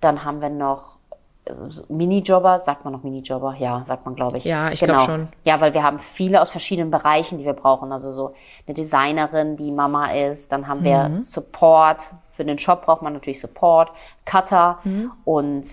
dann 0.00 0.24
haben 0.24 0.40
wir 0.40 0.48
noch 0.48 0.96
äh, 1.44 1.52
Minijobber, 1.88 2.58
sagt 2.58 2.84
man 2.84 2.92
noch 2.92 3.02
Minijobber? 3.02 3.54
Ja, 3.58 3.84
sagt 3.84 4.04
man, 4.04 4.14
glaube 4.14 4.38
ich. 4.38 4.44
Ja, 4.44 4.70
ich 4.70 4.80
genau. 4.80 4.94
glaube 4.94 5.12
schon. 5.12 5.28
Ja, 5.44 5.60
weil 5.60 5.74
wir 5.74 5.82
haben 5.82 5.98
viele 5.98 6.40
aus 6.40 6.50
verschiedenen 6.50 6.90
Bereichen, 6.90 7.38
die 7.38 7.44
wir 7.44 7.52
brauchen. 7.52 7.92
Also 7.92 8.12
so 8.12 8.34
eine 8.66 8.74
Designerin, 8.74 9.56
die 9.56 9.70
Mama 9.70 10.12
ist. 10.12 10.52
Dann 10.52 10.68
haben 10.68 10.84
wir 10.84 11.08
mhm. 11.08 11.22
Support. 11.22 12.02
Für 12.30 12.44
den 12.44 12.58
Shop 12.58 12.84
braucht 12.84 13.02
man 13.02 13.14
natürlich 13.14 13.40
Support, 13.40 13.90
Cutter 14.24 14.78
mhm. 14.84 15.10
und 15.24 15.66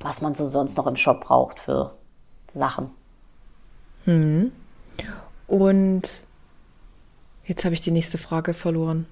was 0.00 0.20
man 0.20 0.34
so 0.34 0.46
sonst 0.46 0.76
noch 0.76 0.86
im 0.88 0.96
Shop 0.96 1.20
braucht 1.20 1.60
für 1.60 1.92
Sachen. 2.54 2.90
Mhm. 4.04 4.52
Und 5.46 6.02
jetzt 7.44 7.64
habe 7.64 7.74
ich 7.74 7.80
die 7.80 7.90
nächste 7.90 8.18
Frage 8.18 8.54
verloren. 8.54 9.06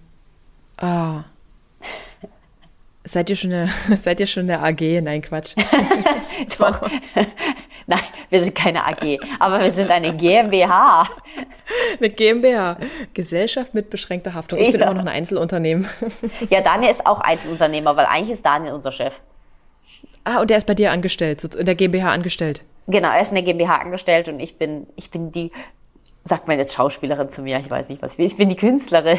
Ah. 0.77 1.25
Seid 3.05 3.31
ihr 3.31 3.37
schon 3.37 3.53
eine, 3.53 3.69
seid 4.03 4.21
ihr 4.21 4.27
schon 4.27 4.51
eine 4.51 4.61
AG? 4.61 4.81
Nein, 5.03 5.23
Quatsch. 5.23 5.55
Doch. 6.59 6.89
Nein, 7.87 8.01
wir 8.31 8.41
sind 8.41 8.55
keine 8.55 8.87
AG, 8.87 9.19
aber 9.39 9.61
wir 9.61 9.71
sind 9.71 9.91
eine 9.91 10.17
GmbH. 10.17 11.07
Eine 11.99 12.09
GmbH, 12.09 12.79
Gesellschaft 13.13 13.75
mit 13.75 13.91
beschränkter 13.91 14.33
Haftung. 14.33 14.59
Ich 14.59 14.69
ja. 14.69 14.73
bin 14.73 14.83
auch 14.85 14.95
noch 14.95 15.03
ein 15.03 15.09
Einzelunternehmen. 15.09 15.87
Ja, 16.49 16.63
Daniel 16.63 16.91
ist 16.91 17.07
auch 17.07 17.21
Einzelunternehmer, 17.21 17.95
weil 17.95 18.07
eigentlich 18.07 18.31
ist 18.31 18.47
Daniel 18.47 18.73
unser 18.73 18.91
Chef. 18.91 19.13
Ah, 20.25 20.41
und 20.41 20.49
der 20.49 20.57
ist 20.57 20.67
bei 20.67 20.75
dir 20.75 20.93
angestellt, 20.93 21.45
in 21.45 21.67
der 21.67 21.75
GmbH 21.75 22.11
angestellt. 22.11 22.63
Genau, 22.87 23.09
er 23.09 23.21
ist 23.21 23.31
in 23.31 23.37
der 23.37 23.45
GmbH 23.45 23.77
angestellt 23.77 24.29
und 24.29 24.41
ich 24.41 24.59
bin, 24.59 24.87
ich 24.97 25.11
bin 25.11 25.33
die, 25.33 25.53
sagt 26.25 26.49
man 26.49 26.59
jetzt 26.59 26.75
Schauspielerin 26.75 27.29
zu 27.29 27.43
mir, 27.43 27.59
ich 27.61 27.71
weiß 27.71 27.89
nicht 27.89 28.03
was, 28.03 28.13
ich 28.13 28.17
bin, 28.19 28.27
ich 28.27 28.37
bin 28.37 28.49
die 28.49 28.57
Künstlerin. 28.57 29.19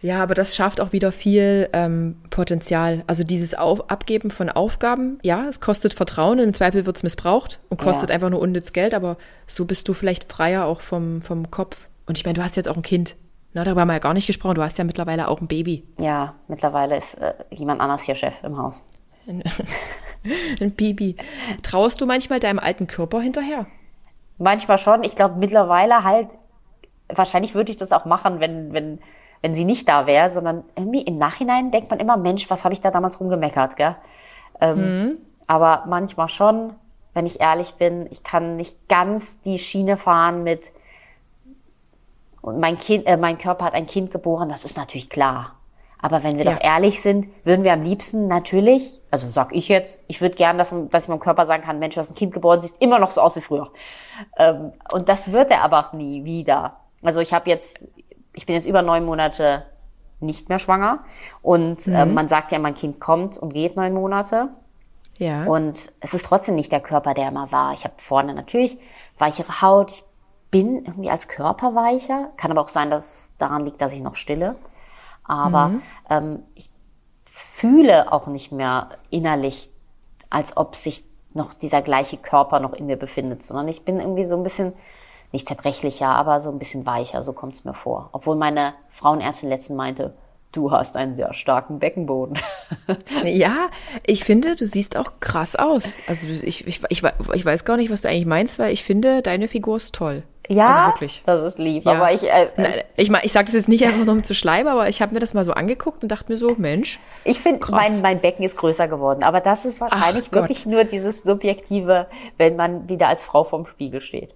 Ja, 0.00 0.20
aber 0.20 0.34
das 0.34 0.56
schafft 0.56 0.80
auch 0.80 0.92
wieder 0.92 1.12
viel 1.12 1.68
ähm, 1.72 2.16
Potenzial. 2.28 3.04
Also 3.06 3.22
dieses 3.22 3.54
Auf 3.54 3.88
Abgeben 3.88 4.32
von 4.32 4.48
Aufgaben, 4.48 5.20
ja, 5.22 5.46
es 5.48 5.60
kostet 5.60 5.94
Vertrauen, 5.94 6.40
im 6.40 6.54
Zweifel 6.54 6.86
wird 6.86 6.96
es 6.96 7.04
missbraucht 7.04 7.60
und 7.68 7.80
kostet 7.80 8.10
ja. 8.10 8.14
einfach 8.14 8.28
nur 8.28 8.40
unnütz 8.40 8.72
Geld, 8.72 8.94
aber 8.94 9.16
so 9.46 9.64
bist 9.64 9.88
du 9.88 9.94
vielleicht 9.94 10.30
freier 10.30 10.66
auch 10.66 10.80
vom, 10.80 11.22
vom 11.22 11.52
Kopf. 11.52 11.86
Und 12.06 12.18
ich 12.18 12.24
meine, 12.24 12.34
du 12.34 12.42
hast 12.42 12.56
jetzt 12.56 12.68
auch 12.68 12.76
ein 12.76 12.82
Kind. 12.82 13.14
Na, 13.54 13.62
darüber 13.62 13.82
haben 13.82 13.88
wir 13.88 13.94
ja 13.94 13.98
gar 14.00 14.14
nicht 14.14 14.26
gesprochen. 14.26 14.56
Du 14.56 14.62
hast 14.62 14.76
ja 14.76 14.84
mittlerweile 14.84 15.28
auch 15.28 15.40
ein 15.40 15.46
Baby. 15.46 15.84
Ja, 15.98 16.34
mittlerweile 16.48 16.96
ist 16.96 17.14
äh, 17.14 17.34
jemand 17.50 17.80
anders 17.80 18.02
hier 18.02 18.16
Chef 18.16 18.34
im 18.42 18.56
Haus. 18.56 18.82
ein 20.60 20.72
Baby. 20.72 21.16
Traust 21.62 22.00
du 22.00 22.06
manchmal 22.06 22.40
deinem 22.40 22.58
alten 22.58 22.86
Körper 22.86 23.20
hinterher? 23.20 23.66
Manchmal 24.38 24.78
schon. 24.78 25.04
Ich 25.04 25.14
glaube 25.14 25.36
mittlerweile 25.38 26.04
halt, 26.04 26.28
wahrscheinlich 27.08 27.54
würde 27.54 27.70
ich 27.70 27.76
das 27.76 27.92
auch 27.92 28.04
machen, 28.04 28.40
wenn, 28.40 28.72
wenn 28.72 28.98
wenn 29.42 29.54
sie 29.54 29.64
nicht 29.64 29.88
da 29.88 30.06
wäre, 30.06 30.30
sondern 30.30 30.64
irgendwie 30.76 31.02
im 31.02 31.16
Nachhinein 31.16 31.72
denkt 31.72 31.90
man 31.90 32.00
immer, 32.00 32.16
Mensch, 32.16 32.48
was 32.48 32.64
habe 32.64 32.72
ich 32.72 32.80
da 32.80 32.90
damals 32.90 33.20
rumgemeckert, 33.20 33.76
gell? 33.76 33.96
Ähm, 34.60 34.78
mhm. 34.78 35.18
Aber 35.48 35.84
manchmal 35.88 36.28
schon, 36.28 36.74
wenn 37.12 37.26
ich 37.26 37.40
ehrlich 37.40 37.74
bin, 37.74 38.06
ich 38.10 38.22
kann 38.22 38.56
nicht 38.56 38.88
ganz 38.88 39.40
die 39.42 39.58
Schiene 39.58 39.96
fahren 39.96 40.44
mit 40.44 40.70
und 42.40 42.60
mein 42.60 42.78
Kind, 42.78 43.06
äh, 43.06 43.16
mein 43.16 43.36
Körper 43.36 43.64
hat 43.66 43.74
ein 43.74 43.86
Kind 43.86 44.12
geboren, 44.12 44.48
das 44.48 44.64
ist 44.64 44.76
natürlich 44.76 45.10
klar. 45.10 45.56
Aber 46.02 46.22
wenn 46.22 46.36
wir 46.36 46.44
ja. 46.44 46.52
doch 46.52 46.60
ehrlich 46.60 47.00
sind, 47.00 47.28
würden 47.44 47.64
wir 47.64 47.72
am 47.72 47.82
liebsten 47.82 48.26
natürlich, 48.26 49.00
also 49.10 49.30
sag 49.30 49.54
ich 49.54 49.68
jetzt, 49.68 50.00
ich 50.08 50.20
würde 50.20 50.34
gern, 50.34 50.58
dass, 50.58 50.74
dass 50.90 51.04
ich 51.04 51.08
meinem 51.08 51.20
Körper 51.20 51.46
sagen 51.46 51.62
kann, 51.62 51.78
Mensch, 51.78 51.94
du 51.94 52.00
hast 52.00 52.10
ein 52.10 52.16
Kind 52.16 52.34
geboren, 52.34 52.60
siehst 52.60 52.82
immer 52.82 52.98
noch 52.98 53.12
so 53.12 53.20
aus 53.20 53.36
wie 53.36 53.40
früher. 53.40 53.70
Ähm, 54.36 54.72
und 54.92 55.08
das 55.08 55.32
wird 55.32 55.50
er 55.50 55.62
aber 55.62 55.90
nie 55.94 56.24
wieder. 56.24 56.76
Also 57.02 57.20
ich 57.20 57.32
habe 57.32 57.48
jetzt 57.48 57.86
ich 58.32 58.46
bin 58.46 58.54
jetzt 58.54 58.66
über 58.66 58.82
neun 58.82 59.04
Monate 59.04 59.64
nicht 60.20 60.48
mehr 60.48 60.58
schwanger. 60.58 61.04
Und 61.42 61.86
mhm. 61.86 61.94
äh, 61.94 62.04
man 62.06 62.28
sagt 62.28 62.52
ja, 62.52 62.58
mein 62.58 62.74
Kind 62.74 63.00
kommt 63.00 63.38
und 63.38 63.52
geht 63.52 63.76
neun 63.76 63.94
Monate. 63.94 64.48
Ja. 65.18 65.44
Und 65.44 65.92
es 66.00 66.14
ist 66.14 66.26
trotzdem 66.26 66.54
nicht 66.54 66.72
der 66.72 66.80
Körper, 66.80 67.14
der 67.14 67.28
immer 67.28 67.52
war. 67.52 67.74
Ich 67.74 67.84
habe 67.84 67.94
vorne 67.98 68.34
natürlich 68.34 68.78
weichere 69.18 69.60
Haut. 69.60 69.92
Ich 69.92 70.04
bin 70.50 70.84
irgendwie 70.84 71.10
als 71.10 71.28
Körper 71.28 71.74
weicher. 71.74 72.30
Kann 72.36 72.50
aber 72.50 72.62
auch 72.62 72.68
sein, 72.68 72.90
dass 72.90 73.32
daran 73.38 73.64
liegt, 73.64 73.80
dass 73.80 73.92
ich 73.92 74.00
noch 74.00 74.14
stille. 74.14 74.56
Aber 75.24 75.68
mhm. 75.68 75.82
ähm, 76.10 76.38
ich 76.54 76.70
fühle 77.24 78.12
auch 78.12 78.26
nicht 78.26 78.52
mehr 78.52 78.90
innerlich, 79.10 79.70
als 80.30 80.56
ob 80.56 80.76
sich 80.76 81.04
noch 81.34 81.54
dieser 81.54 81.82
gleiche 81.82 82.18
Körper 82.18 82.60
noch 82.60 82.74
in 82.74 82.86
mir 82.86 82.96
befindet, 82.96 83.42
sondern 83.42 83.68
ich 83.68 83.84
bin 83.84 84.00
irgendwie 84.00 84.26
so 84.26 84.36
ein 84.36 84.42
bisschen 84.42 84.72
nicht 85.32 85.48
zerbrechlicher, 85.48 86.08
aber 86.08 86.40
so 86.40 86.50
ein 86.50 86.58
bisschen 86.58 86.84
weicher, 86.84 87.22
so 87.22 87.32
kommt 87.32 87.54
es 87.54 87.64
mir 87.64 87.74
vor. 87.74 88.10
Obwohl 88.12 88.36
meine 88.36 88.74
Frauenärztin 88.90 89.48
letzten 89.48 89.76
meinte, 89.76 90.12
du 90.52 90.70
hast 90.70 90.96
einen 90.96 91.14
sehr 91.14 91.32
starken 91.32 91.78
Beckenboden. 91.78 92.38
ja, 93.24 93.70
ich 94.04 94.24
finde, 94.24 94.56
du 94.56 94.66
siehst 94.66 94.96
auch 94.96 95.12
krass 95.20 95.56
aus. 95.56 95.94
Also 96.06 96.26
ich, 96.26 96.66
ich, 96.66 96.82
ich, 96.90 97.02
ich 97.02 97.44
weiß 97.44 97.64
gar 97.64 97.78
nicht, 97.78 97.90
was 97.90 98.02
du 98.02 98.08
eigentlich 98.08 98.26
meinst, 98.26 98.58
weil 98.58 98.72
ich 98.72 98.84
finde, 98.84 99.22
deine 99.22 99.48
Figur 99.48 99.78
ist 99.78 99.94
toll. 99.94 100.22
Ja, 100.52 100.66
also 100.68 100.80
wirklich. 100.92 101.22
das 101.26 101.42
ist 101.42 101.58
lieb. 101.58 101.84
Ja. 101.84 101.92
Aber 101.92 102.12
ich, 102.12 102.22
äh, 102.24 102.48
ich, 102.96 103.10
ich, 103.10 103.22
ich 103.22 103.32
sage 103.32 103.46
das 103.46 103.54
jetzt 103.54 103.68
nicht 103.68 103.84
einfach 103.84 104.04
nur 104.04 104.14
um 104.14 104.22
zu 104.22 104.34
schleimen, 104.34 104.72
aber 104.72 104.88
ich 104.88 105.00
habe 105.02 105.14
mir 105.14 105.20
das 105.20 105.34
mal 105.34 105.44
so 105.44 105.52
angeguckt 105.52 106.02
und 106.02 106.10
dachte 106.10 106.30
mir 106.30 106.36
so, 106.36 106.54
Mensch. 106.56 106.98
Ich 107.24 107.40
finde, 107.40 107.64
mein, 107.70 108.00
mein 108.02 108.20
Becken 108.20 108.44
ist 108.44 108.56
größer 108.56 108.88
geworden. 108.88 109.22
Aber 109.22 109.40
das 109.40 109.64
ist 109.64 109.80
wahrscheinlich 109.80 110.26
Ach 110.28 110.32
wirklich 110.32 110.64
Gott. 110.64 110.72
nur 110.72 110.84
dieses 110.84 111.22
Subjektive, 111.22 112.06
wenn 112.36 112.56
man 112.56 112.88
wieder 112.88 113.08
als 113.08 113.24
Frau 113.24 113.44
vorm 113.44 113.66
Spiegel 113.66 114.00
steht. 114.00 114.34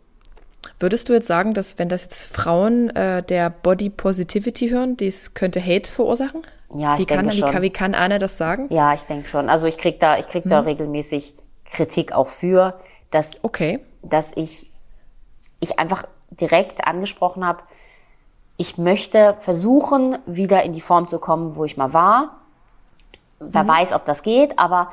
Würdest 0.81 1.09
du 1.09 1.13
jetzt 1.13 1.29
sagen, 1.29 1.55
dass 1.55 1.79
wenn 1.79 1.89
das 1.89 2.03
jetzt 2.03 2.25
Frauen 2.35 2.91
äh, 2.97 3.23
der 3.23 3.51
Body 3.51 3.89
Positivity 3.89 4.69
hören, 4.71 4.97
dies 4.97 5.35
könnte 5.35 5.65
Hate 5.65 5.91
verursachen? 5.91 6.43
Ja, 6.75 6.95
ich 6.95 7.01
wie 7.01 7.07
denke 7.07 7.25
kann, 7.27 7.33
schon. 7.33 7.49
Wie 7.49 7.53
kann, 7.53 7.63
wie 7.63 7.71
kann 7.71 7.95
Anne 7.95 8.19
das 8.19 8.37
sagen? 8.37 8.67
Ja, 8.71 8.93
ich 8.93 9.03
denke 9.03 9.29
schon. 9.29 9.49
Also 9.49 9.69
ich 9.69 9.79
krieg 9.79 10.01
da, 10.01 10.19
ich 10.19 10.27
krieg 10.27 10.43
da 10.47 10.61
regelmäßig 10.61 11.35
Kritik 11.71 12.13
auch 12.13 12.29
für, 12.29 12.81
dass, 13.11 13.43
Okay. 13.45 13.79
dass 14.03 14.33
ich, 14.35 14.71
ich 15.61 15.79
einfach 15.79 16.05
direkt 16.31 16.87
angesprochen 16.87 17.45
habe, 17.45 17.63
ich 18.57 18.79
möchte 18.79 19.37
versuchen, 19.41 20.19
wieder 20.27 20.63
in 20.63 20.73
die 20.73 20.81
Form 20.81 21.09
zu 21.09 21.19
kommen, 21.19 21.57
wo 21.57 21.65
ich 21.65 21.77
mal 21.77 21.93
war. 21.93 22.37
Wer 23.39 23.69
weiß, 23.69 23.93
ob 23.93 24.07
das 24.07 24.23
geht, 24.23 24.59
aber 24.59 24.93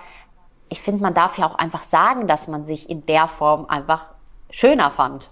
ich 0.68 0.82
finde, 0.82 1.02
man 1.02 1.14
darf 1.14 1.38
ja 1.38 1.46
auch 1.46 1.56
einfach 1.56 1.84
sagen, 1.84 2.28
dass 2.28 2.48
man 2.48 2.66
sich 2.66 2.90
in 2.90 3.06
der 3.06 3.28
Form 3.28 3.66
einfach 3.68 4.08
schöner 4.50 4.92
fand. 4.92 5.30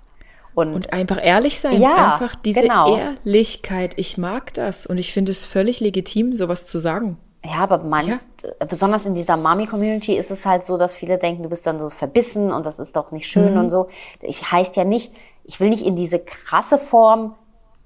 Und, 0.54 0.74
Und 0.74 0.94
einfach 0.94 1.18
ehrlich 1.22 1.60
sein. 1.60 1.82
Ja, 1.82 2.14
einfach 2.14 2.36
diese 2.36 2.62
genau. 2.62 2.98
Ehrlichkeit. 2.98 3.94
Ich 3.98 4.18
mag 4.18 4.54
das. 4.54 4.86
Und 4.86 4.98
ich 4.98 5.14
finde 5.14 5.32
es 5.32 5.46
völlig 5.46 5.80
legitim, 5.80 6.36
sowas 6.36 6.68
zu 6.68 6.78
sagen. 6.78 7.18
Ja, 7.44 7.60
aber 7.64 7.80
man, 7.80 8.08
Ja. 8.08 8.20
besonders 8.68 9.06
in 9.06 9.16
dieser 9.16 9.36
Mami-Community 9.36 10.16
ist 10.16 10.30
es 10.30 10.46
halt 10.46 10.64
so, 10.64 10.78
dass 10.78 10.96
viele 10.96 11.18
denken, 11.18 11.42
du 11.44 11.50
bist 11.50 11.66
dann 11.66 11.80
so 11.80 11.90
verbissen 11.90 12.52
und 12.54 12.66
das 12.66 12.78
ist 12.80 12.96
doch 12.96 13.12
nicht 13.12 13.28
schön 13.28 13.54
Mhm. 13.54 13.60
und 13.60 13.70
so. 13.72 13.88
Ich 14.22 14.52
heißt 14.52 14.76
ja 14.76 14.84
nicht, 14.84 15.12
ich 15.44 15.60
will 15.60 15.70
nicht 15.70 15.84
in 15.86 15.96
diese 15.96 16.20
krasse 16.20 16.78
Form, 16.78 17.34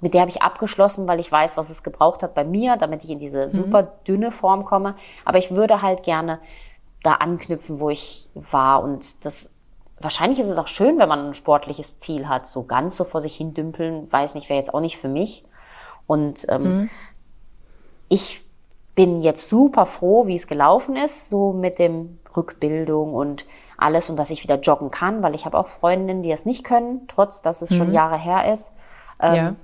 mit 0.01 0.13
der 0.13 0.21
habe 0.21 0.29
ich 0.29 0.41
abgeschlossen, 0.41 1.07
weil 1.07 1.21
ich 1.21 1.31
weiß, 1.31 1.55
was 1.55 1.69
es 1.69 1.83
gebraucht 1.83 2.21
hat 2.21 2.33
bei 2.35 2.43
mir, 2.43 2.75
damit 2.75 3.03
ich 3.05 3.09
in 3.09 3.15
Mhm. 3.17 3.21
diese 3.21 3.51
super 3.51 3.83
dünne 4.07 4.31
Form 4.31 4.65
komme. 4.65 4.95
Aber 5.23 5.37
ich 5.37 5.51
würde 5.51 5.81
halt 5.81 6.03
gerne 6.03 6.39
da 7.01 7.13
anknüpfen, 7.13 7.79
wo 7.79 7.89
ich 7.89 8.29
war 8.33 8.83
und 8.83 9.25
das 9.25 9.49
Wahrscheinlich 9.97 10.39
ist 10.39 10.49
es 10.49 10.57
auch 10.57 10.67
schön, 10.67 10.99
wenn 10.99 11.07
man 11.07 11.27
ein 11.27 11.33
sportliches 11.33 11.99
Ziel 11.99 12.27
hat. 12.27 12.47
So 12.47 12.63
ganz 12.65 12.97
so 12.97 13.05
vor 13.05 13.21
sich 13.21 13.33
hin 13.37 13.53
dümpeln, 13.53 14.11
weiß 14.11 14.35
nicht, 14.35 14.49
wäre 14.49 14.59
jetzt 14.59 14.73
auch 14.73 14.81
nicht 14.81 14.97
für 14.97 15.07
mich. 15.07 15.45
Und 16.05 16.45
ähm, 16.49 16.89
ich 18.09 18.44
bin 18.95 19.21
jetzt 19.21 19.49
super 19.49 19.85
froh, 19.85 20.25
wie 20.25 20.35
es 20.35 20.47
gelaufen 20.47 20.95
ist, 20.95 21.29
so 21.29 21.51
mit 21.51 21.79
dem 21.79 22.17
Rückbildung 22.35 23.13
und 23.13 23.45
alles 23.77 24.09
und 24.09 24.15
dass 24.17 24.29
ich 24.29 24.43
wieder 24.43 24.59
joggen 24.59 24.89
kann, 24.89 25.21
weil 25.21 25.35
ich 25.35 25.45
habe 25.45 25.57
auch 25.57 25.67
Freundinnen, 25.67 26.23
die 26.23 26.29
das 26.29 26.45
nicht 26.45 26.63
können, 26.63 27.07
trotz 27.07 27.41
dass 27.41 27.61
es 27.61 27.75
schon 27.75 27.91
Jahre 27.91 28.17
her 28.17 28.53
ist. 28.53 28.71
Ähm, 29.19 29.35
ja. 29.35 29.55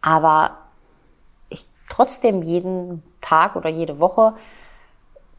Aber 0.00 0.56
ich 1.50 1.66
trotzdem 1.90 2.42
jeden 2.42 3.02
Tag 3.20 3.54
oder 3.56 3.68
jede 3.68 4.00
Woche 4.00 4.34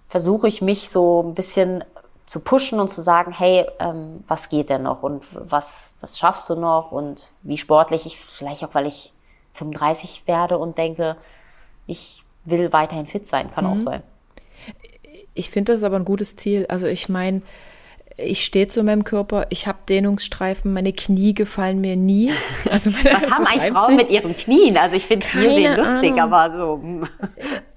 versuche 0.08 0.48
ich 0.48 0.62
mich 0.62 0.90
so 0.90 1.24
ein 1.24 1.34
bisschen 1.34 1.84
zu 2.28 2.40
pushen 2.42 2.80
und 2.80 2.90
zu 2.90 3.02
sagen, 3.02 3.32
hey, 3.32 3.66
ähm, 3.80 4.24
was 4.28 4.50
geht 4.50 4.70
denn 4.70 4.84
noch 4.84 5.02
und 5.02 5.24
was, 5.32 5.96
was 6.00 6.20
schaffst 6.20 6.48
du 6.50 6.56
noch 6.56 6.92
und 6.92 7.30
wie 7.42 7.58
sportlich 7.58 8.06
ich, 8.06 8.20
vielleicht 8.20 8.64
auch, 8.64 8.74
weil 8.74 8.86
ich 8.86 9.14
35 9.54 10.28
werde 10.28 10.60
und 10.60 10.78
denke, 10.78 11.18
ich 11.88 12.24
will 12.50 12.72
weiterhin 12.74 13.06
fit 13.06 13.26
sein, 13.28 13.52
kann 13.52 13.66
auch 13.66 13.78
sein. 13.78 14.02
Ich 15.34 15.50
finde 15.50 15.74
das 15.74 15.84
aber 15.84 15.96
ein 15.96 16.06
gutes 16.06 16.36
Ziel. 16.36 16.66
Also 16.70 16.88
ich 16.88 17.08
meine, 17.10 17.42
ich 18.18 18.44
stehe 18.44 18.68
zu 18.68 18.84
meinem 18.84 19.04
Körper, 19.06 19.48
ich 19.50 19.68
habe 19.68 19.78
Dehnungsstreifen, 19.88 20.74
meine 20.74 20.92
Knie 20.94 21.34
gefallen 21.34 21.80
mir 21.80 21.96
nie. 21.96 22.32
Also 22.70 22.92
meine, 22.92 23.12
Was 23.16 23.30
haben 23.30 23.46
eigentlich 23.48 23.72
Frauen 23.72 23.96
mit 23.96 24.10
ihren 24.10 24.36
Knien? 24.36 24.78
Also 24.78 24.96
ich 24.98 25.06
finde 25.06 25.26
Knie 25.26 25.48
sehen 25.56 25.78
lustig, 25.78 26.12
Ahnung. 26.12 26.20
aber 26.20 26.58
so. 26.58 26.78
mm. 26.78 27.04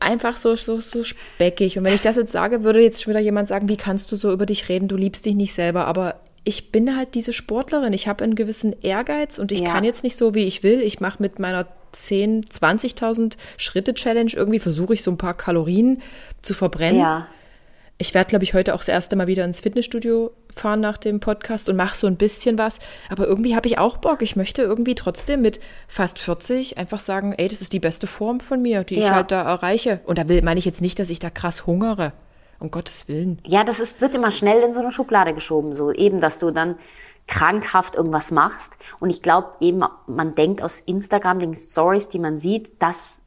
einfach 0.00 0.36
so, 0.36 0.54
so, 0.54 0.78
so 0.78 1.04
speckig. 1.04 1.78
Und 1.78 1.84
wenn 1.84 1.94
ich 1.94 2.00
das 2.00 2.16
jetzt 2.16 2.32
sage, 2.32 2.64
würde 2.64 2.82
jetzt 2.82 3.02
schon 3.02 3.12
wieder 3.12 3.20
jemand 3.20 3.48
sagen, 3.48 3.68
wie 3.68 3.76
kannst 3.76 4.10
du 4.10 4.16
so 4.16 4.32
über 4.32 4.46
dich 4.46 4.68
reden? 4.68 4.88
Du 4.88 4.96
liebst 4.96 5.24
dich 5.24 5.36
nicht 5.36 5.54
selber. 5.54 5.86
Aber 5.86 6.16
ich 6.44 6.72
bin 6.72 6.96
halt 6.96 7.14
diese 7.14 7.32
Sportlerin. 7.32 7.92
Ich 7.92 8.08
habe 8.08 8.24
einen 8.24 8.34
gewissen 8.34 8.74
Ehrgeiz 8.82 9.38
und 9.38 9.52
ich 9.52 9.60
Ja. 9.60 9.70
kann 9.72 9.84
jetzt 9.84 10.02
nicht 10.02 10.16
so, 10.16 10.34
wie 10.34 10.44
ich 10.44 10.64
will. 10.64 10.80
Ich 10.80 10.98
mache 11.00 11.22
mit 11.22 11.38
meiner 11.38 11.68
10, 11.92 12.44
20.000 12.46 13.34
Schritte 13.56 13.94
Challenge 13.94 14.32
irgendwie, 14.34 14.58
versuche 14.58 14.94
ich 14.94 15.02
so 15.02 15.10
ein 15.10 15.18
paar 15.18 15.34
Kalorien 15.34 16.02
zu 16.42 16.54
verbrennen. 16.54 17.00
Ja. 17.00 17.26
Ich 17.98 18.14
werde, 18.14 18.30
glaube 18.30 18.42
ich, 18.42 18.52
heute 18.54 18.74
auch 18.74 18.78
das 18.78 18.88
erste 18.88 19.14
Mal 19.14 19.28
wieder 19.28 19.44
ins 19.44 19.60
Fitnessstudio 19.60 20.32
fahren 20.56 20.80
nach 20.80 20.98
dem 20.98 21.20
Podcast 21.20 21.68
und 21.68 21.76
mache 21.76 21.96
so 21.96 22.08
ein 22.08 22.16
bisschen 22.16 22.58
was. 22.58 22.80
Aber 23.08 23.28
irgendwie 23.28 23.54
habe 23.54 23.68
ich 23.68 23.78
auch 23.78 23.98
Bock. 23.98 24.22
Ich 24.22 24.34
möchte 24.34 24.62
irgendwie 24.62 24.96
trotzdem 24.96 25.40
mit 25.40 25.60
fast 25.86 26.18
40 26.18 26.78
einfach 26.78 26.98
sagen, 26.98 27.32
ey, 27.36 27.46
das 27.46 27.60
ist 27.60 27.72
die 27.72 27.78
beste 27.78 28.08
Form 28.08 28.40
von 28.40 28.60
mir, 28.60 28.82
die 28.82 28.96
ich 28.96 29.04
Ja. 29.04 29.14
halt 29.14 29.30
da 29.30 29.42
erreiche. 29.42 30.00
Und 30.04 30.18
da 30.18 30.28
will, 30.28 30.42
meine 30.42 30.58
ich 30.58 30.64
jetzt 30.64 30.80
nicht, 30.80 30.98
dass 30.98 31.10
ich 31.10 31.20
da 31.20 31.30
krass 31.30 31.64
hungere. 31.66 32.12
Um 32.58 32.70
Gottes 32.70 33.08
Willen. 33.08 33.38
Ja, 33.46 33.62
das 33.64 33.78
ist, 33.80 34.00
wird 34.00 34.14
immer 34.14 34.30
schnell 34.30 34.62
in 34.62 34.72
so 34.72 34.80
eine 34.80 34.92
Schublade 34.92 35.34
geschoben, 35.34 35.72
so 35.74 35.92
eben, 35.92 36.20
dass 36.20 36.38
du 36.38 36.50
dann 36.52 36.76
krankhaft 37.26 37.94
irgendwas 37.94 38.30
machst. 38.30 38.76
Und 39.00 39.10
ich 39.10 39.22
glaube 39.22 39.48
eben, 39.60 39.82
man 40.06 40.34
denkt 40.34 40.62
aus 40.62 40.80
Instagram, 40.80 41.38
den 41.38 41.56
Stories, 41.56 42.08
die 42.08 42.18
man 42.18 42.38
sieht, 42.38 42.82
dass 42.82 43.20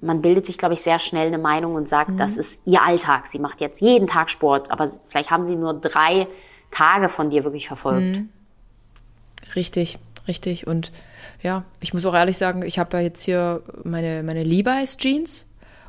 man 0.00 0.22
bildet 0.22 0.46
sich, 0.46 0.58
glaube 0.58 0.74
ich, 0.74 0.82
sehr 0.82 0.98
schnell 0.98 1.26
eine 1.26 1.38
Meinung 1.38 1.74
und 1.74 1.88
sagt, 1.88 2.20
das 2.20 2.36
ist 2.36 2.60
ihr 2.64 2.82
Alltag. 2.82 3.26
Sie 3.26 3.40
macht 3.40 3.60
jetzt 3.60 3.80
jeden 3.80 4.06
Tag 4.06 4.30
Sport, 4.30 4.70
aber 4.70 4.88
vielleicht 5.08 5.30
haben 5.30 5.44
sie 5.44 5.56
nur 5.56 5.74
drei 5.74 6.28
Tage 6.70 7.08
von 7.08 7.30
dir 7.30 7.42
wirklich 7.42 7.66
verfolgt. 7.66 8.20
Richtig, 9.56 9.98
richtig. 10.28 10.68
Und 10.68 10.92
ja, 11.42 11.64
ich 11.80 11.94
muss 11.94 12.06
auch 12.06 12.14
ehrlich 12.14 12.38
sagen, 12.38 12.62
ich 12.62 12.78
habe 12.78 12.96
ja 12.96 13.02
jetzt 13.02 13.24
hier 13.24 13.62
meine, 13.82 14.22
meine 14.22 14.44
Levi's 14.44 14.98
Jeans. 14.98 15.47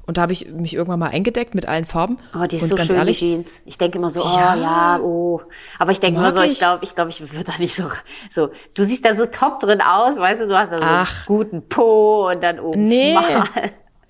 Und 0.09 0.17
da 0.17 0.23
habe 0.23 0.33
ich 0.33 0.47
mich 0.49 0.73
irgendwann 0.73 0.97
mal 0.97 1.11
eingedeckt 1.11 1.53
mit 1.53 1.67
allen 1.67 1.85
Farben. 1.85 2.17
Oh, 2.33 2.47
die 2.47 2.55
ist 2.55 2.63
und 2.63 2.69
so 2.69 2.75
ganz 2.77 2.87
schön, 2.87 2.97
ehrlich, 2.97 3.19
die 3.19 3.25
Jeans. 3.25 3.61
Ich 3.67 3.77
denke 3.77 3.99
immer 3.99 4.09
so, 4.09 4.23
oh 4.23 4.35
Ja. 4.35 4.55
ja, 4.55 4.99
oh. 4.99 5.39
Aber 5.77 5.91
ich 5.91 5.99
denke 5.99 6.19
immer 6.19 6.33
so, 6.33 6.41
ich 6.41 6.57
glaube, 6.57 6.83
ich 6.83 6.95
glaube, 6.95 7.11
ich 7.11 7.21
würde 7.31 7.43
da 7.43 7.59
nicht 7.59 7.75
so, 7.75 7.83
so, 8.31 8.49
du 8.73 8.83
siehst 8.83 9.05
da 9.05 9.13
so 9.13 9.27
top 9.27 9.59
drin 9.59 9.81
aus, 9.81 10.17
weißt 10.17 10.41
du, 10.41 10.47
du 10.47 10.57
hast 10.57 10.71
da 10.71 10.79
so 10.79 10.83
einen 10.83 10.91
Ach. 10.91 11.27
guten 11.27 11.61
Po 11.69 12.27
und 12.27 12.41
dann 12.41 12.59
oben 12.59 12.85
Nee. 12.87 13.19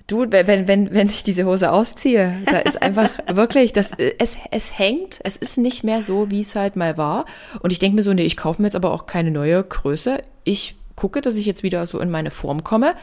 Du, 0.08 0.26
wenn, 0.32 0.70
wenn, 0.70 0.93
wenn 0.93 1.10
ich 1.10 1.24
diese 1.26 1.43
Hose 1.43 1.70
ausziehe, 1.70 2.43
da 2.45 2.60
ist 2.60 2.82
einfach 2.82 3.10
wirklich, 3.28 3.74
das, 3.74 3.91
es, 4.20 4.38
es 4.52 4.80
hängt, 4.80 5.20
es 5.26 5.36
ist 5.36 5.58
nicht 5.58 5.84
mehr 5.84 6.02
so, 6.02 6.32
wie 6.32 6.39
es 6.39 6.56
halt 6.56 6.78
mal 6.78 6.97
war. 6.97 7.26
Und 7.60 7.74
ich 7.74 7.80
denke 7.80 7.97
mir 7.97 8.04
so, 8.04 8.14
nee, 8.14 8.24
ich 8.24 8.38
kaufe 8.38 8.62
mir 8.62 8.70
jetzt 8.70 8.76
aber 8.78 8.93
auch 8.93 9.06
keine 9.06 9.32
neue 9.32 9.62
Größe. 9.62 10.24
Ich 10.45 10.78
gucke, 10.95 11.20
dass 11.20 11.36
ich 11.36 11.45
jetzt 11.45 11.62
wieder 11.62 11.86
so 11.86 12.00
in 12.00 12.10
meine 12.10 12.32
Form 12.32 12.64
komme, 12.64 12.95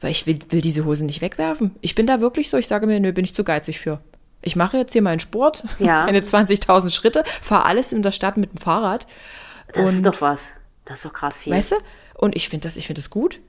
weil 0.00 0.10
ich 0.10 0.26
will, 0.26 0.38
will 0.50 0.60
diese 0.60 0.84
Hose 0.84 1.04
nicht 1.06 1.20
wegwerfen. 1.20 1.74
Ich 1.80 1.94
bin 1.94 2.06
da 2.06 2.20
wirklich 2.20 2.50
so, 2.50 2.56
ich 2.56 2.68
sage 2.68 2.86
mir, 2.86 3.00
nö, 3.00 3.12
bin 3.12 3.24
ich 3.24 3.34
zu 3.34 3.44
geizig 3.44 3.78
für. 3.80 4.00
Ich 4.42 4.54
mache 4.56 4.76
jetzt 4.78 4.92
hier 4.92 5.02
meinen 5.02 5.20
Sport, 5.20 5.64
Ja. 5.78 6.04
meine 6.04 6.20
20.000 6.20 6.90
Schritte, 6.92 7.24
fahre 7.42 7.64
alles 7.64 7.92
in 7.92 8.02
der 8.02 8.12
Stadt 8.12 8.36
mit 8.36 8.52
dem 8.52 8.58
Fahrrad. 8.58 9.06
Das 9.72 9.88
ist 9.90 9.98
Und- 9.98 10.06
doch 10.06 10.20
was. 10.20 10.50
Das 10.84 10.98
ist 10.98 11.04
doch 11.04 11.12
krass 11.12 11.36
viel. 11.38 11.52
Weißt 11.52 11.72
du? 11.72 11.76
Und 12.14 12.34
ich 12.36 12.48
finde 12.48 12.66
das, 12.66 12.76
ich 12.76 12.86
finde 12.86 13.00
das 13.00 13.10
gut. 13.10 13.40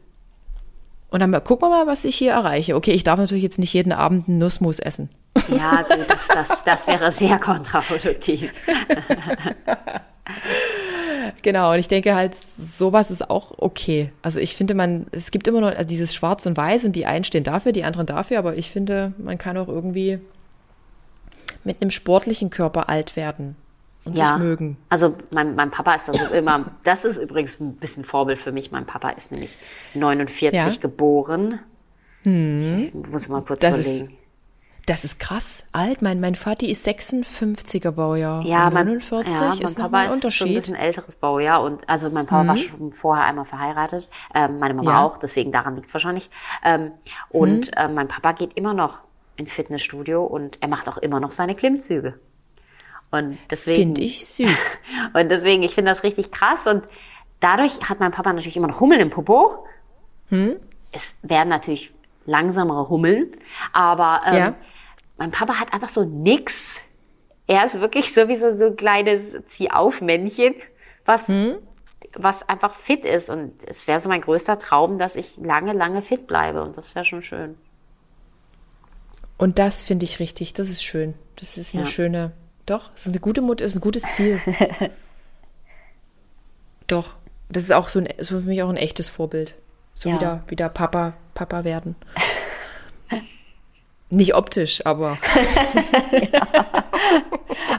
Und 1.09 1.21
dann 1.21 1.31
gucken 1.43 1.67
wir 1.67 1.69
mal, 1.69 1.87
was 1.87 2.03
ich 2.05 2.15
hier 2.17 2.33
erreiche. 2.33 2.75
Okay, 2.75 2.91
ich 2.91 3.03
darf 3.03 3.17
natürlich 3.17 3.43
jetzt 3.43 3.57
nicht 3.59 3.73
jeden 3.73 3.91
Abend 3.93 4.27
einen 4.27 4.37
Nussmus 4.39 4.77
essen. 4.79 5.09
Ja, 5.47 5.83
das, 6.07 6.27
das, 6.27 6.63
das 6.65 6.85
wäre 6.87 7.11
sehr 7.11 7.39
kontraproduktiv. 7.39 8.51
Genau, 11.41 11.71
und 11.73 11.79
ich 11.79 11.87
denke 11.87 12.15
halt, 12.15 12.35
sowas 12.77 13.11
ist 13.11 13.29
auch 13.29 13.53
okay. 13.57 14.11
Also 14.21 14.39
ich 14.39 14.55
finde, 14.55 14.73
man, 14.73 15.07
es 15.11 15.31
gibt 15.31 15.47
immer 15.47 15.61
noch 15.61 15.67
also 15.69 15.83
dieses 15.87 16.13
Schwarz 16.13 16.45
und 16.45 16.57
Weiß 16.57 16.83
und 16.85 16.95
die 16.95 17.05
einen 17.05 17.23
stehen 17.23 17.43
dafür, 17.43 17.71
die 17.71 17.83
anderen 17.83 18.05
dafür, 18.07 18.39
aber 18.39 18.57
ich 18.57 18.71
finde, 18.71 19.13
man 19.17 19.37
kann 19.37 19.57
auch 19.57 19.67
irgendwie 19.67 20.19
mit 21.63 21.81
einem 21.81 21.91
sportlichen 21.91 22.49
Körper 22.49 22.89
alt 22.89 23.15
werden 23.15 23.55
und 24.05 24.17
Ja. 24.17 24.33
sich 24.33 24.37
mögen. 24.43 24.77
Also 24.89 25.15
mein, 25.31 25.55
mein 25.55 25.71
Papa 25.71 25.93
ist 25.95 26.09
also 26.09 26.33
immer, 26.33 26.65
das 26.83 27.05
ist 27.05 27.17
übrigens 27.19 27.59
ein 27.59 27.73
bisschen 27.75 28.03
Vorbild 28.05 28.39
für 28.39 28.51
mich. 28.51 28.71
Mein 28.71 28.85
Papa 28.85 29.09
ist 29.09 29.31
nämlich 29.31 29.57
49 29.93 30.53
Ja. 30.53 30.69
geboren. 30.81 31.59
Ich 32.23 32.93
muss 32.93 33.27
mal 33.29 33.41
kurz 33.41 33.61
Das 33.61 33.77
ist 33.77 34.01
überlegen. 34.01 34.17
Das 34.89 35.03
ist 35.03 35.19
krass 35.19 35.63
alt. 35.71 36.01
Mein, 36.01 36.19
mein 36.19 36.33
Vati 36.33 36.65
ist 36.71 36.87
56er 36.87 37.91
Baujahr. 37.91 38.43
Ja, 38.43 38.67
und 38.69 38.73
mein, 38.73 38.87
49 38.87 39.31
ja, 39.33 39.39
mein 39.49 39.57
ist 39.59 39.77
Papa 39.77 39.97
ein 39.99 40.01
ist 40.01 40.07
schon 40.07 40.09
ein 40.09 40.13
Unterschied. 40.15 40.47
Mhm. 40.49 40.55
bisschen 40.55 40.75
älteres 40.75 41.15
Baujahr 41.15 41.61
und 41.63 41.87
also 41.87 42.09
mein 42.09 42.25
Papa 42.25 42.47
war 42.47 42.57
schon 42.57 42.91
vorher 42.91 43.25
einmal 43.25 43.45
verheiratet, 43.45 44.09
ähm, 44.33 44.57
meine 44.57 44.73
Mama 44.73 44.91
Ja. 44.91 45.03
auch, 45.03 45.17
deswegen 45.17 45.51
daran 45.51 45.75
liegt 45.75 45.87
es 45.89 45.93
wahrscheinlich. 45.93 46.31
Ähm, 46.65 46.91
und 47.29 47.67
Mhm. 47.67 47.71
ähm, 47.77 47.93
mein 47.93 48.07
Papa 48.07 48.31
geht 48.31 48.53
immer 48.55 48.73
noch 48.73 48.97
ins 49.35 49.51
Fitnessstudio 49.51 50.23
und 50.23 50.57
er 50.61 50.67
macht 50.67 50.89
auch 50.89 50.97
immer 50.97 51.19
noch 51.19 51.29
seine 51.31 51.53
Klimmzüge. 51.53 52.19
Und 53.11 53.37
deswegen 53.51 53.81
Finde 53.95 54.01
ich 54.01 54.25
süß. 54.25 54.79
und 55.13 55.29
deswegen, 55.29 55.61
ich 55.61 55.75
finde 55.75 55.91
das 55.91 56.01
richtig 56.01 56.31
krass. 56.31 56.65
Und 56.65 56.83
dadurch 57.41 57.79
hat 57.87 57.99
mein 57.99 58.11
Papa 58.11 58.33
natürlich 58.33 58.57
immer 58.57 58.67
noch 58.67 58.79
Hummeln 58.79 59.01
im 59.01 59.11
Popo. 59.11 59.67
Hm? 60.29 60.55
Es 60.91 61.13
werden 61.21 61.49
natürlich 61.49 61.93
langsamere 62.25 62.89
Hummeln, 62.89 63.27
aber 63.71 64.21
ähm, 64.25 64.35
Ja. 64.35 64.55
Mein 65.19 65.31
Papa 65.31 65.55
hat 65.59 65.71
einfach 65.73 65.89
so 65.89 66.03
nix. 66.03 66.77
Er 67.47 67.65
ist 67.65 67.79
wirklich 67.79 68.13
sowieso 68.13 68.55
so 68.55 68.65
ein 68.67 68.75
kleines 68.75 69.21
Zieh-auf-Männchen, 69.47 70.55
was, 71.05 71.27
Hm? 71.27 71.55
was 72.13 72.47
einfach 72.47 72.75
fit 72.75 73.05
ist. 73.05 73.29
Und 73.29 73.53
es 73.67 73.87
wäre 73.87 73.99
so 73.99 74.09
mein 74.09 74.21
größter 74.21 74.57
Traum, 74.59 74.97
dass 74.97 75.15
ich 75.15 75.37
lange, 75.37 75.73
lange 75.73 76.01
fit 76.01 76.25
bleibe. 76.27 76.63
Und 76.63 76.77
das 76.77 76.95
wäre 76.95 77.05
schon 77.05 77.21
schön. 77.23 77.55
Und 79.37 79.57
das 79.59 79.83
finde 79.83 80.03
ich 80.05 80.19
richtig. 80.19 80.53
Das 80.53 80.69
ist 80.69 80.83
schön. 80.83 81.13
Das 81.37 81.57
ist 81.57 81.73
eine 81.73 81.83
Ja. 81.83 81.89
schöne. 81.89 82.31
Doch, 82.65 82.91
es 82.95 83.01
ist 83.07 83.13
eine 83.13 83.19
gute 83.19 83.41
Mutter, 83.41 83.65
ist 83.65 83.75
ein 83.75 83.81
gutes 83.81 84.03
Ziel. 84.11 84.39
Doch. 86.87 87.15
Das 87.51 87.63
ist 87.63 87.71
auch 87.71 87.89
so, 87.89 87.99
ein, 87.99 88.09
so 88.19 88.39
für 88.39 88.45
mich 88.45 88.61
auch 88.61 88.69
ein 88.69 88.77
echtes 88.77 89.07
Vorbild. 89.07 89.55
So 89.95 90.09
Ja. 90.09 90.15
wieder, 90.15 90.43
wieder 90.47 90.69
Papa, 90.69 91.13
Papa 91.33 91.63
werden. 91.63 91.95
Nicht 94.11 94.33
optisch, 94.35 94.85
aber 94.85 95.17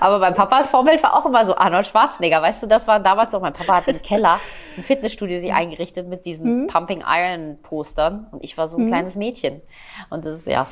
Aber 0.01 0.19
mein 0.19 0.35
Papas 0.35 0.69
Vorbild 0.71 1.03
war 1.03 1.15
auch 1.15 1.27
immer 1.27 1.45
so 1.45 1.55
Arnold 1.57 1.87
Schwarzenegger. 1.87 2.41
Weißt 2.43 2.63
du, 2.63 2.67
das 2.67 2.87
war 2.87 3.01
damals 3.01 3.33
noch, 3.33 3.41
mein 3.41 3.53
Papa 3.53 3.77
hat 3.77 3.89
im 3.89 4.01
Keller 4.03 4.41
ein 4.77 4.83
Fitnessstudio 4.83 5.39
sich 5.39 5.53
eingerichtet 5.53 6.09
mit 6.09 6.25
diesen 6.27 6.67
Pumping 6.69 7.03
Iron 7.07 7.59
Postern. 7.63 8.27
Und 8.31 8.43
ich 8.45 8.57
war 8.57 8.69
so 8.69 8.77
ein 8.79 8.89
kleines 8.89 9.17
Mädchen. 9.17 9.61
Und 10.09 10.25
das 10.25 10.41
ist, 10.41 10.47
ja, 10.47 10.67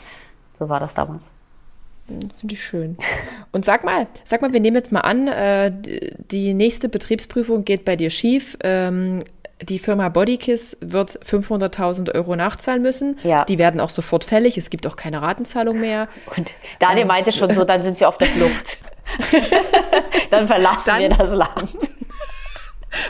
so 0.55 0.69
war 0.69 0.81
das 0.81 0.95
damals. 0.95 1.31
finde 2.07 2.55
ich 2.55 2.63
schön. 2.65 2.97
Und 3.53 3.65
sag 3.65 3.85
mal, 3.85 4.07
sag 4.25 4.41
mal, 4.43 4.53
wir 4.53 4.61
nehmen 4.61 4.77
jetzt 4.77 4.93
mal 4.93 5.01
an, 5.01 5.29
äh, 5.29 5.71
die- 5.73 6.15
die 6.31 6.55
nächste 6.55 6.89
Betriebsprüfung 6.89 7.65
geht 7.65 7.85
bei 7.85 7.97
dir 7.97 8.11
schief. 8.11 8.57
Ähm, 8.63 9.23
die 9.63 9.79
Firma 9.79 10.09
Bodykiss 10.09 10.77
wird 10.81 11.19
500.000 11.25 12.15
Euro 12.15 12.37
nachzahlen 12.37 12.83
müssen. 12.83 13.19
Ja. 13.25 13.45
Die 13.45 13.59
werden 13.59 13.81
auch 13.81 13.91
sofort 13.91 14.25
fällig. 14.25 14.57
Es 14.57 14.71
gibt 14.71 14.87
auch 14.87 14.97
keine 14.97 15.23
Ratenzahlung 15.23 15.81
mehr. 15.81 16.09
Und 16.37 16.51
Daniel 16.79 17.07
meinte 17.07 17.33
schon 17.33 17.53
so, 17.53 17.65
dann 17.65 17.83
sind 17.83 17.99
wir 18.01 18.09
auf 18.09 18.17
der 18.17 18.29
Flucht. 18.29 18.79
dann 20.31 20.47
verlassen 20.47 20.83
Dann- 20.87 21.01
wir 21.01 21.09
das 21.11 21.31
Land. 21.33 21.77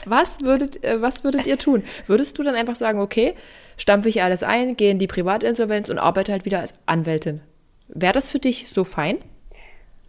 Was 0.06 0.40
würdet, 0.40 0.82
äh, 0.82 1.00
was 1.00 1.22
würdet 1.22 1.46
ihr 1.46 1.56
tun? 1.58 1.84
Würdest 2.06 2.38
du 2.38 2.42
dann 2.42 2.54
einfach 2.56 2.74
sagen, 2.76 3.00
okay, 3.00 3.34
stampfe 3.76 4.08
ich 4.08 4.22
alles 4.22 4.42
ein, 4.42 4.76
gehe 4.76 4.90
in 4.90 4.98
die 4.98 5.06
Privatinsolvenz 5.06 5.88
und 5.88 5.98
arbeite 5.98 6.32
halt 6.32 6.44
wieder 6.44 6.58
als 6.60 6.74
Anwältin? 6.86 7.40
Wäre 7.88 8.12
das 8.12 8.30
für 8.30 8.38
dich 8.38 8.68
so 8.68 8.84
fein? 8.84 9.18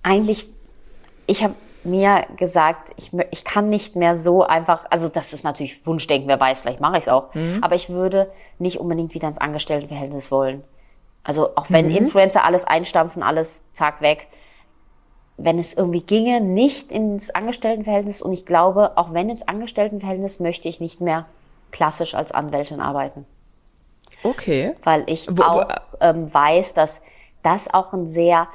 eigentlich, 0.02 0.48
ich 1.28 1.44
habe 1.44 1.56
mir 1.84 2.26
gesagt, 2.38 2.92
ich, 2.98 3.12
ich 3.32 3.44
kann 3.46 3.70
nicht 3.70 3.96
mehr 3.96 4.18
so 4.18 4.44
einfach, 4.44 4.86
also 4.90 5.08
das 5.10 5.34
ist 5.34 5.44
natürlich 5.44 5.86
Wunschdenken, 5.86 6.28
wer 6.28 6.40
weiß, 6.40 6.62
vielleicht 6.62 6.82
mache 6.82 6.98
ich 6.98 7.04
es 7.06 7.10
auch, 7.10 7.30
aber 7.62 7.76
ich 7.76 7.90
würde 7.90 8.32
nicht 8.58 8.80
unbedingt 8.80 9.14
wieder 9.14 9.28
ins 9.28 9.38
Angestelltenverhältnis 9.38 10.32
wollen. 10.32 10.64
Also 11.24 11.56
auch 11.56 11.66
wenn 11.70 11.90
Influencer 11.92 12.44
alles 12.46 12.66
einstampfen, 12.66 13.24
alles 13.24 13.64
zack 13.74 14.02
weg, 14.02 14.28
wenn 15.38 15.58
es 15.60 15.74
irgendwie 15.74 16.02
ginge, 16.02 16.42
nicht 16.42 16.92
ins 16.92 17.30
Angestelltenverhältnis 17.30 18.22
und 18.22 18.34
ich 18.34 18.46
glaube, 18.46 18.98
auch 18.98 19.14
wenn 19.14 19.30
ins 19.30 19.48
Angestelltenverhältnis 19.48 20.40
möchte 20.40 20.68
ich 20.68 20.80
nicht 20.82 21.00
mehr 21.02 21.26
klassisch 21.72 22.14
als 22.16 22.32
Anwältin 22.32 22.82
arbeiten 22.82 23.26
Okay. 24.24 24.74
weil 24.84 25.04
ich 25.06 25.30
Wo- 25.30 25.38
wo- 25.38 25.44
auch 25.44 25.68
ähm, 26.02 26.34
weiß, 26.34 26.74
dass 26.74 27.00
das 27.42 27.74
auch 27.74 27.94
ein 27.94 28.10
sehr 28.10 28.48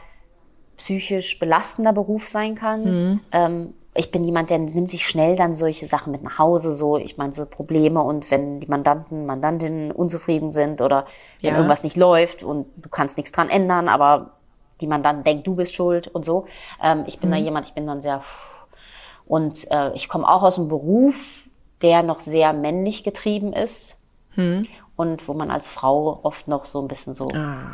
psychisch 0.77 1.39
belastender 1.39 1.93
Beruf 1.93 2.29
sein 2.29 2.55
kann. 2.55 2.85
Mhm. 2.85 3.21
Ähm, 3.33 3.75
ich 3.97 4.11
bin 4.11 4.25
jemand, 4.25 4.51
der 4.51 4.59
nimmt 4.59 4.91
sich 4.91 5.07
schnell 5.07 5.37
dann 5.37 5.55
solche 5.55 5.87
Sachen 5.87 6.11
mit 6.11 6.23
nach 6.25 6.39
Hause, 6.39 6.73
so, 6.73 6.97
ich 6.99 7.17
meine, 7.17 7.33
so 7.33 7.47
Probleme 7.47 8.03
und 8.03 8.29
wenn 8.31 8.59
die 8.59 8.67
Mandanten, 8.67 9.25
Mandantinnen 9.25 9.93
unzufrieden 9.93 10.51
sind 10.51 10.81
oder 10.81 11.07
wenn 11.41 11.53
Ja. 11.53 11.57
irgendwas 11.59 11.85
nicht 11.85 11.97
läuft 11.97 12.43
und 12.43 12.67
du 12.77 12.89
kannst 12.89 13.17
nichts 13.17 13.31
dran 13.31 13.49
ändern, 13.51 13.89
aber 13.89 14.33
die 14.81 14.89
Mandanten 14.89 15.23
denkt, 15.23 15.47
du 15.47 15.55
bist 15.55 15.73
schuld 15.75 16.09
und 16.09 16.25
so. 16.25 16.47
Ähm, 16.83 17.05
ich 17.07 17.21
bin 17.21 17.31
Mhm. 17.31 17.35
da 17.35 17.39
jemand, 17.39 17.67
ich 17.69 17.75
bin 17.75 17.87
dann 17.87 18.03
sehr, 18.03 18.23
und 19.27 19.71
äh, 19.71 19.93
ich 19.95 20.09
komme 20.09 20.29
auch 20.29 20.43
aus 20.43 20.59
einem 20.59 20.69
Beruf, 20.69 21.49
der 21.81 22.03
noch 22.03 22.19
sehr 22.21 22.53
männlich 22.53 23.05
getrieben 23.05 23.53
ist 23.53 23.97
Mhm. 24.35 24.67
und 24.97 25.29
wo 25.29 25.35
man 25.35 25.53
als 25.53 25.69
Frau 25.69 26.19
oft 26.25 26.49
noch 26.49 26.65
so 26.65 26.81
ein 26.81 26.89
bisschen 26.89 27.15
so, 27.15 27.29
Ah. 27.29 27.71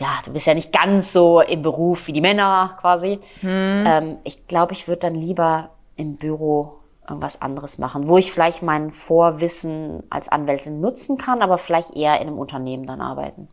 Ja, 0.00 0.18
du 0.24 0.32
bist 0.32 0.46
ja 0.46 0.54
nicht 0.54 0.72
ganz 0.72 1.12
so 1.12 1.40
im 1.40 1.62
Beruf 1.62 2.06
wie 2.06 2.12
die 2.12 2.20
Männer 2.20 2.76
quasi. 2.80 3.20
Hm. 3.40 3.84
Ähm, 3.86 4.16
ich 4.24 4.46
glaube, 4.46 4.72
ich 4.72 4.88
würde 4.88 5.00
dann 5.00 5.14
lieber 5.14 5.70
im 5.96 6.16
Büro 6.16 6.80
irgendwas 7.08 7.40
anderes 7.40 7.78
machen, 7.78 8.08
wo 8.08 8.16
ich 8.16 8.32
vielleicht 8.32 8.62
mein 8.62 8.90
Vorwissen 8.90 10.02
als 10.10 10.28
Anwältin 10.28 10.80
nutzen 10.80 11.18
kann, 11.18 11.42
aber 11.42 11.58
vielleicht 11.58 11.94
eher 11.94 12.20
in 12.20 12.28
einem 12.28 12.38
Unternehmen 12.38 12.86
dann 12.86 13.00
arbeiten. 13.00 13.48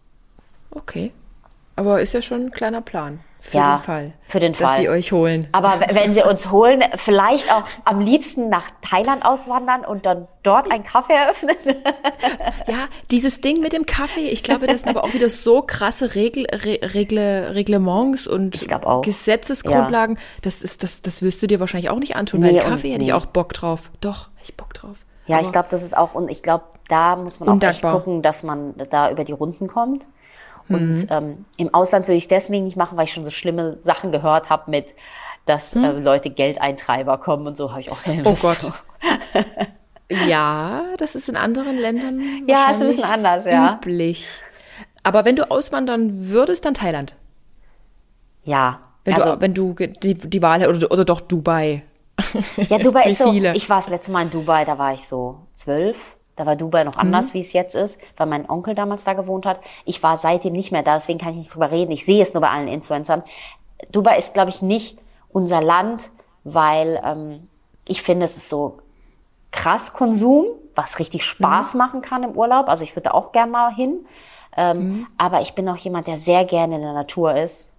Okay. 0.72 1.12
Aber 1.76 2.02
ist 2.02 2.14
ja 2.14 2.22
schon 2.22 2.46
ein 2.46 2.52
kleiner 2.52 2.82
Plan. 2.82 3.20
Für 3.44 3.58
Ja, 3.58 3.76
den 3.76 3.82
Fall. 3.84 4.14
für 4.28 4.40
den 4.40 4.54
dass 4.54 4.62
Fall. 4.62 4.82
sie 4.82 4.90
euch 4.90 5.12
holen. 5.12 5.48
Aber 5.52 5.74
wenn 5.94 6.14
sie 6.14 6.22
uns 6.22 6.52
holen, 6.52 6.84
vielleicht 6.96 7.52
auch 7.52 7.64
am 7.86 8.00
liebsten 8.00 8.50
nach 8.50 8.66
Thailand 8.88 9.26
auswandern 9.26 9.84
und 9.84 10.06
dann 10.06 10.28
dort 10.44 10.72
einen 10.72 10.84
Kaffee 10.84 11.14
eröffnen. 11.14 11.56
Ja, 12.68 12.88
dieses 13.10 13.42
Ding 13.42 13.60
mit 13.62 13.74
dem 13.74 13.86
Kaffee, 13.88 14.30
ich 14.30 14.44
glaube, 14.44 14.68
das 14.68 14.82
sind 14.82 14.90
aber 14.90 15.04
auch 15.04 15.14
wieder 15.14 15.30
so 15.30 15.62
krasse 15.64 16.14
Regel, 16.16 16.46
Re, 16.52 16.80
Regle, 16.94 17.56
Reglements 17.56 18.28
und 18.28 18.54
Ich. 18.56 18.68
Gesetzesgrundlagen. 19.02 20.18
Das 20.44 20.62
ist, 20.62 20.84
das, 20.84 21.02
das 21.02 21.22
wirst 21.22 21.42
du 21.42 21.48
dir 21.48 21.60
wahrscheinlich 21.60 21.90
auch 21.90 22.00
nicht 22.00 22.16
antun, 22.16 22.44
weil 22.44 22.52
Nee, 22.54 22.62
und- 22.62 22.68
Kaffee 22.70 22.92
hätte 22.92 23.02
ich 23.04 23.08
nee. 23.10 23.14
auch 23.14 23.26
Bock 23.26 23.54
drauf. 23.54 23.90
Doch, 24.02 24.30
hätte 24.36 24.52
ich 24.52 24.58
Bock 24.58 24.74
drauf. 24.74 24.98
Ja, 25.26 25.38
Aber- 25.38 25.46
ich 25.46 25.52
glaube, 25.52 25.68
das 25.72 25.82
ist 25.84 25.98
auch, 25.98 26.14
und 26.14 26.30
ich 26.30 26.44
glaube, 26.44 26.66
da 26.90 27.16
muss 27.16 27.40
man 27.40 27.50
auch 27.64 27.82
gucken, 27.82 28.22
dass 28.22 28.44
man 28.44 28.76
da 28.90 29.10
über 29.12 29.24
die 29.24 29.32
Runden 29.32 29.68
kommt. 29.68 30.06
Mhm. 30.72 30.92
Und 30.92 31.08
ähm, 31.10 31.46
im 31.58 31.74
Ausland 31.74 32.08
würde 32.08 32.18
ich 32.18 32.24
es 32.24 32.30
deswegen 32.30 32.66
nicht 32.66 32.78
machen, 32.78 32.98
weil 32.98 33.06
ich 33.06 33.14
schon 33.14 33.26
so 33.26 33.32
schlimme 33.32 33.78
Sachen 33.84 34.12
gehört 34.12 34.50
habe 34.50 34.70
mit, 34.72 34.88
dass 35.46 35.76
äh, 35.76 35.92
Leute 35.92 36.30
Geldeintreiber 36.30 37.18
kommen 37.18 37.48
und 37.48 37.58
so 37.58 37.72
habe 37.72 37.82
ich 37.82 37.92
auch 37.92 38.02
keine 38.02 38.20
Hm. 38.20 38.28
Oh 38.28 38.30
Lust 38.30 38.42
Gott. 38.42 38.74
Ja, 40.28 40.84
das 40.98 41.16
ist 41.16 41.30
in 41.30 41.38
anderen 41.38 41.78
Ländern 41.78 42.44
Ja, 42.48 42.72
ist 42.72 42.82
ein 42.82 42.88
bisschen 42.88 43.04
anders, 43.06 43.46
ja. 43.46 43.76
üblich. 43.76 44.28
Aber 45.04 45.26
wenn 45.26 45.36
du 45.36 45.50
auswandern 45.50 46.30
würdest, 46.30 46.66
dann 46.66 46.74
Thailand. 46.74 47.16
Ja. 48.44 48.80
Wenn 49.04 49.16
also, 49.16 49.36
du, 49.36 49.42
wenn 49.42 49.54
du 49.54 49.74
die, 49.74 50.14
die 50.14 50.42
Wahl 50.42 50.68
oder, 50.68 50.92
oder 50.92 51.06
doch 51.06 51.22
Dubai. 51.22 51.84
ja, 52.70 52.78
Dubai 52.78 53.04
ist 53.10 53.18
so, 53.18 53.32
viele. 53.32 53.56
ich 53.56 53.70
war 53.70 53.78
das 53.78 53.90
letzte 53.90 54.12
Mal 54.12 54.24
in 54.24 54.30
Dubai, 54.30 54.66
da 54.66 54.78
war 54.78 54.94
ich 54.94 55.08
so 55.08 55.40
zwölf. 55.54 55.98
Da 56.42 56.48
war 56.48 56.56
Dubai 56.56 56.84
noch 56.84 56.96
Mhm. 56.96 57.02
anders, 57.02 57.36
wie 57.36 57.42
es 57.42 57.54
jetzt 57.54 57.76
ist, 57.76 58.00
weil 58.18 58.26
mein 58.26 58.50
Onkel 58.50 58.74
damals 58.74 59.04
da 59.04 59.14
gewohnt 59.14 59.46
hat. 59.46 59.60
Ich 59.86 60.02
war 60.02 60.18
seitdem 60.18 60.54
nicht 60.54 60.72
mehr 60.72 60.82
da, 60.82 60.96
deswegen 60.96 61.20
kann 61.20 61.34
ich 61.34 61.38
nicht 61.38 61.54
drüber 61.54 61.70
reden. 61.70 61.92
Ich 61.92 62.04
sehe 62.04 62.20
es 62.24 62.34
nur 62.34 62.42
bei 62.42 62.50
allen 62.50 62.68
Influencern. 62.68 63.22
Dubai 63.92 64.18
ist, 64.18 64.34
glaube 64.34 64.50
ich, 64.50 64.64
nicht 64.64 64.98
unser 65.30 65.62
Land, 65.62 66.10
weil 66.44 67.00
ähm, 67.06 67.48
ich 67.88 68.02
finde, 68.02 68.26
es 68.26 68.38
ist 68.38 68.50
so 68.50 68.80
krass 69.52 69.94
Konsum, 69.94 70.46
was 70.74 70.98
richtig 70.98 71.26
Spaß 71.26 71.76
machen 71.76 72.02
kann 72.02 72.24
im 72.24 72.32
Urlaub. 72.32 72.70
Also 72.70 72.84
ich 72.84 72.96
würde 72.96 73.10
da 73.10 73.12
auch 73.12 73.34
gern 73.34 73.52
mal 73.52 73.72
hin. 73.76 74.00
Ähm, 74.58 75.06
Aber 75.20 75.42
ich 75.42 75.54
bin 75.54 75.70
auch 75.70 75.78
jemand, 75.78 76.08
der 76.08 76.18
sehr 76.18 76.44
gerne 76.46 76.78
in 76.78 76.82
der 76.82 76.94
Natur 76.94 77.36
ist. 77.36 77.72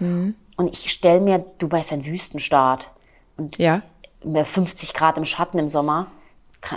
Und 0.00 0.72
ich 0.72 0.90
stelle 0.90 1.20
mir, 1.20 1.44
Dubai 1.58 1.80
ist 1.80 1.92
ein 1.92 2.06
Wüstenstaat. 2.06 2.88
Und 3.36 3.58
Ja. 3.58 3.82
mir 4.24 4.46
50 4.46 4.94
Grad 4.94 5.18
im 5.18 5.26
Schatten 5.26 5.58
im 5.58 5.68
Sommer 5.68 6.06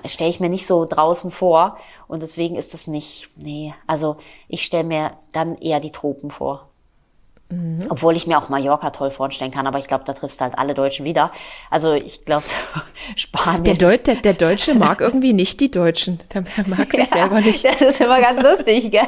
stelle 0.05 0.29
ich 0.29 0.39
mir 0.39 0.49
nicht 0.49 0.67
so 0.67 0.85
draußen 0.85 1.31
vor. 1.31 1.77
Und 2.07 2.21
deswegen 2.21 2.55
ist 2.55 2.73
das 2.73 2.87
nicht, 2.87 3.29
nee. 3.35 3.73
Also 3.87 4.17
ich 4.47 4.63
stelle 4.63 4.83
mir 4.83 5.11
dann 5.31 5.57
eher 5.57 5.79
die 5.79 5.91
Tropen 5.91 6.31
vor. 6.31 6.69
Mhm. 7.51 7.87
Obwohl 7.89 8.15
ich 8.15 8.27
mir 8.27 8.37
auch 8.37 8.49
Mallorca 8.49 8.91
toll 8.91 9.09
vorstellen 9.09 9.49
kann, 9.49 9.65
aber 9.65 9.79
ich 9.79 9.87
glaube, 9.87 10.03
da 10.05 10.13
triffst 10.13 10.39
du 10.39 10.43
halt 10.43 10.57
alle 10.59 10.75
Deutschen 10.75 11.03
wieder. 11.03 11.31
Also 11.71 11.93
ich 11.93 12.23
glaube, 12.23 12.43
so 12.45 12.55
Spanien. 13.15 13.63
Der, 13.63 13.73
Deut, 13.73 14.05
der, 14.05 14.15
der 14.15 14.33
Deutsche 14.33 14.75
mag 14.75 15.01
irgendwie 15.01 15.33
nicht 15.33 15.59
die 15.59 15.71
Deutschen. 15.71 16.19
Der 16.31 16.43
mag 16.67 16.91
sich 16.93 17.09
selber 17.09 17.41
nicht. 17.41 17.65
Das 17.65 17.81
ist 17.81 18.01
immer 18.01 18.21
ganz 18.21 18.39
lustig, 18.39 18.91
gell? 18.91 19.07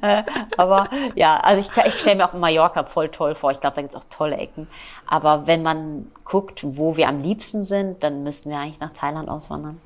Äh, 0.00 0.22
Aber 0.56 0.88
ja, 1.14 1.38
also 1.40 1.60
ich, 1.60 1.86
ich 1.86 2.00
stelle 2.00 2.16
mir 2.16 2.28
auch 2.28 2.32
Mallorca 2.32 2.84
voll 2.84 3.10
toll 3.10 3.34
vor. 3.34 3.50
Ich 3.50 3.60
glaube, 3.60 3.76
da 3.76 3.82
gibt's 3.82 3.96
auch 3.96 4.04
tolle 4.08 4.38
Ecken. 4.38 4.68
Aber 5.06 5.46
wenn 5.46 5.62
man 5.62 6.10
guckt, 6.24 6.60
wo 6.62 6.96
wir 6.96 7.08
am 7.08 7.20
liebsten 7.20 7.64
sind, 7.64 8.02
dann 8.02 8.22
müssten 8.22 8.48
wir 8.48 8.58
eigentlich 8.58 8.80
nach 8.80 8.94
Thailand 8.94 9.28
auswandern. 9.28 9.82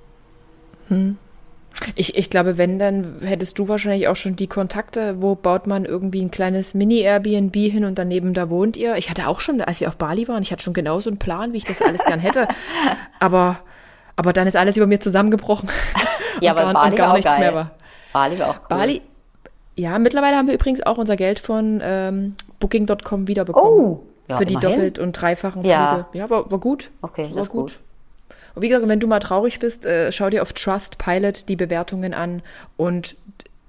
Ich, 1.94 2.16
ich 2.16 2.30
glaube, 2.30 2.56
wenn, 2.56 2.78
dann 2.78 3.16
hättest 3.20 3.58
du 3.58 3.68
wahrscheinlich 3.68 4.08
auch 4.08 4.16
schon 4.16 4.34
die 4.34 4.46
Kontakte, 4.46 5.20
wo 5.20 5.34
baut 5.34 5.66
man 5.66 5.84
irgendwie 5.84 6.22
ein 6.22 6.30
kleines 6.30 6.72
Mini-Airbnb 6.74 7.54
hin 7.54 7.84
und 7.84 7.98
daneben 7.98 8.32
da 8.32 8.48
wohnt 8.48 8.76
ihr. 8.78 8.96
Ich 8.96 9.10
hatte 9.10 9.28
auch 9.28 9.40
schon, 9.40 9.60
als 9.60 9.80
wir 9.80 9.88
auf 9.88 9.96
Bali 9.96 10.26
waren, 10.26 10.42
ich 10.42 10.52
hatte 10.52 10.62
schon 10.62 10.72
genau 10.72 11.00
so 11.00 11.10
einen 11.10 11.18
Plan, 11.18 11.52
wie 11.52 11.58
ich 11.58 11.64
das 11.66 11.82
alles 11.82 12.04
gern 12.04 12.18
hätte. 12.20 12.48
Aber, 13.20 13.58
aber 14.16 14.32
dann 14.32 14.46
ist 14.46 14.56
alles 14.56 14.76
über 14.76 14.86
mir 14.86 15.00
zusammengebrochen. 15.00 15.68
Ja, 16.42 16.52
und 16.52 16.58
aber 16.58 16.72
gar, 16.72 16.74
Bali 16.74 16.90
und 16.90 16.96
gar 16.98 17.12
nichts 17.14 17.30
geil. 17.30 17.40
mehr 17.40 17.54
war. 17.54 17.70
Bali 18.12 18.38
war 18.38 18.50
auch 18.50 18.56
cool. 18.56 18.66
Bali, 18.68 19.00
ja, 19.74 19.98
mittlerweile 19.98 20.36
haben 20.36 20.48
wir 20.48 20.54
übrigens 20.54 20.82
auch 20.84 20.98
unser 20.98 21.16
Geld 21.16 21.38
von 21.38 21.80
ähm, 21.82 22.34
Booking.com 22.60 23.26
wiederbekommen. 23.26 23.80
Oh, 23.80 24.02
ja, 24.28 24.36
für 24.36 24.44
die 24.44 24.52
immerhin. 24.52 24.70
doppelt 24.70 24.98
und 24.98 25.12
dreifachen 25.12 25.64
Ja. 25.64 26.04
Flüge. 26.10 26.18
Ja, 26.18 26.28
war, 26.28 26.50
war 26.50 26.58
gut. 26.58 26.90
Okay, 27.00 27.30
war 27.32 27.40
ist 27.42 27.48
gut. 27.48 27.78
Und 28.57 28.62
wie 28.62 28.70
gesagt, 28.70 28.89
wenn 28.89 29.01
du 29.01 29.07
mal 29.07 29.20
traurig 29.20 29.59
bist, 29.59 29.85
äh, 29.85 30.11
schau 30.11 30.31
dir 30.31 30.41
auf 30.41 30.55
Trustpilot 30.55 31.47
die 31.51 31.57
Bewertungen 31.57 32.15
an 32.15 32.43
und 32.78 33.15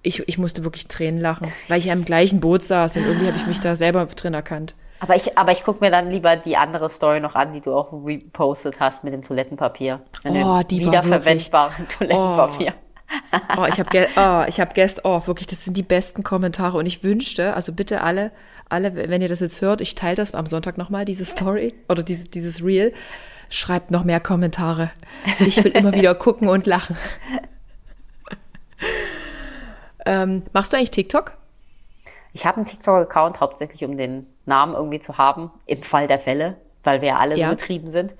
ich, 0.01 0.25
ich 0.29 0.37
musste 0.37 0.63
wirklich 0.63 0.87
Tränen 0.87 1.19
lachen, 1.19 1.51
weil 1.67 1.79
ich 1.79 1.85
ja 1.85 1.93
im 1.93 2.05
gleichen 2.05 2.39
Boot 2.39 2.63
saß 2.63 2.95
und 2.95 3.03
irgendwie 3.03 3.27
habe 3.27 3.35
ich 3.35 3.45
mich 3.45 3.59
da 3.59 3.75
selber 3.75 4.05
drin 4.05 4.33
erkannt. 4.33 4.75
Aber 5.01 5.17
ich, 5.17 5.37
aber 5.37 5.51
ich 5.51 5.65
gucke 5.65 5.83
mir 5.83 5.91
dann 5.91 6.09
lieber 6.09 6.37
die 6.37 6.55
andere 6.55 6.89
Story 6.89 7.19
noch 7.19 7.35
an, 7.35 7.51
die 7.51 7.59
du 7.59 7.75
auch 7.75 7.91
repostet 7.91 8.79
hast 8.79 9.03
mit 9.03 9.13
dem 9.13 9.23
Toilettenpapier. 9.23 9.99
Mit 10.23 10.33
Oh, 10.35 10.61
die 10.63 10.79
wiederverwendbaren 10.79 11.87
Toilettenpapier. 11.89 12.73
Oh, 13.57 13.65
ich 13.67 13.79
habe 13.79 13.89
ge 13.89 14.07
oh, 14.15 14.43
ich 14.47 14.59
hab 14.61 14.73
gest 14.73 15.01
oh, 15.03 15.21
wirklich, 15.27 15.47
das 15.47 15.65
sind 15.65 15.75
die 15.75 15.83
besten 15.83 16.23
Kommentare 16.23 16.77
und 16.77 16.85
ich 16.85 17.03
wünschte, 17.03 17.53
also 17.55 17.73
bitte 17.73 18.01
alle, 18.01 18.31
alle, 18.69 18.95
wenn 18.95 19.21
ihr 19.21 19.29
das 19.29 19.41
jetzt 19.41 19.61
hört, 19.61 19.81
ich 19.81 19.95
teile 19.95 20.15
das 20.15 20.33
am 20.33 20.45
Sonntag 20.45 20.77
nochmal, 20.77 21.03
diese 21.03 21.25
Story 21.25 21.73
oder 21.89 22.03
diese, 22.03 22.29
dieses 22.29 22.63
Reel. 22.63 22.93
Schreibt 23.49 23.91
noch 23.91 24.03
mehr 24.03 24.19
Kommentare. 24.19 24.91
Ich 25.39 25.63
will 25.63 25.71
immer 25.71 25.93
wieder 25.93 26.15
gucken 26.15 26.47
und 26.49 26.65
lachen. 26.65 26.95
Ähm, 30.05 30.43
machst 30.53 30.71
du 30.71 30.77
eigentlich 30.77 30.91
TikTok? 30.91 31.33
Ich 32.33 32.45
habe 32.45 32.57
einen 32.57 32.65
TikTok-Account 32.65 33.41
hauptsächlich, 33.41 33.83
um 33.83 33.97
den 33.97 34.27
Namen 34.45 34.73
irgendwie 34.75 34.99
zu 34.99 35.17
haben, 35.17 35.51
im 35.65 35.83
Fall 35.83 36.07
der 36.07 36.19
Fälle, 36.19 36.55
weil 36.83 37.01
wir 37.01 37.17
alle 37.19 37.35
Ja. 37.35 37.49
so 37.49 37.55
betrieben 37.55 37.89
sind. 37.91 38.13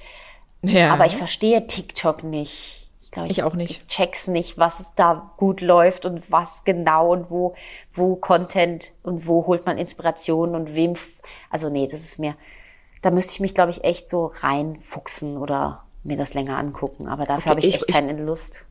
Ja. 0.63 0.93
Aber 0.93 1.05
ich 1.05 1.15
verstehe 1.15 1.65
TikTok 1.67 2.23
nicht. 2.23 2.89
Ich 3.01 3.11
glaube, 3.11 3.29
Ich 3.29 3.43
auch 3.43 3.53
nicht. 3.53 3.71
Ich 3.71 3.87
check's 3.87 4.27
nicht, 4.27 4.57
was 4.57 4.83
da 4.95 5.31
gut 5.37 5.61
läuft 5.61 6.05
und 6.05 6.29
was 6.29 6.63
genau 6.65 7.11
und 7.13 7.29
wo, 7.31 7.55
wo 7.93 8.15
Content 8.15 8.91
und 9.03 9.27
wo 9.27 9.45
holt 9.47 9.65
man 9.65 9.77
Inspiration 9.77 10.55
und 10.55 10.73
wem. 10.75 10.95
Also 11.49 11.69
nee, 11.69 11.87
das 11.87 12.01
ist 12.01 12.19
mir, 12.19 12.35
da 13.01 13.11
müsste 13.11 13.33
ich 13.33 13.39
mich, 13.39 13.53
glaube 13.53 13.71
ich, 13.71 13.83
echt 13.83 14.09
so 14.09 14.31
reinfuchsen 14.41 15.37
oder 15.37 15.83
mir 16.03 16.17
das 16.17 16.33
länger 16.33 16.57
angucken. 16.57 17.07
Aber 17.07 17.25
dafür 17.25 17.37
Okay, 17.39 17.49
habe 17.51 17.59
ich 17.61 17.67
ich- 17.67 17.75
echt 17.75 17.85
ich- 17.89 17.93
keine 17.95 18.13
Lust. 18.23 18.63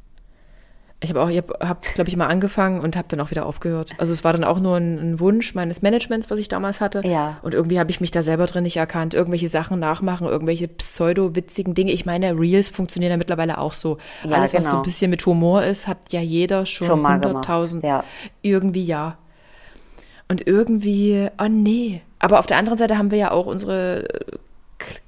Ich 1.00 1.10
habe 1.10 1.22
auch, 1.22 1.28
ich 1.28 1.36
habe, 1.36 1.52
hab, 1.60 1.82
glaube 1.94 2.08
ich, 2.08 2.16
mal 2.16 2.26
angefangen 2.28 2.80
und 2.80 2.96
habe 2.96 3.06
dann 3.10 3.20
auch 3.20 3.30
wieder 3.30 3.44
aufgehört. 3.44 3.92
Also 3.98 4.14
es 4.14 4.24
war 4.24 4.32
dann 4.32 4.44
auch 4.44 4.58
nur 4.58 4.76
ein, 4.78 4.98
ein 4.98 5.20
Wunsch 5.20 5.54
meines 5.54 5.82
Managements, 5.82 6.30
was 6.30 6.38
ich 6.38 6.48
damals 6.48 6.80
hatte. 6.80 7.06
Ja. 7.06 7.36
Und 7.42 7.52
irgendwie 7.52 7.78
habe 7.78 7.90
ich 7.90 8.00
mich 8.00 8.12
da 8.12 8.22
selber 8.22 8.46
drin 8.46 8.62
nicht 8.62 8.78
erkannt. 8.78 9.12
Irgendwelche 9.12 9.48
Sachen 9.48 9.78
nachmachen, 9.78 10.26
irgendwelche 10.26 10.68
pseudo-witzigen 10.68 11.74
Dinge. 11.74 11.92
Ich 11.92 12.06
meine, 12.06 12.32
Reels 12.38 12.70
funktionieren 12.70 13.10
ja 13.10 13.16
mittlerweile 13.18 13.58
auch 13.58 13.74
so. 13.74 13.98
Ja, 14.24 14.36
Alles, 14.36 14.54
was 14.54 14.64
so 14.64 14.70
genau. 14.70 14.82
ein 14.82 14.86
bisschen 14.86 15.10
mit 15.10 15.26
Humor 15.26 15.62
ist, 15.64 15.86
hat 15.86 15.98
ja 16.12 16.20
jeder 16.22 16.64
schon, 16.64 16.86
Schon 16.86 17.02
mal 17.02 17.20
gemacht, 17.20 17.46
100.000. 17.46 17.84
ja. 17.86 18.02
Irgendwie 18.40 18.84
ja. 18.86 19.18
Und 20.28 20.46
irgendwie, 20.46 21.28
oh 21.38 21.48
nee. 21.48 22.00
Aber 22.18 22.38
auf 22.38 22.46
der 22.46 22.56
anderen 22.56 22.78
Seite 22.78 22.98
haben 22.98 23.10
wir 23.10 23.18
ja 23.18 23.30
auch 23.30 23.46
unsere 23.46 24.08
äh, 24.08 24.36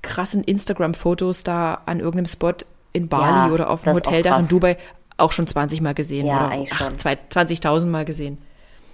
krassen 0.02 0.44
Instagram-Fotos 0.44 1.44
da 1.44 1.80
an 1.86 1.98
irgendeinem 2.00 2.26
Spot 2.26 2.52
in 2.92 3.08
Bali 3.08 3.48
Ja, 3.48 3.54
oder 3.54 3.70
auf 3.70 3.82
ist 3.82 3.88
auch 3.88 3.94
Hoteldach 3.94 4.40
in. 4.40 4.48
Dubai 4.48 4.76
auch 5.16 5.32
schon 5.32 5.46
20 5.46 5.80
Mal 5.80 5.94
gesehen 5.94 6.26
Ja, 6.26 6.36
oder 6.38 6.48
eigentlich 6.48 6.72
ach, 6.72 6.78
schon. 6.78 6.98
zwei- 6.98 7.18
20.000 7.30 7.86
Mal 7.86 8.04
gesehen. 8.04 8.38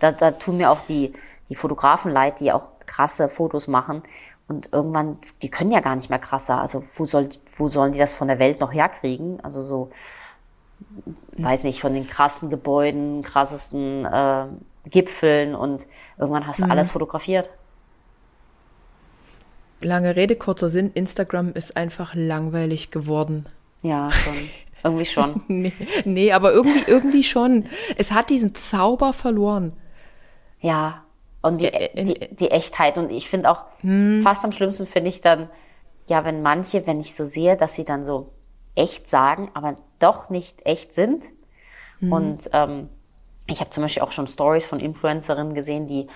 Da, 0.00 0.10
da 0.12 0.30
tun 0.32 0.56
mir 0.56 0.70
auch 0.70 0.80
die, 0.88 1.12
die 1.48 1.54
Fotografen 1.54 2.12
leid, 2.12 2.40
die 2.40 2.52
auch 2.52 2.66
krasse 2.86 3.28
Fotos 3.28 3.68
machen. 3.68 4.02
Und 4.48 4.68
irgendwann, 4.72 5.18
die 5.42 5.50
können 5.50 5.70
ja 5.70 5.80
gar 5.80 5.96
nicht 5.96 6.10
mehr 6.10 6.18
krasser. 6.18 6.60
Also 6.60 6.84
wo, 6.96 7.04
soll, 7.06 7.28
wo 7.56 7.68
sollen 7.68 7.92
die 7.92 7.98
das 7.98 8.14
von 8.14 8.28
der 8.28 8.38
Welt 8.38 8.60
noch 8.60 8.72
herkriegen? 8.72 9.40
Also 9.42 9.62
so, 9.62 9.90
weiß 11.38 11.64
nicht, 11.64 11.80
von 11.80 11.94
den 11.94 12.08
krassen 12.08 12.50
Gebäuden, 12.50 13.22
krassesten 13.22 14.04
äh, 14.04 14.44
Gipfeln 14.86 15.54
und 15.54 15.86
irgendwann 16.18 16.46
hast 16.46 16.60
du 16.60 16.64
alles 16.70 16.90
fotografiert. 16.90 17.48
Lange 19.80 20.16
Rede, 20.16 20.36
kurzer 20.36 20.68
Sinn, 20.68 20.90
Instagram 20.94 21.52
ist 21.52 21.76
einfach 21.76 22.14
langweilig 22.14 22.90
geworden. 22.90 23.46
Ja, 23.82 24.10
schon. 24.10 24.34
Irgendwie 24.82 25.04
schon. 25.06 25.42
Nee, 25.48 25.72
nee 26.04 26.32
aber 26.32 26.52
irgendwie, 26.52 26.84
irgendwie 26.86 27.24
schon. 27.24 27.66
Es 27.96 28.12
hat 28.12 28.30
diesen 28.30 28.54
Zauber 28.54 29.12
verloren. 29.12 29.72
Ja, 30.60 31.04
und 31.42 31.60
die, 31.60 31.66
in- 31.66 32.08
die, 32.08 32.34
die 32.36 32.50
Echtheit. 32.50 32.96
Und 32.96 33.10
ich 33.10 33.28
finde 33.28 33.50
auch, 33.50 33.64
fast 34.22 34.44
am 34.44 34.52
schlimmsten 34.52 34.86
finde 34.86 35.10
ich 35.10 35.20
dann, 35.20 35.48
ja, 36.08 36.24
wenn 36.24 36.42
manche, 36.42 36.86
wenn 36.86 37.00
ich 37.00 37.14
so 37.14 37.24
sehe, 37.24 37.56
dass 37.56 37.74
sie 37.74 37.84
dann 37.84 38.04
so 38.06 38.30
echt 38.74 39.08
sagen, 39.08 39.50
aber 39.54 39.76
doch 39.98 40.30
nicht 40.30 40.64
echt 40.66 40.94
sind. 40.94 41.24
Und 42.00 42.50
ähm, 42.52 42.88
ich 43.46 43.60
habe 43.60 43.70
zum 43.70 43.82
Beispiel 43.82 44.02
auch 44.02 44.12
schon 44.12 44.26
Stories 44.26 44.66
von 44.66 44.80
Influencerinnen 44.80 45.54
gesehen, 45.54 45.86
die 45.86 46.08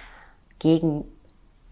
gegen 0.59 1.05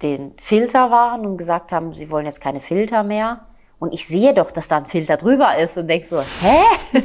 den 0.02 0.32
Filter 0.38 0.90
waren 0.90 1.26
und 1.26 1.36
gesagt 1.36 1.72
haben, 1.72 1.94
sie 1.94 2.10
wollen 2.10 2.26
jetzt 2.26 2.40
keine 2.40 2.60
Filter 2.60 3.02
mehr. 3.02 3.46
Und 3.78 3.92
ich 3.92 4.06
sehe 4.06 4.32
doch, 4.32 4.50
dass 4.50 4.68
da 4.68 4.78
ein 4.78 4.86
Filter 4.86 5.16
drüber 5.16 5.56
ist 5.58 5.76
und 5.76 5.88
denke 5.88 6.06
so, 6.06 6.20
hä? 6.20 6.62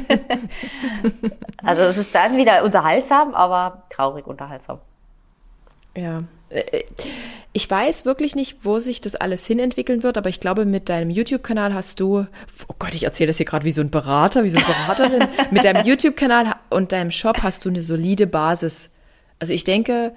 also 1.62 1.82
es 1.82 1.98
ist 1.98 2.14
dann 2.14 2.36
wieder 2.36 2.64
unterhaltsam, 2.64 3.34
aber 3.34 3.82
traurig 3.90 4.26
unterhaltsam. 4.26 4.78
Ja. 5.96 6.22
Äh, 6.48 6.84
Ich 7.54 7.70
weiß 7.70 8.06
wirklich 8.06 8.34
nicht, 8.34 8.64
wo 8.64 8.78
sich 8.78 9.02
das 9.02 9.14
alles 9.14 9.44
hinentwickeln 9.44 10.02
wird, 10.02 10.16
aber 10.16 10.30
ich 10.30 10.40
glaube, 10.40 10.64
mit 10.64 10.88
deinem 10.88 11.10
YouTube-Kanal 11.10 11.74
hast 11.74 12.00
du, 12.00 12.26
oh 12.68 12.74
Gott, 12.78 12.94
ich 12.94 13.04
erzähle 13.04 13.26
das 13.26 13.36
hier 13.36 13.44
gerade 13.44 13.66
wie 13.66 13.70
so 13.70 13.82
ein 13.82 13.90
Berater, 13.90 14.42
wie 14.42 14.48
so 14.48 14.56
eine 14.56 14.66
Beraterin, 14.66 15.28
mit 15.50 15.64
deinem 15.64 15.84
YouTube-Kanal 15.84 16.54
und 16.70 16.92
deinem 16.92 17.10
Shop 17.10 17.42
hast 17.42 17.66
du 17.66 17.68
eine 17.68 17.82
solide 17.82 18.26
Basis. 18.26 18.90
Also 19.38 19.52
ich 19.52 19.64
denke, 19.64 20.14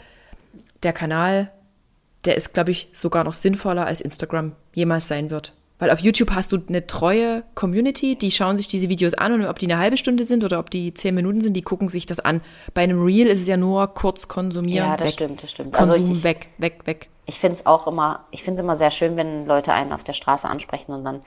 der 0.83 0.93
Kanal, 0.93 1.51
der 2.25 2.35
ist, 2.35 2.53
glaube 2.53 2.71
ich, 2.71 2.89
sogar 2.93 3.23
noch 3.23 3.33
sinnvoller 3.33 3.85
als 3.85 4.01
Instagram 4.01 4.53
jemals 4.73 5.07
sein 5.07 5.29
wird. 5.29 5.53
Weil 5.77 5.91
auf 5.91 5.99
YouTube 5.99 6.31
hast 6.31 6.53
du 6.53 6.57
eine 6.69 6.87
treue 6.87 7.43
Community, 7.53 8.15
die 8.15 8.31
schauen 8.31 8.55
sich 8.55 8.69
diese 8.69 8.87
Videos 8.87 9.13
an 9.13 9.33
und 9.33 9.45
ob 9.45 9.59
die 9.59 9.65
eine 9.65 9.77
halbe 9.77 9.97
Stunde 9.97 10.23
sind 10.23 10.43
oder 10.45 10.57
ob 10.59 10.69
die 10.69 10.93
zehn 10.93 11.13
Minuten 11.13 11.41
sind, 11.41 11.53
die 11.53 11.63
gucken 11.63 11.89
sich 11.89 12.05
das 12.05 12.21
an. 12.21 12.39
Bei 12.73 12.81
einem 12.83 13.03
Reel 13.03 13.27
ist 13.27 13.41
es 13.41 13.47
ja 13.47 13.57
nur 13.57 13.87
kurz 13.93 14.29
konsumieren, 14.29 14.87
Ja, 14.91 14.95
das 14.97 15.07
weg. 15.07 15.13
stimmt, 15.13 15.43
das 15.43 15.51
stimmt. 15.51 15.73
Konsum 15.73 15.93
Also 15.95 16.13
ich- 16.13 16.23
weg, 16.23 16.47
weg, 16.59 16.79
weg. 16.85 17.09
ich 17.25 17.39
finde 17.39 17.55
es 17.55 17.65
auch 17.65 17.87
immer, 17.87 18.23
ich 18.31 18.41
finde 18.43 18.59
es 18.59 18.63
immer 18.63 18.77
sehr 18.77 18.89
schön, 18.91 19.17
wenn 19.17 19.45
Leute 19.47 19.73
einen 19.73 19.91
auf 19.91 20.05
der 20.05 20.13
Straße 20.13 20.47
ansprechen 20.47 20.93
und 20.93 21.03
dann 21.03 21.21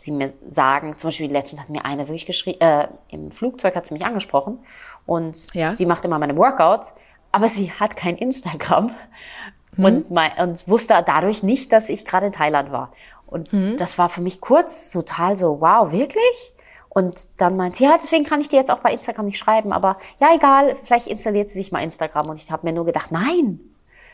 sie 0.00 0.12
mir 0.12 0.32
sagen, 0.48 0.96
zum 0.96 1.08
Beispiel 1.08 1.30
letztens 1.30 1.60
hat 1.60 1.68
mir 1.68 1.84
eine 1.84 2.08
wirklich 2.08 2.24
geschrieben, 2.24 2.58
äh, 2.62 2.88
im 3.10 3.30
Flugzeug 3.30 3.74
hat 3.76 3.86
sie 3.86 3.92
mich 3.92 4.06
angesprochen 4.06 4.60
und 5.04 5.52
Ja. 5.52 5.76
sie 5.76 5.84
macht 5.84 6.06
immer 6.06 6.18
meine 6.18 6.34
Workouts, 6.38 6.94
aber 7.32 7.48
sie 7.48 7.70
hat 7.70 7.96
kein 7.96 8.16
Instagram 8.16 8.92
und, 9.76 10.10
mein, 10.10 10.32
und 10.38 10.66
wusste 10.68 11.02
dadurch 11.06 11.42
nicht, 11.42 11.72
dass 11.72 11.88
ich 11.88 12.04
gerade 12.04 12.26
in 12.26 12.32
Thailand 12.32 12.72
war. 12.72 12.92
Und 13.26 13.50
das 13.78 13.96
war 13.96 14.08
für 14.08 14.20
mich 14.20 14.40
kurz 14.40 14.90
total 14.90 15.36
so, 15.36 15.60
wow, 15.60 15.92
wirklich? 15.92 16.52
Und 16.88 17.28
dann 17.36 17.56
meint 17.56 17.76
sie, 17.76 17.84
ja, 17.84 17.96
deswegen 17.96 18.24
kann 18.24 18.40
ich 18.40 18.48
dir 18.48 18.56
jetzt 18.58 18.70
auch 18.70 18.80
bei 18.80 18.92
Instagram 18.92 19.26
nicht 19.26 19.38
schreiben, 19.38 19.72
aber 19.72 19.96
ja, 20.20 20.34
egal, 20.34 20.74
vielleicht 20.82 21.06
installiert 21.06 21.48
sie 21.48 21.60
sich 21.60 21.70
mal 21.70 21.84
Instagram. 21.84 22.28
Und 22.28 22.42
ich 22.42 22.50
habe 22.50 22.66
mir 22.66 22.72
nur 22.72 22.84
gedacht, 22.84 23.12
nein, 23.12 23.60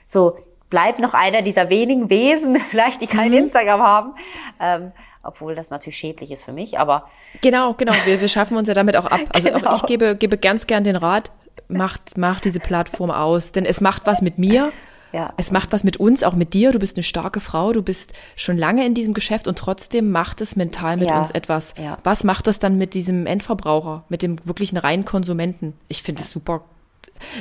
so 0.07 0.37
bleibt 0.69 1.01
noch 1.01 1.15
einer 1.15 1.41
dieser 1.41 1.71
wenigen 1.71 2.11
Wesen, 2.11 2.61
vielleicht 2.71 3.01
die 3.01 3.07
kein 3.07 3.33
Instagram 3.33 3.81
haben. 3.81 4.15
Ähm, 4.61 4.93
obwohl 5.23 5.55
das 5.55 5.71
natürlich 5.71 5.97
schädlich 5.97 6.31
ist 6.31 6.45
für 6.45 6.53
mich, 6.53 6.79
aber 6.79 7.09
Genau, 7.41 7.73
genau. 7.75 7.95
Wir, 8.05 8.21
wir 8.21 8.29
schaffen 8.29 8.57
uns 8.57 8.69
ja 8.69 8.75
damit 8.75 8.97
auch 8.97 9.07
ab. 9.07 9.21
Also 9.33 9.49
Genau. 9.49 9.71
auch 9.71 9.77
ich 9.77 9.87
gebe, 9.87 10.15
gebe 10.15 10.37
ganz 10.39 10.67
gern 10.67 10.85
den 10.85 10.97
Rat, 10.97 11.33
macht, 11.69 12.17
macht 12.19 12.45
diese 12.45 12.61
Plattform 12.61 13.11
aus. 13.11 13.53
Denn 13.53 13.65
es 13.65 13.81
macht 13.81 14.07
was 14.07 14.21
mit 14.23 14.39
mir. 14.39 14.73
Ja. 15.13 15.33
Es 15.37 15.51
macht 15.53 15.73
was 15.73 15.85
mit 15.85 15.97
uns, 15.99 16.23
auch 16.25 16.35
mit 16.35 16.53
dir. 16.53 16.73
Du 16.73 16.79
bist 16.79 16.97
eine 16.97 17.03
starke 17.05 17.41
Frau. 17.41 17.73
Du 17.73 17.83
bist 17.83 18.13
schon 18.35 18.59
lange 18.59 18.85
in 18.85 18.93
diesem 18.95 19.15
Geschäft 19.15 19.49
und 19.49 19.57
trotzdem 19.59 20.11
macht 20.11 20.41
es 20.41 20.57
mental 20.57 20.97
mit 20.97 21.11
Ja. 21.11 21.19
uns 21.19 21.31
etwas. 21.31 21.75
Ja. 21.79 21.99
Was 22.05 22.25
macht 22.25 22.47
das 22.47 22.59
dann 22.59 22.77
mit 22.77 22.93
diesem 22.95 23.27
Endverbraucher, 23.27 24.05
mit 24.09 24.23
dem 24.23 24.39
wirklichen 24.45 24.77
reinen 24.77 25.05
Konsumenten? 25.05 25.75
Ich 25.89 26.03
finde 26.03 26.23
es 26.23 26.31
super. 26.31 26.63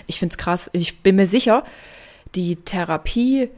Ich 0.08 0.20
finde 0.20 0.34
es 0.34 0.38
krass. 0.38 0.70
Ich 0.74 1.00
bin 1.02 1.16
mir 1.16 1.28
sicher, 1.28 1.64
die 2.36 2.56
Therapie, 2.58 3.50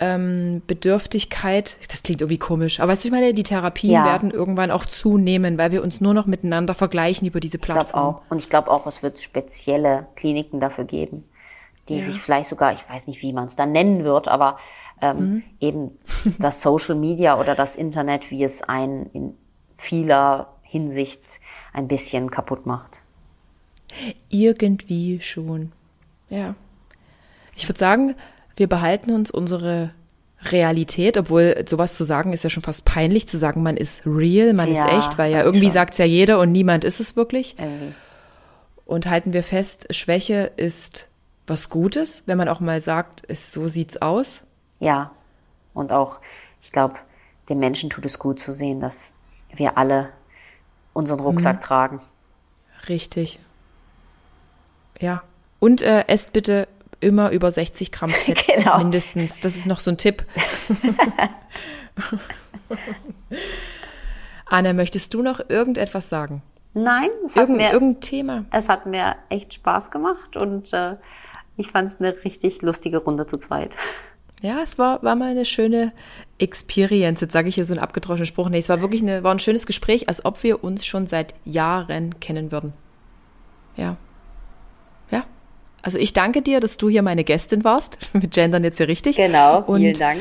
ähm, 0.00 0.62
Bedürftigkeit, 0.68 1.76
das 1.90 2.02
klingt 2.04 2.20
irgendwie 2.20 2.38
komisch, 2.38 2.78
aber 2.80 2.92
weißt 2.92 3.02
du, 3.04 3.08
ich 3.08 3.12
meine, 3.12 3.34
die 3.34 3.42
Therapien 3.42 3.92
Ja. 3.92 4.04
werden 4.04 4.30
irgendwann 4.30 4.70
auch 4.70 4.86
zunehmen, 4.86 5.58
weil 5.58 5.72
wir 5.72 5.82
uns 5.82 6.00
nur 6.00 6.14
noch 6.14 6.26
miteinander 6.26 6.74
vergleichen 6.74 7.26
über 7.26 7.40
diese 7.40 7.56
ich 7.56 7.62
glaube 7.62 7.80
Plattform. 7.80 8.14
auch. 8.16 8.20
Und 8.30 8.38
ich 8.38 8.48
glaube 8.48 8.70
auch, 8.70 8.86
es 8.86 9.02
wird 9.02 9.20
spezielle 9.20 10.06
Kliniken 10.14 10.60
dafür 10.60 10.84
geben, 10.84 11.24
die 11.88 12.02
sich 12.02 12.20
vielleicht 12.20 12.48
sogar, 12.48 12.72
ich 12.72 12.88
weiß 12.88 13.06
nicht, 13.06 13.22
wie 13.22 13.32
man 13.32 13.48
es 13.48 13.56
dann 13.56 13.72
nennen 13.72 14.04
wird, 14.04 14.28
aber 14.28 14.58
ähm, 15.00 15.42
eben 15.60 15.92
das 16.38 16.62
Social 16.62 16.94
Media 16.94 17.38
oder 17.40 17.54
das 17.54 17.76
Internet, 17.76 18.30
wie 18.30 18.44
es 18.44 18.62
einen 18.62 19.06
in 19.12 19.34
vieler 19.76 20.48
Hinsicht 20.62 21.22
ein 21.72 21.88
bisschen 21.88 22.30
kaputt 22.30 22.66
macht. 22.66 22.98
Irgendwie 24.28 25.20
schon. 25.22 25.72
Ja. 26.28 26.54
Ich 27.56 27.68
würde 27.68 27.78
sagen, 27.78 28.14
wir 28.56 28.68
behalten 28.68 29.12
uns 29.12 29.30
unsere 29.30 29.92
Realität, 30.42 31.16
obwohl 31.16 31.64
sowas 31.66 31.96
zu 31.96 32.04
sagen 32.04 32.32
ist 32.32 32.44
ja 32.44 32.50
schon 32.50 32.62
fast 32.62 32.84
peinlich, 32.84 33.26
zu 33.26 33.38
sagen, 33.38 33.62
man 33.62 33.76
ist 33.76 34.02
real, 34.06 34.52
man 34.52 34.70
ist 34.70 34.78
Ja, 34.78 34.98
echt, 34.98 35.18
weil 35.18 35.32
ja 35.32 35.42
irgendwie 35.42 35.70
sagt 35.70 35.94
es 35.94 35.98
ja 35.98 36.04
jeder 36.04 36.38
und 36.38 36.52
niemand 36.52 36.84
ist 36.84 37.00
es 37.00 37.16
wirklich. 37.16 37.56
Irgendwie. 37.58 37.94
Und 38.84 39.08
halten 39.08 39.32
wir 39.32 39.42
fest, 39.42 39.88
Schwäche 39.94 40.52
ist 40.56 41.07
was 41.48 41.68
Gutes, 41.70 42.22
wenn 42.26 42.38
man 42.38 42.48
auch 42.48 42.60
mal 42.60 42.80
sagt, 42.80 43.22
es, 43.28 43.52
so 43.52 43.68
sieht's 43.68 44.00
aus. 44.02 44.42
Ja, 44.80 45.10
und 45.74 45.92
auch, 45.92 46.18
ich 46.62 46.72
glaube, 46.72 46.94
den 47.48 47.58
Menschen 47.58 47.90
tut 47.90 48.04
es 48.04 48.18
gut 48.18 48.40
zu 48.40 48.52
sehen, 48.52 48.80
dass 48.80 49.12
wir 49.54 49.78
alle 49.78 50.10
unseren 50.92 51.20
Rucksack 51.20 51.60
tragen. 51.60 52.00
Richtig. 52.88 53.38
Ja. 54.98 55.22
Und 55.60 55.82
äh, 55.82 56.04
esst 56.08 56.32
bitte 56.32 56.68
immer 57.00 57.30
über 57.30 57.50
60 57.50 57.92
Gramm 57.92 58.10
Fett 58.26 58.46
Genau. 58.46 58.78
mindestens. 58.78 59.40
Das 59.40 59.56
ist 59.56 59.66
noch 59.66 59.80
so 59.80 59.90
ein 59.90 59.96
Tipp. 59.96 60.24
Anne, 64.46 64.74
möchtest 64.74 65.14
du 65.14 65.22
noch 65.22 65.40
irgendetwas 65.48 66.08
sagen? 66.08 66.42
Nein, 66.74 67.10
es 67.24 67.32
hat, 67.34 67.42
Irgend, 67.42 67.56
mir, 67.58 67.72
irgendein 67.72 68.00
Thema? 68.00 68.44
es 68.50 68.68
hat 68.68 68.86
mir 68.86 69.16
echt 69.30 69.54
Spaß 69.54 69.90
gemacht 69.90 70.36
und 70.36 70.72
äh, 70.72 70.96
ich 71.58 71.68
fand 71.68 71.90
es 71.90 72.00
eine 72.00 72.14
richtig 72.24 72.62
lustige 72.62 72.98
Runde 72.98 73.26
zu 73.26 73.36
zweit. 73.36 73.72
Ja, 74.40 74.62
es 74.62 74.78
war, 74.78 75.02
war 75.02 75.16
mal 75.16 75.30
eine 75.30 75.44
schöne 75.44 75.92
Experience. 76.38 77.20
Jetzt 77.20 77.32
sage 77.32 77.48
ich 77.48 77.56
hier 77.56 77.64
so 77.64 77.74
einen 77.74 77.82
abgedroschenen 77.82 78.26
Spruch. 78.26 78.48
Nee, 78.48 78.60
es 78.60 78.68
war 78.68 78.80
wirklich 78.80 79.02
eine, 79.02 79.24
war 79.24 79.34
ein 79.34 79.40
schönes 79.40 79.66
Gespräch, 79.66 80.08
als 80.08 80.24
ob 80.24 80.42
wir 80.44 80.62
uns 80.62 80.86
schon 80.86 81.08
seit 81.08 81.34
Jahren 81.44 82.20
kennen 82.20 82.52
würden. 82.52 82.72
Ja. 83.76 83.96
Ja. 85.10 85.24
Also 85.82 85.98
ich 85.98 86.12
danke 86.12 86.40
dir, 86.40 86.60
dass 86.60 86.76
du 86.76 86.88
hier 86.88 87.02
meine 87.02 87.24
Gästin 87.24 87.64
warst. 87.64 87.98
Mit 88.12 88.32
Gendern 88.32 88.62
jetzt 88.62 88.78
hier 88.78 88.88
richtig. 88.88 89.16
Genau, 89.16 89.64
vielen 89.64 89.88
und, 89.88 90.00
Dank. 90.00 90.20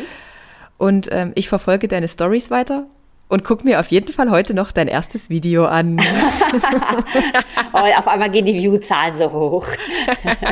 Und 0.78 1.10
ähm, 1.12 1.32
ich 1.36 1.48
verfolge 1.48 1.88
deine 1.88 2.08
Stories 2.08 2.50
weiter 2.50 2.88
und 3.30 3.44
guck 3.44 3.66
mir 3.66 3.80
auf 3.80 3.88
jeden 3.88 4.14
Fall 4.14 4.32
heute 4.32 4.54
noch 4.54 4.72
dein 4.72 4.88
erstes 4.88 5.30
Video 5.30 5.66
an. 5.66 6.00
oh, 7.74 7.78
auf 7.78 8.08
einmal 8.08 8.32
gehen 8.32 8.46
die 8.46 8.56
View-Zahlen 8.56 9.18
so 9.18 9.32
hoch. 9.32 9.68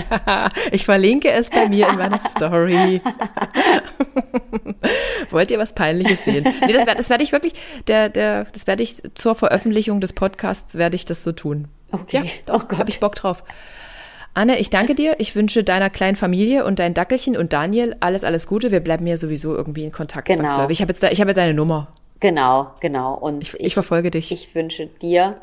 ich 0.71 0.85
verlinke 0.85 1.31
es 1.31 1.49
bei 1.49 1.69
mir 1.69 1.87
in 1.87 1.97
meiner 1.97 2.19
Story. 2.19 3.01
Wollt 5.29 5.51
ihr 5.51 5.59
was 5.59 5.73
Peinliches 5.73 6.25
sehen? 6.25 6.43
Nee, 6.65 6.73
das 6.73 6.85
werde 6.85 6.97
das 6.97 7.09
werd 7.09 7.21
ich 7.21 7.31
wirklich, 7.31 7.53
der, 7.87 8.09
der, 8.09 8.45
das 8.45 8.67
werde 8.67 8.83
ich 8.83 8.97
zur 9.13 9.35
Veröffentlichung 9.35 10.01
des 10.01 10.13
Podcasts, 10.13 10.75
werde 10.75 10.95
ich 10.95 11.05
das 11.05 11.23
so 11.23 11.31
tun. 11.31 11.69
Okay. 11.91 12.23
Ja, 12.25 12.53
doch, 12.53 12.65
oh 12.71 12.77
habe 12.77 12.89
ich 12.89 12.99
Bock 12.99 13.15
drauf. 13.15 13.43
Anne, 14.33 14.59
ich 14.59 14.69
danke 14.69 14.95
dir. 14.95 15.15
Ich 15.19 15.33
wünsche 15.33 15.63
deiner 15.63 15.89
kleinen 15.89 16.17
Familie 16.17 16.65
und 16.65 16.79
dein 16.79 16.93
Dackelchen 16.93 17.37
und 17.37 17.53
Daniel 17.53 17.95
alles, 18.01 18.25
alles 18.25 18.47
Gute. 18.47 18.69
Wir 18.69 18.81
bleiben 18.81 19.07
ja 19.07 19.17
sowieso 19.17 19.55
irgendwie 19.55 19.85
in 19.85 19.93
Kontakt. 19.93 20.27
Genau. 20.27 20.69
Ich 20.69 20.81
habe 20.81 20.91
jetzt, 20.91 21.03
ich 21.03 21.21
hab 21.21 21.27
jetzt 21.29 21.37
deine 21.37 21.53
Nummer. 21.53 21.87
Genau, 22.25 22.71
genau. 22.79 23.13
Und 23.13 23.43
ich, 23.43 23.53
ich, 23.53 23.59
ich, 23.67 23.73
verfolge 23.75 24.09
dich. 24.09 24.31
Ich 24.31 24.55
wünsche 24.55 24.87
dir 24.87 25.39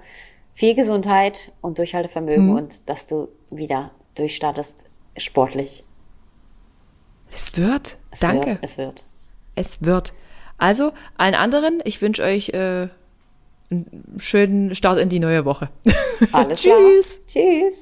viel 0.52 0.74
Gesundheit 0.74 1.52
und 1.60 1.78
Durchhaltevermögen 1.78 2.48
hm. 2.48 2.56
und 2.56 2.88
dass 2.88 3.06
du 3.06 3.28
wieder 3.50 3.92
durchstartest 4.16 4.84
sportlich. 5.16 5.84
Es 7.32 7.56
wird. 7.56 7.98
Es 8.10 8.18
Danke. 8.18 8.46
Wird, 8.46 8.59
es 8.62 8.78
wird. 8.78 9.04
Es 9.54 9.82
wird. 9.84 10.12
Also, 10.59 10.90
allen 11.16 11.36
anderen, 11.36 11.80
ich 11.84 12.02
wünsche 12.02 12.24
euch 12.24 12.48
äh, 12.48 12.88
einen 13.70 14.16
schönen 14.18 14.74
Start 14.74 14.98
in 14.98 15.09
die 15.09 15.20
neue 15.20 15.44
Woche. 15.44 15.70
Alles 16.32 16.62
Tschüss. 16.62 17.20
Tschüss. 17.28 17.74